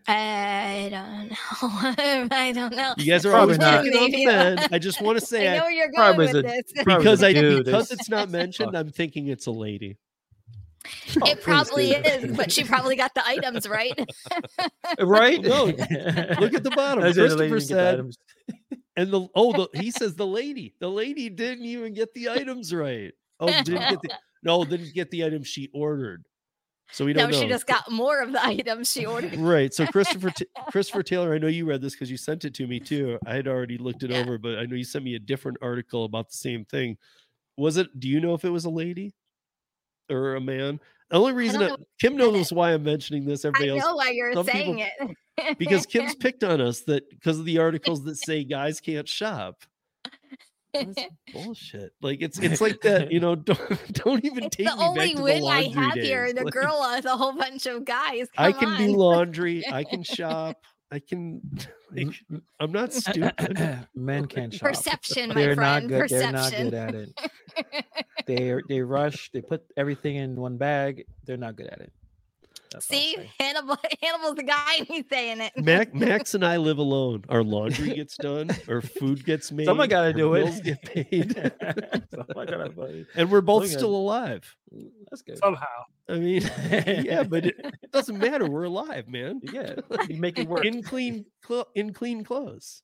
I 0.05 0.89
don't 0.91 1.29
know. 1.29 2.27
I 2.35 2.51
don't 2.51 2.75
know. 2.75 2.93
You 2.97 3.05
guys 3.05 3.25
are 3.25 3.29
Probably 3.29 3.55
always 3.55 3.59
not. 3.59 3.79
on 3.79 3.85
the 3.85 3.91
Maybe 3.91 4.27
I 4.27 4.77
just 4.77 5.01
want 5.01 5.17
to 5.17 5.25
say 5.25 5.47
I 5.47 5.53
I- 5.53 5.57
know 5.57 5.63
where 5.63 5.71
you're 5.71 5.91
going 5.95 6.17
with 6.17 6.29
is 6.29 6.35
a- 6.35 6.41
this. 6.41 6.63
because 6.85 7.23
a 7.23 7.27
I 7.27 7.33
dude. 7.33 7.65
because 7.65 7.85
It's- 7.91 8.01
it's 8.01 8.09
not 8.09 8.29
mentioned, 8.29 8.75
I'm 8.75 8.89
thinking 8.91 9.27
it's 9.27 9.45
a 9.45 9.51
lady. 9.51 9.97
Oh, 11.21 11.29
it 11.29 11.41
probably 11.41 11.93
dude. 11.93 12.05
is, 12.05 12.37
but 12.37 12.51
she 12.51 12.63
probably 12.63 12.95
got 12.95 13.13
the 13.13 13.25
items 13.25 13.67
right. 13.67 13.97
right? 14.99 15.41
No, 15.41 15.65
look 15.65 16.53
at 16.53 16.63
the 16.63 16.71
bottom. 16.75 17.03
That's 17.03 17.17
it, 17.17 17.29
the 17.29 17.35
lady 17.37 17.51
Christopher 17.51 17.51
didn't 17.51 17.59
the 17.59 17.61
said, 17.61 17.93
items. 17.93 18.17
and 18.97 19.11
the 19.11 19.27
oh, 19.35 19.53
the, 19.53 19.79
he 19.79 19.91
says 19.91 20.15
the 20.15 20.27
lady, 20.27 20.75
the 20.79 20.89
lady 20.89 21.29
didn't 21.29 21.65
even 21.65 21.93
get 21.93 22.13
the 22.13 22.29
items 22.29 22.73
right. 22.73 23.13
Oh, 23.39 23.47
didn't 23.47 23.89
get 23.89 24.01
the 24.01 24.09
no, 24.43 24.65
didn't 24.65 24.93
get 24.93 25.09
the 25.11 25.23
items 25.25 25.47
she 25.47 25.69
ordered. 25.73 26.25
So 26.91 27.05
we 27.05 27.13
don't 27.13 27.31
know. 27.31 27.39
she 27.39 27.47
just 27.47 27.65
got 27.65 27.89
more 27.89 28.21
of 28.21 28.33
the 28.33 28.45
items 28.45 28.91
she 28.91 29.05
ordered. 29.05 29.35
right. 29.37 29.73
So 29.73 29.87
Christopher 29.87 30.29
T- 30.29 30.45
Christopher 30.69 31.01
Taylor, 31.01 31.33
I 31.33 31.37
know 31.39 31.47
you 31.47 31.65
read 31.65 31.81
this 31.81 31.93
because 31.93 32.11
you 32.11 32.17
sent 32.17 32.45
it 32.45 32.53
to 32.55 32.67
me 32.67 32.79
too. 32.79 33.17
I 33.25 33.33
had 33.33 33.47
already 33.47 33.77
looked 33.77 34.03
it 34.03 34.11
Yeah. 34.11 34.19
over, 34.19 34.37
but 34.37 34.59
I 34.59 34.65
know 34.65 34.75
you 34.75 34.83
sent 34.83 35.03
me 35.05 35.15
a 35.15 35.19
different 35.19 35.57
article 35.61 36.05
about 36.05 36.29
the 36.29 36.37
same 36.37 36.65
thing. 36.65 36.97
Was 37.57 37.77
it? 37.77 37.99
Do 37.99 38.07
you 38.09 38.19
know 38.19 38.33
if 38.33 38.43
it 38.45 38.49
was 38.49 38.65
a 38.65 38.69
lady 38.69 39.13
or 40.09 40.35
a 40.35 40.41
man? 40.41 40.79
The 41.09 41.17
only 41.17 41.33
reason 41.33 41.59
don't 41.59 41.79
I- 41.81 41.83
Kim 42.01 42.17
knows 42.17 42.51
why 42.51 42.73
I'm 42.73 42.83
mentioning 42.83 43.25
this. 43.25 43.45
Everybody 43.45 43.69
else 43.71 43.83
know 43.83 43.95
why 43.95 44.09
you're 44.09 44.33
saying 44.43 44.85
people- 44.99 45.15
it. 45.37 45.57
because 45.59 45.85
Kim's 45.85 46.15
picked 46.19 46.43
on 46.43 46.59
us 46.61 46.81
that 46.81 47.09
because 47.09 47.39
of 47.39 47.45
the 47.45 47.59
articles 47.59 48.03
that 48.05 48.15
say 48.17 48.43
guys 48.43 48.79
can't 48.79 49.07
shop. 49.07 49.63
bullshit. 51.33 51.91
Like 52.01 52.21
it's 52.21 52.39
it's 52.39 52.59
like 52.61 52.81
that, 52.81 53.11
you 53.11 53.19
know, 53.19 53.35
don't 53.35 53.93
don't 53.93 54.25
even 54.25 54.45
It's 54.45 54.55
take 54.55 54.67
the 54.67 54.75
me 54.75 54.83
only 54.83 54.99
back 54.99 55.09
to 55.11 55.15
the 55.17 55.23
win 55.23 55.37
I 55.43 55.61
laundry 55.61 55.71
have 55.83 55.93
here. 55.93 56.33
The 56.33 56.43
Like, 56.45 56.53
girl 56.53 56.89
with 56.95 57.05
a 57.05 57.15
whole 57.15 57.33
bunch 57.33 57.65
of 57.67 57.85
guys. 57.85 58.27
I 58.37 58.51
Come 58.51 58.75
can 58.77 58.87
do 58.87 58.95
laundry, 58.95 59.63
I 59.71 59.83
can 59.83 60.01
shop, 60.03 60.57
I 60.91 60.97
can 60.99 61.41
like 61.95 62.07
I'm 62.59 62.71
not 62.71 62.91
stupid. 62.91 63.87
Men 63.93 64.25
can't 64.25 64.51
shop. 64.51 64.69
Perception, 64.69 65.29
my 65.29 65.35
They're 65.35 65.55
friend. 65.55 65.87
not 65.89 65.99
good. 65.99 66.09
They're 66.09 66.31
not 66.31 66.51
Perception. 66.51 66.69
good 66.71 66.73
at 66.73 66.95
it. 66.95 67.85
They 68.25 68.59
they 68.67 68.81
rush. 68.81 69.31
They 69.31 69.41
put 69.41 69.63
everything 69.77 70.15
in 70.17 70.35
one 70.35 70.57
bag. 70.57 71.05
They're 71.25 71.37
not 71.37 71.55
good 71.55 71.67
at 71.67 71.79
it. 71.81 71.91
That's 72.71 72.87
See. 72.87 73.15
Hannibal. 73.39 73.77
Hannibal's 74.01 74.35
the 74.35 74.43
guy, 74.43 74.75
and 74.79 74.87
he's 74.87 75.03
saying 75.07 75.41
it. 75.41 75.53
Mac, 75.55 75.93
Max 75.93 76.33
and 76.33 76.43
I 76.43 76.57
live 76.57 76.79
alone. 76.79 77.23
Our 77.29 77.43
laundry 77.43 77.89
gets 77.95 78.17
done, 78.17 78.49
our 78.67 78.81
food 78.81 79.23
gets 79.23 79.51
made. 79.51 79.65
Someone 79.65 79.87
gotta 79.89 80.07
our 80.07 80.13
do 80.13 80.33
it. 80.33 80.45
bills 80.45 80.59
Get 80.61 80.81
paid, 80.81 81.33
Someone 82.11 82.47
gotta 82.47 83.05
and 83.15 83.29
we're 83.31 83.41
both 83.41 83.65
Someone 83.65 83.69
still 83.69 83.89
gotta- 83.89 83.95
alive. 83.97 84.55
That's 85.11 85.21
good. 85.21 85.37
Somehow. 85.37 85.83
I 86.09 86.13
mean, 86.15 86.41
yeah, 87.05 87.21
but 87.23 87.45
it 87.45 87.55
doesn't 87.91 88.17
matter. 88.17 88.47
We're 88.49 88.63
alive, 88.63 89.07
man. 89.07 89.41
Yeah, 89.43 89.75
you 90.09 90.19
make 90.19 90.39
it 90.39 90.47
work. 90.47 90.65
In 90.65 90.81
clean, 90.81 91.25
clo- 91.43 91.67
in 91.75 91.93
clean 91.93 92.23
clothes. 92.23 92.81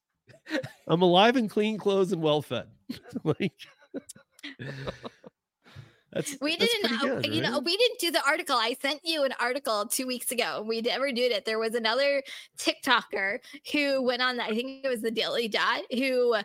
I'm 0.87 1.01
alive 1.01 1.35
in 1.35 1.49
clean 1.49 1.79
clothes 1.79 2.11
and 2.11 2.21
well 2.21 2.43
fed. 2.43 2.67
like 3.23 3.53
that's 6.11 6.35
We 6.41 6.55
that's 6.55 6.73
didn't, 6.73 6.91
uh, 6.91 7.21
good, 7.21 7.33
you 7.33 7.41
know, 7.41 7.59
we 7.59 7.77
didn't 7.77 7.99
do 7.99 8.11
the 8.11 8.25
article. 8.25 8.55
I 8.55 8.75
sent 8.81 9.01
you 9.03 9.23
an 9.23 9.33
article 9.39 9.85
two 9.85 10.07
weeks 10.07 10.31
ago. 10.31 10.63
We 10.67 10.81
never 10.81 11.11
did 11.11 11.31
it. 11.31 11.45
There 11.45 11.59
was 11.59 11.75
another 11.75 12.23
TikToker 12.57 13.39
who 13.71 14.01
went 14.01 14.21
on, 14.21 14.39
I 14.39 14.49
think 14.49 14.83
it 14.83 14.89
was 14.89 15.01
the 15.01 15.11
Daily 15.11 15.47
Dot, 15.47 15.81
who 15.91 16.35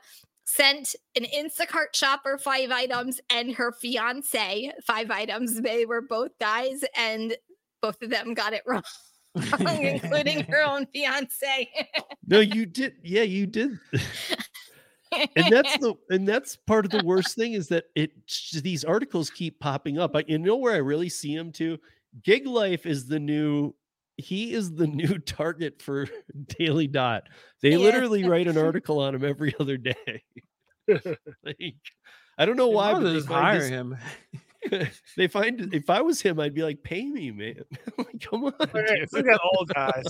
sent 0.45 0.95
an 1.17 1.25
Instacart 1.25 1.95
shopper 1.95 2.39
five 2.39 2.71
items 2.71 3.21
and 3.31 3.55
her 3.55 3.73
fiance 3.73 4.71
five 4.87 5.11
items. 5.11 5.61
They 5.61 5.87
were 5.87 6.03
both 6.03 6.33
guys, 6.39 6.85
and 6.97 7.35
both 7.81 8.01
of 8.03 8.11
them 8.11 8.35
got 8.35 8.53
it 8.53 8.63
wrong, 8.67 8.83
including 9.81 10.45
her 10.45 10.63
own 10.63 10.87
fiance. 10.87 11.71
No, 12.27 12.41
you 12.41 12.67
did. 12.67 12.95
Yeah, 13.03 13.23
you 13.23 13.47
did. 13.47 13.79
and 15.37 15.53
that's 15.53 15.77
the 15.79 15.95
and 16.11 16.27
that's 16.27 16.57
part 16.57 16.85
of 16.85 16.91
the 16.91 17.03
worst 17.05 17.35
thing 17.37 17.53
is 17.55 17.69
that 17.69 17.85
it 17.95 18.13
these 18.63 18.85
articles 18.85 19.31
keep 19.31 19.59
popping 19.61 19.99
up. 19.99 20.15
I, 20.17 20.25
you 20.27 20.39
know 20.39 20.57
where 20.57 20.75
I 20.75 20.79
really 20.79 21.09
see 21.09 21.37
them 21.37 21.53
too. 21.53 21.79
Gig 22.23 22.47
Life 22.47 22.87
is 22.87 23.07
the 23.07 23.19
new. 23.19 23.75
He 24.17 24.53
is 24.53 24.73
the 24.75 24.87
new 25.03 25.19
target 25.19 25.83
for 25.83 26.07
Daily 26.59 26.87
Dot. 26.87 27.29
They 27.63 27.73
He 27.73 27.77
literally 27.77 28.25
write 28.25 28.47
an 28.47 28.57
article 28.59 29.01
on 29.01 29.15
him 29.15 29.25
every 29.25 29.55
other 29.59 29.77
day. 29.77 30.23
like, 30.89 31.75
I 32.39 32.47
don't 32.47 32.57
know 32.57 32.69
why, 32.69 32.93
but 32.93 33.01
they 33.13 33.21
hire 33.21 33.59
this- 33.59 33.69
him. 33.69 33.97
they 35.17 35.27
find 35.29 35.73
if 35.75 35.91
I 35.91 36.01
was 36.01 36.21
him, 36.21 36.41
I'd 36.41 36.55
be 36.55 36.63
like, 36.63 36.83
pay 36.83 37.05
me, 37.05 37.31
man. 37.31 37.63
like, 37.99 38.21
come 38.21 38.45
on. 38.45 38.55
Okay, 38.61 39.01
dude. 39.01 39.13
look 39.13 39.27
at 39.27 39.41
old 39.57 39.71
guys. 39.75 40.05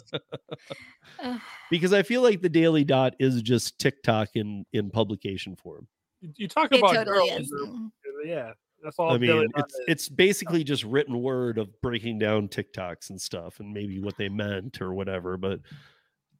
because 1.70 1.92
I 1.92 2.02
feel 2.02 2.22
like 2.22 2.42
the 2.42 2.48
Daily 2.48 2.84
Dot 2.84 3.14
is 3.18 3.42
just 3.42 3.78
TikTok 3.78 4.30
in 4.34 4.64
in 4.72 4.90
publication 4.90 5.56
form. 5.56 5.86
You, 6.20 6.30
you 6.36 6.48
talk 6.48 6.72
It 6.72 6.78
about 6.78 6.94
totally 6.94 7.30
girls, 7.30 7.52
mm-hmm. 7.52 7.86
Yeah, 8.24 8.52
that's 8.82 8.98
all. 8.98 9.12
I 9.12 9.18
Billy 9.18 9.40
mean, 9.40 9.50
Dot 9.54 9.64
it's 9.64 9.74
is. 9.74 9.84
it's 9.88 10.08
basically 10.08 10.64
just 10.64 10.84
written 10.84 11.20
word 11.22 11.58
of 11.58 11.68
breaking 11.80 12.18
down 12.18 12.48
TikToks 12.48 13.10
and 13.10 13.20
stuff, 13.20 13.60
and 13.60 13.72
maybe 13.72 14.00
what 14.00 14.16
they 14.16 14.28
meant 14.28 14.80
or 14.80 14.94
whatever. 14.94 15.36
But 15.36 15.60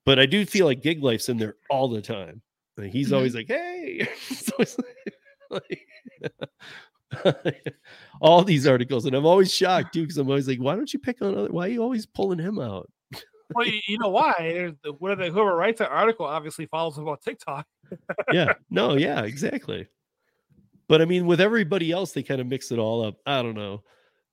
but 0.04 0.18
I 0.18 0.26
do 0.26 0.44
feel 0.46 0.66
like 0.66 0.82
Gig 0.82 1.02
Life's 1.02 1.28
in 1.28 1.38
there 1.38 1.56
all 1.70 1.88
the 1.88 2.02
time. 2.02 2.42
Like, 2.76 2.90
he's 2.90 3.06
mm-hmm. 3.06 3.16
always 3.16 3.34
like, 3.34 3.46
"Hey," 3.48 4.08
He's 4.28 4.50
always 4.50 4.76
like- 4.78 5.14
all 8.20 8.42
these 8.44 8.66
articles, 8.66 9.06
and 9.06 9.14
I'm 9.14 9.26
always 9.26 9.52
shocked 9.52 9.94
too 9.94 10.02
because 10.02 10.18
I'm 10.18 10.28
always 10.28 10.48
like, 10.48 10.58
"Why 10.58 10.74
don't 10.74 10.92
you 10.92 10.98
pick 10.98 11.22
on 11.22 11.36
other? 11.36 11.50
Why 11.50 11.66
are 11.66 11.70
you 11.70 11.82
always 11.82 12.06
pulling 12.06 12.38
him 12.38 12.58
out?" 12.58 12.90
well, 13.54 13.66
you, 13.66 13.80
you 13.86 13.98
know 13.98 14.08
why? 14.08 14.34
There's 14.38 14.74
the, 14.82 14.92
whatever 14.92 15.30
whoever 15.30 15.56
writes 15.56 15.78
that 15.78 15.90
article 15.90 16.26
obviously 16.26 16.66
follows 16.66 16.98
him 16.98 17.08
on 17.08 17.18
TikTok. 17.24 17.66
yeah 18.32 18.52
no 18.70 18.96
yeah 18.96 19.22
exactly 19.22 19.86
but 20.88 21.02
i 21.02 21.04
mean 21.04 21.26
with 21.26 21.40
everybody 21.40 21.90
else 21.92 22.12
they 22.12 22.22
kind 22.22 22.40
of 22.40 22.46
mix 22.46 22.70
it 22.70 22.78
all 22.78 23.04
up 23.04 23.16
i 23.26 23.42
don't 23.42 23.54
know 23.54 23.82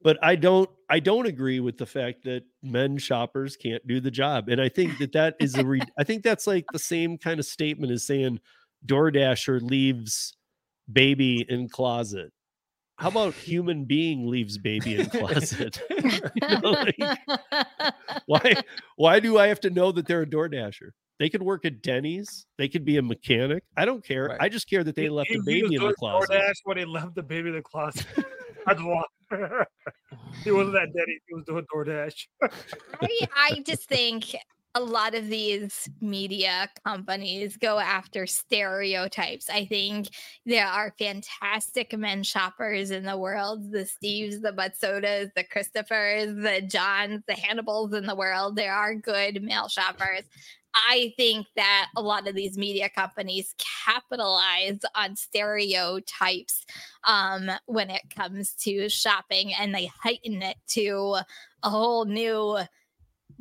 but 0.01 0.17
i 0.23 0.35
don't 0.35 0.69
i 0.89 0.99
don't 0.99 1.25
agree 1.25 1.59
with 1.59 1.77
the 1.77 1.85
fact 1.85 2.23
that 2.23 2.43
men 2.63 2.97
shoppers 2.97 3.55
can't 3.55 3.85
do 3.87 3.99
the 3.99 4.11
job 4.11 4.49
and 4.49 4.61
i 4.61 4.69
think 4.69 4.97
that 4.97 5.11
that 5.11 5.35
is 5.39 5.55
a 5.55 5.65
re- 5.65 5.81
i 5.97 6.03
think 6.03 6.23
that's 6.23 6.47
like 6.47 6.65
the 6.71 6.79
same 6.79 7.17
kind 7.17 7.39
of 7.39 7.45
statement 7.45 7.91
as 7.91 8.05
saying 8.05 8.39
doordasher 8.85 9.61
leaves 9.61 10.35
baby 10.91 11.45
in 11.49 11.69
closet 11.69 12.31
how 12.97 13.07
about 13.09 13.33
human 13.33 13.85
being 13.85 14.27
leaves 14.27 14.57
baby 14.57 14.95
in 14.99 15.05
closet 15.09 15.81
You 15.89 16.59
know, 16.61 16.71
like, 16.71 17.19
why 18.25 18.53
why 18.95 19.19
do 19.19 19.37
i 19.37 19.47
have 19.47 19.59
to 19.61 19.69
know 19.69 19.91
that 19.91 20.05
they're 20.07 20.21
a 20.23 20.25
doordasher 20.25 20.89
they 21.19 21.29
could 21.29 21.41
work 21.41 21.65
at 21.65 21.81
denny's 21.81 22.45
they 22.57 22.67
could 22.67 22.85
be 22.85 22.97
a 22.97 23.01
mechanic 23.01 23.63
i 23.77 23.85
don't 23.85 24.03
care 24.05 24.25
Right. 24.25 24.37
i 24.41 24.49
just 24.49 24.69
care 24.69 24.83
that 24.83 24.95
they 24.95 25.03
He- 25.03 25.09
left 25.09 25.29
he- 25.29 25.37
a 25.39 25.43
baby 25.43 25.75
in 25.75 25.81
the 25.83 25.93
closet 25.93 26.29
DoorDash 26.31 26.55
when 26.65 26.77
he 26.77 26.85
left 26.85 27.15
the 27.15 27.23
baby 27.23 27.49
in 27.49 27.55
the 27.55 27.61
closet. 27.61 28.05
That's 28.67 28.79
why. 28.81 29.01
he 30.43 30.51
wasn't 30.51 30.73
that 30.73 30.89
daddy. 30.95 31.17
He 31.27 31.33
was 31.33 31.43
doing 31.45 31.65
DoorDash. 31.73 32.27
I, 33.01 33.27
I 33.35 33.63
just 33.65 33.87
think 33.89 34.35
a 34.73 34.79
lot 34.79 35.15
of 35.15 35.27
these 35.27 35.89
media 35.99 36.69
companies 36.85 37.57
go 37.57 37.77
after 37.77 38.25
stereotypes. 38.25 39.49
I 39.49 39.65
think 39.65 40.09
there 40.45 40.65
are 40.67 40.95
fantastic 40.97 41.97
men 41.97 42.23
shoppers 42.23 42.91
in 42.91 43.03
the 43.03 43.17
world 43.17 43.71
the 43.71 43.79
Steves, 43.79 44.41
the 44.41 44.53
Bud 44.53 44.73
Sodas, 44.77 45.29
the 45.35 45.43
Christophers, 45.43 46.41
the 46.41 46.61
Johns, 46.61 47.21
the 47.27 47.33
Hannibals 47.33 47.93
in 47.93 48.05
the 48.05 48.15
world. 48.15 48.55
There 48.55 48.73
are 48.73 48.95
good 48.95 49.43
male 49.43 49.67
shoppers. 49.67 50.23
I 50.73 51.13
think 51.17 51.47
that 51.57 51.89
a 51.97 52.01
lot 52.01 52.29
of 52.29 52.35
these 52.35 52.57
media 52.57 52.87
companies 52.89 53.53
capitalize 53.57 54.79
on 54.95 55.17
stereotypes 55.17 56.65
um, 57.03 57.51
when 57.65 57.89
it 57.89 58.03
comes 58.15 58.53
to 58.61 58.87
shopping 58.87 59.53
and 59.53 59.75
they 59.75 59.91
heighten 60.01 60.41
it 60.41 60.55
to 60.69 61.17
a 61.63 61.69
whole 61.69 62.05
new 62.05 62.59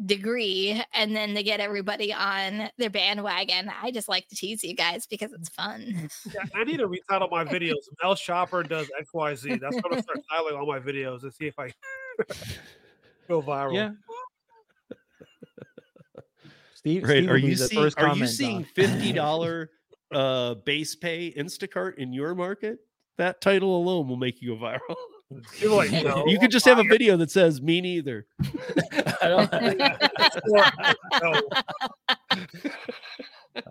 degree 0.06 0.82
and 0.94 1.14
then 1.14 1.34
they 1.34 1.42
get 1.42 1.60
everybody 1.60 2.12
on 2.12 2.70
their 2.78 2.90
bandwagon. 2.90 3.70
I 3.82 3.90
just 3.90 4.08
like 4.08 4.28
to 4.28 4.36
tease 4.36 4.64
you 4.64 4.74
guys 4.74 5.06
because 5.06 5.32
it's 5.32 5.48
fun. 5.48 6.08
Yeah, 6.32 6.40
I 6.54 6.64
need 6.64 6.78
to 6.78 6.88
retitle 6.88 7.30
my 7.30 7.44
videos. 7.44 7.76
Mel 8.02 8.14
Shopper 8.14 8.62
does 8.62 8.90
X 8.98 9.10
Y 9.12 9.34
Z. 9.34 9.56
That's 9.56 9.76
what 9.76 9.94
I'm 9.94 10.02
start 10.02 10.20
titling 10.32 10.58
all 10.58 10.66
my 10.66 10.80
videos 10.80 11.22
and 11.22 11.32
see 11.32 11.46
if 11.46 11.58
I 11.58 11.72
go 13.28 13.42
viral. 13.42 13.74
Yeah. 13.74 13.90
Steve, 16.74 17.02
right 17.02 17.18
Steve 17.18 17.28
are 17.28 17.34
will 17.34 17.40
be 17.42 17.48
you 17.48 17.56
the 17.56 17.68
seeing 17.68 17.82
first 17.82 17.98
are 17.98 18.16
you 18.16 18.26
seeing 18.26 18.64
50 18.64 19.12
dollar 19.14 19.70
uh 20.14 20.54
base 20.54 20.96
pay 20.96 21.30
instacart 21.36 21.96
in 21.96 22.10
your 22.10 22.34
market 22.34 22.78
that 23.18 23.42
title 23.42 23.76
alone 23.76 24.08
will 24.08 24.16
make 24.16 24.40
you 24.40 24.56
go 24.56 24.64
viral 24.64 24.96
People 25.58 25.80
are 25.80 25.86
like, 25.86 25.92
no, 26.04 26.26
you 26.26 26.38
could 26.38 26.50
just 26.50 26.66
have 26.66 26.78
a 26.78 26.84
video 26.84 27.16
that 27.16 27.30
says 27.30 27.62
me 27.62 27.80
neither. 27.80 28.26
I 29.22 29.28
don't- 29.28 29.52
no. 31.22 31.40
Uh, 33.56 33.62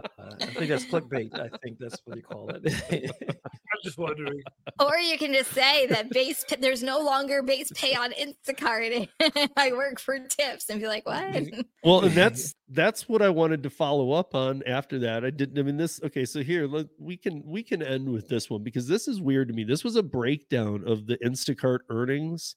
I 0.41 0.45
think 0.45 0.69
that's 0.69 0.85
clickbait. 0.85 1.33
I 1.39 1.49
think 1.63 1.77
that's 1.79 1.99
what 2.05 2.17
you 2.17 2.23
call 2.23 2.49
it. 2.49 2.63
I'm 3.21 3.79
just 3.83 3.97
wondering. 3.97 4.41
or 4.79 4.97
you 4.97 5.17
can 5.17 5.33
just 5.33 5.51
say 5.51 5.87
that 5.87 6.09
base 6.09 6.43
pay, 6.47 6.57
there's 6.59 6.83
no 6.83 6.99
longer 6.99 7.41
base 7.41 7.71
pay 7.73 7.95
on 7.95 8.11
Instacart. 8.11 9.07
I 9.57 9.71
work 9.71 9.99
for 9.99 10.19
tips 10.19 10.69
and 10.69 10.79
be 10.79 10.87
like, 10.87 11.05
what? 11.05 11.43
well 11.83 12.01
and 12.01 12.13
that's 12.13 12.55
that's 12.69 13.07
what 13.07 13.21
i 13.21 13.29
wanted 13.29 13.63
to 13.63 13.69
follow 13.69 14.11
up 14.11 14.35
on 14.35 14.61
after 14.65 14.99
that 14.99 15.23
i 15.23 15.29
didn't 15.29 15.57
i 15.57 15.61
mean 15.61 15.77
this 15.77 16.01
okay 16.03 16.25
so 16.25 16.41
here 16.41 16.67
let, 16.67 16.87
we 16.97 17.15
can 17.17 17.41
we 17.45 17.63
can 17.63 17.81
end 17.81 18.07
with 18.07 18.27
this 18.27 18.49
one 18.49 18.63
because 18.63 18.87
this 18.87 19.07
is 19.07 19.21
weird 19.21 19.47
to 19.47 19.53
me 19.53 19.63
this 19.63 19.83
was 19.83 19.95
a 19.95 20.03
breakdown 20.03 20.83
of 20.85 21.05
the 21.07 21.17
instacart 21.17 21.79
earnings 21.89 22.55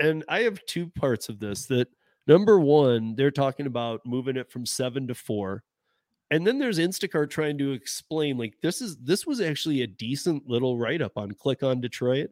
and 0.00 0.24
i 0.28 0.40
have 0.40 0.64
two 0.66 0.88
parts 0.90 1.28
of 1.28 1.38
this 1.38 1.66
that 1.66 1.88
number 2.26 2.58
one 2.58 3.14
they're 3.16 3.30
talking 3.30 3.66
about 3.66 4.00
moving 4.04 4.36
it 4.36 4.50
from 4.50 4.66
seven 4.66 5.06
to 5.06 5.14
four 5.14 5.62
and 6.30 6.46
then 6.46 6.58
there's 6.58 6.78
instacart 6.78 7.30
trying 7.30 7.58
to 7.58 7.72
explain 7.72 8.38
like 8.38 8.54
this 8.62 8.80
is 8.80 8.96
this 8.98 9.26
was 9.26 9.40
actually 9.40 9.82
a 9.82 9.86
decent 9.86 10.46
little 10.48 10.78
write-up 10.78 11.12
on 11.16 11.32
click 11.32 11.62
on 11.62 11.80
detroit. 11.80 12.30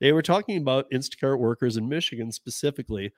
They 0.00 0.12
were 0.12 0.22
talking 0.22 0.58
about 0.58 0.90
instacart 0.92 1.38
workers 1.38 1.76
in 1.76 1.88
michigan 1.88 2.32
specifically 2.32 3.12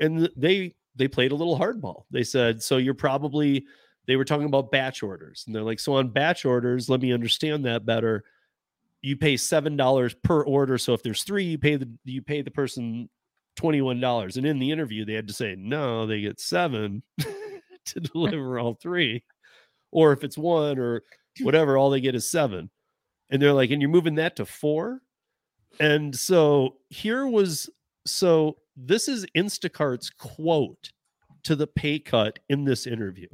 and 0.00 0.28
they 0.36 0.74
they 0.94 1.08
played 1.08 1.32
a 1.32 1.36
little 1.36 1.58
hardball. 1.58 2.04
They 2.10 2.22
said 2.22 2.62
so 2.62 2.78
you're 2.78 2.94
probably 2.94 3.64
they 4.06 4.16
were 4.16 4.24
talking 4.24 4.46
about 4.46 4.70
batch 4.70 5.02
orders 5.02 5.44
and 5.46 5.54
they're 5.54 5.62
like 5.62 5.80
so 5.80 5.94
on 5.94 6.08
batch 6.08 6.44
orders 6.44 6.88
let 6.88 7.00
me 7.00 7.12
understand 7.12 7.64
that 7.64 7.86
better. 7.86 8.24
You 9.02 9.16
pay 9.16 9.36
seven 9.36 9.76
dollars 9.76 10.14
per 10.14 10.42
order 10.42 10.78
so 10.78 10.94
if 10.94 11.02
there's 11.02 11.22
three 11.22 11.44
you 11.44 11.58
pay 11.58 11.76
the 11.76 11.88
you 12.04 12.22
pay 12.22 12.42
the 12.42 12.50
person 12.50 13.08
$21 13.56 14.36
and 14.36 14.46
in 14.46 14.58
the 14.58 14.70
interview 14.70 15.04
they 15.04 15.14
had 15.14 15.26
to 15.26 15.32
say 15.32 15.54
no 15.56 16.06
they 16.06 16.20
get 16.20 16.38
seven 16.38 17.02
to 17.86 18.00
deliver 18.00 18.58
all 18.58 18.74
three 18.74 19.22
or 19.96 20.12
if 20.12 20.22
it's 20.22 20.36
one 20.38 20.78
or 20.78 21.02
whatever 21.40 21.78
all 21.78 21.90
they 21.90 22.02
get 22.02 22.14
is 22.14 22.30
seven 22.30 22.70
And 23.30 23.42
they're 23.42 23.54
like, 23.54 23.70
and 23.70 23.82
you're 23.82 23.90
moving 23.90 24.16
that 24.16 24.36
to 24.36 24.44
four. 24.46 25.00
And 25.80 26.14
so 26.14 26.76
here 26.90 27.26
was 27.26 27.70
so 28.06 28.58
this 28.76 29.08
is 29.08 29.26
Instacart's 29.36 30.10
quote 30.10 30.92
to 31.44 31.56
the 31.56 31.66
pay 31.66 31.98
cut 31.98 32.38
in 32.50 32.64
this 32.64 32.86
interview. 32.86 33.28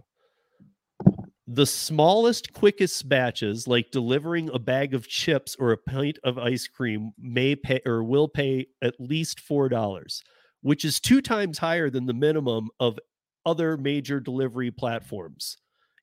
The 1.48 1.66
smallest, 1.66 2.52
quickest 2.55 3.09
batches, 3.09 3.68
like 3.68 3.90
delivering 3.90 4.48
a 4.55 4.59
bag 4.60 4.94
of 4.94 5.09
chips 5.09 5.56
or 5.59 5.72
a 5.72 5.76
pint 5.78 6.18
of 6.24 6.39
ice 6.39 6.68
cream, 6.68 7.12
may 7.18 7.56
pay 7.56 7.80
or 7.84 8.05
will 8.05 8.28
pay 8.28 8.68
at 8.82 8.94
least 9.01 9.40
four 9.40 9.68
dollars, 9.68 10.22
which 10.62 10.84
is 10.84 11.01
two 11.01 11.20
times 11.20 11.59
higher 11.59 11.90
than 11.90 12.06
the 12.06 12.14
minimum 12.14 12.70
of 12.80 12.98
other 13.44 13.76
major 13.76 14.20
delivery 14.20 14.70
platforms. 14.70 15.59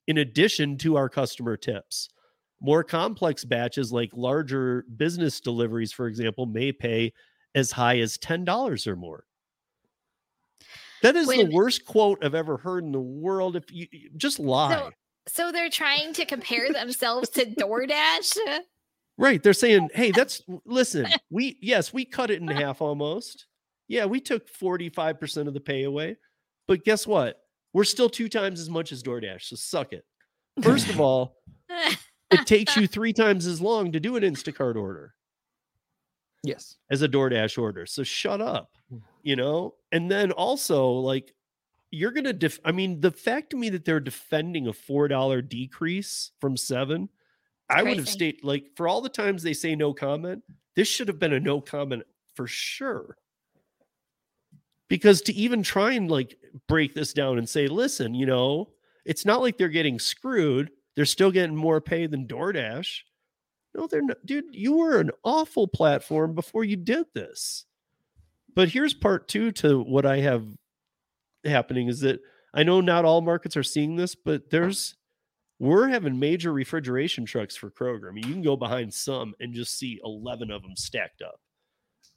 In 0.09 0.17
addition 0.17 0.75
to 0.79 0.95
our 0.97 1.07
customer 1.07 1.55
tips, 1.55 2.09
more 2.59 2.83
complex 2.83 3.45
batches, 3.45 3.91
like 3.91 4.09
larger 4.15 4.83
business 4.97 5.39
deliveries, 5.39 5.91
for 5.91 6.07
example, 6.07 6.47
may 6.47 6.71
pay 6.71 7.13
as 7.53 7.71
high 7.71 7.99
as 7.99 8.17
$10 8.17 8.87
or 8.87 8.95
more. 8.95 9.25
That 11.03 11.15
is 11.15 11.27
the 11.27 11.51
worst 11.53 11.85
quote 11.85 12.25
I've 12.25 12.33
ever 12.33 12.57
heard 12.57 12.83
in 12.83 12.91
the 12.91 12.99
world. 12.99 13.55
If 13.55 13.71
you 13.71 13.85
you- 13.91 14.09
just 14.17 14.39
lie. 14.39 14.73
So, 14.73 14.91
so 15.27 15.51
they're 15.51 15.69
trying 15.69 16.13
to 16.13 16.25
compare 16.25 16.73
themselves 16.73 17.29
to 17.29 17.45
DoorDash. 17.45 18.35
Right. 19.15 19.43
They're 19.43 19.53
saying, 19.53 19.89
hey, 19.93 20.09
that's 20.09 20.41
listen, 20.65 21.05
we 21.29 21.59
yes, 21.61 21.93
we 21.93 22.03
cut 22.03 22.31
it 22.31 22.41
in 22.41 22.49
uh-huh. 22.49 22.59
half 22.59 22.81
almost. 22.81 23.45
Yeah, 23.87 24.05
we 24.05 24.21
took 24.21 24.51
45% 24.51 25.47
of 25.47 25.53
the 25.53 25.59
pay 25.59 25.83
away. 25.83 26.17
But 26.67 26.83
guess 26.83 27.05
what? 27.05 27.39
We're 27.73 27.83
still 27.83 28.09
two 28.09 28.29
times 28.29 28.59
as 28.59 28.69
much 28.69 28.91
as 28.91 29.03
DoorDash. 29.03 29.43
So 29.43 29.55
suck 29.55 29.93
it. 29.93 30.05
First 30.63 30.89
of 30.89 30.99
all, 30.99 31.37
it 32.31 32.45
takes 32.45 32.75
you 32.75 32.87
three 32.87 33.13
times 33.13 33.45
as 33.45 33.61
long 33.61 33.91
to 33.91 33.99
do 33.99 34.15
an 34.15 34.23
Instacart 34.23 34.75
order 34.75 35.13
Yes. 36.43 36.77
as 36.89 37.01
a 37.01 37.07
DoorDash 37.09 37.57
order. 37.61 37.85
So 37.85 38.03
shut 38.03 38.41
up, 38.41 38.71
hmm. 38.89 38.97
you 39.23 39.35
know? 39.35 39.75
And 39.91 40.09
then 40.09 40.31
also, 40.31 40.89
like, 40.91 41.33
you're 41.91 42.11
going 42.11 42.25
to, 42.25 42.33
def- 42.33 42.59
I 42.63 42.71
mean, 42.71 43.01
the 43.01 43.11
fact 43.11 43.51
to 43.51 43.57
me 43.57 43.69
that 43.69 43.85
they're 43.85 43.99
defending 43.99 44.67
a 44.67 44.73
$4 44.73 45.47
decrease 45.47 46.31
from 46.39 46.55
seven, 46.55 47.09
I 47.69 47.83
would 47.83 47.97
have 47.97 48.09
stayed, 48.09 48.43
like, 48.43 48.71
for 48.75 48.87
all 48.87 49.01
the 49.01 49.09
times 49.09 49.43
they 49.43 49.53
say 49.53 49.75
no 49.75 49.93
comment, 49.93 50.43
this 50.75 50.87
should 50.87 51.07
have 51.07 51.19
been 51.19 51.33
a 51.33 51.39
no 51.39 51.61
comment 51.61 52.03
for 52.35 52.47
sure. 52.47 53.17
Because 54.89 55.21
to 55.21 55.33
even 55.33 55.63
try 55.63 55.93
and 55.93 56.09
like 56.09 56.37
break 56.67 56.93
this 56.93 57.13
down 57.13 57.37
and 57.37 57.47
say, 57.47 57.67
listen, 57.67 58.13
you 58.13 58.25
know, 58.25 58.69
it's 59.05 59.25
not 59.25 59.41
like 59.41 59.57
they're 59.57 59.69
getting 59.69 59.99
screwed. 59.99 60.71
They're 60.95 61.05
still 61.05 61.31
getting 61.31 61.55
more 61.55 61.79
pay 61.79 62.07
than 62.07 62.27
DoorDash. 62.27 63.01
No, 63.75 63.87
they're 63.87 64.01
not. 64.01 64.25
Dude, 64.25 64.45
you 64.51 64.77
were 64.77 64.99
an 64.99 65.11
awful 65.23 65.67
platform 65.67 66.33
before 66.33 66.63
you 66.63 66.75
did 66.75 67.05
this. 67.13 67.65
But 68.55 68.69
here's 68.69 68.93
part 68.93 69.27
two 69.27 69.51
to 69.53 69.79
what 69.79 70.05
I 70.05 70.17
have 70.17 70.45
happening 71.45 71.87
is 71.87 72.01
that 72.01 72.19
I 72.53 72.63
know 72.63 72.81
not 72.81 73.05
all 73.05 73.21
markets 73.21 73.55
are 73.55 73.63
seeing 73.63 73.95
this, 73.95 74.15
but 74.15 74.49
there's 74.49 74.95
we're 75.59 75.89
having 75.89 76.19
major 76.19 76.53
refrigeration 76.53 77.25
trucks 77.25 77.55
for 77.55 77.69
Kroger. 77.69 78.09
I 78.09 78.11
mean, 78.11 78.25
you 78.25 78.33
can 78.33 78.41
go 78.41 78.55
behind 78.55 78.93
some 78.93 79.33
and 79.39 79.53
just 79.53 79.77
see 79.77 79.99
11 80.03 80.49
of 80.49 80.63
them 80.63 80.75
stacked 80.75 81.21
up. 81.21 81.39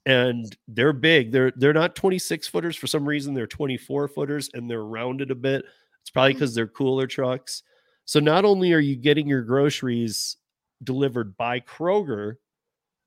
And 0.04 0.56
they're 0.66 0.92
big. 0.92 1.30
They're 1.30 1.52
they're 1.56 1.72
not 1.72 1.94
26 1.94 2.48
footers 2.48 2.76
for 2.76 2.88
some 2.88 3.08
reason. 3.08 3.34
They're 3.34 3.46
24 3.46 4.08
footers 4.08 4.50
and 4.52 4.68
they're 4.68 4.84
rounded 4.84 5.30
a 5.30 5.36
bit. 5.36 5.64
It's 6.00 6.10
probably 6.10 6.32
because 6.32 6.54
they're 6.54 6.66
cooler 6.66 7.06
trucks. 7.06 7.62
So 8.04 8.18
not 8.18 8.44
only 8.44 8.72
are 8.72 8.80
you 8.80 8.96
getting 8.96 9.28
your 9.28 9.42
groceries 9.42 10.36
delivered 10.82 11.36
by 11.36 11.60
Kroger, 11.60 12.34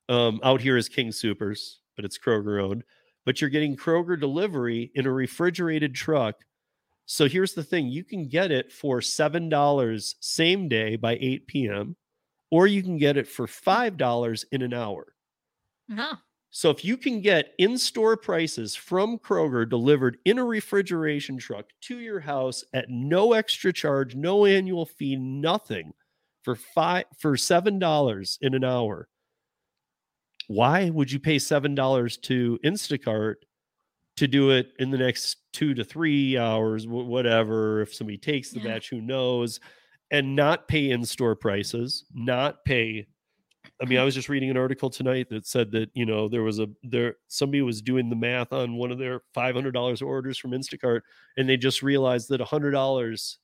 um, 0.08 0.40
out 0.44 0.62
here 0.62 0.78
is 0.78 0.88
King 0.88 1.12
Supers, 1.12 1.82
but 1.96 2.06
it's 2.06 2.18
Kroger 2.18 2.64
owned, 2.64 2.84
but 3.26 3.42
you're 3.42 3.50
getting 3.50 3.76
Kroger 3.76 4.20
delivery 4.20 4.92
in 4.96 5.06
a 5.06 5.12
refrigerated 5.12 5.94
truck. 5.96 6.36
So 7.06 7.28
here's 7.28 7.54
the 7.54 7.64
thing 7.64 7.88
you 7.88 8.04
can 8.04 8.28
get 8.28 8.52
it 8.52 8.72
for 8.72 9.00
$7 9.00 10.16
same 10.20 10.68
day 10.68 10.96
by 10.96 11.18
8 11.20 11.48
p.m., 11.48 11.96
or 12.52 12.68
you 12.68 12.82
can 12.82 12.98
get 12.98 13.18
it 13.18 13.28
for 13.28 13.48
$5 13.48 14.46
in 14.52 14.62
an 14.62 14.74
hour. 14.74 15.14
Huh. 15.92 16.16
So 16.58 16.70
if 16.70 16.86
you 16.86 16.96
can 16.96 17.20
get 17.20 17.54
in-store 17.58 18.16
prices 18.16 18.76
from 18.78 19.20
Kroger 19.20 19.70
delivered 19.70 20.20
in 20.24 20.40
a 20.40 20.46
refrigeration 20.46 21.38
truck 21.38 21.66
to 21.82 22.00
your 22.00 22.22
house 22.22 22.64
at 22.74 22.86
no 22.88 23.34
extra 23.34 23.74
charge, 23.74 24.16
no 24.16 24.46
annual 24.46 24.86
fee, 24.86 25.18
nothing 25.18 25.94
for 26.44 26.56
five 26.56 27.08
for 27.18 27.36
seven 27.36 27.78
dollars 27.78 28.40
in 28.42 28.54
an 28.54 28.64
hour. 28.64 29.10
Why 30.48 30.90
would 30.90 31.12
you 31.12 31.20
pay 31.20 31.40
seven 31.40 31.76
dollars 31.76 32.16
to 32.20 32.58
Instacart 32.64 33.36
to 34.16 34.26
do 34.26 34.52
it 34.52 34.72
in 34.80 34.92
the 34.92 34.98
next 34.98 35.36
two 35.52 35.74
to 35.74 35.84
three 35.84 36.38
hours, 36.38 36.88
whatever? 36.88 37.82
If 37.82 37.94
somebody 37.94 38.18
takes 38.18 38.52
the 38.52 38.62
Yeah. 38.62 38.76
batch, 38.76 38.90
who 38.90 39.02
knows? 39.02 39.60
And 40.10 40.38
not 40.38 40.70
pay 40.70 40.92
in-store 40.92 41.36
prices, 41.36 42.06
not 42.14 42.64
pay 42.64 43.08
I 43.82 43.86
mean, 43.86 44.00
I 44.00 44.04
was 44.04 44.16
just 44.16 44.30
reading 44.30 44.50
an 44.50 44.58
article 44.58 44.90
tonight 44.90 45.30
that 45.30 45.46
said 45.46 45.72
that 45.72 45.90
you 45.94 46.06
know 46.06 46.28
there 46.30 46.44
was 46.44 46.60
a 46.60 46.68
there 46.84 47.16
somebody 47.28 47.62
was 47.62 47.82
doing 47.82 48.10
the 48.10 48.16
math 48.16 48.54
on 48.54 48.76
one 48.78 48.92
of 48.92 48.98
their 48.98 49.22
five 49.34 49.56
hundred 49.56 49.74
dollars 49.74 50.02
orders 50.02 50.38
from 50.38 50.52
Instacart, 50.52 51.02
and 51.38 51.48
they 51.50 51.58
just 51.58 51.84
realized 51.84 52.30
that 52.30 52.42
hundred 52.42 52.72
dollars 52.72 53.40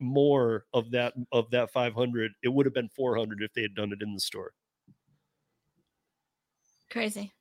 more 0.00 0.66
of 0.74 0.90
that 0.90 1.14
of 1.32 1.50
that 1.50 1.70
five 1.72 1.94
hundred 1.94 2.32
it 2.42 2.48
would 2.48 2.66
have 2.66 2.74
been 2.74 2.88
four 2.94 3.16
hundred 3.16 3.42
if 3.42 3.52
they 3.54 3.62
had 3.62 3.74
done 3.74 3.92
it 3.92 4.02
in 4.02 4.12
the 4.14 4.20
store. 4.20 4.52
Crazy. 6.90 7.32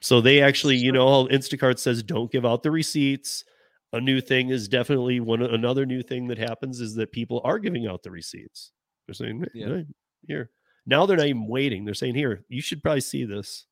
So 0.00 0.20
they 0.20 0.40
actually, 0.40 0.76
you 0.76 0.92
know, 0.92 1.26
Instacart 1.26 1.78
says 1.78 2.02
don't 2.02 2.32
give 2.32 2.46
out 2.46 2.62
the 2.62 2.70
receipts. 2.70 3.44
A 3.92 4.00
new 4.00 4.20
thing 4.20 4.50
is 4.50 4.68
definitely 4.68 5.20
one 5.20 5.42
another 5.42 5.84
new 5.84 6.02
thing 6.02 6.28
that 6.28 6.38
happens 6.38 6.80
is 6.80 6.94
that 6.94 7.12
people 7.12 7.40
are 7.44 7.58
giving 7.58 7.86
out 7.86 8.02
the 8.02 8.10
receipts. 8.10 8.72
They're 9.06 9.14
saying, 9.14 9.40
"Hey, 9.40 9.48
Yeah. 9.60 9.66
hey, 9.68 9.86
here. 10.26 10.50
Now 10.86 11.06
they're 11.06 11.16
not 11.16 11.26
even 11.26 11.46
waiting. 11.46 11.84
They're 11.84 11.94
saying, 11.94 12.14
here, 12.14 12.44
you 12.48 12.60
should 12.62 12.82
probably 12.82 13.00
see 13.02 13.24
this. 13.24 13.66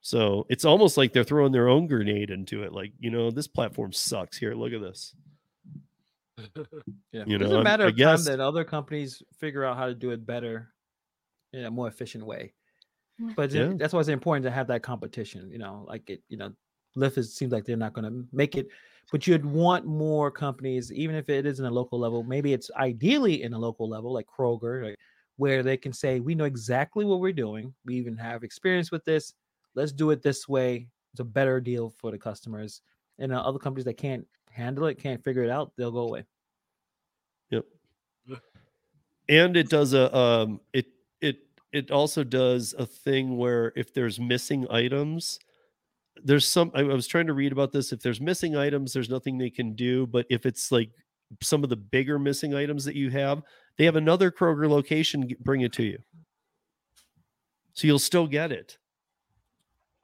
So 0.00 0.46
it's 0.48 0.64
almost 0.64 0.96
like 0.96 1.12
they're 1.12 1.24
throwing 1.24 1.52
their 1.52 1.68
own 1.68 1.86
grenade 1.88 2.30
into 2.30 2.62
it. 2.62 2.72
Like, 2.72 2.92
you 3.00 3.10
know, 3.10 3.30
this 3.30 3.48
platform 3.48 3.92
sucks. 3.92 4.36
Here, 4.38 4.54
look 4.54 4.72
at 4.72 4.80
this. 4.80 5.14
Yeah. 7.12 7.24
You 7.26 7.36
it's 7.36 7.44
know, 7.44 7.52
a 7.52 7.54
I'm- 7.56 7.64
matter 7.64 7.84
I 7.84 7.88
of 7.88 7.96
guess- 7.96 8.26
time 8.26 8.36
that 8.36 8.42
other 8.44 8.62
companies 8.62 9.22
figure 9.40 9.64
out 9.64 9.76
how 9.78 9.86
to 9.86 9.94
do 9.94 10.10
it 10.10 10.26
better 10.26 10.68
in 11.54 11.64
a 11.64 11.70
more 11.70 11.88
efficient 11.88 12.24
way. 12.26 12.52
Yeah. 13.18 13.32
But 13.34 13.54
it- 13.54 13.58
Yeah. 13.58 13.72
that's 13.76 13.94
why 13.94 14.00
it's 14.00 14.08
important 14.10 14.44
to 14.44 14.50
have 14.50 14.66
that 14.68 14.82
competition. 14.82 15.50
You 15.50 15.58
know, 15.58 15.84
like 15.88 16.08
it, 16.10 16.22
you 16.28 16.36
know, 16.36 16.52
Lyft 16.96 17.16
is, 17.18 17.34
seems 17.34 17.52
like 17.52 17.64
they're 17.64 17.76
not 17.76 17.94
going 17.94 18.04
to 18.04 18.26
make 18.32 18.54
it, 18.56 18.68
but 19.10 19.26
you'd 19.26 19.44
want 19.46 19.86
more 19.86 20.30
companies, 20.30 20.92
even 20.92 21.16
if 21.16 21.28
it 21.30 21.46
isn't 21.46 21.64
a 21.64 21.70
local 21.70 21.98
level. 21.98 22.22
Maybe 22.22 22.52
it's 22.52 22.70
ideally 22.76 23.42
in 23.42 23.54
a 23.54 23.58
local 23.58 23.88
level, 23.88 24.12
like 24.12 24.26
Kroger, 24.26 24.84
like, 24.84 24.96
where 25.36 25.62
they 25.62 25.76
can 25.76 25.92
say, 25.92 26.20
"We 26.20 26.34
know 26.34 26.44
exactly 26.44 27.04
what 27.04 27.20
we're 27.20 27.32
doing. 27.32 27.74
We 27.84 27.94
even 27.96 28.16
have 28.16 28.44
experience 28.44 28.90
with 28.90 29.04
this. 29.04 29.34
Let's 29.74 29.92
do 29.92 30.10
it 30.10 30.22
this 30.22 30.48
way. 30.48 30.88
It's 31.12 31.20
a 31.20 31.24
better 31.24 31.60
deal 31.60 31.90
for 31.90 32.10
the 32.10 32.18
customers." 32.18 32.82
And 33.18 33.32
uh, 33.32 33.40
other 33.40 33.58
companies 33.58 33.86
that 33.86 33.96
can't 33.96 34.26
handle 34.56 34.86
it, 34.86 34.98
can't 34.98 35.22
figure 35.22 35.42
it 35.42 35.50
out, 35.50 35.72
they'll 35.76 35.92
go 35.92 36.08
away. 36.08 36.24
Yep. 37.50 37.64
And 39.28 39.56
it 39.56 39.68
does 39.68 39.92
a 39.92 40.14
um 40.16 40.60
it 40.72 40.86
it 41.20 41.38
it 41.72 41.90
also 41.90 42.24
does 42.24 42.74
a 42.78 42.86
thing 42.86 43.36
where 43.36 43.72
if 43.76 43.92
there's 43.92 44.18
missing 44.18 44.66
items, 44.70 45.38
there's 46.22 46.48
some 46.48 46.70
I 46.74 46.80
I 46.80 46.94
was 46.94 47.06
trying 47.06 47.26
to 47.26 47.34
read 47.34 47.52
about 47.52 47.72
this. 47.72 47.92
If 47.92 48.00
there's 48.00 48.20
missing 48.20 48.56
items, 48.56 48.92
there's 48.92 49.10
nothing 49.10 49.36
they 49.36 49.50
can 49.50 49.74
do. 49.74 50.06
But 50.06 50.26
if 50.30 50.46
it's 50.46 50.72
like 50.72 50.90
some 51.42 51.64
of 51.64 51.70
the 51.70 51.76
bigger 51.76 52.18
missing 52.18 52.54
items 52.54 52.84
that 52.84 52.96
you 52.96 53.10
have, 53.10 53.42
they 53.78 53.84
have 53.84 53.96
another 53.96 54.30
Kroger 54.30 54.68
location 54.68 55.28
bring 55.40 55.62
it 55.62 55.72
to 55.74 55.84
you. 55.84 55.98
So 57.74 57.86
you'll 57.86 57.98
still 57.98 58.26
get 58.26 58.52
it. 58.52 58.78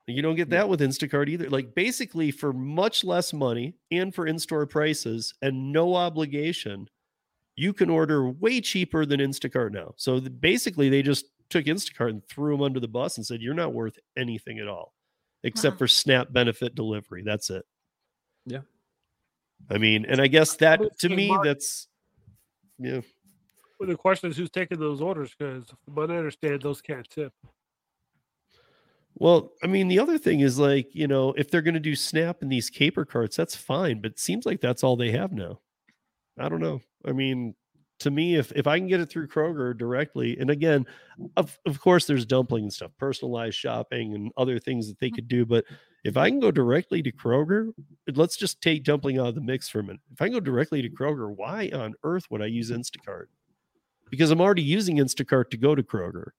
You 0.07 0.20
don't 0.20 0.36
get 0.36 0.51
that 0.51 0.69
with 0.69 0.81
Instacart 0.81 1.28
either. 1.28 1.49
Like 1.49 1.74
basically 1.74 2.31
for 2.31 2.53
much 2.53 3.05
less 3.05 3.32
money 3.32 3.77
and 3.90 4.15
for 4.15 4.27
in-store 4.27 4.66
prices 4.66 5.32
and 5.43 5.73
no 5.73 5.94
obligation, 5.94 6.89
you 7.55 7.73
can 7.73 7.89
order 7.89 8.28
way 8.28 8.61
cheaper 8.61 9.07
than 9.07 9.20
Instacart 9.20 9.73
now. 9.73 9.94
So 9.97 10.19
the, 10.20 10.28
basically, 10.28 10.89
they 10.89 11.03
just 11.03 11.27
took 11.51 11.66
Instacart 11.66 12.11
and 12.11 12.27
threw 12.27 12.53
them 12.55 12.62
under 12.62 12.81
the 12.81 12.89
bus 12.89 13.16
and 13.16 13.24
said, 13.24 13.40
"You're 13.40 13.55
not 13.55 13.74
worth 13.74 13.99
anything 14.16 14.59
at 14.59 14.69
all, 14.69 14.94
except 15.44 15.74
Wow. 15.74 15.78
for 15.78 15.89
SNAP 15.89 16.32
benefit 16.32 16.74
delivery. 16.74 17.23
That's 17.23 17.51
it." 17.51 17.65
Yeah. 18.47 18.62
I 19.70 19.78
mean, 19.78 20.05
and 20.06 20.20
I 20.20 20.26
guess 20.26 20.56
that 20.56 20.80
to 20.98 21.09
me, 21.09 21.36
that's 21.43 21.89
yeah. 22.78 23.01
Well, 23.78 23.89
the 23.89 23.97
question 23.97 24.30
is 24.30 24.36
who's 24.36 24.51
taking 24.51 24.78
those 24.78 25.01
orders 25.01 25.34
because, 25.36 25.64
but 25.89 26.10
I 26.10 26.16
understand, 26.16 26.62
those 26.62 26.80
can't 26.80 27.09
tip. 27.09 27.32
Well, 29.14 29.52
I 29.62 29.66
mean, 29.66 29.89
the 29.89 29.98
other 29.98 30.18
thing 30.18 30.40
is 30.40 30.59
like, 30.59 30.94
you 30.94 31.06
know, 31.06 31.32
if 31.36 31.51
they're 31.51 31.62
going 31.62 31.74
to 31.74 31.80
do 31.80 31.94
Snap 31.94 32.43
in 32.43 32.48
these 32.48 32.70
caper 32.70 33.05
carts, 33.05 33.36
that's 33.36 33.56
fine. 33.56 34.01
But 34.01 34.12
it 34.12 34.18
seems 34.18 34.47
like 34.47 34.60
that's 34.60 34.82
all 34.82 34.97
they 34.97 35.10
have 35.10 35.32
now. 35.32 35.60
I 36.39 36.48
don't 36.48 36.60
know. 36.60 36.80
I 37.05 37.12
mean, 37.12 37.55
to 38.01 38.10
me, 38.10 38.36
if 38.36 38.52
if 38.52 38.66
I 38.66 38.78
can 38.78 38.89
get 38.89 39.01
it 39.01 39.10
through 39.10 39.28
Kroger 39.28 39.76
directly, 39.76 40.39
and 40.39 40.51
again, 40.51 40.86
of 41.36 41.59
of 41.66 41.80
course, 41.80 42.06
there's 42.06 42.24
dumpling 42.26 42.64
and 42.64 42.72
stuff, 42.72 42.90
personalized 42.98 43.56
shopping 43.56 44.14
and 44.14 44.32
other 44.36 44.59
things 44.59 44.89
that 44.89 44.98
they 44.98 45.10
could 45.10 45.28
do. 45.28 45.44
But 45.44 45.64
if 46.04 46.16
I 46.16 46.28
can 46.28 46.40
go 46.40 46.50
directly 46.50 47.02
to 47.02 47.12
Kroger, 47.12 47.72
let's 48.14 48.36
just 48.36 48.60
take 48.60 48.84
dumpling 48.84 49.18
out 49.18 49.28
of 49.28 49.34
the 49.34 49.40
mix 49.40 49.68
for 49.68 49.80
a 49.80 49.82
minute. 49.82 50.00
If 50.12 50.20
I 50.20 50.26
can 50.26 50.34
go 50.34 50.40
directly 50.40 50.82
to 50.82 50.90
Kroger, 50.90 51.34
why 51.34 51.70
on 51.72 51.94
earth 52.02 52.24
would 52.30 52.42
I 52.42 52.46
use 52.46 52.70
Instacart? 52.70 53.26
Because 54.10 54.30
I'm 54.30 54.40
already 54.40 54.62
using 54.62 54.96
Instacart 54.98 55.50
to 55.50 55.56
go 55.56 55.74
to 55.74 55.82
Kroger. 55.82 56.30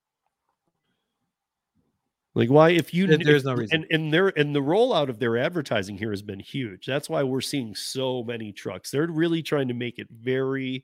Like 2.35 2.49
why 2.49 2.71
if 2.71 2.93
you 2.93 3.05
there's 3.05 3.41
if- 3.41 3.45
no 3.45 3.53
reason. 3.53 3.83
and 3.83 3.91
and 3.91 4.13
their 4.13 4.29
and 4.39 4.55
the 4.55 4.59
rollout 4.59 5.09
of 5.09 5.19
their 5.19 5.37
advertising 5.37 5.97
here 5.97 6.09
has 6.09 6.23
been 6.23 6.39
huge. 6.39 6.85
That's 6.85 7.07
why 7.09 7.21
we're 7.23 7.41
seeing 7.41 7.75
so 7.75 8.23
many 8.23 8.51
trucks. 8.51 8.89
They're 8.89 9.07
really 9.07 9.43
trying 9.43 9.67
to 9.67 9.73
make 9.75 9.99
it 9.99 10.07
very 10.11 10.83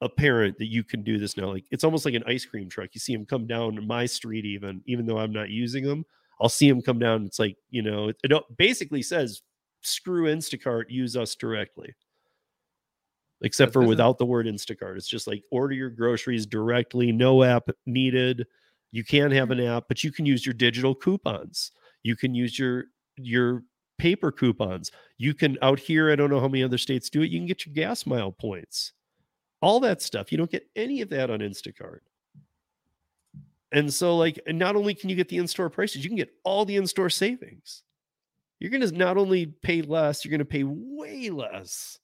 apparent 0.00 0.58
that 0.58 0.66
you 0.66 0.84
can 0.84 1.02
do 1.02 1.18
this 1.18 1.36
now. 1.36 1.48
Like 1.52 1.64
it's 1.72 1.82
almost 1.84 2.04
like 2.04 2.14
an 2.14 2.22
ice 2.26 2.44
cream 2.44 2.68
truck. 2.68 2.90
You 2.92 3.00
see 3.00 3.12
them 3.14 3.26
come 3.26 3.46
down 3.48 3.84
my 3.86 4.06
street, 4.06 4.44
even 4.44 4.82
even 4.86 5.04
though 5.04 5.18
I'm 5.18 5.32
not 5.32 5.50
using 5.50 5.84
them. 5.84 6.04
I'll 6.40 6.48
see 6.48 6.68
them 6.68 6.82
come 6.82 6.98
down. 6.98 7.24
It's 7.24 7.38
like 7.38 7.56
you 7.70 7.82
know, 7.82 8.08
it, 8.08 8.16
it 8.22 8.42
basically 8.56 9.02
says 9.02 9.42
screw 9.82 10.24
Instacart, 10.24 10.84
use 10.88 11.16
us 11.16 11.34
directly. 11.34 11.94
Except 13.44 13.72
for 13.72 13.80
good 13.80 13.82
to 13.82 13.86
know. 13.86 13.88
without 13.88 14.18
the 14.18 14.26
word 14.26 14.46
Instacart, 14.46 14.96
it's 14.96 15.08
just 15.08 15.26
like 15.26 15.42
order 15.50 15.74
your 15.74 15.90
groceries 15.90 16.46
directly, 16.46 17.10
no 17.10 17.42
app 17.42 17.68
needed. 17.86 18.46
You 18.92 19.04
can 19.04 19.30
have 19.32 19.50
an 19.50 19.60
app, 19.60 19.84
but 19.88 20.04
you 20.04 20.12
can 20.12 20.26
use 20.26 20.46
your 20.46 20.52
digital 20.52 20.94
coupons. 20.94 21.72
You 22.02 22.14
can 22.14 22.34
use 22.34 22.58
your 22.58 22.84
your 23.16 23.64
paper 23.98 24.32
coupons. 24.32 24.90
You 25.18 25.34
can 25.34 25.58
out 25.62 25.78
here, 25.78 26.10
I 26.10 26.16
don't 26.16 26.30
know 26.30 26.40
how 26.40 26.48
many 26.48 26.62
other 26.62 26.78
states 26.78 27.10
do 27.10 27.22
it. 27.22 27.30
You 27.30 27.38
can 27.38 27.46
get 27.46 27.66
your 27.66 27.74
gas 27.74 28.06
mile 28.06 28.32
points. 28.32 28.92
All 29.60 29.80
that 29.80 30.02
stuff. 30.02 30.32
You 30.32 30.38
don't 30.38 30.50
get 30.50 30.68
any 30.74 31.00
of 31.02 31.08
that 31.10 31.30
on 31.30 31.38
Instacart. 31.38 32.00
And 33.72 33.92
so, 33.92 34.16
like, 34.16 34.40
not 34.46 34.76
only 34.76 34.94
can 34.94 35.08
you 35.08 35.16
get 35.16 35.28
the 35.28 35.38
in-store 35.38 35.70
prices, 35.70 36.04
you 36.04 36.10
can 36.10 36.18
get 36.18 36.32
all 36.44 36.64
the 36.64 36.76
in-store 36.76 37.10
savings. 37.10 37.82
You're 38.60 38.70
gonna 38.70 38.90
not 38.92 39.16
only 39.16 39.46
pay 39.46 39.82
less, 39.82 40.24
you're 40.24 40.30
gonna 40.30 40.44
pay 40.44 40.64
way 40.64 41.30
less. 41.30 41.98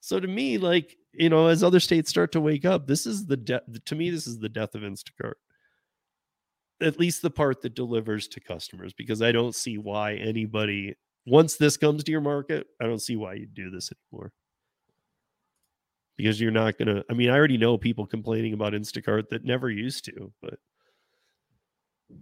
So 0.00 0.20
to 0.20 0.28
me, 0.28 0.58
like, 0.58 0.96
you 1.12 1.30
know, 1.30 1.46
as 1.46 1.62
other 1.62 1.80
states 1.80 2.10
start 2.10 2.32
to 2.32 2.40
wake 2.40 2.64
up, 2.64 2.86
this 2.86 3.06
is 3.06 3.26
the 3.26 3.36
death 3.36 3.62
to 3.84 3.94
me, 3.94 4.10
this 4.10 4.26
is 4.26 4.38
the 4.38 4.48
death 4.48 4.74
of 4.74 4.82
Instacart 4.82 5.34
at 6.80 6.98
least 6.98 7.22
the 7.22 7.30
part 7.30 7.62
that 7.62 7.74
delivers 7.74 8.28
to 8.28 8.40
customers 8.40 8.92
because 8.92 9.22
I 9.22 9.32
don't 9.32 9.54
see 9.54 9.78
why 9.78 10.14
anybody 10.14 10.94
once 11.26 11.56
this 11.56 11.78
comes 11.78 12.04
to 12.04 12.12
your 12.12 12.20
market, 12.20 12.66
I 12.80 12.84
don't 12.84 13.00
see 13.00 13.16
why 13.16 13.34
you 13.34 13.46
do 13.46 13.70
this 13.70 13.90
anymore. 13.90 14.32
Because 16.16 16.38
you're 16.40 16.50
not 16.50 16.76
going 16.78 16.94
to 16.94 17.04
I 17.10 17.14
mean, 17.14 17.30
I 17.30 17.36
already 17.36 17.56
know 17.56 17.78
people 17.78 18.06
complaining 18.06 18.52
about 18.52 18.72
Instacart 18.72 19.30
that 19.30 19.44
never 19.44 19.70
used 19.70 20.04
to, 20.06 20.32
but 20.42 20.58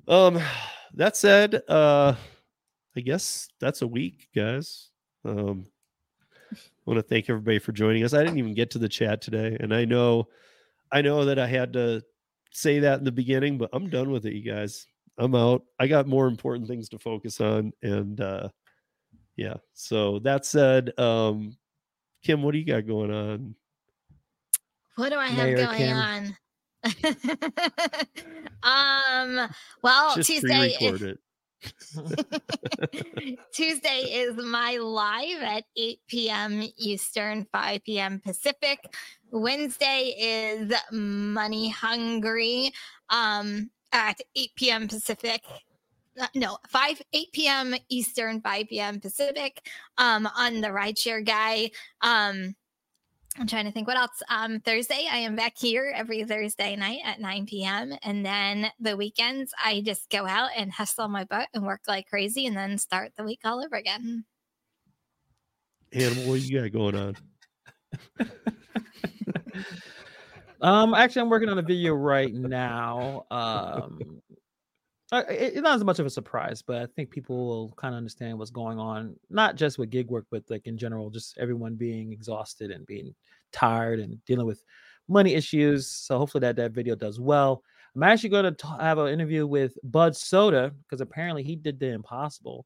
um 0.09 0.41
that 0.95 1.17
said, 1.17 1.63
uh 1.69 2.15
I 2.97 3.01
guess 3.01 3.49
that's 3.61 3.83
a 3.83 3.87
week, 3.87 4.29
guys. 4.35 4.91
Um 5.25 5.67
I 6.53 6.57
want 6.85 6.99
to 6.99 7.03
thank 7.03 7.31
everybody 7.31 7.59
for 7.59 7.73
joining 7.73 8.05
us. 8.05 8.13
I 8.13 8.23
didn't 8.23 8.39
even 8.39 8.55
get 8.55 8.71
to 8.73 8.79
the 8.79 8.89
chat 8.89 9.23
today, 9.23 9.57
and 9.61 9.75
I 9.75 9.85
know 9.85 10.29
I 10.91 11.01
know 11.01 11.25
that 11.25 11.39
I 11.39 11.47
had 11.47 11.73
to 11.75 12.03
say 12.51 12.81
that 12.81 12.99
in 12.99 13.05
the 13.05 13.13
beginning, 13.13 13.57
but 13.57 13.71
I'm 13.73 13.89
done 13.89 14.11
with 14.11 14.27
it, 14.27 14.35
you 14.35 14.43
guys. 14.43 14.87
I'm 15.19 15.35
out. 15.35 15.63
I 15.79 15.87
got 15.87 16.07
more 16.07 16.27
important 16.27 16.69
things 16.69 16.89
to 16.91 16.99
focus 16.99 17.41
on. 17.41 17.73
And 17.83 18.21
uh 18.21 18.49
yeah. 19.37 19.55
So 19.73 20.19
that 20.21 20.45
said, 20.45 20.99
um 20.99 21.57
Kim, 22.23 22.43
what 22.43 22.53
do 22.53 22.59
you 22.59 22.67
got 22.67 22.87
going 22.87 23.11
on? 23.11 23.55
What 24.97 25.11
do 25.11 25.19
I 25.19 25.29
have 25.29 25.47
Mayor 25.47 25.67
going 25.67 25.79
Kim. 25.79 25.97
on? 25.97 26.37
um, 28.63 29.49
well, 29.83 30.15
Just 30.15 30.31
Tuesday 30.31 30.77
it. 30.81 31.19
Tuesday 33.53 34.01
is 34.11 34.37
my 34.37 34.77
live 34.79 35.43
at 35.43 35.65
8 35.77 36.01
p.m. 36.09 36.69
Eastern, 36.77 37.47
5 37.53 37.85
p.m. 37.85 38.21
Pacific. 38.21 38.95
Wednesday 39.31 40.15
is 40.19 40.73
Money 40.91 41.71
Hungry 41.71 42.73
um, 43.11 43.71
at 43.93 44.21
8 44.35 44.51
p.m. 44.57 44.89
Pacific. 44.89 45.43
Uh, 46.21 46.27
no, 46.35 46.59
5 46.69 47.03
8 47.13 47.33
p.m. 47.33 47.75
Eastern, 47.89 48.41
5 48.41 48.69
p.m. 48.69 49.01
Pacific. 49.01 49.67
Um, 49.99 50.29
on 50.37 50.61
the 50.61 50.69
rideshare 50.69 51.25
guy. 51.25 51.71
Um, 52.01 52.55
I'm 53.39 53.47
trying 53.47 53.65
to 53.65 53.73
think 53.73 53.87
what 53.89 53.97
else. 53.97 54.23
Um, 54.29 54.61
Thursday, 54.61 55.09
I 55.11 55.17
am 55.19 55.35
back 55.37 55.57
here 55.57 55.93
every 55.97 56.23
Thursday 56.25 56.77
night 56.77 57.01
at 57.05 57.21
9 57.21 57.47
p.m. 57.47 57.95
And 58.03 58.25
then 58.25 58.71
the 58.79 58.97
weekends, 58.97 59.53
I 59.63 59.81
just 59.81 60.11
go 60.11 60.27
out 60.27 60.51
and 60.57 60.71
hustle 60.71 61.09
my 61.09 61.25
butt 61.25 61.49
and 61.55 61.65
work 61.65 61.81
like 61.89 62.09
crazy 62.09 62.47
and 62.47 62.57
then 62.57 62.77
start 62.77 63.13
the 63.17 63.25
week 63.25 63.41
all 63.45 63.65
over 63.65 63.77
again. 63.77 64.25
Hannibal, 65.93 66.25
what 66.29 66.41
you 66.41 66.61
got 66.61 66.73
going 66.73 66.95
on? 66.97 67.17
Um, 70.63 70.95
actually, 70.95 71.23
I'm 71.23 71.29
working 71.29 71.49
on 71.49 71.59
a 71.59 71.63
video 71.63 71.93
right 71.93 72.33
now. 72.33 73.27
Um, 73.33 73.99
it- 74.01 74.32
it's 75.13 75.57
not 75.61 75.75
as 75.75 75.85
much 75.85 75.99
of 75.99 76.07
a 76.07 76.11
surprise, 76.11 76.63
but 76.63 76.83
I 76.83 76.87
think 76.87 77.11
people 77.11 77.47
will 77.47 77.73
kind 77.77 77.95
of 77.95 77.99
understand 77.99 78.39
what's 78.39 78.51
going 78.51 78.79
on, 78.79 79.17
not 79.31 79.57
just 79.57 79.79
with 79.79 79.91
gig 79.91 80.09
work, 80.09 80.27
but 80.31 80.45
like 80.49 80.67
in 80.67 80.79
general, 80.79 81.11
just 81.11 81.37
everyone 81.39 81.75
being 81.75 82.13
exhausted 82.13 82.71
and 82.71 82.87
being 82.87 83.15
tired 83.53 84.01
and 84.01 84.25
dealing 84.25 84.47
with 84.47 84.65
money 85.09 85.35
issues. 85.35 85.87
So 85.87 86.19
hopefully 86.19 86.41
that 86.43 86.57
that 86.57 86.73
video 86.73 86.95
does 86.95 87.21
well. 87.21 87.63
I'm 87.95 88.03
actually 88.03 88.31
going 88.31 88.55
to 88.55 88.67
have 88.81 88.97
an 88.99 89.09
interview 89.09 89.47
with 89.47 89.77
Bud 89.85 90.17
Soda 90.17 90.73
because 90.85 91.03
apparently 91.03 91.43
he 91.43 91.57
did 91.57 91.79
the 91.79 91.89
impossible. 91.89 92.65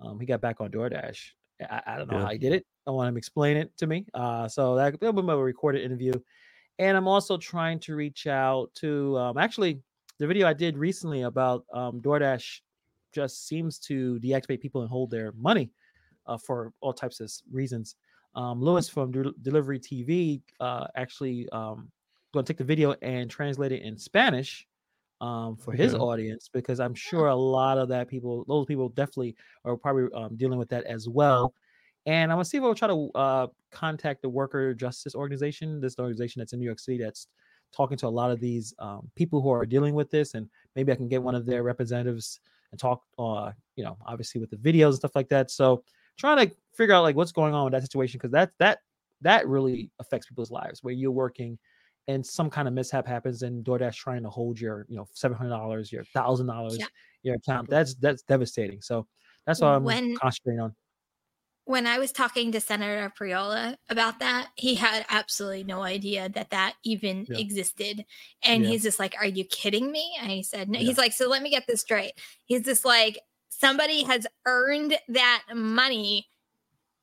Um, 0.00 0.20
he 0.20 0.26
got 0.26 0.40
back 0.40 0.60
on 0.60 0.70
DoorDash. 0.70 1.30
I, 1.70 1.82
I 1.86 1.98
don't 1.98 2.08
know 2.08 2.14
Yeah. 2.14 2.20
how 2.20 2.30
he 2.30 2.38
did 2.38 2.52
it. 2.52 2.66
I 2.86 2.90
want 2.90 3.08
him 3.08 3.14
to 3.14 3.18
explain 3.18 3.56
it 3.56 3.76
to 3.78 3.86
me. 3.86 4.06
Uh, 4.14 4.48
so 4.48 4.76
that 4.76 5.00
that'll 5.00 5.12
be 5.12 5.22
my 5.22 5.34
recorded 5.34 5.82
interview. 5.82 6.12
And 6.78 6.96
I'm 6.96 7.08
also 7.08 7.36
trying 7.38 7.80
to 7.80 7.96
reach 7.96 8.26
out 8.26 8.72
to 8.76 9.16
um, 9.18 9.38
actually 9.38 9.82
the 10.18 10.26
video 10.26 10.46
I 10.46 10.52
did 10.52 10.76
recently 10.78 11.22
about 11.22 11.64
um, 11.72 12.00
DoorDash 12.00 12.60
just 13.12 13.46
seems 13.46 13.78
to 13.80 14.18
deactivate 14.20 14.60
people 14.60 14.82
and 14.82 14.90
hold 14.90 15.10
their 15.10 15.32
money 15.32 15.72
uh, 16.26 16.38
for 16.38 16.72
all 16.80 16.92
types 16.92 17.20
of 17.20 17.30
reasons. 17.50 17.96
Um, 18.34 18.60
Lewis 18.60 18.88
from 18.88 19.10
Del- 19.10 19.32
Delivery 19.42 19.80
TV 19.80 20.42
uh, 20.60 20.86
actually 20.96 21.48
um, 21.50 21.90
going 22.32 22.44
to 22.44 22.52
take 22.52 22.58
the 22.58 22.64
video 22.64 22.92
and 23.02 23.30
translate 23.30 23.72
it 23.72 23.82
in 23.82 23.96
Spanish 23.96 24.66
um, 25.20 25.56
for 25.56 25.72
his 25.72 25.94
Okay. 25.94 26.02
audience 26.02 26.48
because 26.52 26.80
I'm 26.80 26.94
sure 26.94 27.28
a 27.28 27.34
lot 27.34 27.78
of 27.78 27.88
that 27.88 28.08
people, 28.08 28.44
those 28.46 28.66
people 28.66 28.88
definitely 28.90 29.36
are 29.64 29.76
probably 29.76 30.12
um, 30.14 30.36
dealing 30.36 30.58
with 30.58 30.68
that 30.70 30.84
as 30.84 31.08
well. 31.08 31.54
And 32.06 32.30
I'm 32.30 32.36
gonna 32.36 32.44
see 32.44 32.58
if 32.58 32.62
I'll 32.64 32.74
try 32.74 32.88
to 32.88 33.10
uh, 33.14 33.46
contact 33.70 34.22
the 34.22 34.28
Worker 34.28 34.74
Justice 34.74 35.14
Organization, 35.14 35.80
this 35.80 35.98
organization 35.98 36.40
that's 36.40 36.52
in 36.52 36.60
New 36.60 36.64
York 36.64 36.78
City 36.78 36.98
that's 37.02 37.26
talking 37.74 37.96
to 37.98 38.06
a 38.06 38.08
lot 38.08 38.30
of 38.30 38.40
these 38.40 38.74
um, 38.78 39.10
people 39.14 39.40
who 39.40 39.50
are 39.50 39.66
dealing 39.66 39.94
with 39.94 40.10
this, 40.10 40.34
and 40.34 40.48
maybe 40.76 40.92
I 40.92 40.96
can 40.96 41.08
get 41.08 41.22
one 41.22 41.34
of 41.34 41.46
their 41.46 41.62
representatives 41.62 42.40
and 42.70 42.80
talk, 42.80 43.02
uh, 43.18 43.52
you 43.76 43.84
know, 43.84 43.96
obviously 44.06 44.40
with 44.40 44.50
the 44.50 44.56
videos 44.56 44.88
and 44.88 44.96
stuff 44.96 45.16
like 45.16 45.28
that. 45.30 45.50
So 45.50 45.82
trying 46.18 46.48
to 46.48 46.54
figure 46.74 46.94
out 46.94 47.02
like 47.02 47.16
what's 47.16 47.32
going 47.32 47.54
on 47.54 47.64
with 47.64 47.72
that 47.72 47.82
situation 47.82 48.18
because 48.18 48.32
that 48.32 48.50
that 48.58 48.78
that 49.20 49.48
really 49.48 49.90
affects 49.98 50.26
people's 50.28 50.50
lives 50.50 50.82
where 50.82 50.94
you're 50.94 51.10
working 51.10 51.58
and 52.08 52.24
some 52.24 52.48
kind 52.48 52.66
of 52.68 52.74
mishap 52.74 53.06
happens 53.06 53.42
and 53.42 53.64
DoorDash 53.64 53.94
trying 53.94 54.22
to 54.22 54.30
hold 54.30 54.58
your, 54.60 54.86
you 54.88 54.96
know, 54.96 55.06
seven 55.12 55.36
hundred 55.36 55.50
dollars, 55.50 55.90
your 55.92 56.04
thousand 56.04 56.46
dollars, 56.46 56.78
your 57.22 57.34
account. 57.36 57.68
That's 57.68 57.94
that's 57.96 58.22
devastating. 58.22 58.80
So 58.80 59.06
that's 59.46 59.60
what 59.60 59.68
I'm 59.68 59.84
When- 59.84 60.16
concentrating 60.16 60.60
on. 60.60 60.74
When 61.68 61.86
I 61.86 61.98
was 61.98 62.12
talking 62.12 62.50
to 62.52 62.60
Senator 62.62 63.12
Priola 63.14 63.76
about 63.90 64.20
that, 64.20 64.48
he 64.54 64.74
had 64.76 65.04
absolutely 65.10 65.64
no 65.64 65.82
idea 65.82 66.30
that 66.30 66.48
that 66.48 66.76
even 66.82 67.26
Yeah. 67.28 67.36
existed. 67.36 68.06
And 68.42 68.62
Yeah. 68.64 68.70
he's 68.70 68.82
just 68.84 68.98
like, 68.98 69.14
Are 69.20 69.26
you 69.26 69.44
kidding 69.44 69.92
me? 69.92 70.16
And 70.18 70.30
he 70.30 70.42
said, 70.42 70.70
No. 70.70 70.78
Yeah. 70.78 70.86
He's 70.86 70.96
like, 70.96 71.12
So 71.12 71.28
let 71.28 71.42
me 71.42 71.50
get 71.50 71.66
this 71.66 71.82
straight. 71.82 72.12
He's 72.46 72.62
just 72.62 72.86
like, 72.86 73.18
Somebody 73.50 74.02
has 74.04 74.26
earned 74.46 74.98
that 75.08 75.42
money 75.54 76.30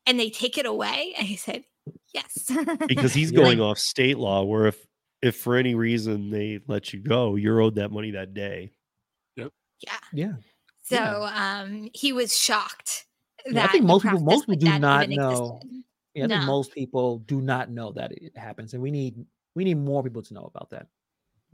and 0.07 0.19
they 0.19 0.31
take 0.31 0.57
it 0.57 0.65
away. 0.65 1.13
And 1.15 1.27
he 1.27 1.35
said, 1.35 1.65
Yes. 2.11 2.51
because 2.87 3.13
he's 3.13 3.31
Yeah. 3.31 3.41
going 3.41 3.61
off 3.61 3.77
state 3.77 4.17
law 4.17 4.41
where 4.43 4.65
if 4.65 4.83
if 5.21 5.35
for 5.35 5.57
any 5.57 5.75
reason 5.75 6.31
they 6.31 6.59
let 6.67 6.91
you 6.91 7.01
go, 7.01 7.35
you're 7.35 7.61
owed 7.61 7.75
that 7.75 7.91
money 7.91 8.09
that 8.11 8.33
day. 8.33 8.71
Yep. 9.35 9.51
Yeah. 9.81 9.99
Yeah. 10.11 10.33
So 10.81 10.95
Yeah. 10.95 11.59
um 11.59 11.89
he 11.93 12.13
was 12.13 12.33
shocked. 12.35 13.04
Yeah, 13.47 13.63
I 13.65 13.67
think 13.67 13.85
most 13.85 14.03
people 14.03 14.19
most 14.21 14.47
people 14.47 14.55
do 14.55 14.79
not 14.79 15.09
know. 15.09 15.59
existed. 15.61 15.83
Yeah, 16.13 16.25
I 16.25 16.27
think 16.29 16.41
most 16.43 16.73
people 16.73 17.19
do 17.19 17.41
not 17.41 17.69
know 17.69 17.91
that 17.91 18.11
it 18.13 18.37
happens, 18.37 18.73
and 18.73 18.81
we 18.81 18.91
need 18.91 19.25
we 19.55 19.63
need 19.63 19.77
more 19.77 20.03
people 20.03 20.21
to 20.23 20.33
know 20.33 20.45
about 20.45 20.69
that. 20.71 20.87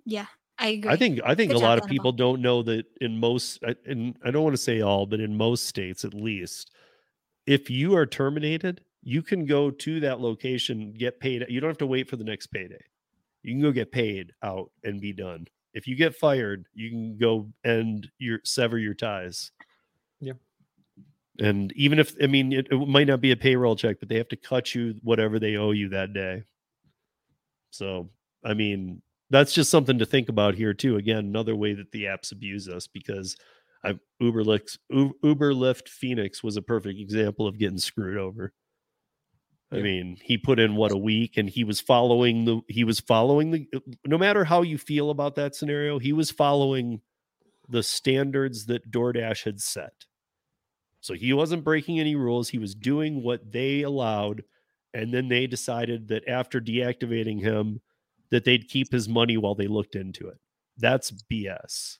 Yeah, 0.05 0.27
I 0.57 0.67
agree. 0.69 0.91
I 0.91 0.95
think 0.97 1.19
I 1.23 1.35
think 1.35 1.49
Good 1.49 1.57
a 1.57 1.59
job, 1.59 1.63
lot 1.69 1.77
of 1.83 1.87
people 1.89 2.11
don't 2.11 2.41
know 2.41 2.63
that 2.63 2.85
in 3.01 3.17
most 3.17 3.59
I- 3.63 3.75
and 3.85 4.17
I 4.23 4.31
don't 4.31 4.43
want 4.43 4.55
to 4.55 4.61
say 4.61 4.81
all, 4.81 5.05
but 5.05 5.19
in 5.19 5.35
most 5.35 5.65
states 5.65 6.05
at 6.05 6.13
least, 6.13 6.71
if 7.47 7.69
you 7.69 7.95
are 7.95 8.05
terminated, 8.05 8.83
you 9.03 9.21
can 9.23 9.45
go 9.45 9.71
to 9.71 9.99
that 10.01 10.19
location, 10.21 10.93
get 10.93 11.19
paid. 11.19 11.45
You 11.49 11.59
don't 11.59 11.69
have 11.69 11.77
to 11.79 11.87
wait 11.87 12.09
for 12.09 12.17
the 12.17 12.23
next 12.23 12.47
payday. 12.47 12.83
You 13.43 13.53
can 13.53 13.61
go 13.61 13.71
get 13.71 13.91
paid 13.91 14.33
out 14.43 14.71
and 14.83 15.01
be 15.01 15.13
done. 15.13 15.47
If 15.73 15.87
you 15.87 15.95
get 15.95 16.15
fired, 16.15 16.67
you 16.73 16.89
can 16.89 17.17
go 17.17 17.51
and 17.63 18.09
your 18.19 18.41
sever 18.43 18.77
your 18.77 18.93
ties. 18.93 19.51
Yeah. 20.19 20.33
And 21.39 21.71
even 21.75 21.97
if 21.99 22.15
I 22.21 22.27
mean 22.27 22.51
it, 22.51 22.67
it 22.71 22.87
might 22.87 23.07
not 23.07 23.21
be 23.21 23.31
a 23.31 23.37
payroll 23.37 23.75
check, 23.75 23.99
but 23.99 24.09
they 24.09 24.17
have 24.17 24.27
to 24.29 24.35
cut 24.35 24.75
you 24.75 24.95
whatever 25.01 25.39
they 25.39 25.55
owe 25.55 25.71
you 25.71 25.89
that 25.89 26.13
day. 26.13 26.43
So 27.71 28.09
I 28.43 28.53
mean, 28.53 29.01
that's 29.29 29.53
just 29.53 29.71
something 29.71 29.99
to 29.99 30.05
think 30.05 30.29
about 30.29 30.55
here 30.55 30.73
too. 30.73 30.97
Again, 30.97 31.19
another 31.19 31.55
way 31.55 31.73
that 31.73 31.91
the 31.91 32.03
apps 32.05 32.31
abuse 32.31 32.67
us 32.67 32.87
because 32.87 33.37
I 33.83 33.97
Uber 34.19 34.43
Lyft 34.43 34.77
Uber 34.89 35.53
Lyft 35.53 35.87
Phoenix 35.87 36.43
was 36.43 36.57
a 36.57 36.61
perfect 36.61 36.99
example 36.99 37.47
of 37.47 37.57
getting 37.57 37.77
screwed 37.77 38.17
over. 38.17 38.53
I 39.71 39.77
Yeah. 39.77 39.83
mean, 39.83 40.17
he 40.21 40.37
put 40.37 40.59
in 40.59 40.75
what 40.75 40.91
a 40.91 40.97
week 40.97 41.37
and 41.37 41.49
he 41.49 41.63
was 41.63 41.79
following 41.79 42.43
the 42.43 42.59
he 42.67 42.83
was 42.83 42.99
following 42.99 43.51
the 43.51 43.67
uh, 43.73 43.79
no 44.05 44.17
matter 44.17 44.43
how 44.43 44.63
you 44.63 44.77
feel 44.77 45.09
about 45.11 45.35
that 45.35 45.55
scenario, 45.55 45.97
he 45.97 46.11
was 46.11 46.29
following 46.29 47.01
the 47.69 47.83
standards 47.83 48.65
that 48.65 48.91
DoorDash 48.91 49.43
had 49.45 49.61
set. 49.61 49.93
So 51.01 51.13
he 51.13 51.33
wasn't 51.33 51.63
breaking 51.63 51.99
any 51.99 52.15
rules, 52.15 52.49
he 52.49 52.59
was 52.59 52.75
doing 52.75 53.23
what 53.23 53.51
they 53.51 53.81
allowed 53.81 54.43
and 54.93 55.13
then 55.13 55.29
they 55.29 55.47
decided 55.47 56.09
that 56.09 56.27
after 56.27 56.59
deactivating 56.59 57.41
him 57.41 57.81
that 58.29 58.45
they'd 58.45 58.67
keep 58.67 58.91
his 58.91 59.07
money 59.07 59.37
while 59.37 59.55
they 59.55 59.67
looked 59.67 59.95
into 59.95 60.27
it. 60.27 60.37
That's 60.77 61.11
BS. 61.31 61.97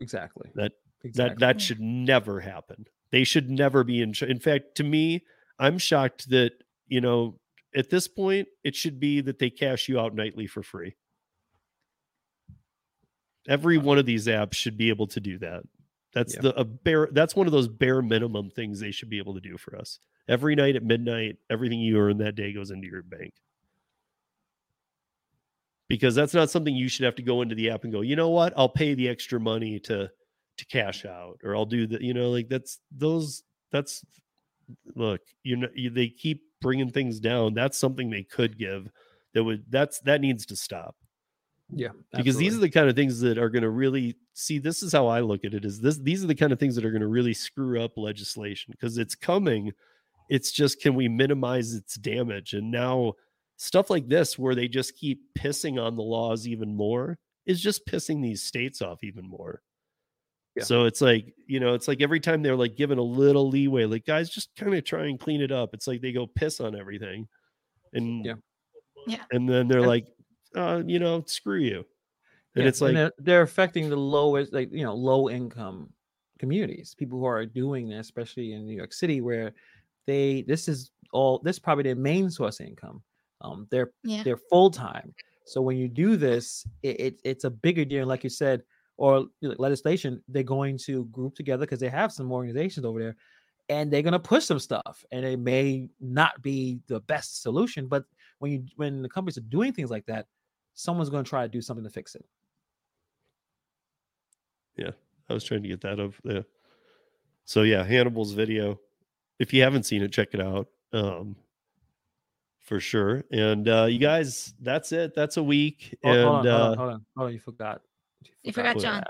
Exactly. 0.00 0.50
That 0.54 0.72
Exactly. 1.04 1.34
that 1.34 1.38
that 1.38 1.60
should 1.60 1.80
never 1.80 2.40
happen. 2.40 2.86
They 3.12 3.22
should 3.22 3.48
never 3.48 3.84
be 3.84 4.02
in. 4.02 4.12
In 4.22 4.40
fact, 4.40 4.74
to 4.76 4.84
me, 4.84 5.24
I'm 5.58 5.78
shocked 5.78 6.30
that 6.30 6.52
you 6.88 7.00
know 7.00 7.38
at 7.74 7.90
this 7.90 8.08
point 8.08 8.48
it 8.64 8.74
should 8.74 8.98
be 8.98 9.20
that 9.20 9.38
they 9.38 9.50
cash 9.50 9.88
you 9.88 10.00
out 10.00 10.14
nightly 10.14 10.46
for 10.46 10.62
free. 10.62 10.96
Every 13.48 13.78
one 13.78 13.98
of 13.98 14.06
these 14.06 14.26
apps 14.26 14.54
should 14.54 14.76
be 14.76 14.88
able 14.88 15.06
to 15.08 15.20
do 15.20 15.38
that. 15.38 15.62
That's 16.16 16.34
Yeah. 16.34 16.40
the 16.40 16.58
a 16.58 16.64
bare. 16.64 17.10
That's 17.12 17.36
one 17.36 17.46
of 17.46 17.52
those 17.52 17.68
bare 17.68 18.00
minimum 18.00 18.48
things 18.48 18.80
they 18.80 18.90
should 18.90 19.10
be 19.10 19.18
able 19.18 19.34
to 19.34 19.40
do 19.40 19.58
for 19.58 19.76
us. 19.76 19.98
Every 20.26 20.54
night 20.54 20.74
at 20.74 20.82
midnight, 20.82 21.36
everything 21.50 21.78
you 21.78 21.98
earn 21.98 22.16
that 22.18 22.34
day 22.34 22.54
goes 22.54 22.70
into 22.70 22.86
your 22.88 23.02
bank. 23.02 23.34
Because 25.88 26.14
that's 26.14 26.32
not 26.32 26.48
something 26.48 26.74
you 26.74 26.88
should 26.88 27.04
have 27.04 27.16
to 27.16 27.22
go 27.22 27.42
into 27.42 27.54
the 27.54 27.68
app 27.68 27.84
and 27.84 27.92
go, 27.92 28.00
you 28.00 28.16
know 28.16 28.30
what? 28.30 28.54
I'll 28.56 28.70
pay 28.70 28.94
the 28.94 29.10
extra 29.10 29.38
money 29.38 29.78
to 29.80 30.10
to 30.56 30.64
cash 30.64 31.04
out 31.04 31.38
or 31.44 31.54
I'll 31.54 31.66
do 31.66 31.86
the 31.86 32.02
you 32.02 32.14
know 32.14 32.30
like 32.30 32.48
that's 32.48 32.80
those 32.90 33.42
that's 33.70 34.02
look 34.94 35.20
you 35.42 35.56
know 35.56 35.68
you, 35.74 35.90
they 35.90 36.08
keep 36.08 36.40
bringing 36.62 36.90
things 36.90 37.20
down 37.20 37.52
that's 37.52 37.76
something 37.76 38.08
they 38.08 38.22
could 38.22 38.58
give 38.58 38.88
that 39.34 39.44
would 39.44 39.64
that's 39.68 40.00
that 40.00 40.22
needs 40.22 40.46
to 40.46 40.56
stop 40.56 40.96
Yeah. 41.68 41.88
because 42.16 42.36
these 42.36 42.54
are 42.56 42.60
the 42.60 42.70
kind 42.70 42.88
of 42.88 42.94
things 42.94 43.18
that 43.20 43.38
are 43.38 43.48
going 43.50 43.62
to 43.64 43.70
really 43.70 44.16
see 44.34 44.58
this 44.58 44.82
is 44.82 44.92
how 44.92 45.08
I 45.08 45.20
look 45.20 45.44
at 45.44 45.52
it 45.54 45.64
is 45.64 45.80
this 45.80 45.98
these 45.98 46.22
are 46.22 46.28
the 46.28 46.34
kind 46.34 46.52
of 46.52 46.60
things 46.60 46.76
that 46.76 46.84
are 46.84 46.90
going 46.92 47.00
to 47.00 47.08
really 47.08 47.34
screw 47.34 47.82
up 47.82 47.92
legislation 47.96 48.70
because 48.72 48.98
it's 48.98 49.14
coming 49.16 49.72
it's 50.28 50.52
just 50.52 50.80
can 50.80 50.94
we 50.94 51.08
minimize 51.08 51.74
its 51.74 51.94
damage 51.96 52.52
and 52.52 52.70
now 52.70 53.14
stuff 53.56 53.90
like 53.90 54.06
this 54.08 54.38
where 54.38 54.54
they 54.54 54.68
just 54.68 54.94
keep 54.96 55.20
pissing 55.36 55.82
on 55.82 55.96
the 55.96 56.02
laws 56.02 56.46
even 56.46 56.74
more 56.76 57.18
is 57.46 57.60
just 57.60 57.84
pissing 57.86 58.22
these 58.22 58.42
states 58.44 58.80
off 58.80 59.02
even 59.02 59.28
more 59.28 59.60
Yeah. 60.56 60.62
so 60.64 60.84
it's 60.84 61.00
like, 61.00 61.34
you 61.48 61.58
know, 61.60 61.74
it's 61.74 61.88
like 61.88 62.00
every 62.00 62.20
time 62.20 62.42
they're 62.42 62.56
like 62.56 62.76
given 62.76 62.98
a 62.98 63.02
little 63.02 63.48
leeway, 63.48 63.84
like 63.86 64.06
guys, 64.06 64.30
just 64.30 64.54
kind 64.56 64.74
of 64.74 64.84
try 64.84 65.06
and 65.06 65.18
clean 65.20 65.40
it 65.42 65.50
up. 65.52 65.74
It's 65.74 65.86
like 65.86 66.00
they 66.00 66.12
go 66.12 66.26
piss 66.26 66.60
on 66.60 66.74
everything. 66.76 67.28
And 67.92 68.24
Yeah. 68.24 68.34
Yeah. 69.06 69.24
and 69.32 69.48
then 69.48 69.68
they're 69.68 69.78
And- 69.78 69.86
like, 69.86 70.06
uh, 70.56 70.82
you 70.86 70.98
know, 70.98 71.24
screw 71.26 71.58
you. 71.60 71.86
And 72.56 72.64
Yeah, 72.64 72.68
it's 72.68 72.80
like 72.80 72.94
they're, 72.94 73.12
they're 73.18 73.42
affecting 73.42 73.88
the 73.90 73.96
lowest, 73.96 74.52
like 74.52 74.72
you 74.72 74.84
know, 74.84 74.94
low 74.94 75.28
income 75.28 75.92
communities, 76.38 76.94
people 76.94 77.18
who 77.18 77.26
are 77.26 77.46
doing 77.46 77.88
this, 77.88 78.06
especially 78.06 78.52
in 78.52 78.66
New 78.66 78.76
York 78.76 78.92
City, 78.92 79.20
where 79.20 79.52
they 80.06 80.42
this 80.42 80.68
is 80.68 80.92
all 81.12 81.40
this 81.40 81.56
is 81.56 81.60
probably 81.60 81.84
their 81.84 81.96
main 81.96 82.30
source 82.30 82.60
of 82.60 82.66
income. 82.66 83.02
Um, 83.42 83.68
they're 83.70 83.92
Yeah. 84.02 84.24
they're 84.24 84.38
full 84.50 84.70
time. 84.70 85.14
So 85.44 85.62
when 85.62 85.76
you 85.76 85.88
do 85.88 86.16
this, 86.16 86.66
it, 86.82 87.00
it 87.00 87.20
it's 87.24 87.44
a 87.44 87.50
bigger 87.50 87.84
deal, 87.84 88.06
like 88.06 88.24
you 88.24 88.30
said, 88.30 88.62
or 88.96 89.26
legislation. 89.42 90.22
They're 90.28 90.42
going 90.42 90.78
to 90.86 91.04
group 91.06 91.34
together 91.34 91.66
because 91.66 91.80
they 91.80 91.90
have 91.90 92.12
some 92.12 92.32
organizations 92.32 92.86
over 92.86 93.00
there, 93.00 93.16
and 93.68 93.92
they're 93.92 94.02
gonna 94.02 94.18
push 94.20 94.44
some 94.44 94.58
stuff, 94.58 95.04
and 95.10 95.24
it 95.24 95.38
may 95.38 95.88
not 96.00 96.42
be 96.42 96.80
the 96.86 97.00
best 97.00 97.42
solution, 97.42 97.88
but 97.88 98.04
when 98.38 98.52
you 98.52 98.66
when 98.76 99.02
the 99.02 99.08
companies 99.08 99.38
are 99.38 99.42
doing 99.42 99.72
things 99.72 99.90
like 99.90 100.06
that, 100.06 100.26
someone's 100.76 101.10
gonna 101.10 101.24
try 101.24 101.42
to 101.42 101.48
do 101.48 101.60
something 101.60 101.82
to 101.82 101.90
fix 101.90 102.14
it. 102.14 102.24
Yeah, 104.76 104.90
I 105.28 105.34
was 105.34 105.42
trying 105.42 105.62
to 105.62 105.68
get 105.68 105.80
that 105.80 105.98
up 105.98 106.12
there. 106.22 106.44
So 107.44 107.62
yeah, 107.62 107.82
Hannibal's 107.82 108.32
video. 108.32 108.78
If 109.38 109.52
you 109.52 109.62
haven't 109.62 109.84
seen 109.84 110.02
it, 110.02 110.12
check 110.12 110.28
it 110.32 110.40
out. 110.40 110.68
Um 110.92 111.34
for 112.60 112.78
sure. 112.78 113.24
And 113.32 113.68
uh 113.68 113.86
you 113.86 113.98
guys, 113.98 114.54
that's 114.60 114.92
it. 114.92 115.14
That's 115.14 115.38
a 115.38 115.42
week. 115.42 115.98
Oh, 116.04 116.10
and 116.10 116.22
hold, 116.22 116.46
on, 116.46 116.46
hold 116.46 116.46
uh 116.46 116.50
on, 116.52 116.76
hold 116.76 116.90
on, 116.90 117.06
hold 117.16 117.26
on, 117.28 117.32
you 117.32 117.40
forgot. 117.40 117.80
You 118.42 118.52
forgot 118.52 118.76
what? 118.76 118.82
John. 118.82 119.02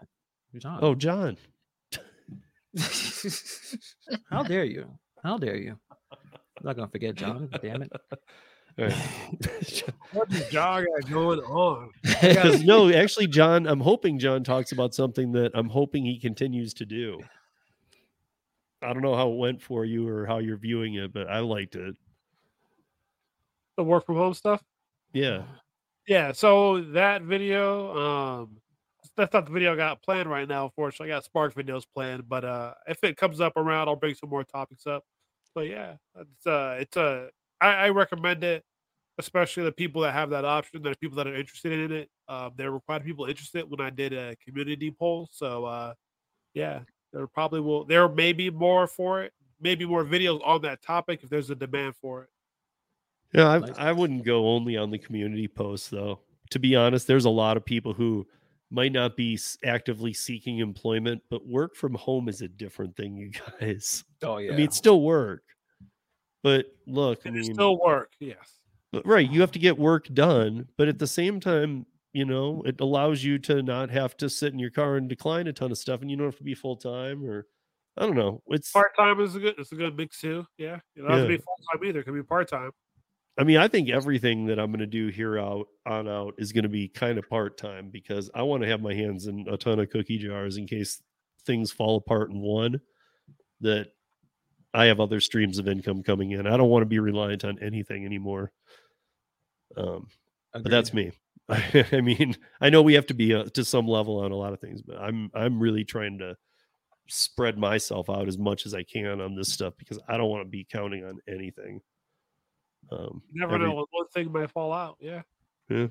John. 0.56 0.78
oh 0.82 0.94
John. 0.94 1.36
How 4.30 4.42
dare 4.42 4.64
you? 4.64 4.86
How 5.22 5.36
dare 5.36 5.56
you? 5.56 5.78
I'm 6.12 6.62
not 6.62 6.76
gonna 6.76 6.88
forget 6.88 7.16
John. 7.16 7.50
Damn 7.60 7.82
it. 7.82 7.92
All 8.78 8.86
right. 8.86 9.82
What 10.12 10.32
is 10.32 10.48
John 10.48 10.86
got 10.86 11.10
going 11.10 11.40
on? 11.40 11.90
Because 12.02 12.62
no, 12.64 12.90
actually, 12.90 13.26
John, 13.26 13.66
I'm 13.66 13.80
hoping 13.80 14.18
John 14.18 14.44
talks 14.44 14.72
about 14.72 14.94
something 14.94 15.32
that 15.32 15.50
I'm 15.52 15.68
hoping 15.68 16.06
he 16.06 16.18
continues 16.18 16.72
to 16.74 16.86
do. 16.86 17.20
I 18.80 18.94
don't 18.94 19.02
know 19.02 19.14
how 19.14 19.30
it 19.30 19.36
went 19.36 19.60
for 19.60 19.84
you 19.84 20.08
or 20.08 20.24
how 20.24 20.38
you're 20.38 20.56
viewing 20.56 20.94
it, 20.94 21.12
but 21.12 21.28
I 21.28 21.40
liked 21.40 21.76
it. 21.76 21.96
The 23.76 23.84
work 23.84 24.06
from 24.06 24.16
home 24.16 24.32
stuff. 24.32 24.62
Yeah. 25.12 25.42
Yeah, 26.06 26.32
so 26.32 26.80
that 26.92 27.22
video, 27.22 27.94
um, 27.94 28.56
that's 29.16 29.34
not 29.34 29.44
the 29.44 29.52
video 29.52 29.74
I 29.74 29.76
got 29.76 30.02
planned 30.02 30.30
right 30.30 30.48
now. 30.48 30.64
Unfortunately, 30.64 31.12
I 31.12 31.16
got 31.16 31.24
Spark 31.24 31.54
videos 31.54 31.84
planned, 31.92 32.28
but 32.28 32.44
uh, 32.44 32.74
if 32.86 33.02
it 33.02 33.16
comes 33.16 33.40
up 33.40 33.56
around, 33.56 33.88
I'll 33.88 33.96
bring 33.96 34.14
some 34.14 34.30
more 34.30 34.44
topics 34.44 34.86
up. 34.86 35.04
But 35.54 35.68
yeah, 35.68 35.94
it's 36.18 36.46
uh, 36.46 36.76
it's 36.78 36.96
a 36.96 37.28
I, 37.60 37.68
I 37.68 37.88
recommend 37.90 38.44
it, 38.44 38.64
especially 39.18 39.64
the 39.64 39.72
people 39.72 40.02
that 40.02 40.12
have 40.12 40.30
that 40.30 40.44
option. 40.44 40.82
That 40.82 40.90
are 40.90 40.96
people 40.96 41.16
that 41.16 41.26
are 41.26 41.34
interested 41.34 41.72
in 41.72 41.92
it. 41.92 42.10
Um, 42.28 42.52
there 42.56 42.72
were 42.72 42.80
quite 42.80 43.00
a 43.00 43.04
few 43.04 43.14
people 43.14 43.26
interested 43.26 43.68
when 43.68 43.80
I 43.80 43.90
did 43.90 44.12
a 44.12 44.36
community 44.44 44.90
poll. 44.90 45.28
So 45.32 45.64
uh, 45.64 45.94
yeah, 46.54 46.80
there 47.12 47.26
probably 47.26 47.60
will. 47.60 47.84
There 47.84 48.08
may 48.08 48.32
be 48.32 48.50
more 48.50 48.86
for 48.86 49.22
it. 49.22 49.32
Maybe 49.60 49.86
more 49.86 50.04
videos 50.04 50.40
on 50.44 50.62
that 50.62 50.82
topic 50.82 51.20
if 51.22 51.30
there's 51.30 51.50
a 51.50 51.54
demand 51.54 51.94
for 51.96 52.24
it. 52.24 52.28
Yeah, 53.32 53.60
I, 53.78 53.88
I 53.88 53.92
wouldn't 53.92 54.24
go 54.24 54.48
only 54.48 54.76
on 54.76 54.90
the 54.90 54.98
community 54.98 55.48
posts 55.48 55.88
though. 55.88 56.20
To 56.50 56.58
be 56.58 56.76
honest, 56.76 57.06
there's 57.06 57.24
a 57.24 57.30
lot 57.30 57.56
of 57.56 57.64
people 57.64 57.92
who 57.92 58.26
might 58.70 58.92
not 58.92 59.16
be 59.16 59.38
actively 59.64 60.12
seeking 60.12 60.58
employment, 60.58 61.22
but 61.30 61.46
work 61.46 61.74
from 61.74 61.94
home 61.94 62.28
is 62.28 62.42
a 62.42 62.48
different 62.48 62.96
thing, 62.96 63.16
you 63.16 63.30
guys. 63.60 64.04
Oh 64.22 64.38
yeah. 64.38 64.52
I 64.52 64.56
mean, 64.56 64.64
it's 64.64 64.76
still 64.76 65.00
work. 65.00 65.42
But 66.42 66.66
look, 66.86 67.20
I 67.26 67.30
mean, 67.30 67.54
still 67.54 67.78
work. 67.78 68.12
Yes. 68.20 68.60
But 68.92 69.06
right, 69.06 69.28
you 69.28 69.40
have 69.40 69.52
to 69.52 69.58
get 69.58 69.78
work 69.78 70.06
done, 70.14 70.68
but 70.76 70.88
at 70.88 70.98
the 70.98 71.06
same 71.06 71.40
time, 71.40 71.86
you 72.12 72.24
know, 72.24 72.62
it 72.64 72.80
allows 72.80 73.22
you 73.24 73.38
to 73.40 73.62
not 73.62 73.90
have 73.90 74.16
to 74.18 74.30
sit 74.30 74.52
in 74.52 74.58
your 74.58 74.70
car 74.70 74.96
and 74.96 75.08
decline 75.08 75.48
a 75.48 75.52
ton 75.52 75.70
of 75.72 75.78
stuff, 75.78 76.00
and 76.00 76.10
you 76.10 76.16
don't 76.16 76.26
have 76.26 76.38
to 76.38 76.44
be 76.44 76.54
full 76.54 76.76
time 76.76 77.24
or 77.24 77.46
I 77.98 78.02
don't 78.06 78.16
know. 78.16 78.42
It's 78.48 78.72
Part 78.72 78.94
time 78.96 79.20
is 79.20 79.34
a 79.36 79.40
good. 79.40 79.54
It's 79.58 79.72
a 79.72 79.74
good 79.74 79.96
mix 79.96 80.20
too. 80.20 80.46
Yeah, 80.58 80.78
it 80.94 81.00
doesn't 81.00 81.10
have 81.10 81.26
to 81.26 81.32
Yeah. 81.32 81.38
be 81.38 81.42
full 81.42 81.56
time 81.72 81.84
either. 81.88 82.00
It 82.00 82.04
can 82.04 82.14
be 82.14 82.22
part 82.22 82.48
time. 82.48 82.70
I 83.38 83.44
mean, 83.44 83.56
I 83.58 83.68
think 83.68 83.90
everything 83.90 84.46
that 84.46 84.58
I'm 84.58 84.70
going 84.70 84.80
to 84.80 84.86
do 84.86 85.08
here 85.08 85.38
out 85.38 85.68
on 85.86 86.08
out 86.08 86.34
is 86.38 86.52
going 86.52 86.62
to 86.64 86.70
be 86.70 86.88
kind 86.88 87.18
of 87.18 87.28
part 87.28 87.58
time 87.58 87.90
because 87.90 88.30
I 88.34 88.42
want 88.42 88.62
to 88.62 88.68
have 88.68 88.80
my 88.80 88.94
hands 88.94 89.26
in 89.26 89.46
a 89.48 89.56
ton 89.58 89.78
of 89.78 89.90
cookie 89.90 90.16
jars 90.18 90.56
in 90.56 90.66
case 90.66 91.02
things 91.44 91.70
fall 91.70 91.96
apart 91.96 92.30
in 92.30 92.40
one. 92.40 92.80
That 93.60 93.88
I 94.76 94.84
have 94.86 95.00
other 95.00 95.20
streams 95.20 95.58
of 95.58 95.68
income 95.68 96.02
coming 96.02 96.32
in. 96.32 96.46
I 96.46 96.56
don't 96.56 96.68
want 96.68 96.82
to 96.82 96.86
be 96.86 96.98
reliant 96.98 97.44
on 97.44 97.58
anything 97.62 98.04
anymore. 98.04 98.52
Um, 99.76 100.06
but 100.52 100.70
that's 100.70 100.92
me. 100.94 101.12
I 101.48 102.00
mean, 102.02 102.36
I 102.60 102.70
know 102.70 102.82
we 102.82 102.94
have 102.94 103.06
to 103.06 103.14
be 103.14 103.34
uh, 103.34 103.44
to 103.54 103.64
some 103.64 103.86
level 103.86 104.18
on 104.18 104.32
a 104.32 104.36
lot 104.36 104.52
of 104.52 104.60
things, 104.60 104.82
but 104.82 104.98
I'm 104.98 105.30
I'm 105.34 105.58
really 105.60 105.84
trying 105.84 106.18
to 106.18 106.36
spread 107.08 107.56
myself 107.56 108.10
out 108.10 108.26
as 108.26 108.36
much 108.36 108.66
as 108.66 108.74
I 108.74 108.82
can 108.82 109.20
on 109.20 109.34
this 109.36 109.52
stuff 109.52 109.74
because 109.78 109.98
I 110.08 110.16
don't 110.16 110.28
want 110.28 110.42
to 110.44 110.48
be 110.50 110.66
counting 110.70 111.04
on 111.04 111.20
anything. 111.28 111.80
Um, 112.90 113.22
You 113.32 113.40
never 113.40 113.54
every- 113.54 113.68
know 113.68 113.86
one 113.90 114.08
thing 114.12 114.32
might 114.32 114.50
fall 114.50 114.72
out. 114.72 114.96
Yeah. 115.00 115.22
yeah. 115.68 115.86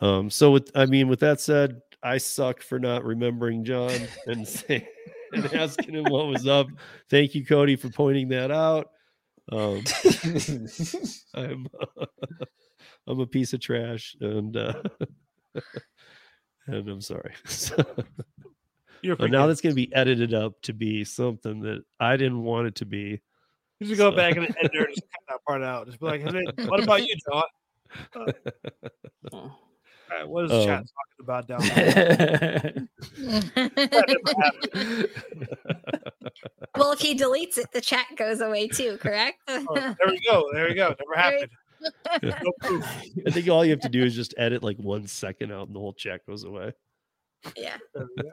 Um, 0.00 0.28
so 0.30 0.50
with 0.50 0.70
I 0.74 0.84
mean, 0.86 1.08
with 1.08 1.20
that 1.20 1.40
said, 1.40 1.80
I 2.02 2.18
suck 2.18 2.60
for 2.62 2.78
not 2.78 3.04
remembering 3.04 3.64
John 3.64 3.92
and 4.26 4.46
say, 4.48 4.88
and 5.36 5.54
asking 5.54 5.94
him 5.94 6.04
what 6.04 6.26
was 6.26 6.46
up. 6.46 6.68
Thank 7.10 7.34
you, 7.34 7.44
Cody, 7.44 7.76
for 7.76 7.88
pointing 7.88 8.28
that 8.28 8.50
out. 8.50 8.90
Um, 9.52 9.82
I'm 11.34 11.66
I'm 13.06 13.20
a 13.20 13.26
piece 13.26 13.52
of 13.52 13.60
trash, 13.60 14.16
and 14.20 14.56
uh, 14.56 14.82
and 16.66 16.88
I'm 16.88 17.00
sorry. 17.00 17.32
You're 19.02 19.14
but 19.16 19.30
now 19.30 19.46
that's 19.46 19.60
going 19.60 19.72
to 19.72 19.76
be 19.76 19.94
edited 19.94 20.34
up 20.34 20.60
to 20.62 20.72
be 20.72 21.04
something 21.04 21.60
that 21.60 21.84
I 22.00 22.16
didn't 22.16 22.42
want 22.42 22.66
it 22.66 22.74
to 22.76 22.86
be. 22.86 23.20
You 23.78 23.86
just 23.86 23.98
go 23.98 24.10
So- 24.10 24.16
back 24.16 24.36
and 24.36 24.46
edit 24.58 24.70
there 24.72 24.84
and 24.84 24.94
just 24.94 25.06
cut 25.12 25.20
that 25.28 25.44
part 25.46 25.62
out. 25.62 25.86
Just 25.86 26.00
be 26.00 26.06
like, 26.06 26.22
hey, 26.22 26.44
what 26.66 26.82
about 26.82 27.06
you, 27.06 27.14
John? 27.30 27.44
Uh, 28.16 28.32
all 29.32 29.65
right, 30.10 30.28
what 30.28 30.44
is 30.44 30.50
the 30.50 30.64
chat 30.64 30.80
Um, 30.80 30.86
talking 30.86 31.20
about 31.20 31.46
down 31.48 31.60
there? 31.74 32.88
well, 36.76 36.92
if 36.92 37.00
he 37.00 37.16
deletes 37.16 37.58
it, 37.58 37.70
the 37.72 37.80
chat 37.80 38.06
goes 38.16 38.40
away 38.40 38.68
too, 38.68 38.98
correct? 39.02 39.38
Oh, 39.48 39.74
there 39.74 39.94
we 40.08 40.20
go. 40.28 40.44
There 40.52 40.68
we 40.68 40.74
go. 40.74 40.88
Never 40.98 41.14
happened. 41.16 41.50
No 42.22 42.52
proof. 42.60 42.84
I 43.26 43.30
think 43.30 43.48
all 43.48 43.64
you 43.64 43.70
have 43.70 43.80
to 43.80 43.88
do 43.88 44.02
is 44.04 44.14
just 44.14 44.34
edit 44.38 44.62
like 44.62 44.76
one 44.78 45.06
second 45.06 45.52
out, 45.52 45.66
and 45.68 45.76
the 45.76 45.80
whole 45.80 45.92
chat 45.92 46.24
goes 46.26 46.44
away. 46.44 46.72
yeah. 47.56 47.76
There 47.94 48.06
we 48.16 48.22
go. 48.22 48.30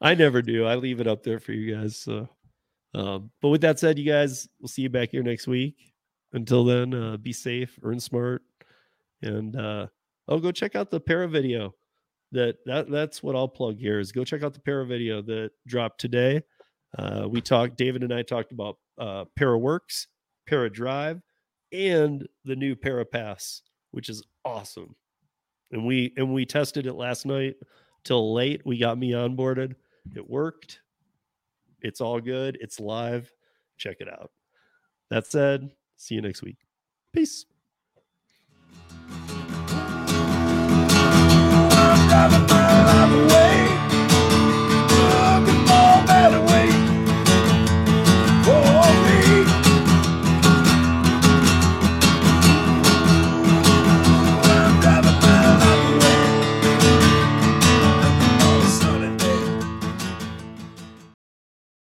I 0.00 0.14
never 0.14 0.42
do. 0.42 0.64
I 0.66 0.74
leave 0.74 1.00
it 1.00 1.06
up 1.06 1.22
there 1.22 1.38
for 1.40 1.52
you 1.52 1.74
guys. 1.74 1.96
So, 1.96 2.28
um, 2.94 3.30
but 3.40 3.48
with 3.48 3.60
that 3.62 3.78
said, 3.78 3.98
you 3.98 4.10
guys, 4.10 4.48
we'll 4.60 4.68
see 4.68 4.82
you 4.82 4.90
back 4.90 5.10
here 5.10 5.22
next 5.22 5.46
week. 5.46 5.92
Until 6.32 6.64
then, 6.64 6.92
uh, 6.92 7.16
be 7.16 7.32
safe, 7.32 7.78
earn 7.82 8.00
smart, 8.00 8.42
and 9.24 9.56
uh, 9.56 9.86
oh, 10.28 10.38
go 10.38 10.52
check 10.52 10.76
out 10.76 10.90
the 10.90 11.00
para 11.00 11.28
video. 11.28 11.74
That 12.32 12.56
that 12.66 12.90
that's 12.90 13.22
what 13.22 13.36
I'll 13.36 13.48
plug 13.48 13.78
here 13.78 14.00
is 14.00 14.12
go 14.12 14.24
check 14.24 14.42
out 14.42 14.54
the 14.54 14.60
para 14.60 14.86
video 14.86 15.22
that 15.22 15.50
dropped 15.66 16.00
today. 16.00 16.42
Uh, 16.98 17.26
we 17.28 17.40
talked, 17.40 17.76
David 17.76 18.02
and 18.02 18.12
I 18.12 18.22
talked 18.22 18.52
about 18.52 18.78
uh, 18.98 19.24
Para 19.36 19.58
Works, 19.58 20.06
Para 20.46 20.70
Drive, 20.70 21.20
and 21.72 22.26
the 22.44 22.54
new 22.54 22.76
Para 22.76 23.04
Pass, 23.04 23.62
which 23.90 24.08
is 24.08 24.22
awesome. 24.44 24.94
And 25.72 25.84
we 25.84 26.12
and 26.16 26.32
we 26.32 26.46
tested 26.46 26.86
it 26.86 26.94
last 26.94 27.26
night 27.26 27.56
till 28.04 28.32
late. 28.32 28.62
We 28.64 28.78
got 28.78 28.98
me 28.98 29.10
onboarded. 29.10 29.74
It 30.14 30.28
worked. 30.28 30.80
It's 31.80 32.00
all 32.00 32.20
good. 32.20 32.58
It's 32.60 32.78
live. 32.78 33.32
Check 33.76 33.96
it 34.00 34.08
out. 34.08 34.30
That 35.10 35.26
said, 35.26 35.70
see 35.96 36.14
you 36.14 36.22
next 36.22 36.42
week. 36.42 36.58
Peace. 37.12 37.46
Driving 42.08 42.46
my 42.46 42.84
life 42.84 43.12
away. 43.32 43.83